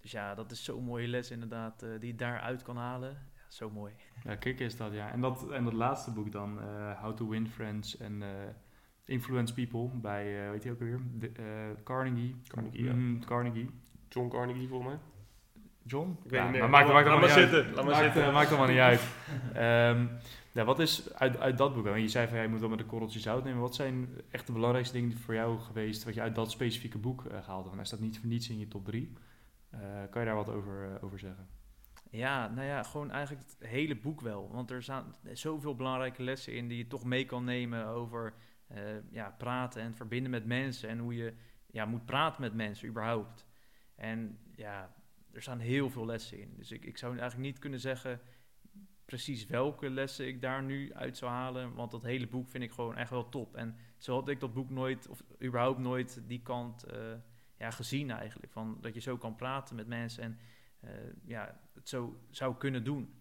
Dus 0.01 0.11
ja, 0.11 0.35
dat 0.35 0.51
is 0.51 0.65
zo'n 0.65 0.85
mooie 0.85 1.09
les 1.09 1.31
inderdaad, 1.31 1.83
uh, 1.83 2.01
die 2.01 2.11
je 2.11 2.15
daaruit 2.15 2.63
kan 2.63 2.77
halen. 2.77 3.11
Ja, 3.11 3.43
zo 3.49 3.71
mooi. 3.71 3.93
Ja, 4.25 4.35
kijk 4.35 4.61
is 4.61 4.77
dat, 4.77 4.93
ja. 4.93 5.11
En 5.13 5.21
dat, 5.21 5.51
en 5.51 5.65
dat 5.65 5.73
laatste 5.73 6.11
boek 6.11 6.33
dan, 6.33 6.59
uh, 6.59 7.01
How 7.03 7.17
to 7.17 7.29
Win 7.29 7.49
Friends 7.49 8.01
and 8.03 8.23
uh, 8.23 8.29
Influence 9.05 9.55
People, 9.55 9.89
bij, 10.01 10.51
weet 10.51 10.63
je 10.63 10.71
ook 10.71 10.79
weer, 10.79 11.01
de, 11.19 11.31
Carnegie. 11.85 12.37
Carnegie, 12.47 12.85
ja. 12.85 12.93
mm, 12.93 13.25
Carnegie. 13.25 13.71
John 14.09 14.29
Carnegie, 14.29 14.69
volgens 14.69 14.91
mij. 14.91 14.99
John? 15.85 16.19
Ik 16.25 16.31
weet 16.31 16.41
ja, 16.41 16.43
niet 16.43 16.53
meer. 16.53 16.61
Maar 16.61 16.71
maakt, 16.71 16.93
maakt 16.93 17.07
laat 17.07 17.21
maar 17.21 17.29
maar 17.29 17.39
zitten. 17.39 17.65
Laat 17.65 17.75
maar 17.75 17.85
maakt, 17.85 18.13
zitten. 18.13 18.33
maakt 18.33 18.49
allemaal 18.49 18.69
niet 18.69 18.79
uit. 18.79 19.03
um, 19.97 20.11
wat 20.65 20.79
is 20.79 21.15
uit, 21.15 21.39
uit 21.39 21.59
dat 21.59 21.75
boek, 21.75 21.85
want 21.85 22.01
je 22.01 22.09
zei 22.09 22.27
van 22.27 22.37
ja, 22.37 22.43
je 22.43 22.49
moet 22.49 22.61
wel 22.61 22.69
met 22.69 22.81
een 22.81 22.87
korreltje 22.87 23.21
zout 23.21 23.45
nemen. 23.45 23.61
Wat 23.61 23.75
zijn 23.75 24.09
echt 24.31 24.47
de 24.47 24.53
belangrijkste 24.53 24.99
dingen 24.99 25.19
voor 25.19 25.35
jou 25.35 25.59
geweest, 25.59 26.05
wat 26.05 26.15
je 26.15 26.21
uit 26.21 26.35
dat 26.35 26.51
specifieke 26.51 26.99
boek 26.99 27.25
uh, 27.25 27.43
gehaald 27.43 27.65
hebt? 27.65 27.77
Hij 27.77 27.85
staat 27.85 28.01
niet 28.01 28.19
voor 28.19 28.29
niets 28.29 28.49
in 28.49 28.59
je 28.59 28.69
top 28.69 28.85
3. 28.85 29.13
Uh, 29.75 29.81
kan 30.11 30.21
je 30.21 30.27
daar 30.27 30.37
wat 30.37 30.49
over, 30.49 30.89
uh, 30.89 31.05
over 31.05 31.19
zeggen? 31.19 31.49
Ja, 32.11 32.49
nou 32.49 32.67
ja, 32.67 32.83
gewoon 32.83 33.11
eigenlijk 33.11 33.47
het 33.49 33.69
hele 33.69 33.97
boek 33.97 34.21
wel. 34.21 34.51
Want 34.53 34.71
er 34.71 34.83
staan 34.83 35.15
zoveel 35.33 35.75
belangrijke 35.75 36.23
lessen 36.23 36.55
in 36.55 36.69
die 36.69 36.79
je 36.79 36.87
toch 36.87 37.05
mee 37.05 37.25
kan 37.25 37.45
nemen 37.45 37.87
over 37.87 38.35
ja, 39.11 39.35
praten 39.39 39.83
en 39.83 39.95
verbinden 39.95 40.31
met 40.31 40.47
mensen. 40.47 40.89
En 40.89 40.99
hoe 40.99 41.15
je 41.15 41.35
ja, 41.67 41.85
moet 41.85 42.05
praten 42.05 42.41
met 42.41 42.55
mensen 42.55 42.89
überhaupt. 42.89 43.47
En 43.95 44.39
ja, 44.55 44.95
er 45.33 45.43
staan 45.43 45.59
heel 45.59 45.91
veel 45.91 46.07
lessen 46.07 46.41
in. 46.41 46.55
Dus 46.57 46.73
ik, 46.73 46.85
ik 46.85 46.99
zou 46.99 47.19
eigenlijk 47.19 47.51
niet 47.51 47.59
kunnen 47.59 47.81
zeggen 47.81 48.21
precies 49.11 49.47
welke 49.47 49.91
lessen 49.91 50.27
ik 50.27 50.41
daar 50.41 50.63
nu 50.63 50.95
uit 50.95 51.17
zou 51.17 51.31
halen. 51.31 51.75
Want 51.75 51.91
dat 51.91 52.03
hele 52.03 52.27
boek 52.27 52.49
vind 52.49 52.65
ik 52.65 52.73
gewoon 52.73 52.97
echt 52.97 53.11
wel 53.11 53.29
top. 53.29 53.57
En 53.57 53.77
zo 53.99 54.15
had 54.15 54.29
ik 54.29 54.41
dat 54.41 54.55
boek 54.55 54.71
nooit, 54.71 55.09
of 55.09 55.23
überhaupt 55.43 55.79
nooit 55.79 56.23
die 56.27 56.43
kant 56.43 56.85
uh, 56.93 56.95
ja, 57.59 57.71
gezien 57.71 58.11
eigenlijk. 58.11 58.53
Van 58.53 58.79
dat 58.81 58.95
je 58.95 59.01
zo 59.01 59.17
kan 59.17 59.35
praten 59.35 59.77
met 59.77 59.87
mensen 59.87 60.23
en 60.23 60.39
uh, 60.85 60.91
ja, 61.25 61.61
het 61.75 61.89
zo 61.89 62.21
zou 62.31 62.57
kunnen 62.57 62.85
doen. 62.85 63.15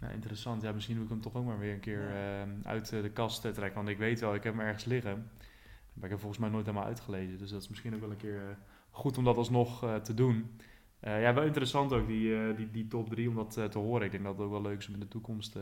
Ja, 0.00 0.08
interessant. 0.08 0.62
Ja, 0.62 0.72
misschien 0.72 0.96
moet 0.96 1.04
ik 1.04 1.10
hem 1.10 1.20
toch 1.20 1.34
ook 1.34 1.44
maar 1.44 1.58
weer 1.58 1.74
een 1.74 1.80
keer 1.80 2.14
ja. 2.14 2.46
uh, 2.46 2.52
uit 2.62 2.88
de 2.88 3.10
kast 3.10 3.40
trekken. 3.40 3.74
Want 3.74 3.88
ik 3.88 3.98
weet 3.98 4.20
wel, 4.20 4.34
ik 4.34 4.42
heb 4.42 4.54
hem 4.54 4.66
ergens 4.66 4.84
liggen. 4.84 5.30
Maar 5.92 6.04
ik 6.04 6.10
heb 6.10 6.18
volgens 6.18 6.40
mij 6.40 6.50
nooit 6.50 6.66
helemaal 6.66 6.86
uitgelezen. 6.86 7.38
Dus 7.38 7.50
dat 7.50 7.62
is 7.62 7.68
misschien 7.68 7.94
ook 7.94 8.00
wel 8.00 8.10
een 8.10 8.16
keer 8.16 8.58
goed 8.90 9.18
om 9.18 9.24
dat 9.24 9.36
alsnog 9.36 10.00
te 10.02 10.14
doen. 10.14 10.60
Uh, 11.04 11.22
ja, 11.22 11.34
wel 11.34 11.44
interessant 11.44 11.92
ook, 11.92 12.06
die, 12.06 12.28
uh, 12.28 12.56
die, 12.56 12.70
die 12.70 12.86
top 12.86 13.08
3, 13.08 13.28
om 13.28 13.34
dat 13.34 13.56
uh, 13.58 13.64
te 13.64 13.78
horen. 13.78 14.04
Ik 14.04 14.10
denk 14.10 14.24
dat 14.24 14.32
het 14.32 14.42
ook 14.42 14.50
wel 14.50 14.62
leuk 14.62 14.78
is 14.78 14.88
om 14.88 14.94
in 14.94 15.00
de 15.00 15.08
toekomst 15.08 15.58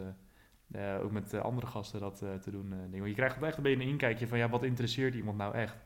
ook 1.02 1.10
met 1.10 1.34
andere 1.34 1.66
gasten 1.66 2.00
dat 2.00 2.18
te 2.18 2.50
doen. 2.50 2.68
Want 2.90 3.06
je 3.06 3.14
krijgt 3.14 3.42
echt 3.42 3.56
een 3.56 3.62
beetje 3.62 3.82
een 3.82 3.88
inkijkje 3.88 4.28
van, 4.28 4.38
ja, 4.38 4.48
wat 4.48 4.62
interesseert 4.62 5.14
iemand 5.14 5.38
nou 5.38 5.54
echt? 5.54 5.76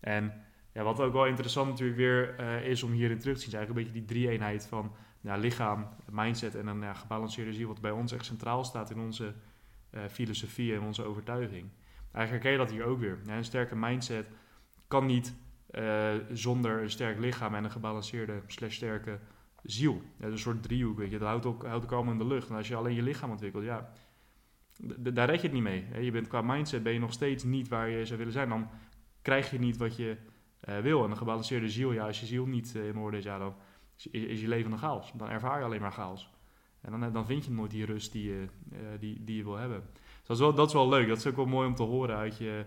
En 0.00 0.32
ja, 0.72 0.82
wat 0.82 1.00
ook 1.00 1.12
wel 1.12 1.26
interessant 1.26 1.68
natuurlijk 1.68 1.98
weer 1.98 2.40
is 2.64 2.82
om 2.82 2.92
hierin 2.92 3.18
terug 3.18 3.34
te 3.34 3.40
zien, 3.42 3.52
is 3.52 3.56
eigenlijk 3.56 3.86
een 3.86 3.92
beetje 3.92 4.06
die 4.06 4.16
drie-eenheid 4.16 4.66
van 4.66 4.92
lichaam, 5.20 5.88
mindset 6.10 6.54
en 6.54 6.66
een 6.66 6.80
ja, 6.80 6.94
gebalanceerde 6.94 7.52
ziel, 7.52 7.68
wat 7.68 7.80
bij 7.80 7.90
ons 7.90 8.12
echt 8.12 8.24
centraal 8.24 8.64
staat 8.64 8.90
in 8.90 8.98
onze 8.98 9.34
filosofie 10.10 10.74
en 10.74 10.80
onze 10.80 11.04
overtuiging. 11.04 11.68
Eigenlijk 12.12 12.30
herken 12.30 12.50
je 12.50 12.58
dat 12.58 12.70
hier 12.70 12.84
ook 12.84 12.98
weer. 12.98 13.18
Een 13.26 13.44
sterke 13.44 13.76
mindset 13.76 14.26
kan 14.88 15.06
niet 15.06 15.34
uh, 15.78 16.14
zonder 16.32 16.82
een 16.82 16.90
sterk 16.90 17.18
lichaam 17.18 17.54
en 17.54 17.64
een 17.64 17.70
gebalanceerde 17.70 18.40
slash 18.46 18.74
sterke 18.74 19.18
ziel. 19.62 20.02
Ja, 20.16 20.26
een 20.26 20.38
soort 20.38 20.62
driehoek, 20.62 20.98
weet 20.98 21.10
je. 21.10 21.18
Dat 21.18 21.28
houdt 21.28 21.46
ook, 21.46 21.66
houdt 21.66 21.92
allemaal 21.92 22.12
in 22.12 22.18
de 22.18 22.26
lucht. 22.26 22.48
En 22.48 22.56
als 22.56 22.68
je 22.68 22.76
alleen 22.76 22.94
je 22.94 23.02
lichaam 23.02 23.30
ontwikkelt, 23.30 23.64
ja, 23.64 23.92
daar 24.98 25.28
red 25.28 25.40
je 25.40 25.46
het 25.46 25.52
niet 25.52 25.62
mee. 25.62 25.84
Hè. 25.90 25.98
Je 25.98 26.10
bent 26.10 26.28
qua 26.28 26.42
mindset 26.42 26.82
ben 26.82 26.92
je 26.92 26.98
nog 26.98 27.12
steeds 27.12 27.44
niet 27.44 27.68
waar 27.68 27.88
je 27.88 28.06
zou 28.06 28.18
willen 28.18 28.32
zijn. 28.32 28.48
Dan 28.48 28.68
krijg 29.22 29.50
je 29.50 29.58
niet 29.58 29.76
wat 29.76 29.96
je 29.96 30.16
uh, 30.68 30.78
wil. 30.78 31.04
En 31.04 31.10
een 31.10 31.16
gebalanceerde 31.16 31.70
ziel, 31.70 31.92
ja, 31.92 32.06
als 32.06 32.20
je 32.20 32.26
ziel 32.26 32.46
niet 32.46 32.74
uh, 32.76 32.88
in 32.88 32.96
orde 32.96 33.16
is, 33.16 33.24
ja, 33.24 33.38
dan 33.38 33.54
is, 34.10 34.40
je 34.40 34.48
leven 34.48 34.72
een 34.72 34.78
chaos. 34.78 35.12
Dan 35.14 35.28
ervaar 35.28 35.58
je 35.58 35.64
alleen 35.64 35.80
maar 35.80 35.92
chaos. 35.92 36.32
En 36.80 37.00
dan, 37.00 37.12
dan 37.12 37.26
vind 37.26 37.44
je 37.44 37.50
nooit 37.50 37.70
die 37.70 37.84
rust 37.84 38.12
die 38.12 38.24
je, 38.24 38.46
die, 38.98 39.24
die 39.24 39.36
je 39.36 39.44
wil 39.44 39.56
hebben. 39.56 39.82
Dus 39.92 40.26
dat 40.26 40.36
is, 40.36 40.42
wel, 40.42 40.54
dat 40.54 40.66
is 40.66 40.72
wel 40.72 40.88
leuk. 40.88 41.08
Dat 41.08 41.16
is 41.16 41.26
ook 41.26 41.36
wel 41.36 41.46
mooi 41.46 41.68
om 41.68 41.74
te 41.74 41.82
horen 41.82 42.16
uit 42.16 42.38
je 42.38 42.64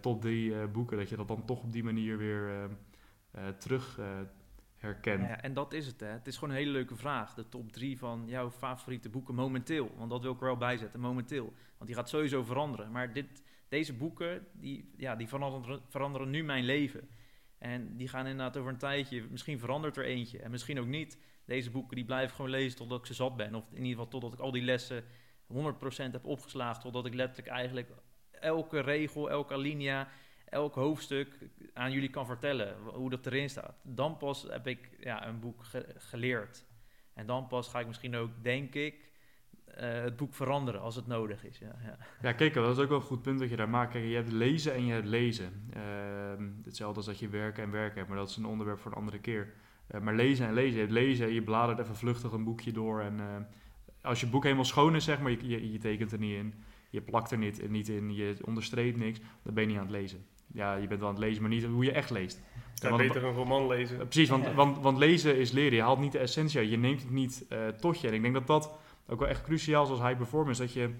top 0.00 0.20
drie 0.20 0.50
uh, 0.50 0.66
boeken, 0.72 0.96
dat 0.96 1.08
je 1.08 1.16
dat 1.16 1.28
dan 1.28 1.44
toch 1.44 1.62
op 1.62 1.72
die 1.72 1.84
manier 1.84 2.18
weer 2.18 2.68
uh, 3.34 3.48
terug 3.58 3.98
herkent. 4.76 5.22
Ja, 5.22 5.40
en 5.40 5.54
dat 5.54 5.72
is 5.72 5.86
het, 5.86 6.00
hè. 6.00 6.06
Het 6.06 6.26
is 6.26 6.34
gewoon 6.34 6.50
een 6.50 6.60
hele 6.60 6.70
leuke 6.70 6.96
vraag. 6.96 7.34
De 7.34 7.48
top 7.48 7.72
drie 7.72 7.98
van 7.98 8.22
jouw 8.26 8.50
favoriete 8.50 9.08
boeken 9.08 9.34
momenteel. 9.34 9.90
Want 9.96 10.10
dat 10.10 10.22
wil 10.22 10.32
ik 10.32 10.40
er 10.40 10.46
wel 10.46 10.56
bijzetten, 10.56 11.00
momenteel. 11.00 11.52
Want 11.76 11.86
die 11.86 11.94
gaat 11.94 12.08
sowieso 12.08 12.42
veranderen. 12.42 12.90
Maar 12.90 13.12
dit, 13.12 13.42
deze 13.68 13.94
boeken, 13.94 14.46
die, 14.52 14.92
ja, 14.96 15.16
die 15.16 15.28
veranderen, 15.28 15.80
veranderen 15.88 16.30
nu 16.30 16.44
mijn 16.44 16.64
leven. 16.64 17.08
En 17.58 17.96
die 17.96 18.08
gaan 18.08 18.26
inderdaad 18.26 18.56
over 18.56 18.70
een 18.70 18.78
tijdje, 18.78 19.26
misschien 19.30 19.58
verandert 19.58 19.96
er 19.96 20.04
eentje. 20.04 20.38
En 20.38 20.50
misschien 20.50 20.80
ook 20.80 20.86
niet. 20.86 21.18
Deze 21.44 21.70
boeken 21.70 21.96
die 21.96 22.04
blijf 22.04 22.32
gewoon 22.32 22.50
lezen 22.50 22.78
totdat 22.78 22.98
ik 22.98 23.06
ze 23.06 23.14
zat 23.14 23.36
ben. 23.36 23.54
Of 23.54 23.64
in 23.70 23.76
ieder 23.76 23.90
geval 23.90 24.08
totdat 24.08 24.32
ik 24.32 24.38
al 24.38 24.52
die 24.52 24.62
lessen 24.62 25.04
100% 25.52 25.56
heb 25.96 26.24
opgeslagen. 26.24 26.82
Totdat 26.82 27.06
ik 27.06 27.14
letterlijk 27.14 27.48
eigenlijk 27.48 27.90
elke 28.40 28.80
regel, 28.80 29.30
elke 29.30 29.54
alinea, 29.54 30.08
elk 30.44 30.74
hoofdstuk 30.74 31.38
aan 31.72 31.92
jullie 31.92 32.10
kan 32.10 32.26
vertellen 32.26 32.76
hoe 32.94 33.10
dat 33.10 33.26
erin 33.26 33.50
staat. 33.50 33.74
Dan 33.82 34.16
pas 34.16 34.46
heb 34.48 34.66
ik 34.66 34.90
ja, 35.00 35.26
een 35.26 35.40
boek 35.40 35.64
ge 35.64 35.94
geleerd. 35.96 36.64
En 37.14 37.26
dan 37.26 37.46
pas 37.46 37.68
ga 37.68 37.80
ik 37.80 37.86
misschien 37.86 38.16
ook, 38.16 38.30
denk 38.42 38.74
ik, 38.74 39.06
eh, 39.76 40.02
het 40.02 40.16
boek 40.16 40.34
veranderen 40.34 40.80
als 40.80 40.96
het 40.96 41.06
nodig 41.06 41.44
is. 41.44 41.58
Ja, 41.58 41.76
ja. 41.82 41.96
Ja, 42.22 42.32
kijk, 42.32 42.54
dat 42.54 42.76
is 42.76 42.82
ook 42.82 42.88
wel 42.88 42.98
een 42.98 43.04
goed 43.04 43.22
punt 43.22 43.38
dat 43.38 43.50
je 43.50 43.56
daar 43.56 43.68
maakt. 43.68 43.92
Je 43.92 43.98
hebt 43.98 44.32
lezen 44.32 44.74
en 44.74 44.86
je 44.86 44.92
hebt 44.92 45.06
lezen. 45.06 45.70
Ehm, 45.72 46.50
hetzelfde 46.64 46.96
als 46.96 47.06
dat 47.06 47.18
je 47.18 47.28
werken 47.28 47.62
en 47.62 47.70
werken 47.70 47.96
hebt, 47.96 48.08
maar 48.08 48.18
dat 48.18 48.28
is 48.28 48.36
een 48.36 48.46
onderwerp 48.46 48.78
voor 48.78 48.90
een 48.90 48.96
andere 48.96 49.18
keer. 49.18 49.52
Eh, 49.86 50.00
maar 50.00 50.14
lezen 50.14 50.46
en 50.46 50.54
lezen. 50.54 50.72
Je 50.72 50.80
hebt 50.80 50.92
lezen, 50.92 51.32
je 51.32 51.42
bladert 51.42 51.78
even 51.78 51.96
vluchtig 51.96 52.32
een 52.32 52.44
boekje 52.44 52.72
door. 52.72 53.00
En 53.00 53.20
eh, 53.20 53.26
als 54.02 54.20
je 54.20 54.26
boek 54.26 54.42
helemaal 54.42 54.64
schoon 54.64 54.94
is, 54.94 55.04
zeg 55.04 55.20
maar, 55.20 55.30
je, 55.30 55.72
je 55.72 55.78
tekent 55.78 56.12
er 56.12 56.18
niet 56.18 56.36
in, 56.36 56.54
je 56.90 57.00
plakt 57.00 57.30
er 57.30 57.38
niet, 57.38 57.70
niet 57.70 57.88
in, 57.88 58.14
je 58.14 58.36
onderstreept 58.44 58.96
niks, 58.96 59.20
dan 59.42 59.54
ben 59.54 59.62
je 59.62 59.68
niet 59.68 59.78
aan 59.78 59.86
het 59.86 59.92
lezen. 59.92 60.24
Ja, 60.52 60.74
je 60.74 60.86
bent 60.86 61.00
wel 61.00 61.08
aan 61.08 61.14
het 61.14 61.24
lezen, 61.24 61.42
maar 61.42 61.50
niet 61.50 61.64
hoe 61.64 61.84
je 61.84 61.92
echt 61.92 62.10
leest. 62.10 62.42
Kan 62.80 62.90
want- 62.90 63.02
beter 63.02 63.24
een 63.24 63.34
roman 63.34 63.66
lezen. 63.66 63.96
Precies, 63.96 64.28
want, 64.28 64.54
want, 64.54 64.78
want 64.78 64.98
lezen 64.98 65.36
is 65.36 65.50
leren. 65.50 65.74
Je 65.76 65.82
haalt 65.82 65.98
niet 65.98 66.12
de 66.12 66.18
essentie 66.18 66.58
uit. 66.58 66.70
Je 66.70 66.78
neemt 66.78 67.02
het 67.02 67.10
niet 67.10 67.44
eh, 67.48 67.68
tot 67.68 68.00
je. 68.00 68.08
En 68.08 68.14
ik 68.14 68.22
denk 68.22 68.34
dat 68.34 68.46
dat 68.46 68.74
ook 69.06 69.18
wel 69.18 69.28
echt 69.28 69.42
cruciaal 69.42 69.84
is 69.84 69.90
als 69.90 70.00
high 70.00 70.16
performance. 70.16 70.60
Dat 70.60 70.72
je 70.72 70.90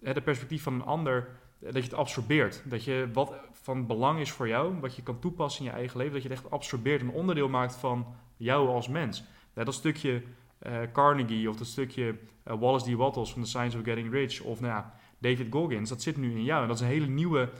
de 0.00 0.20
perspectief 0.20 0.62
van 0.62 0.74
een 0.74 0.84
ander, 0.84 1.28
eh, 1.58 1.64
dat 1.64 1.74
je 1.74 1.90
het 1.90 1.94
absorbeert. 1.94 2.62
Dat 2.64 2.84
je 2.84 3.08
wat 3.12 3.34
van 3.52 3.86
belang 3.86 4.20
is 4.20 4.30
voor 4.30 4.48
jou, 4.48 4.80
wat 4.80 4.96
je 4.96 5.02
kan 5.02 5.18
toepassen 5.18 5.64
in 5.64 5.70
je 5.70 5.76
eigen 5.76 5.98
leven, 5.98 6.12
dat 6.12 6.22
je 6.22 6.28
het 6.28 6.38
echt 6.38 6.50
absorbeert. 6.50 7.00
Een 7.00 7.10
onderdeel 7.10 7.48
maakt 7.48 7.76
van 7.76 8.06
jou 8.36 8.68
als 8.68 8.88
mens. 8.88 9.24
Ja, 9.54 9.64
dat 9.64 9.74
stukje 9.74 10.22
eh, 10.58 10.78
Carnegie 10.92 11.48
of 11.48 11.56
dat 11.56 11.66
stukje 11.66 12.18
Wallace 12.42 12.92
D. 12.92 12.94
Wattles 12.94 13.32
van 13.32 13.42
The 13.42 13.48
Science 13.48 13.78
of 13.78 13.84
Getting 13.84 14.12
Rich 14.12 14.40
of 14.40 14.60
nou 14.60 14.72
ja, 14.72 14.97
David 15.18 15.46
Goggins, 15.50 15.88
dat 15.88 16.02
zit 16.02 16.16
nu 16.16 16.30
in 16.30 16.44
jou. 16.44 16.62
En 16.62 16.68
dat 16.68 16.76
is 16.76 16.82
een 16.82 16.88
hele 16.88 17.06
nieuwe 17.06 17.50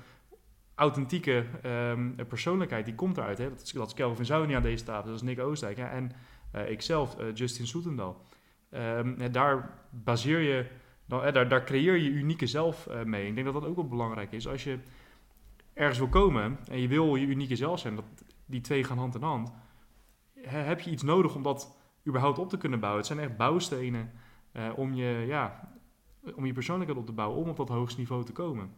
authentieke 0.75 1.45
ehm, 1.63 2.11
persoonlijkheid, 2.29 2.85
die 2.85 2.95
komt 2.95 3.17
eruit. 3.17 3.39
Hè? 3.39 3.49
Dat, 3.49 3.63
is, 3.63 3.73
dat 3.73 3.87
is 3.87 3.95
Kelvin 3.95 4.25
Zou 4.25 4.47
niet 4.47 4.57
aan 4.57 4.63
deze 4.63 4.85
tafel, 4.85 5.07
dat 5.07 5.15
is 5.15 5.23
Nick 5.23 5.39
Oostdijk. 5.41 5.77
Ja? 5.77 5.91
En 5.91 6.13
eh, 6.51 6.71
ikzelf, 6.71 7.19
eh, 7.19 7.27
Justin 7.35 7.67
Soetendal. 7.67 8.23
Ehm, 8.71 9.31
daar 9.33 9.79
baseer 9.91 10.41
je, 10.41 10.67
eh, 11.09 11.33
daar, 11.33 11.49
daar 11.49 11.65
creëer 11.65 11.97
je 11.97 12.11
unieke 12.11 12.47
zelf 12.47 12.87
eh, 12.87 13.03
mee. 13.03 13.27
Ik 13.27 13.35
denk 13.35 13.47
dat 13.47 13.55
dat 13.55 13.71
ook 13.71 13.77
wel 13.77 13.89
belangrijk 13.89 14.33
is. 14.33 14.49
Als 14.49 14.65
je 14.65 14.79
ergens 15.75 15.99
wil 15.99 16.09
komen 16.09 16.59
en 16.71 16.81
je 16.81 16.89
wil 16.89 17.17
je 17.17 17.27
unieke 17.27 17.57
zelf 17.57 17.79
zijn, 17.79 17.95
dat, 17.95 18.05
die 18.47 18.61
twee 18.61 18.85
gaan 18.85 18.99
hand 18.99 19.15
in 19.15 19.23
hand, 19.23 19.53
he- 20.35 20.59
heb 20.59 20.81
je 20.81 20.91
iets 20.91 21.03
nodig 21.03 21.35
om 21.35 21.43
dat 21.43 21.77
überhaupt 22.07 22.39
op 22.39 22.49
te 22.49 22.59
kunnen 22.59 22.81
bouwen. 22.81 23.03
Het 23.03 23.13
zijn 23.13 23.29
echt 23.29 23.37
bouwstenen 23.37 24.11
om, 24.77 24.95
je, 24.95 25.25
ja, 25.27 25.73
om 26.35 26.47
je 26.47 26.53
persoonlijkheid 26.53 27.01
op 27.01 27.07
te 27.07 27.12
bouwen, 27.12 27.39
om 27.39 27.49
op 27.49 27.57
dat 27.57 27.68
hoogste 27.68 27.99
niveau 27.99 28.24
te 28.24 28.33
komen. 28.33 28.74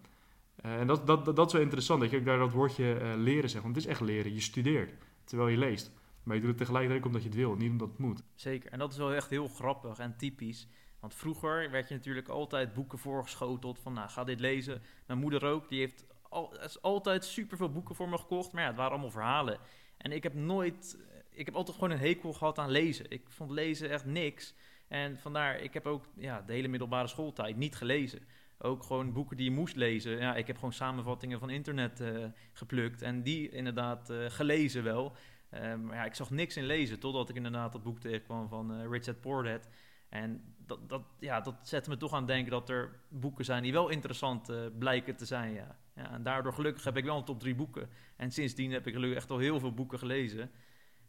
Eh, 0.57 0.81
en 0.81 0.87
dat, 0.87 1.07
dat, 1.07 1.25
dat, 1.25 1.37
dat 1.37 1.47
is 1.47 1.53
wel 1.53 1.63
interessant, 1.63 2.01
dat 2.01 2.11
je 2.11 2.17
ook 2.17 2.25
daar 2.25 2.39
dat 2.39 2.53
woordje 2.53 2.95
eh, 2.95 3.13
leren 3.17 3.51
zegt. 3.51 3.63
Want 3.63 3.75
het 3.75 3.85
is 3.85 3.91
echt 3.91 4.01
leren. 4.01 4.35
Je 4.35 4.41
studeert 4.41 4.93
terwijl 5.25 5.49
je 5.49 5.57
leest. 5.57 5.91
Maar 6.23 6.35
je 6.35 6.41
doet 6.41 6.51
het 6.51 6.59
tegelijkertijd 6.59 7.07
omdat 7.07 7.23
je 7.23 7.29
het 7.29 7.37
wil, 7.37 7.55
niet 7.55 7.71
omdat 7.71 7.89
het 7.89 7.99
moet. 7.99 8.23
Zeker, 8.35 8.73
en 8.73 8.79
dat 8.79 8.93
is 8.93 8.99
wel 8.99 9.13
echt 9.13 9.31
heel 9.31 9.49
grappig 9.49 9.99
en 9.99 10.17
typisch. 10.17 10.69
Want 11.01 11.15
vroeger 11.15 11.71
werd 11.71 11.89
je 11.89 11.95
natuurlijk 11.95 12.29
altijd 12.29 12.75
boeken 12.75 12.99
voorgeschoteld 12.99 13.79
van, 13.79 13.93
nou, 13.93 14.09
ga 14.09 14.25
dit 14.25 14.41
lezen. 14.41 14.83
Mijn 15.07 15.19
moeder 15.19 15.45
ook, 15.45 15.69
die 15.69 15.79
heeft 15.79 16.07
al, 16.29 16.61
is 16.63 16.83
altijd 16.83 17.25
superveel 17.25 17.73
boeken 17.73 17.95
voor 17.95 18.09
me 18.09 18.19
gekocht. 18.19 18.53
Maar 18.53 18.63
ja, 18.63 18.69
het 18.69 18.77
waren 18.77 18.93
allemaal 18.93 19.11
verhalen. 19.11 19.59
En 19.97 20.13
ik 20.13 20.23
heb 20.23 20.35
nooit, 20.35 20.99
ik 21.31 21.47
heb 21.47 21.55
altijd 21.55 21.77
gewoon 21.77 21.91
een 21.91 21.99
hekel 21.99 22.33
gehad 22.33 22.59
aan 22.59 22.71
lezen. 22.71 23.11
Ik 23.11 23.23
vond 23.29 23.51
lezen 23.51 23.91
echt 23.91 24.05
niks. 24.05 24.55
En 24.91 25.19
vandaar, 25.19 25.61
ik 25.61 25.75
heb 25.75 25.87
ook 25.87 26.05
ja, 26.17 26.43
de 26.43 26.53
hele 26.53 26.69
middelbare 26.69 27.09
schooltijd 27.09 27.57
niet 27.57 27.77
gelezen. 27.77 28.21
Ook 28.59 28.83
gewoon 28.83 29.13
boeken 29.13 29.37
die 29.37 29.51
je 29.51 29.57
moest 29.57 29.77
lezen. 29.77 30.19
Ja, 30.19 30.35
ik 30.35 30.47
heb 30.47 30.57
gewoon 30.57 30.73
samenvattingen 30.73 31.39
van 31.39 31.51
internet 31.51 32.01
eh, 32.01 32.25
geplukt. 32.53 33.03
En 33.03 33.23
die 33.23 33.49
inderdaad 33.49 34.11
eh, 34.11 34.25
gelezen 34.29 34.83
wel. 34.83 35.17
Eh, 35.49 35.75
maar 35.75 35.97
ja, 35.97 36.05
ik 36.05 36.15
zag 36.15 36.31
niks 36.31 36.57
in 36.57 36.65
lezen, 36.65 36.99
totdat 36.99 37.29
ik 37.29 37.37
inderdaad 37.37 37.73
dat 37.73 37.83
boek 37.83 38.01
tegenkwam 38.01 38.49
van 38.49 38.91
Richard 38.91 39.21
Poor 39.21 39.45
Dad. 39.45 39.69
En 40.09 40.55
dat, 40.67 40.89
dat, 40.89 41.03
ja, 41.19 41.41
dat 41.41 41.55
zette 41.63 41.91
me 41.91 41.97
toch 41.97 42.13
aan 42.13 42.19
het 42.19 42.29
denken 42.29 42.51
dat 42.51 42.69
er 42.69 43.01
boeken 43.09 43.45
zijn 43.45 43.63
die 43.63 43.73
wel 43.73 43.89
interessant 43.89 44.53
blijken 44.79 45.17
te 45.17 45.25
zijn. 45.25 45.53
Ja. 45.53 45.79
Ja, 45.95 46.13
en 46.13 46.23
daardoor 46.23 46.53
gelukkig 46.53 46.85
heb 46.85 46.97
ik 46.97 47.05
wel 47.05 47.17
een 47.17 47.25
top 47.25 47.41
drie 47.41 47.55
boeken. 47.55 47.89
En 48.17 48.31
sindsdien 48.31 48.73
heb 48.73 48.87
ik 48.87 48.95
gelukkig 48.95 49.19
echt 49.19 49.31
al 49.31 49.39
heel 49.39 49.61
veel 49.61 49.75
boeken 49.75 49.99
gelezen. 49.99 50.51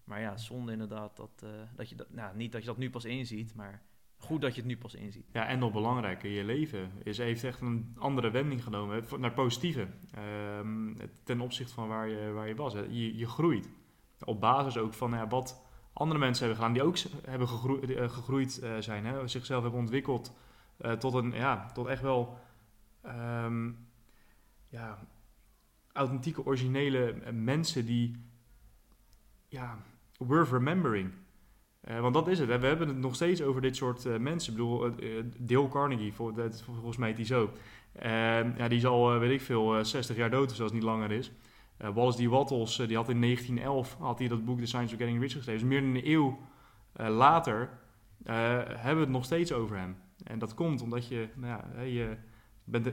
Maar 0.03 0.21
ja, 0.21 0.37
zonde 0.37 0.71
inderdaad 0.71 1.15
dat, 1.15 1.41
eh, 1.43 1.49
dat 1.75 1.89
je 1.89 1.95
dat, 1.95 2.09
nou, 2.09 2.35
niet 2.35 2.51
dat 2.51 2.61
je 2.61 2.67
dat 2.67 2.77
nu 2.77 2.89
pas 2.89 3.05
inziet, 3.05 3.55
maar 3.55 3.81
goed 4.17 4.41
dat 4.41 4.55
je 4.55 4.61
het 4.61 4.69
nu 4.69 4.77
pas 4.77 4.95
inziet. 4.95 5.25
Ja, 5.31 5.47
en 5.47 5.59
nog 5.59 5.71
belangrijker, 5.71 6.29
je 6.29 6.43
leven 6.43 6.91
is, 7.03 7.17
heeft 7.17 7.43
echt 7.43 7.61
een 7.61 7.95
andere 7.97 8.31
wending 8.31 8.63
genomen, 8.63 9.03
naar 9.17 9.33
positieve. 9.33 9.87
Ehm, 10.13 10.93
ten 11.23 11.41
opzichte 11.41 11.73
van 11.73 11.87
waar 11.87 12.07
je, 12.07 12.31
waar 12.31 12.47
je 12.47 12.55
was. 12.55 12.73
Je, 12.73 13.17
je 13.17 13.27
groeit. 13.27 13.69
Op 14.23 14.39
basis 14.39 14.77
ook 14.77 14.93
van 14.93 15.11
ja, 15.11 15.27
wat 15.27 15.61
andere 15.93 16.19
mensen 16.19 16.45
hebben 16.45 16.63
gedaan, 16.63 16.77
die 16.77 16.87
ook 16.87 16.97
hebben 17.29 17.47
gegroeid, 17.47 17.91
eh, 17.91 18.09
gegroeid 18.09 18.59
eh, 18.59 18.77
zijn. 18.79 19.05
Hè, 19.05 19.27
zichzelf 19.27 19.61
hebben 19.61 19.79
ontwikkeld 19.79 20.33
tot, 20.99 21.13
een, 21.13 21.31
ja, 21.31 21.71
tot 21.71 21.87
echt 21.87 22.01
wel 22.01 22.37
ehm, 23.01 23.71
ja, 24.69 24.99
authentieke, 25.93 26.45
originele 26.45 27.31
mensen 27.31 27.85
die 27.85 28.15
ja, 29.51 29.77
worth 30.27 30.51
remembering. 30.51 31.11
Eh, 31.81 31.99
want 31.99 32.13
dat 32.13 32.27
is 32.27 32.39
het. 32.39 32.49
Hè. 32.49 32.59
We 32.59 32.67
hebben 32.67 32.87
het 32.87 32.97
nog 32.97 33.15
steeds 33.15 33.41
over 33.41 33.61
dit 33.61 33.75
soort 33.75 34.05
eh, 34.05 34.17
mensen. 34.17 34.51
Ik 34.51 34.57
bedoel, 34.57 34.85
eh, 34.85 35.23
Dale 35.37 35.67
Carnegie, 35.69 36.13
dat- 36.35 36.61
volgens 36.61 36.97
mij 36.97 37.09
is 37.09 37.15
die 37.15 37.25
zo. 37.25 37.51
Eh, 37.91 38.11
ja, 38.57 38.67
die 38.67 38.77
is 38.77 38.85
al, 38.85 39.19
weet 39.19 39.31
ik 39.31 39.41
veel, 39.41 39.77
eh, 39.77 39.83
60 39.83 40.15
jaar 40.15 40.29
dood, 40.29 40.49
of 40.49 40.55
zelfs 40.55 40.73
niet 40.73 40.83
langer 40.83 41.11
is. 41.11 41.31
Wallace 41.93 42.23
D. 42.23 42.25
Wattles, 42.29 42.75
die 42.75 42.95
had 42.95 43.09
in 43.09 43.19
1911 43.19 43.95
had 43.99 44.19
hij 44.19 44.27
dat 44.27 44.45
boek 44.45 44.59
The 44.59 44.65
Science 44.65 44.93
of 44.93 44.99
Getting 44.99 45.19
Rich 45.21 45.31
geschreven. 45.33 45.61
Dus 45.61 45.69
meer 45.69 45.81
dan 45.81 45.95
een 45.95 46.09
eeuw 46.11 46.37
later 46.93 47.69
hebben 48.23 48.95
we 48.95 48.99
het 48.99 49.09
nog 49.09 49.25
steeds 49.25 49.51
over 49.53 49.77
hem. 49.77 49.95
En 50.23 50.39
dat 50.39 50.53
komt 50.53 50.81
omdat 50.81 51.07
je, 51.07 51.27
nou 51.35 51.61
ja, 51.75 51.81
je 51.81 52.17
bent 52.63 52.85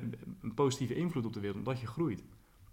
een 0.43 0.55
positieve 0.55 0.95
invloed 0.95 1.25
op 1.27 1.33
de 1.33 1.41
wereld, 1.41 1.59
omdat 1.59 1.81
je 1.81 1.87
groeit. 1.87 2.25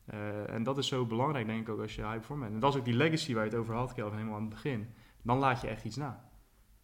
Eh, 0.05 0.53
en 0.53 0.63
dat 0.63 0.77
is 0.77 0.87
zo 0.87 1.05
belangrijk, 1.05 1.45
denk 1.45 1.61
ik 1.61 1.69
ook, 1.69 1.81
als 1.81 1.95
je 1.95 2.01
high 2.01 2.13
performer 2.15 2.43
bent. 2.43 2.53
En 2.55 2.61
dat 2.61 2.73
is 2.73 2.79
ook 2.79 2.85
die 2.85 2.93
legacy 2.95 3.33
waar 3.33 3.43
je 3.43 3.49
het 3.49 3.59
over 3.59 3.75
had, 3.75 3.93
Kelvin, 3.93 4.17
helemaal 4.17 4.35
aan 4.37 4.45
het 4.45 4.53
begin. 4.53 4.87
Dan 5.21 5.37
laat 5.37 5.61
je 5.61 5.67
echt 5.67 5.83
iets 5.85 5.95
na. 5.95 6.29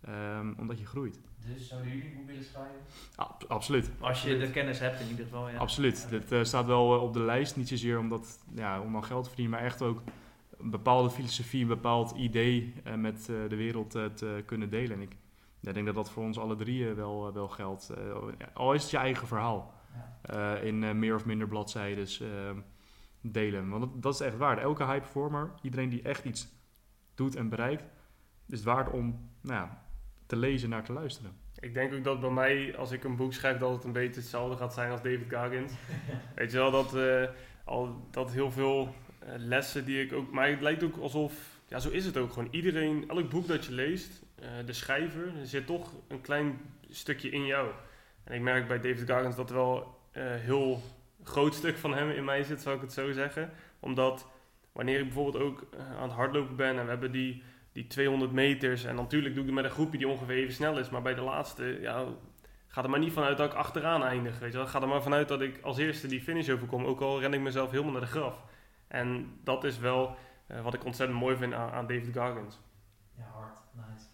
Ehm, 0.02 0.54
omdat 0.58 0.80
je 0.80 0.86
groeit. 0.86 1.20
Dus 1.48 1.68
zouden 1.68 1.90
jullie 1.92 2.10
een 2.10 2.16
boek 2.16 2.26
willen 2.28 2.44
schrijven? 2.44 2.80
Ab- 3.16 3.46
absoluut. 3.48 3.92
Als 4.00 4.24
je 4.24 4.38
de 4.38 4.52
kennis 4.52 4.80
hebt 4.80 5.00
in 5.00 5.08
ieder 5.10 5.26
geval, 5.26 5.50
ja. 5.50 5.58
Absoluut. 5.58 6.10
Dit 6.10 6.32
eh, 6.32 6.44
staat 6.44 6.66
wel 6.66 6.96
eh, 6.96 7.04
op 7.04 7.14
de 7.14 7.20
lijst. 7.20 7.56
Niet 7.56 7.68
zozeer 7.68 8.00
omdat, 8.00 8.44
ja, 8.56 8.82
om 8.82 8.92
dan 8.94 9.04
geld 9.04 9.22
te 9.24 9.30
verdienen, 9.30 9.58
maar 9.58 9.66
echt 9.66 9.82
ook 9.82 10.02
een 10.58 10.70
bepaalde 10.70 11.10
filosofie, 11.10 11.62
een 11.62 11.68
bepaald 11.68 12.12
idee 12.12 12.74
met 12.96 13.26
de 13.26 13.56
wereld 13.56 13.90
te 13.92 14.44
kunnen 14.46 14.70
delen. 14.70 14.92
En 14.96 15.02
ik 15.02 15.16
ja, 15.60 15.72
denk 15.72 15.86
dat 15.86 15.96
dat 15.96 16.12
voor 16.12 16.24
ons 16.24 16.40
alle 16.40 16.56
drie 16.56 16.94
wel, 16.94 17.34
wel 17.34 17.48
geldt. 17.48 17.94
Al 18.54 18.74
is 18.74 18.82
het 18.82 18.92
je 18.92 18.98
eigen 18.98 19.28
verhaal. 19.28 19.74
Ja. 20.28 20.56
in 20.56 21.00
meer 21.00 21.16
of 21.16 21.26
minder 21.26 21.48
bladzijden 21.48 22.08
eh, 22.22 22.58
delen. 23.22 23.70
Want 23.70 23.82
dat, 23.82 24.02
dat 24.02 24.14
is 24.14 24.20
echt 24.20 24.38
waard. 24.38 24.60
Elke 24.60 24.86
high 24.86 25.00
performer, 25.00 25.52
iedereen 25.62 25.90
die 25.90 26.02
echt 26.02 26.26
iets 26.26 26.48
doet 27.16 27.36
en 27.36 27.50
bereikt, 27.50 27.84
is 28.48 28.58
het 28.58 28.64
waard 28.64 28.90
om 28.90 29.30
nou 29.42 29.56
ja, 29.56 29.86
te 30.26 30.36
lezen 30.36 30.70
naar 30.70 30.84
te 30.84 30.94
luisteren. 30.94 31.32
Ik 31.60 31.74
denk 31.74 31.94
ook 31.94 32.04
dat 32.04 32.20
bij 32.20 32.30
mij, 32.30 32.78
als 32.78 32.92
ik 32.92 33.04
een 33.04 33.16
boek 33.16 33.34
schrijf, 33.34 33.58
dat 33.58 33.74
het 33.74 33.84
een 33.84 33.92
beetje 33.92 34.22
hetzelfde 34.22 34.58
gaat 34.58 34.74
zijn 34.74 34.92
als 34.92 35.02
David 35.02 35.34
Goggins. 35.34 35.74
Weet 36.36 36.52
je 36.52 36.58
wel, 36.58 36.72
dat, 36.72 36.96
eh, 36.96 37.30
al, 37.66 38.08
dat 38.12 38.32
heel 38.32 38.52
veel 38.52 38.96
eh, 39.20 39.34
lessen 39.38 39.86
die 39.86 40.04
ik 40.04 40.14
ook... 40.14 40.32
Maar 40.32 40.50
het 40.50 40.62
lijkt 40.62 40.84
ook 40.84 40.98
alsof... 40.98 41.60
Ja, 41.68 41.80
zo 41.80 41.90
is 41.90 42.06
het 42.06 42.18
ook 42.18 42.32
gewoon. 42.32 42.48
Iedereen, 42.52 43.10
elk 43.10 43.30
boek 43.30 43.48
dat 43.48 43.66
je 43.66 43.72
leest, 43.72 44.22
eh, 44.36 44.50
de 44.66 44.74
schrijver, 44.74 45.38
er 45.40 45.46
zit 45.46 45.66
toch 45.66 45.92
een 46.08 46.22
klein 46.22 46.60
stukje 46.90 47.30
in 47.30 47.46
jou. 47.46 47.72
En 48.24 48.36
ik 48.36 48.42
merk 48.42 48.68
bij 48.68 48.80
David 48.80 49.12
Goggins 49.12 49.36
dat 49.36 49.50
wel 49.50 50.00
heel 50.14 50.82
groot 51.24 51.54
stuk 51.54 51.78
van 51.78 51.94
hem 51.94 52.10
in 52.10 52.24
mij 52.24 52.44
zit, 52.44 52.62
zou 52.62 52.76
ik 52.76 52.82
het 52.82 52.94
zo 52.94 53.12
zeggen. 53.12 53.50
Omdat 53.80 54.28
wanneer 54.72 55.00
ik 55.00 55.06
bijvoorbeeld 55.06 55.44
ook 55.44 55.68
eh, 55.74 55.98
aan 55.98 56.04
het 56.04 56.12
hardlopen 56.12 56.56
ben 56.56 56.78
en 56.78 56.84
we 56.84 56.90
hebben 56.90 57.12
die, 57.12 57.44
die 57.72 57.88
200 57.88 58.32
meters... 58.32 58.84
En 58.84 58.96
natuurlijk 58.96 59.34
doe 59.34 59.44
ik 59.44 59.50
het 59.50 59.60
met 59.60 59.66
een 59.66 59.78
groepje 59.78 59.98
die 59.98 60.08
ongeveer 60.08 60.36
even 60.36 60.54
snel 60.54 60.80
is. 60.80 60.90
Maar 60.90 61.02
bij 61.02 61.16
de 61.16 61.22
laatste, 61.22 61.78
ja, 61.82 62.06
ga 62.68 62.84
er 62.84 62.90
maar 62.90 63.00
niet 63.00 63.14
vanuit 63.14 63.38
dat 63.38 63.52
ik 63.52 63.58
achteraan 63.58 64.04
eindig. 64.04 64.40
Weet 64.40 64.52
je 64.52 64.58
wel. 64.58 64.68
Ga 64.68 64.82
er 64.82 64.88
maar 64.88 65.04
vanuit 65.04 65.28
dat 65.28 65.42
ik 65.42 65.62
als 65.62 65.78
eerste 65.78 66.08
die 66.08 66.22
finish 66.22 66.50
overkom. 66.50 66.86
Ook 66.86 67.02
al 67.02 67.20
ren 67.20 67.34
ik 67.34 67.42
mezelf 67.42 67.72
helemaal 67.72 67.92
naar 67.92 68.02
de 68.02 68.08
graf. 68.08 68.44
En 68.88 69.40
dat 69.44 69.64
is 69.64 69.80
wel 69.80 70.16
eh, 70.48 70.62
wat 70.62 70.74
ik 70.74 70.86
ontzettend 70.86 71.20
mooi 71.20 71.36
vind 71.38 71.54
aan, 71.54 71.72
aan 71.72 71.88
David 71.88 72.18
Goggins. 72.18 72.60
Ja, 73.18 73.24
hard. 73.24 73.60
Nice. 73.72 74.06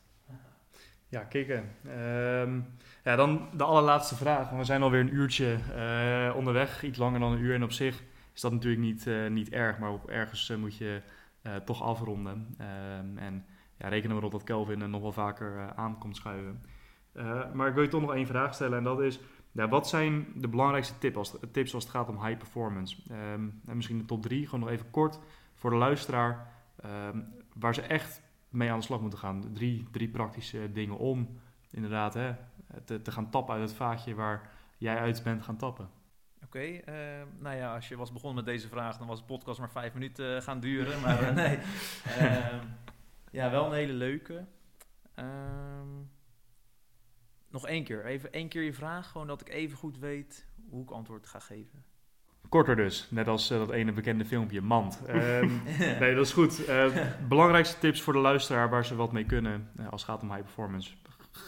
Ja, 1.09 1.23
kicken. 1.23 1.75
Ehm, 1.85 2.59
ja, 3.07 3.15
dan 3.15 3.47
de 3.53 3.63
allerlaatste 3.63 4.15
vraag. 4.15 4.49
We 4.49 4.63
zijn 4.63 4.81
alweer 4.81 4.99
een 4.99 5.15
uurtje 5.15 5.57
eh, 5.75 6.35
onderweg, 6.35 6.83
iets 6.83 6.97
langer 6.97 7.19
dan 7.19 7.31
een 7.31 7.39
uur. 7.39 7.53
En 7.53 7.63
op 7.63 7.71
zich 7.71 8.03
is 8.33 8.41
dat 8.41 8.51
natuurlijk 8.51 8.81
niet, 8.81 9.07
eh, 9.07 9.27
niet 9.27 9.49
erg, 9.49 9.79
maar 9.79 9.91
op 9.91 10.07
ergens 10.07 10.49
eh, 10.49 10.57
moet 10.57 10.77
je 10.77 11.01
toch 11.65 11.83
afronden. 11.83 12.55
Ehm, 12.57 13.17
en 13.17 13.45
ja, 13.77 13.87
rekenen 13.87 14.15
we 14.15 14.21
erop 14.21 14.31
dat 14.31 14.43
Kelvin 14.43 14.81
er 14.81 14.89
nog 14.89 15.01
wel 15.01 15.11
vaker 15.11 15.73
aan 15.75 15.97
komt 15.97 16.15
schuiven. 16.15 16.61
Maar 17.53 17.67
ik 17.67 17.73
wil 17.73 17.83
je 17.83 17.89
toch 17.89 18.01
nog 18.01 18.13
één 18.13 18.27
vraag 18.27 18.53
stellen 18.53 18.77
en 18.77 18.83
dat 18.83 19.01
is... 19.01 19.19
Wat 19.51 19.87
zijn 19.87 20.27
de 20.35 20.47
belangrijkste 20.47 20.97
tip 20.97 21.17
als, 21.17 21.37
tips 21.51 21.73
als 21.73 21.83
het 21.83 21.93
gaat 21.93 22.09
om 22.09 22.25
high 22.25 22.37
performance? 22.37 22.97
Ehm, 23.09 23.47
en 23.65 23.75
misschien 23.75 23.97
de 23.97 24.05
top 24.05 24.21
drie, 24.21 24.45
gewoon 24.45 24.59
nog 24.59 24.69
even 24.69 24.89
kort 24.89 25.19
voor 25.53 25.69
de 25.69 25.75
luisteraar. 25.75 26.55
ehm, 26.81 27.19
waar 27.53 27.73
ze 27.73 27.81
echt 27.81 28.21
mee 28.49 28.71
aan 28.71 28.79
de 28.79 28.85
slag 28.85 29.01
moeten 29.01 29.19
gaan. 29.19 29.53
Drie, 29.53 29.87
drie 29.91 30.09
praktische 30.09 30.71
dingen 30.71 30.97
om 30.97 31.39
inderdaad 31.71 32.13
hè, 32.13 32.35
te, 32.85 33.01
te 33.01 33.11
gaan 33.11 33.29
tappen 33.29 33.53
uit 33.55 33.63
het 33.63 33.77
vaatje 33.77 34.15
waar 34.15 34.49
jij 34.77 34.97
uit 34.97 35.23
bent 35.23 35.43
gaan 35.43 35.57
tappen. 35.57 35.89
Oké, 36.47 36.59
eh, 36.59 36.95
nou 37.39 37.55
ja, 37.55 37.75
als 37.75 37.87
je 37.87 37.97
was 37.97 38.11
begonnen 38.11 38.43
met 38.43 38.53
deze 38.53 38.67
vraag, 38.67 38.97
dan 38.97 39.07
was 39.07 39.19
de 39.19 39.25
podcast 39.25 39.59
maar 39.59 39.71
vijf 39.71 39.93
minuten 39.93 40.35
eh, 40.35 40.41
gaan 40.41 40.59
duren. 40.59 41.01
Maar 41.01 41.23
eh, 41.23 41.35
nee, 41.35 41.59
Ehm, 42.19 42.65
ja, 43.31 43.51
wel 43.51 43.65
een 43.65 43.73
hele 43.73 43.93
leuke. 43.93 44.45
Ehm, 45.15 45.87
nog 47.49 47.67
één 47.67 47.83
keer, 47.83 48.05
even 48.05 48.31
één 48.31 48.47
keer 48.47 48.61
je 48.61 48.73
vraag, 48.73 49.07
gewoon 49.11 49.27
dat 49.27 49.41
ik 49.41 49.49
even 49.49 49.77
goed 49.77 49.99
weet 49.99 50.47
hoe 50.69 50.83
ik 50.83 50.91
antwoord 50.91 51.27
ga 51.27 51.39
geven. 51.39 51.83
Korter 52.49 52.75
dus, 52.75 53.07
net 53.11 53.27
als 53.27 53.49
eh, 53.49 53.57
dat 53.57 53.71
ene 53.71 53.91
bekende 53.91 54.25
filmpje, 54.25 54.61
Mand. 54.61 55.01
Ehm, 55.05 55.49
nee, 55.99 56.15
dat 56.15 56.25
is 56.25 56.33
goed. 56.33 56.65
Belangrijkste 57.27 57.79
tips 57.79 58.01
voor 58.01 58.13
de 58.13 58.19
luisteraar 58.19 58.69
waar 58.69 58.85
ze 58.85 58.95
wat 58.95 59.11
mee 59.11 59.25
kunnen 59.25 59.69
als 59.89 60.01
het 60.01 60.11
gaat 60.11 60.21
om 60.21 60.29
high 60.29 60.43
performance. 60.43 60.93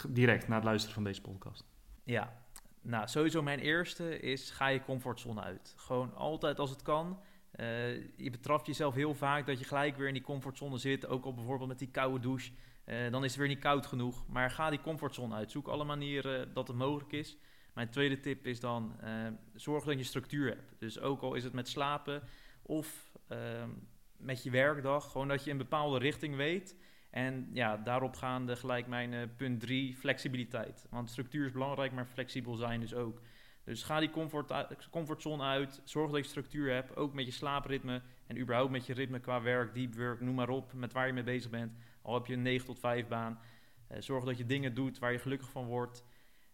Direct 0.09 0.47
na 0.47 0.55
het 0.55 0.63
luisteren 0.63 0.95
van 0.95 1.03
deze 1.03 1.21
podcast. 1.21 1.65
Ja, 2.03 2.43
nou 2.81 3.07
sowieso 3.07 3.41
mijn 3.41 3.59
eerste 3.59 4.19
is 4.19 4.51
ga 4.51 4.67
je 4.67 4.81
comfortzone 4.81 5.41
uit. 5.41 5.73
Gewoon 5.77 6.15
altijd 6.15 6.59
als 6.59 6.69
het 6.69 6.81
kan. 6.81 7.19
Eh, 7.51 7.95
je 8.17 8.29
betrapt 8.29 8.65
jezelf 8.65 8.93
heel 8.93 9.15
vaak 9.15 9.45
dat 9.45 9.59
je 9.59 9.65
gelijk 9.65 9.97
weer 9.97 10.07
in 10.07 10.13
die 10.13 10.23
comfortzone 10.23 10.77
zit. 10.77 11.07
Ook 11.07 11.25
al 11.25 11.33
bijvoorbeeld 11.33 11.69
met 11.69 11.79
die 11.79 11.91
koude 11.91 12.19
douche. 12.19 12.51
Eh, 12.83 13.11
dan 13.11 13.23
is 13.23 13.29
het 13.29 13.39
weer 13.39 13.47
niet 13.47 13.59
koud 13.59 13.85
genoeg. 13.85 14.27
Maar 14.27 14.51
ga 14.51 14.69
die 14.69 14.81
comfortzone 14.81 15.35
uit. 15.35 15.51
Zoek 15.51 15.67
alle 15.67 15.83
manieren 15.83 16.53
dat 16.53 16.67
het 16.67 16.77
mogelijk 16.77 17.11
is. 17.11 17.37
Mijn 17.73 17.89
tweede 17.89 18.19
tip 18.19 18.45
is 18.45 18.59
dan 18.59 18.95
eh, 19.01 19.27
zorg 19.55 19.83
dat 19.83 19.97
je 19.97 20.03
structuur 20.03 20.47
hebt. 20.47 20.79
Dus 20.79 20.99
ook 20.99 21.21
al 21.21 21.33
is 21.33 21.43
het 21.43 21.53
met 21.53 21.67
slapen 21.67 22.23
of 22.61 23.11
ehm, 23.27 23.69
met 24.17 24.43
je 24.43 24.49
werkdag. 24.49 25.11
Gewoon 25.11 25.27
dat 25.27 25.43
je 25.43 25.51
een 25.51 25.57
bepaalde 25.57 25.99
richting 25.99 26.35
weet. 26.35 26.75
En 27.09 27.49
ja, 27.53 27.77
daarop 27.77 28.15
gaande 28.15 28.55
gelijk 28.55 28.87
mijn 28.87 29.13
eh, 29.13 29.27
punt 29.37 29.59
3, 29.59 29.95
flexibiliteit. 29.95 30.87
Want 30.89 31.09
structuur 31.09 31.45
is 31.45 31.51
belangrijk, 31.51 31.91
maar 31.91 32.05
flexibel 32.05 32.55
zijn 32.55 32.79
dus 32.79 32.93
ook. 32.93 33.21
Dus 33.63 33.83
ga 33.83 33.99
die 33.99 34.09
comfort 34.09 34.53
comfortzone 34.89 35.43
uit. 35.43 35.81
Zorg 35.83 36.11
dat 36.11 36.23
je 36.23 36.29
structuur 36.29 36.73
hebt, 36.73 36.95
ook 36.95 37.13
met 37.13 37.25
je 37.25 37.31
slaapritme. 37.31 38.01
En 38.27 38.39
überhaupt 38.39 38.71
met 38.71 38.85
je 38.85 38.93
ritme 38.93 39.19
qua 39.19 39.41
werk, 39.41 39.73
deep 39.73 39.95
work, 39.95 40.21
noem 40.21 40.35
maar 40.35 40.49
op. 40.49 40.73
Met 40.73 40.93
waar 40.93 41.07
je 41.07 41.13
mee 41.13 41.23
bezig 41.23 41.51
bent. 41.51 41.73
Al 42.01 42.13
heb 42.13 42.25
je 42.25 42.33
een 42.33 42.41
9 42.41 42.65
tot 42.65 42.79
5 42.79 43.07
baan. 43.07 43.39
Eh, 43.87 44.01
zorg 44.01 44.23
dat 44.23 44.37
je 44.37 44.45
dingen 44.45 44.73
doet 44.73 44.99
waar 44.99 45.11
je 45.11 45.19
gelukkig 45.19 45.49
van 45.49 45.65
wordt. 45.65 46.03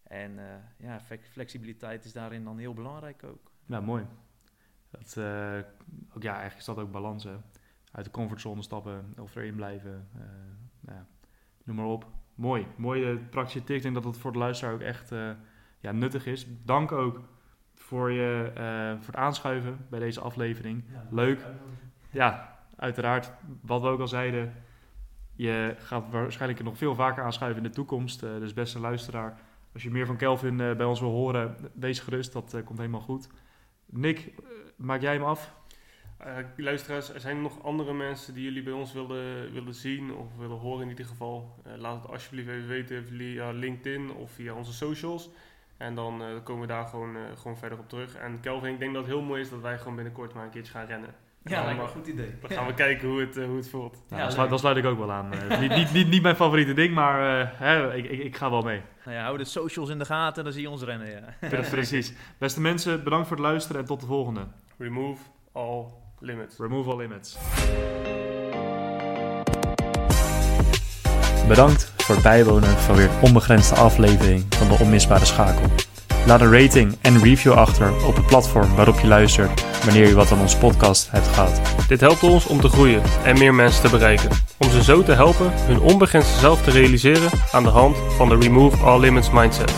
En 0.03 0.40
eh, 0.40 0.56
ja, 0.77 0.99
flex- 0.99 1.27
flexibiliteit 1.27 2.06
is 2.06 2.14
daarin 2.14 2.44
dan 2.44 2.57
heel 2.57 2.73
belangrijk 2.73 3.23
ook. 3.23 3.52
Nou, 3.65 3.84
mooi. 3.84 4.06
Dat, 4.90 5.18
ook, 6.15 6.23
ja, 6.23 6.32
eigenlijk 6.32 6.57
is 6.57 6.65
dat 6.65 6.77
ook 6.77 6.91
balans. 6.91 7.23
Hè. 7.23 7.36
Uit 7.95 8.05
de 8.05 8.11
comfortzone 8.11 8.61
stappen 8.61 9.13
of 9.19 9.35
erin 9.35 9.55
blijven. 9.55 10.07
eh, 10.13 10.22
nou 10.80 10.97
ja, 10.97 11.05
noem 11.63 11.76
maar 11.76 11.85
op. 11.85 12.07
Mooi. 12.35 12.67
Mooie 12.76 13.17
praktische 13.17 13.63
tips. 13.63 13.76
Ik 13.76 13.81
denk 13.81 13.93
dat 13.93 14.03
dat 14.03 14.17
voor 14.17 14.31
de 14.31 14.38
luisteraar 14.38 14.73
ook 14.73 14.81
echt 14.81 15.11
eh, 15.11 15.30
ja, 15.80 15.91
nuttig 15.91 16.26
is. 16.26 16.47
Dank 16.63 16.91
ook 16.91 17.22
voor, 17.73 18.11
je, 18.11 18.51
eh, 18.55 19.03
voor 19.03 19.13
het 19.13 19.15
aanschuiven 19.15 19.85
bij 19.89 19.99
deze 19.99 20.22
aflevering. 20.22 20.84
Leuk. 21.09 21.45
Ja, 22.11 22.59
uiteraard. 22.76 23.31
Wat 23.61 23.81
we 23.81 23.88
ook 23.88 23.99
al 23.99 24.07
zeiden. 24.07 24.53
Je 25.35 25.76
gaat 25.77 26.09
waarschijnlijk 26.09 26.63
nog 26.63 26.77
veel 26.77 26.95
vaker 26.95 27.23
aanschuiven 27.23 27.63
in 27.63 27.69
de 27.69 27.76
toekomst. 27.76 28.19
Dus 28.19 28.53
beste 28.53 28.80
luisteraar, 28.80 29.39
als 29.73 29.84
je 29.84 29.91
meer 29.91 30.05
van 30.05 30.17
Kelvin 30.17 30.57
bij 30.57 30.84
ons 30.84 30.99
wil 30.99 31.09
horen, 31.09 31.55
wees 31.73 31.99
gerust. 31.99 32.34
Dat 32.34 32.61
komt 32.65 32.77
helemaal 32.77 33.01
goed. 33.01 33.30
Nick, 33.85 34.34
maak 34.76 35.01
jij 35.01 35.13
hem 35.13 35.23
af? 35.23 35.53
Eh, 36.17 36.37
luisteraars, 36.57 37.13
er 37.13 37.19
zijn 37.19 37.41
nog 37.41 37.63
andere 37.63 37.93
mensen 37.93 38.33
die 38.33 38.43
jullie 38.43 38.63
bij 38.63 38.73
ons 38.73 38.93
willen, 38.93 39.53
willen 39.53 39.73
zien 39.73 40.13
of 40.13 40.35
willen 40.37 40.57
horen 40.57 40.83
in 40.83 40.89
ieder 40.89 41.05
geval. 41.05 41.55
Eh, 41.63 41.77
laat 41.77 42.01
het 42.01 42.11
alsjeblieft 42.11 42.49
even 42.49 42.67
weten 42.67 43.05
via 43.05 43.51
LinkedIn 43.51 44.11
of 44.11 44.31
via 44.31 44.53
onze 44.53 44.73
socials. 44.73 45.29
En 45.77 45.95
dan 45.95 46.21
eh, 46.21 46.27
komen 46.43 46.61
we 46.61 46.67
daar 46.67 46.85
gewoon, 46.85 47.15
eh, 47.15 47.21
gewoon 47.37 47.57
verder 47.57 47.79
op 47.79 47.89
terug. 47.89 48.15
En 48.15 48.39
Kelvin, 48.39 48.73
ik 48.73 48.79
denk 48.79 48.93
dat 48.93 49.03
het 49.05 49.11
heel 49.11 49.21
mooi 49.23 49.41
is 49.41 49.49
dat 49.49 49.61
wij 49.61 49.77
gewoon 49.77 49.95
binnenkort 49.95 50.33
maar 50.33 50.43
een 50.43 50.49
keertje 50.49 50.71
gaan 50.71 50.85
rennen. 50.85 51.09
Ja, 51.43 51.63
lijkt 51.63 51.77
me 51.77 51.83
een 51.83 51.89
goed 51.89 52.07
idee. 52.07 52.33
Dan 52.41 52.49
gaan 52.49 52.67
we 52.67 52.73
kijken 52.73 53.07
hoe 53.07 53.19
het, 53.19 53.35
hoe 53.35 53.55
het 53.55 53.69
voelt. 53.69 53.93
Nou, 53.93 54.21
Ja, 54.21 54.23
dat, 54.23 54.33
sluit, 54.33 54.49
dat 54.49 54.59
sluit 54.59 54.77
ik 54.77 54.85
ook 54.85 54.97
wel 54.97 55.11
aan. 55.11 55.29
Niet, 55.59 55.69
niet, 55.69 55.93
niet, 55.93 56.07
niet 56.07 56.21
mijn 56.21 56.35
favoriete 56.35 56.73
ding, 56.73 56.93
maar 56.93 57.41
eh, 57.41 57.49
hè, 57.59 57.95
ik, 57.95 58.05
ik, 58.09 58.19
ik 58.19 58.35
ga 58.35 58.49
wel 58.49 58.61
mee. 58.61 58.81
Nou 59.05 59.17
ja, 59.17 59.23
hou 59.23 59.37
de 59.37 59.45
socials 59.45 59.89
in 59.89 59.99
de 59.99 60.05
gaten, 60.05 60.43
dan 60.43 60.53
zie 60.53 60.61
je 60.61 60.69
ons 60.69 60.83
rennen. 60.83 61.09
Ja. 61.09 61.59
Precies. 61.69 62.13
Beste 62.37 62.61
mensen, 62.61 63.03
bedankt 63.03 63.27
voor 63.27 63.37
het 63.37 63.45
luisteren 63.45 63.81
en 63.81 63.87
tot 63.87 63.99
de 63.99 64.05
volgende. 64.05 64.47
Remove 64.77 65.21
all 65.51 65.85
limits. 66.19 66.55
Remove 66.57 66.89
all 66.89 66.97
limits. 66.97 67.37
Bedankt 71.47 71.93
voor 71.97 72.15
het 72.15 72.23
bijwonen 72.23 72.77
van 72.77 72.95
weer 72.95 73.09
een 73.09 73.21
onbegrensde 73.21 73.75
aflevering 73.75 74.45
van 74.49 74.67
de 74.67 74.77
Onmisbare 74.79 75.25
Schakel. 75.25 75.65
Laat 76.25 76.41
een 76.41 76.61
rating 76.61 76.97
en 77.01 77.23
review 77.23 77.51
achter 77.51 78.05
op 78.05 78.15
het 78.15 78.25
platform 78.25 78.75
waarop 78.75 78.99
je 78.99 79.07
luistert 79.07 79.63
wanneer 79.85 80.07
je 80.07 80.15
wat 80.15 80.31
aan 80.31 80.39
onze 80.39 80.57
podcast 80.57 81.11
hebt 81.11 81.27
gehad. 81.27 81.61
Dit 81.87 81.99
helpt 81.99 82.23
ons 82.23 82.45
om 82.45 82.61
te 82.61 82.69
groeien 82.69 83.01
en 83.23 83.37
meer 83.37 83.53
mensen 83.53 83.81
te 83.81 83.89
bereiken. 83.89 84.29
Om 84.57 84.69
ze 84.69 84.83
zo 84.83 85.03
te 85.03 85.11
helpen 85.11 85.51
hun 85.53 85.79
onbegrensde 85.79 86.39
zelf 86.39 86.61
te 86.61 86.71
realiseren 86.71 87.29
aan 87.51 87.63
de 87.63 87.69
hand 87.69 87.97
van 87.97 88.29
de 88.29 88.37
Remove 88.37 88.83
All 88.83 88.99
Limits 88.99 89.31
mindset. 89.31 89.73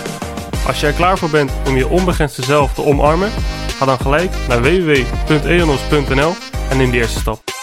Als 0.68 0.80
je 0.80 0.88
er 0.88 0.94
klaar 0.94 1.18
voor 1.18 1.30
bent 1.30 1.52
om 1.68 1.78
je 1.78 1.88
onbegrensde 1.88 2.44
zelf 2.44 2.74
te 2.74 2.84
omarmen, 2.84 3.32
ga 3.78 3.86
dan 3.86 4.00
gelijk 4.00 4.32
naar 4.48 4.62
www.eonos.nl 4.62 6.34
en 6.70 6.78
neem 6.78 6.92
de 6.92 6.98
eerste 6.98 7.20
stap. 7.20 7.57